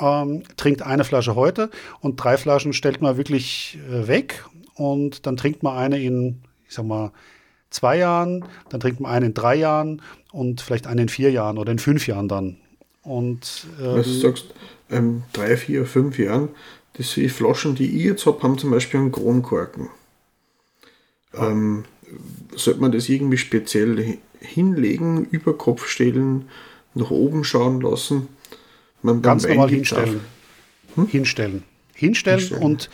ähm, 0.00 0.42
trinkt 0.56 0.80
eine 0.80 1.04
Flasche 1.04 1.34
heute 1.34 1.68
und 2.00 2.16
drei 2.16 2.38
Flaschen 2.38 2.72
stellt 2.72 3.02
man 3.02 3.18
wirklich 3.18 3.78
äh, 3.90 4.08
weg. 4.08 4.42
Und 4.74 5.26
dann 5.26 5.36
trinkt 5.36 5.62
man 5.62 5.76
eine 5.76 6.00
in, 6.02 6.38
ich 6.66 6.74
sag 6.74 6.86
mal, 6.86 7.10
zwei 7.76 7.98
Jahren, 7.98 8.44
dann 8.70 8.80
trinkt 8.80 9.00
man 9.00 9.12
eine 9.12 9.26
in 9.26 9.34
drei 9.34 9.54
Jahren 9.54 10.02
und 10.32 10.60
vielleicht 10.60 10.86
eine 10.86 11.02
in 11.02 11.08
vier 11.08 11.30
Jahren 11.30 11.58
oder 11.58 11.72
in 11.72 11.78
fünf 11.78 12.06
Jahren 12.06 12.28
dann. 12.28 12.56
Und 13.02 13.66
ähm, 13.80 13.98
Was 13.98 14.06
du 14.06 14.12
sagst, 14.14 14.46
ähm, 14.90 15.22
drei, 15.32 15.56
vier, 15.56 15.86
fünf 15.86 16.18
Jahren, 16.18 16.48
das 16.94 17.14
die 17.14 17.28
Flaschen, 17.28 17.74
die 17.74 17.96
ich 17.96 18.04
jetzt 18.04 18.26
habe, 18.26 18.42
haben 18.42 18.58
zum 18.58 18.70
Beispiel 18.70 19.00
einen 19.00 19.12
Kronkorken. 19.12 19.88
Ähm, 21.34 21.84
sollte 22.54 22.80
man 22.80 22.92
das 22.92 23.08
irgendwie 23.08 23.36
speziell 23.36 23.96
hi- 23.98 24.18
hinlegen, 24.40 25.26
über 25.30 25.56
Kopf 25.56 25.86
stellen, 25.86 26.48
nach 26.94 27.10
oben 27.10 27.44
schauen 27.44 27.80
lassen? 27.80 28.28
Man, 29.02 29.22
Ganz 29.22 29.46
normal 29.46 29.68
hinstellen. 29.68 30.20
Hm? 30.94 31.06
Hinstellen. 31.06 31.62
Hinstellen. 31.94 32.38
Hinstellen. 32.38 32.62
Und 32.62 32.90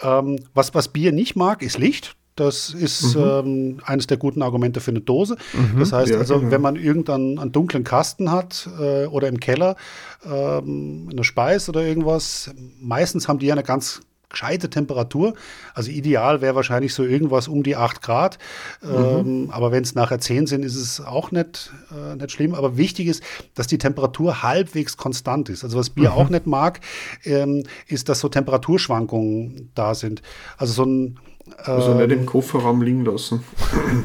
ähm, 0.00 0.40
was, 0.54 0.74
was 0.74 0.88
Bier 0.88 1.12
nicht 1.12 1.36
mag, 1.36 1.62
ist 1.62 1.78
Licht. 1.78 2.16
Das 2.34 2.70
ist 2.70 3.14
ähm, 3.14 3.80
eines 3.84 4.06
der 4.06 4.16
guten 4.16 4.42
Argumente 4.42 4.80
für 4.80 4.90
eine 4.90 5.00
Dose. 5.02 5.36
Das 5.78 5.92
heißt 5.92 6.12
Ja, 6.12 6.18
also, 6.18 6.38
genau. 6.38 6.50
wenn 6.50 6.60
man 6.62 6.76
irgendeinen 6.76 7.38
einen 7.38 7.52
dunklen 7.52 7.84
Kasten 7.84 8.30
hat 8.30 8.68
äh, 8.80 9.06
oder 9.06 9.28
im 9.28 9.38
Keller 9.38 9.76
ähm, 10.24 11.08
eine 11.12 11.24
Speis 11.24 11.68
oder 11.68 11.82
irgendwas, 11.82 12.50
meistens 12.80 13.28
haben 13.28 13.38
die 13.38 13.46
ja 13.46 13.54
eine 13.54 13.62
ganz 13.62 14.00
gescheite 14.32 14.68
Temperatur. 14.70 15.34
Also 15.74 15.90
ideal 15.90 16.40
wäre 16.40 16.56
wahrscheinlich 16.56 16.94
so 16.94 17.04
irgendwas 17.04 17.46
um 17.46 17.62
die 17.62 17.76
8 17.76 18.02
Grad. 18.02 18.38
Ähm, 18.82 19.50
aber 19.52 19.70
wenn 19.70 19.84
es 19.84 19.94
nachher 19.94 20.18
10 20.18 20.46
sind, 20.46 20.64
ist 20.64 20.74
es 20.74 21.00
auch 21.00 21.30
nicht, 21.30 21.70
äh, 21.92 22.16
nicht 22.16 22.32
schlimm. 22.32 22.54
Aber 22.54 22.76
wichtig 22.76 23.06
ist, 23.06 23.22
dass 23.54 23.66
die 23.68 23.78
Temperatur 23.78 24.42
halbwegs 24.42 24.96
konstant 24.96 25.48
ist. 25.50 25.62
Also 25.62 25.78
was 25.78 25.90
Bier 25.90 26.14
auch 26.14 26.30
nicht 26.30 26.46
mag, 26.46 26.80
ähm, 27.24 27.62
ist, 27.86 28.08
dass 28.08 28.20
so 28.20 28.28
Temperaturschwankungen 28.28 29.70
da 29.74 29.94
sind. 29.94 30.22
Also 30.56 30.72
so 30.72 30.84
ein 30.84 31.18
Also 31.58 31.94
nicht 31.94 32.10
im 32.12 32.26
Kofferraum 32.26 32.82
liegen 32.82 33.04
lassen. 33.04 33.42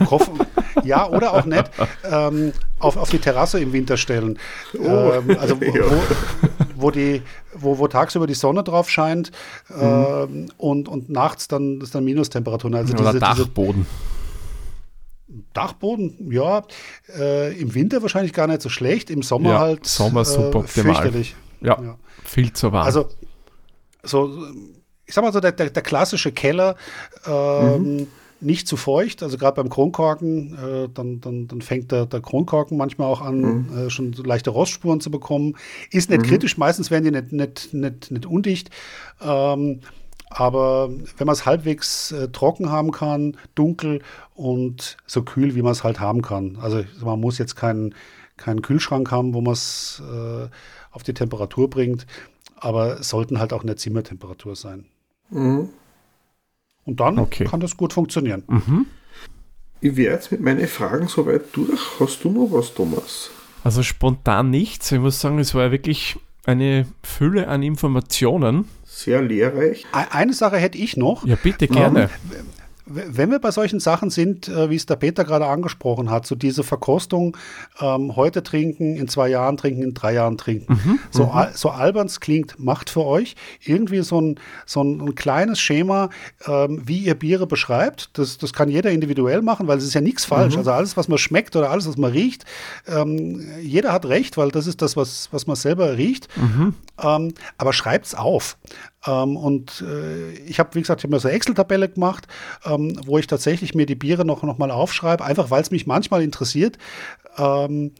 Koffer, 0.05 0.31
ja, 0.83 1.07
oder 1.09 1.33
auch 1.33 1.45
nicht 1.45 1.69
ähm, 2.03 2.53
auf, 2.79 2.97
auf 2.97 3.09
die 3.09 3.19
Terrasse 3.19 3.59
im 3.59 3.73
Winter 3.73 3.97
stellen. 3.97 4.37
Ähm, 4.73 5.37
also 5.39 5.59
wo, 5.59 5.65
Ja. 5.65 5.89
wo, 5.89 6.01
wo, 6.75 6.91
die, 6.91 7.21
wo, 7.53 7.77
wo 7.79 7.87
tagsüber 7.87 8.27
die 8.27 8.33
Sonne 8.35 8.63
drauf 8.63 8.89
scheint 8.89 9.31
ähm, 9.79 10.47
und, 10.57 10.87
und 10.87 11.09
nachts 11.09 11.47
dann 11.47 11.81
ist 11.81 11.95
dann 11.95 12.03
Minustemperaturen. 12.05 12.75
Also 12.75 12.93
Oder 12.93 13.13
diese, 13.13 13.19
diese 13.19 13.19
Dachboden. 13.45 13.85
Dachboden, 15.53 16.31
ja, 16.31 16.63
äh, 17.17 17.53
im 17.59 17.73
Winter 17.75 18.01
wahrscheinlich 18.01 18.33
gar 18.33 18.47
nicht 18.47 18.61
so 18.61 18.69
schlecht, 18.69 19.09
im 19.09 19.23
Sommer 19.23 19.49
Ja, 19.49 19.59
halt 19.59 19.85
Sommer 19.85 20.23
super 20.23 20.59
äh, 20.59 20.61
optimal. 20.63 20.95
fürchterlich. 20.95 21.35
Ja, 21.61 21.81
Ja. 21.81 21.95
viel 22.23 22.53
zu 22.53 22.71
warm. 22.71 22.85
Also, 22.85 23.09
so, 24.03 24.31
ich 25.07 25.13
sag 25.13 25.23
mal 25.23 25.33
so, 25.33 25.39
der, 25.39 25.53
der, 25.53 25.69
der 25.69 25.83
klassische 25.83 26.31
Keller, 26.31 26.75
ähm, 27.25 27.81
Mhm. 27.81 28.07
nicht 28.39 28.67
zu 28.67 28.77
feucht, 28.77 29.23
also 29.23 29.37
gerade 29.37 29.55
beim 29.55 29.69
Kronkorken, 29.69 30.53
äh, 30.53 30.89
dann, 30.93 31.21
dann, 31.21 31.47
dann 31.47 31.61
fängt 31.61 31.91
der, 31.91 32.05
der 32.05 32.21
Kronkorken 32.21 32.77
manchmal 32.77 33.07
auch 33.07 33.21
an, 33.21 33.65
Mhm. 33.67 33.77
äh, 33.77 33.89
schon 33.89 34.13
so 34.13 34.21
leichte 34.21 34.51
Rostspuren 34.51 35.01
zu 35.01 35.09
bekommen. 35.09 35.55
Ist 35.89 36.11
nicht 36.11 36.23
kritisch, 36.23 36.57
meistens 36.57 36.91
werden 36.91 37.05
die 37.05 37.11
nicht, 37.11 37.31
nicht, 37.31 37.73
nicht, 37.73 38.11
nicht 38.11 38.25
undicht. 38.27 38.69
Ähm, 39.21 39.79
aber 40.29 40.89
wenn 41.17 41.25
man 41.25 41.33
es 41.33 41.45
halbwegs 41.45 42.11
äh, 42.11 42.27
trocken 42.27 42.69
haben 42.69 42.91
kann, 42.91 43.37
dunkel 43.55 44.01
und 44.35 44.97
so 45.07 45.23
kühl, 45.23 45.55
wie 45.55 45.61
man 45.61 45.71
es 45.71 45.83
halt 45.85 45.99
haben 46.01 46.21
kann. 46.21 46.57
Also 46.61 46.83
man 47.01 47.19
muss 47.19 47.37
jetzt 47.37 47.55
keinen, 47.55 47.95
keinen 48.35 48.61
Kühlschrank 48.61 49.09
haben, 49.09 49.33
wo 49.33 49.41
man 49.41 49.53
es 49.53 50.01
äh, 50.05 50.47
auf 50.91 51.03
die 51.03 51.13
Temperatur 51.13 51.69
bringt, 51.69 52.05
aber 52.57 52.99
es 52.99 53.09
sollten 53.09 53.39
halt 53.39 53.53
auch 53.53 53.61
in 53.61 53.67
der 53.67 53.77
Zimmertemperatur 53.77 54.55
sein. 54.55 54.85
Und 55.29 55.69
dann 56.85 57.19
Okay. 57.19 57.45
kann 57.45 57.59
das 57.59 57.75
gut 57.77 57.93
funktionieren. 57.93 58.43
Ich 59.81 59.95
wäre 59.95 60.13
jetzt 60.15 60.31
mit 60.31 60.41
meinen 60.41 60.67
Fragen 60.67 61.07
soweit 61.07 61.55
durch. 61.55 61.79
Hast 61.99 62.23
du 62.23 62.31
noch 62.31 62.49
was, 62.51 62.73
Thomas? 62.73 63.29
Also 63.63 63.83
spontan 63.83 64.49
nichts. 64.49 64.91
Ich 64.91 64.99
muss 64.99 65.19
sagen, 65.19 65.39
es 65.39 65.53
war 65.53 65.71
wirklich 65.71 66.17
eine 66.45 66.87
Fülle 67.03 67.47
an 67.49 67.61
Informationen. 67.61 68.67
Sehr 68.85 69.21
lehrreich. 69.21 69.85
E- 69.93 70.05
Eine 70.15 70.33
Sache 70.33 70.57
hätte 70.57 70.77
ich 70.77 70.95
noch. 70.97 71.25
Ja, 71.25 71.35
bitte 71.35 71.67
gerne. 71.67 72.09
Wenn 72.89 73.31
wir 73.31 73.39
bei 73.39 73.51
solchen 73.51 73.79
Sachen 73.79 74.09
sind, 74.09 74.47
äh, 74.47 74.69
wie 74.69 74.75
es 74.75 74.85
der 74.85 74.95
Peter 74.95 75.23
gerade 75.23 75.45
angesprochen 75.45 76.09
hat, 76.09 76.25
so 76.25 76.35
diese 76.35 76.63
Verkostung, 76.63 77.35
ähm, 77.79 78.15
heute 78.15 78.43
trinken, 78.43 78.95
in 78.95 79.07
zwei 79.07 79.29
Jahren 79.29 79.57
trinken, 79.57 79.83
in 79.83 79.93
drei 79.93 80.13
Jahren 80.13 80.37
trinken. 80.37 80.73
Mhm, 80.73 80.99
so, 81.11 81.25
mhm. 81.25 81.31
al 81.31 81.51
so 81.53 81.69
albern 81.69 82.07
es 82.07 82.19
klingt, 82.19 82.59
macht 82.59 82.89
für 82.89 83.05
euch 83.05 83.35
irgendwie 83.63 84.01
so 84.01 84.21
ein, 84.21 84.39
so 84.65 84.83
ein, 84.83 85.01
ein 85.01 85.15
kleines 85.15 85.59
Schema, 85.59 86.09
ähm, 86.45 86.81
wie 86.85 86.99
ihr 86.99 87.15
Biere 87.15 87.47
beschreibt. 87.47 88.17
Das, 88.17 88.37
das 88.37 88.53
kann 88.53 88.69
jeder 88.69 88.91
individuell 88.91 89.41
machen, 89.41 89.67
weil 89.67 89.77
es 89.77 89.83
ist 89.83 89.93
ja 89.93 90.01
nichts 90.01 90.25
falsch. 90.25 90.53
Mhm. 90.53 90.59
Also 90.59 90.71
alles, 90.71 90.97
was 90.97 91.07
man 91.07 91.17
schmeckt 91.17 91.55
oder 91.55 91.69
alles, 91.69 91.87
was 91.87 91.97
man 91.97 92.11
riecht, 92.11 92.45
ähm, 92.87 93.45
jeder 93.61 93.91
hat 93.91 94.05
recht, 94.05 94.37
weil 94.37 94.49
das 94.49 94.67
ist 94.67 94.81
das, 94.81 94.95
was, 94.95 95.29
was 95.31 95.47
man 95.47 95.55
selber 95.55 95.97
riecht. 95.97 96.27
Mhm. 96.37 96.73
Ähm, 97.01 97.33
aber 97.57 97.73
schreibt 97.73 98.07
es 98.07 98.15
auf. 98.15 98.57
Ähm, 99.07 99.37
und 99.37 99.81
äh, 99.87 100.31
ich 100.45 100.59
habe, 100.59 100.75
wie 100.75 100.81
gesagt, 100.81 101.01
ich 101.01 101.03
habe 101.05 101.15
mir 101.15 101.19
so 101.19 101.27
eine 101.27 101.37
Excel-Tabelle 101.37 101.89
gemacht, 101.89 102.27
ähm, 102.65 102.99
wo 103.05 103.17
ich 103.17 103.27
tatsächlich 103.27 103.73
mir 103.75 103.85
die 103.85 103.95
Biere 103.95 104.25
noch, 104.25 104.43
noch 104.43 104.57
mal 104.57 104.71
aufschreibe, 104.71 105.23
einfach 105.23 105.49
weil 105.49 105.61
es 105.61 105.71
mich 105.71 105.87
manchmal 105.87 106.23
interessiert. 106.23 106.77
Ähm, 107.37 107.91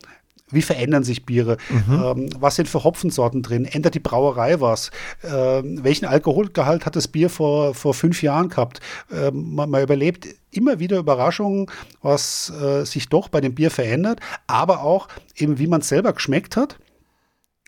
wie 0.50 0.62
verändern 0.62 1.04
sich 1.04 1.26
Biere? 1.26 1.58
Mhm. 1.70 2.04
Ähm, 2.04 2.30
was 2.40 2.56
sind 2.56 2.70
für 2.70 2.84
Hopfensorten 2.84 3.44
drin? 3.44 3.66
Ändert 3.66 3.96
die 3.96 4.00
Brauerei 4.00 4.62
was? 4.62 4.92
Ähm, 5.24 5.84
welchen 5.84 6.06
Alkoholgehalt 6.06 6.86
hat 6.86 6.96
das 6.96 7.10
Bier 7.10 7.30
vor, 7.30 7.74
vor 7.74 7.94
fünf 7.94 8.22
Jahren 8.22 8.48
gehabt? 8.48 8.80
Ähm, 9.12 9.56
man, 9.56 9.70
man, 9.70 9.84
überlebt 9.84 10.28
immer 10.52 10.80
wieder 10.80 10.98
Überraschungen, 11.00 11.70
was 12.02 12.52
äh, 12.62 12.86
sich 12.86 13.10
doch 13.10 13.28
bei 13.28 13.42
dem 13.42 13.56
Bier 13.56 13.72
verändert, 13.72 14.22
aber 14.48 14.84
auch 14.84 15.10
eben, 15.36 15.60
wie 15.60 15.68
man 15.68 15.82
es 15.82 15.90
selber 15.90 16.14
geschmeckt 16.14 16.56
hat. 16.56 16.80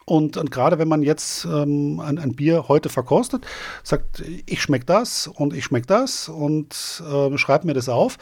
Und, 0.10 0.38
und 0.38 0.50
gerade 0.50 0.80
wenn 0.80 0.88
man 0.88 1.04
jetzt 1.04 1.46
ähm, 1.46 2.00
ein, 2.00 2.18
ein, 2.18 2.34
Bier 2.34 2.68
heute 2.68 2.90
verkostet, 2.90 3.46
sagt, 3.84 4.24
ich 4.48 4.60
schmecke 4.60 4.86
das 4.86 5.28
und 5.28 5.54
ich 5.54 5.66
schmecke 5.66 5.86
das 5.86 6.30
und 6.30 7.04
äh, 7.08 7.38
schreibt 7.38 7.64
mir 7.64 7.76
das 7.76 7.90
auf 7.90 8.18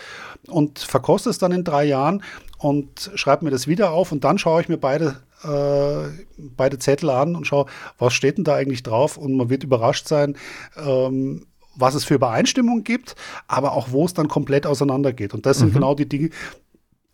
und 0.47 0.80
verkostet 0.80 1.31
es 1.31 1.38
dann 1.38 1.53
in 1.53 1.64
drei 1.64 1.85
Jahren 1.85 2.23
und 2.57 3.09
schreibt 3.15 3.41
mir 3.41 3.51
das 3.51 3.68
wieder 3.68 3.91
auf 3.91 4.11
und 4.11 4.26
dann 4.26 4.38
schaue 4.38 4.59
ich 4.59 4.68
mir 4.68 4.77
beide, 4.77 5.22
äh, 5.43 6.26
beide 6.38 6.77
Zettel 6.77 7.09
an 7.09 7.38
und 7.38 7.47
schaue, 7.47 7.68
was 7.97 8.14
steht 8.14 8.38
denn 8.38 8.43
da 8.43 8.55
eigentlich 8.55 8.84
drauf 8.84 9.15
und 9.15 9.38
man 9.38 9.49
wird 9.49 9.64
überrascht 9.64 10.09
sein, 10.09 10.35
ähm, 10.76 11.45
was 11.77 11.95
es 11.95 12.03
für 12.03 12.15
Übereinstimmungen 12.15 12.84
gibt, 12.84 13.15
aber 13.47 13.72
auch 13.72 13.91
wo 13.91 14.03
es 14.03 14.14
dann 14.14 14.27
komplett 14.27 14.65
auseinandergeht. 14.65 15.34
Und 15.34 15.45
das 15.45 15.59
sind 15.59 15.69
mhm. 15.69 15.73
genau 15.76 15.95
die 15.95 16.09
Dinge, 16.09 16.31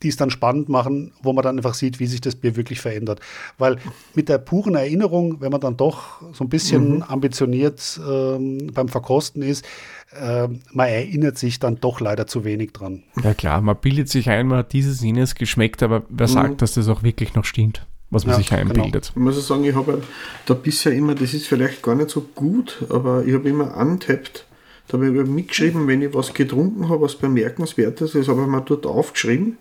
die 0.03 0.09
es 0.09 0.17
dann 0.17 0.29
spannend 0.29 0.69
machen, 0.69 1.11
wo 1.21 1.33
man 1.33 1.43
dann 1.43 1.57
einfach 1.57 1.73
sieht, 1.73 1.99
wie 1.99 2.05
sich 2.05 2.21
das 2.21 2.35
Bier 2.35 2.55
wirklich 2.55 2.81
verändert. 2.81 3.19
Weil 3.57 3.77
mit 4.13 4.29
der 4.29 4.37
puren 4.37 4.75
Erinnerung, 4.75 5.41
wenn 5.41 5.51
man 5.51 5.61
dann 5.61 5.77
doch 5.77 6.21
so 6.33 6.43
ein 6.43 6.49
bisschen 6.49 6.97
mhm. 6.97 7.03
ambitioniert 7.03 7.99
ähm, 8.07 8.71
beim 8.73 8.89
Verkosten 8.89 9.41
ist, 9.41 9.65
äh, 10.11 10.47
man 10.71 10.87
erinnert 10.87 11.37
sich 11.37 11.59
dann 11.59 11.79
doch 11.79 11.99
leider 11.99 12.27
zu 12.27 12.43
wenig 12.43 12.73
dran. 12.73 13.03
Ja 13.23 13.33
klar, 13.33 13.61
man 13.61 13.77
bildet 13.77 14.09
sich 14.09 14.29
ein, 14.29 14.47
man 14.47 14.59
hat 14.59 14.73
dieses 14.73 15.01
jenes 15.01 15.35
geschmeckt, 15.35 15.81
aber 15.81 16.03
wer 16.09 16.27
mhm. 16.27 16.31
sagt, 16.31 16.61
dass 16.61 16.73
das 16.73 16.87
auch 16.87 17.03
wirklich 17.03 17.33
noch 17.33 17.45
stimmt? 17.45 17.85
was 18.13 18.25
man 18.25 18.33
ja, 18.33 18.37
sich 18.37 18.49
genau. 18.49 18.61
einbildet. 18.61 19.11
Genau. 19.15 19.29
Ich 19.31 19.35
muss 19.35 19.47
sagen, 19.47 19.63
ich 19.63 19.73
habe 19.73 20.03
da 20.45 20.53
bisher 20.53 20.93
immer, 20.93 21.15
das 21.15 21.33
ist 21.33 21.47
vielleicht 21.47 21.81
gar 21.81 21.95
nicht 21.95 22.11
so 22.11 22.21
gut, 22.35 22.85
aber 22.89 23.25
ich 23.25 23.33
habe 23.33 23.49
immer 23.49 23.75
untappt. 23.75 24.45
Da 24.87 24.97
habe 24.97 25.07
ich 25.07 25.27
mitgeschrieben, 25.27 25.87
wenn 25.87 26.01
ich 26.01 26.13
was 26.13 26.33
getrunken 26.33 26.89
habe, 26.89 27.01
was 27.01 27.15
bemerkenswertes 27.15 28.15
ist, 28.15 28.27
habe 28.27 28.41
ich 28.41 28.47
mir 28.47 28.61
dort 28.61 28.85
aufgeschrieben. 28.85 29.57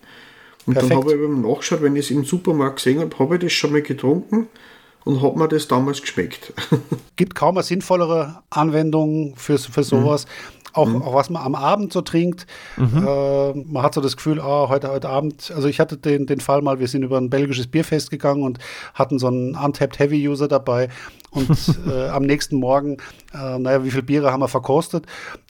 Und 0.67 0.75
Perfekt. 0.75 0.93
dann 0.93 0.99
habe 1.01 1.15
ich 1.15 1.21
beim 1.21 1.43
Nachschaut, 1.43 1.83
wenn 1.83 1.97
ich 1.97 2.07
es 2.07 2.11
im 2.11 2.25
Supermarkt 2.25 2.77
gesehen 2.77 3.01
habe, 3.01 3.19
habe 3.19 3.35
ich 3.35 3.41
das 3.41 3.53
schon 3.53 3.73
mal 3.73 3.83
getrunken 3.83 4.49
und 5.05 5.23
habe 5.23 5.39
mir 5.39 5.49
das 5.49 5.69
damals 5.69 6.01
geschmeckt. 6.01 6.53
Gibt 7.17 7.35
kaum 7.35 7.57
eine 7.57 7.65
sinnvollere 7.65 8.43
Anwendung 8.51 9.35
für, 9.37 9.59
für 9.59 9.83
sowas. 9.83 10.27
Mhm. 10.27 10.63
Auch, 10.75 10.89
mhm. 10.89 11.03
auch 11.03 11.15
was 11.15 11.29
man 11.29 11.43
am 11.43 11.55
Abend 11.55 11.93
so 11.93 12.01
trinkt. 12.01 12.47
Mhm. 12.79 13.07
Äh, 13.07 13.53
man 13.53 13.83
hat 13.83 13.93
so 13.93 14.01
das 14.01 14.17
Gefühl, 14.17 14.41
oh, 14.41 14.69
heute, 14.71 14.89
heute 14.91 15.11
Abend, 15.11 15.53
also 15.55 15.69
ich 15.69 15.81
hatte 15.81 15.99
den, 15.99 16.27
den 16.27 16.41
Fall 16.41 16.63
mal, 16.63 16.79
wir 16.79 16.89
sind 16.89 17.03
über 17.03 17.19
ein 17.19 17.29
belgisches 17.29 17.67
Bierfest 17.67 18.11
gegangen 18.11 18.43
und 18.43 18.59
hatten 18.95 19.19
so 19.19 19.27
einen 19.27 19.55
Untapped 19.55 19.99
Heavy 19.99 20.27
User 20.27 20.49
dabei. 20.49 20.89
Und 21.33 21.51
äh, 21.87 22.09
am 22.09 22.23
nächsten 22.23 22.57
Morgen, 22.57 22.99
äh, 23.35 23.59
naja, 23.59 23.85
wie 23.85 23.91
viele 23.91 24.05
Biere 24.05 24.33
haben 24.33 24.41
wir 24.41 24.49
verkostet? 24.49 25.07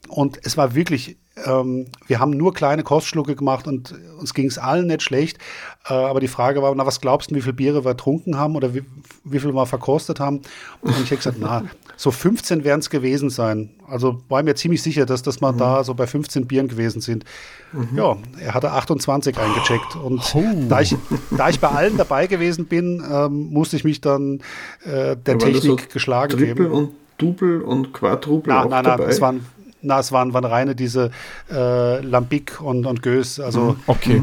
Und 0.07 0.39
es 0.43 0.57
war 0.57 0.73
wirklich 0.73 1.17
ähm, 1.45 1.87
wir 2.05 2.19
haben 2.19 2.31
nur 2.31 2.53
kleine 2.53 2.83
Kostschlucke 2.83 3.35
gemacht 3.35 3.67
und 3.67 3.93
uns 4.19 4.33
ging 4.33 4.47
es 4.47 4.57
allen 4.57 4.87
nicht 4.87 5.01
schlecht. 5.01 5.39
Äh, 5.87 5.93
aber 5.93 6.19
die 6.19 6.27
Frage 6.27 6.61
war, 6.61 6.73
na, 6.75 6.85
was 6.85 7.01
glaubst 7.01 7.31
du, 7.31 7.35
wie 7.35 7.41
viele 7.41 7.53
Biere 7.53 7.85
wir 7.85 7.91
getrunken 7.91 8.37
haben 8.37 8.55
oder 8.55 8.73
wie, 8.73 8.83
wie 9.23 9.39
viel 9.39 9.53
wir 9.53 9.65
verkostet 9.65 10.19
haben? 10.19 10.41
Und 10.81 10.91
ich 10.91 11.05
habe 11.05 11.17
gesagt, 11.17 11.37
na, 11.39 11.63
so 12.03 12.11
15 12.11 12.65
werden 12.65 12.81
es 12.81 12.89
gewesen 12.89 13.29
sein. 13.29 13.69
Also 13.87 14.21
war 14.27 14.43
mir 14.43 14.55
ziemlich 14.55 14.83
sicher, 14.83 15.05
dass 15.05 15.23
das 15.23 15.39
mal 15.39 15.53
mhm. 15.53 15.57
da 15.59 15.83
so 15.85 15.93
bei 15.93 16.05
15 16.05 16.47
Bieren 16.47 16.67
gewesen 16.67 16.99
sind. 16.99 17.23
Mhm. 17.71 17.97
Ja, 17.97 18.17
er 18.41 18.53
hatte 18.53 18.71
28 18.71 19.37
eingecheckt. 19.37 19.95
Und 19.95 20.21
oh. 20.35 20.43
da, 20.67 20.81
ich, 20.81 20.97
da 21.31 21.47
ich 21.47 21.61
bei 21.61 21.69
allen 21.69 21.95
dabei 21.95 22.27
gewesen 22.27 22.65
bin, 22.65 23.01
ähm, 23.09 23.51
musste 23.51 23.77
ich 23.77 23.85
mich 23.85 24.01
dann 24.01 24.41
äh, 24.83 25.15
der 25.15 25.37
Technik 25.37 25.63
so 25.63 25.77
geschlagen 25.93 26.37
Triple 26.37 26.65
geben. 26.65 26.71
und 26.71 26.89
Double 27.17 27.61
und 27.61 27.93
Quadruple 27.93 28.51
na, 28.51 28.63
auch 28.63 28.69
nein, 28.69 28.83
dabei? 28.83 29.03
Nein, 29.03 29.09
es 29.09 29.21
waren 29.21 29.45
na, 29.81 29.99
es 29.99 30.11
waren, 30.11 30.33
waren 30.33 30.45
reine 30.45 30.75
diese 30.75 31.11
äh, 31.49 32.01
Lambic 32.01 32.59
und, 32.59 32.85
und 32.85 33.01
Gös, 33.01 33.39
also 33.39 33.61
mhm. 33.61 33.75
okay. 33.87 34.17
Äh, 34.17 34.21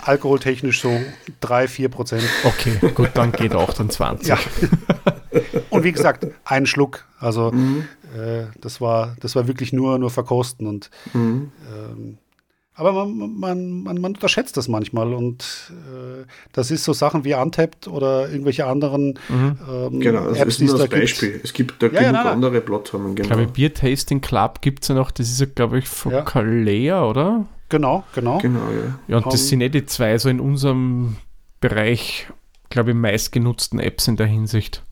alkoholtechnisch 0.00 0.80
so 0.80 0.98
3, 1.40 1.68
4 1.68 1.88
Prozent. 1.90 2.24
Okay, 2.44 2.78
gut, 2.94 3.10
dann 3.14 3.32
geht 3.32 3.54
auch 3.54 3.74
dann 3.74 3.90
20. 3.90 4.28
Ja. 4.28 4.38
Wie 5.84 5.92
gesagt, 5.92 6.26
ein 6.44 6.66
Schluck. 6.66 7.06
Also 7.18 7.52
mhm. 7.52 7.84
äh, 8.16 8.44
das, 8.60 8.80
war, 8.80 9.16
das 9.20 9.36
war 9.36 9.46
wirklich 9.48 9.72
nur, 9.72 9.98
nur 9.98 10.10
verkosten. 10.10 10.66
Und 10.66 10.90
mhm. 11.12 11.52
ähm, 11.72 12.18
aber 12.74 12.92
man, 12.92 13.38
man, 13.38 13.82
man, 13.82 14.00
man, 14.00 14.14
unterschätzt 14.14 14.56
das 14.56 14.66
manchmal 14.66 15.12
und 15.12 15.70
äh, 15.70 16.24
das 16.52 16.70
ist 16.70 16.84
so 16.84 16.94
Sachen 16.94 17.22
wie 17.22 17.34
Untapped 17.34 17.86
oder 17.86 18.30
irgendwelche 18.30 18.66
anderen 18.66 19.18
mhm. 19.28 19.58
ähm, 19.70 20.00
genau, 20.00 20.28
das 20.28 20.38
Apps, 20.38 20.54
ist 20.54 20.68
nur 20.68 20.78
das 20.78 20.88
Beispiel. 20.88 21.32
Gibt. 21.32 21.44
Es 21.44 21.52
gibt 21.52 21.82
da 21.82 21.86
ja, 21.88 22.00
genug 22.00 22.14
ja, 22.14 22.32
andere 22.32 22.60
Plattformen. 22.62 23.14
Genau. 23.14 23.28
Ich 23.28 23.34
glaube, 23.34 23.52
Beer 23.52 23.74
Tasting 23.74 24.22
Club 24.22 24.62
gibt 24.62 24.84
es 24.84 24.88
ja 24.88 24.94
noch, 24.94 25.10
das 25.10 25.28
ist 25.28 25.40
ja, 25.40 25.46
glaube 25.54 25.80
ich, 25.80 25.86
von 25.86 26.12
ja. 26.12 26.22
Kalea, 26.22 27.04
oder? 27.04 27.46
Genau, 27.68 28.04
genau. 28.14 28.38
genau 28.38 28.70
ja. 28.70 28.98
ja, 29.08 29.16
und 29.18 29.26
um, 29.26 29.30
das 29.32 29.48
sind 29.48 29.60
ja 29.60 29.68
die 29.68 29.84
zwei 29.84 30.16
so 30.16 30.30
in 30.30 30.40
unserem 30.40 31.16
Bereich, 31.60 32.28
glaube 32.70 32.90
ich, 32.90 32.96
meistgenutzten 32.96 33.80
Apps 33.80 34.08
in 34.08 34.16
der 34.16 34.26
Hinsicht. 34.26 34.82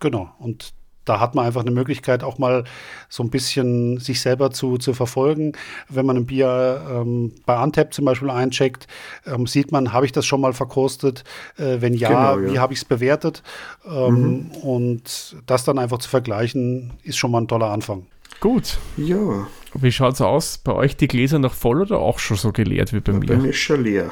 Genau, 0.00 0.30
und 0.38 0.72
da 1.08 1.20
hat 1.20 1.34
man 1.34 1.46
einfach 1.46 1.62
eine 1.62 1.70
Möglichkeit, 1.70 2.22
auch 2.22 2.38
mal 2.38 2.64
so 3.08 3.22
ein 3.22 3.30
bisschen 3.30 3.98
sich 3.98 4.20
selber 4.20 4.50
zu, 4.50 4.76
zu 4.76 4.92
verfolgen. 4.92 5.52
Wenn 5.88 6.04
man 6.04 6.16
ein 6.16 6.26
Bier 6.26 6.82
ähm, 6.90 7.32
bei 7.46 7.60
Untap 7.62 7.94
zum 7.94 8.04
Beispiel 8.04 8.30
eincheckt, 8.30 8.86
ähm, 9.26 9.46
sieht 9.46 9.72
man, 9.72 9.92
habe 9.92 10.04
ich 10.04 10.12
das 10.12 10.26
schon 10.26 10.40
mal 10.40 10.52
verkostet? 10.52 11.24
Äh, 11.56 11.80
wenn 11.80 11.94
ja, 11.94 12.08
genau, 12.08 12.46
ja. 12.46 12.52
wie 12.52 12.58
habe 12.58 12.74
ich 12.74 12.80
es 12.80 12.84
bewertet? 12.84 13.42
Ähm, 13.86 14.14
mhm. 14.14 14.50
Und 14.62 15.36
das 15.46 15.64
dann 15.64 15.78
einfach 15.78 15.98
zu 15.98 16.10
vergleichen, 16.10 16.92
ist 17.02 17.16
schon 17.16 17.30
mal 17.30 17.40
ein 17.40 17.48
toller 17.48 17.70
Anfang. 17.70 18.06
Gut. 18.40 18.78
Ja. 18.96 19.46
Wie 19.74 19.92
schaut 19.92 20.14
es 20.14 20.20
aus? 20.20 20.58
Bei 20.58 20.72
euch 20.72 20.96
die 20.96 21.08
Gläser 21.08 21.38
noch 21.38 21.54
voll 21.54 21.82
oder 21.82 21.98
auch 21.98 22.18
schon 22.18 22.36
so 22.36 22.52
geleert 22.52 22.92
wie 22.92 23.00
bei 23.00 23.12
ja, 23.12 23.18
mir? 23.18 23.26
Bei 23.26 23.36
mir 23.36 23.50
ist 23.50 23.56
schon 23.56 23.82
leer. 23.82 24.10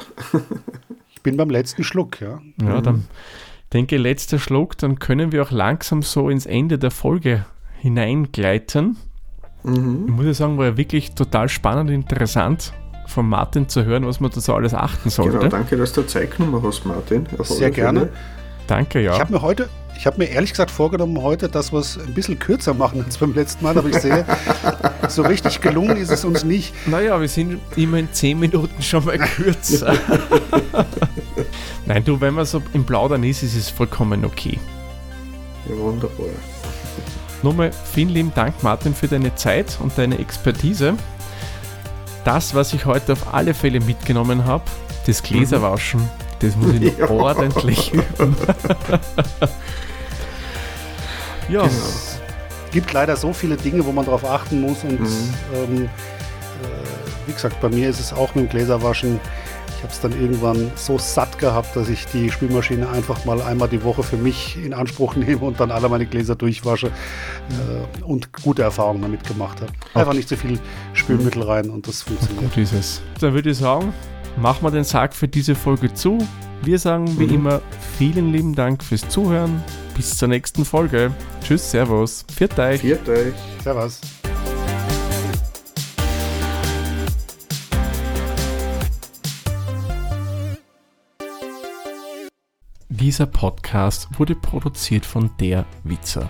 ich 1.13 1.21
bin 1.21 1.37
beim 1.37 1.49
letzten 1.49 1.83
Schluck, 1.83 2.19
ja. 2.21 2.41
Ja, 2.61 2.79
mhm. 2.79 2.83
dann 2.83 3.07
denke, 3.73 3.97
letzter 3.97 4.39
Schluck, 4.39 4.77
dann 4.77 4.99
können 4.99 5.31
wir 5.31 5.43
auch 5.43 5.51
langsam 5.51 6.01
so 6.01 6.29
ins 6.29 6.45
Ende 6.45 6.77
der 6.77 6.91
Folge 6.91 7.45
hineingleiten. 7.79 8.97
Mhm. 9.63 10.05
Ich 10.07 10.13
muss 10.13 10.25
ja 10.25 10.33
sagen, 10.33 10.57
war 10.57 10.65
ja 10.65 10.77
wirklich 10.77 11.13
total 11.13 11.49
spannend 11.49 11.89
und 11.89 11.95
interessant 11.95 12.73
von 13.07 13.27
Martin 13.27 13.69
zu 13.69 13.85
hören, 13.85 14.05
was 14.05 14.19
man 14.19 14.31
da 14.31 14.41
so 14.41 14.53
alles 14.53 14.73
achten 14.73 15.09
sollte. 15.09 15.37
Genau, 15.37 15.49
danke, 15.49 15.77
dass 15.77 15.93
du 15.93 16.03
Zeit 16.03 16.35
genommen 16.35 16.61
hast, 16.63 16.85
Martin. 16.85 17.27
Sehr 17.43 17.71
gerne. 17.71 18.09
Danke, 18.67 19.01
ja. 19.01 19.13
Ich 19.13 19.19
habe 19.19 19.33
mir 19.33 19.41
heute, 19.41 19.69
ich 19.97 20.05
habe 20.05 20.19
mir 20.19 20.25
ehrlich 20.25 20.51
gesagt 20.51 20.69
vorgenommen, 20.69 21.21
heute 21.21 21.49
das 21.49 21.73
was 21.73 21.97
ein 21.97 22.13
bisschen 22.13 22.37
kürzer 22.37 22.73
machen 22.73 23.03
als 23.03 23.17
beim 23.17 23.33
letzten 23.33 23.63
Mal, 23.63 23.77
aber 23.77 23.89
ich 23.89 23.97
sehe, 23.97 24.25
so 25.09 25.23
richtig 25.23 25.59
gelungen 25.59 25.97
ist 25.97 26.11
es 26.11 26.23
uns 26.23 26.43
nicht. 26.43 26.73
Naja, 26.87 27.19
wir 27.19 27.27
sind 27.27 27.59
immer 27.75 27.97
in 27.97 28.13
zehn 28.13 28.39
Minuten 28.39 28.81
schon 28.81 29.05
mal 29.05 29.17
kürzer. 29.17 29.95
Nein, 31.85 32.03
du, 32.05 32.21
wenn 32.21 32.35
man 32.35 32.45
so 32.45 32.61
im 32.73 32.85
Plaudern 32.85 33.23
ist, 33.23 33.41
ist 33.41 33.55
es 33.55 33.69
vollkommen 33.69 34.23
okay. 34.23 34.59
Ja, 35.67 35.77
wunderbar. 35.77 36.27
Nochmal 37.41 37.71
vielen 37.71 38.09
lieben 38.09 38.31
Dank, 38.35 38.61
Martin, 38.61 38.93
für 38.93 39.07
deine 39.07 39.33
Zeit 39.35 39.77
und 39.79 39.97
deine 39.97 40.19
Expertise. 40.19 40.95
Das, 42.23 42.53
was 42.53 42.73
ich 42.73 42.85
heute 42.85 43.13
auf 43.13 43.33
alle 43.33 43.53
Fälle 43.53 43.79
mitgenommen 43.79 44.45
habe, 44.45 44.63
das 45.07 45.23
Gläserwaschen, 45.23 46.01
mhm. 46.01 46.09
das 46.39 46.55
muss 46.55 46.73
ich 46.73 46.97
noch 46.97 46.99
ja. 47.09 47.09
ordentlich 47.09 47.93
üben. 47.93 48.35
Ja. 51.49 51.65
Es 51.65 52.19
gibt 52.71 52.93
leider 52.93 53.15
so 53.15 53.33
viele 53.33 53.55
Dinge, 53.55 53.85
wo 53.85 53.91
man 53.91 54.05
darauf 54.05 54.25
achten 54.25 54.61
muss 54.61 54.83
und 54.83 54.99
mhm. 54.99 55.33
ähm, 55.53 55.83
äh, 55.83 55.87
wie 57.27 57.33
gesagt, 57.33 57.59
bei 57.61 57.69
mir 57.69 57.89
ist 57.89 57.99
es 57.99 58.13
auch 58.13 58.35
mit 58.35 58.45
dem 58.45 58.49
Gläserwaschen 58.49 59.19
Ich 59.75 59.83
habe 59.83 59.93
es 59.93 59.99
dann 59.99 60.11
irgendwann 60.11 60.71
so 60.75 60.97
satt 60.97 61.37
gehabt, 61.39 61.75
dass 61.75 61.89
ich 61.89 62.05
die 62.07 62.31
Spülmaschine 62.31 62.89
einfach 62.89 63.25
mal 63.25 63.41
einmal 63.41 63.67
die 63.67 63.83
Woche 63.83 64.03
für 64.03 64.17
mich 64.17 64.57
in 64.63 64.73
Anspruch 64.73 65.15
nehme 65.17 65.41
und 65.45 65.59
dann 65.59 65.71
alle 65.71 65.89
meine 65.89 66.05
Gläser 66.05 66.35
durchwasche 66.35 66.87
äh, 66.87 68.03
und 68.03 68.33
gute 68.33 68.63
Erfahrungen 68.63 69.01
damit 69.01 69.27
gemacht 69.27 69.61
habe. 69.61 69.71
Einfach 69.93 70.13
nicht 70.13 70.29
zu 70.29 70.37
viel 70.37 70.59
Spülmittel 70.93 71.43
rein 71.43 71.69
und 71.69 71.87
das 71.87 72.03
funktioniert. 72.03 72.53
Gut 72.53 72.57
ist 72.57 72.73
es. 72.73 73.01
Dann 73.19 73.33
würde 73.33 73.51
ich 73.51 73.57
sagen, 73.57 73.93
machen 74.37 74.63
wir 74.63 74.71
den 74.71 74.83
Sarg 74.83 75.13
für 75.13 75.27
diese 75.27 75.55
Folge 75.55 75.93
zu. 75.93 76.17
Wir 76.63 76.79
sagen 76.79 77.19
wie 77.19 77.27
mhm. 77.27 77.33
immer 77.33 77.61
vielen 77.97 78.31
lieben 78.31 78.55
Dank 78.55 78.83
fürs 78.83 79.07
Zuhören. 79.09 79.63
Bis 79.97 80.15
zur 80.15 80.27
nächsten 80.27 80.63
Folge. 80.63 81.11
Tschüss, 81.43 81.71
Servus. 81.71 82.23
Viert 82.31 82.57
euch. 82.59 82.81
Viert 82.81 83.09
euch. 83.09 83.33
Servus. 83.63 83.99
Dieser 92.89 93.25
Podcast 93.25 94.07
wurde 94.19 94.35
produziert 94.35 95.03
von 95.03 95.31
der 95.39 95.65
Witzer. 95.83 96.29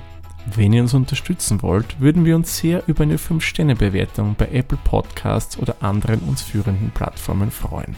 Wenn 0.55 0.71
ihr 0.71 0.81
uns 0.81 0.93
unterstützen 0.93 1.61
wollt, 1.61 1.99
würden 1.99 2.23
wir 2.23 2.37
uns 2.37 2.57
sehr 2.57 2.83
über 2.87 3.03
eine 3.03 3.17
5-Sterne-Bewertung 3.17 4.35
bei 4.37 4.47
Apple 4.47 4.77
Podcasts 4.85 5.59
oder 5.59 5.75
anderen 5.81 6.21
uns 6.21 6.41
führenden 6.41 6.91
Plattformen 6.91 7.51
freuen. 7.51 7.97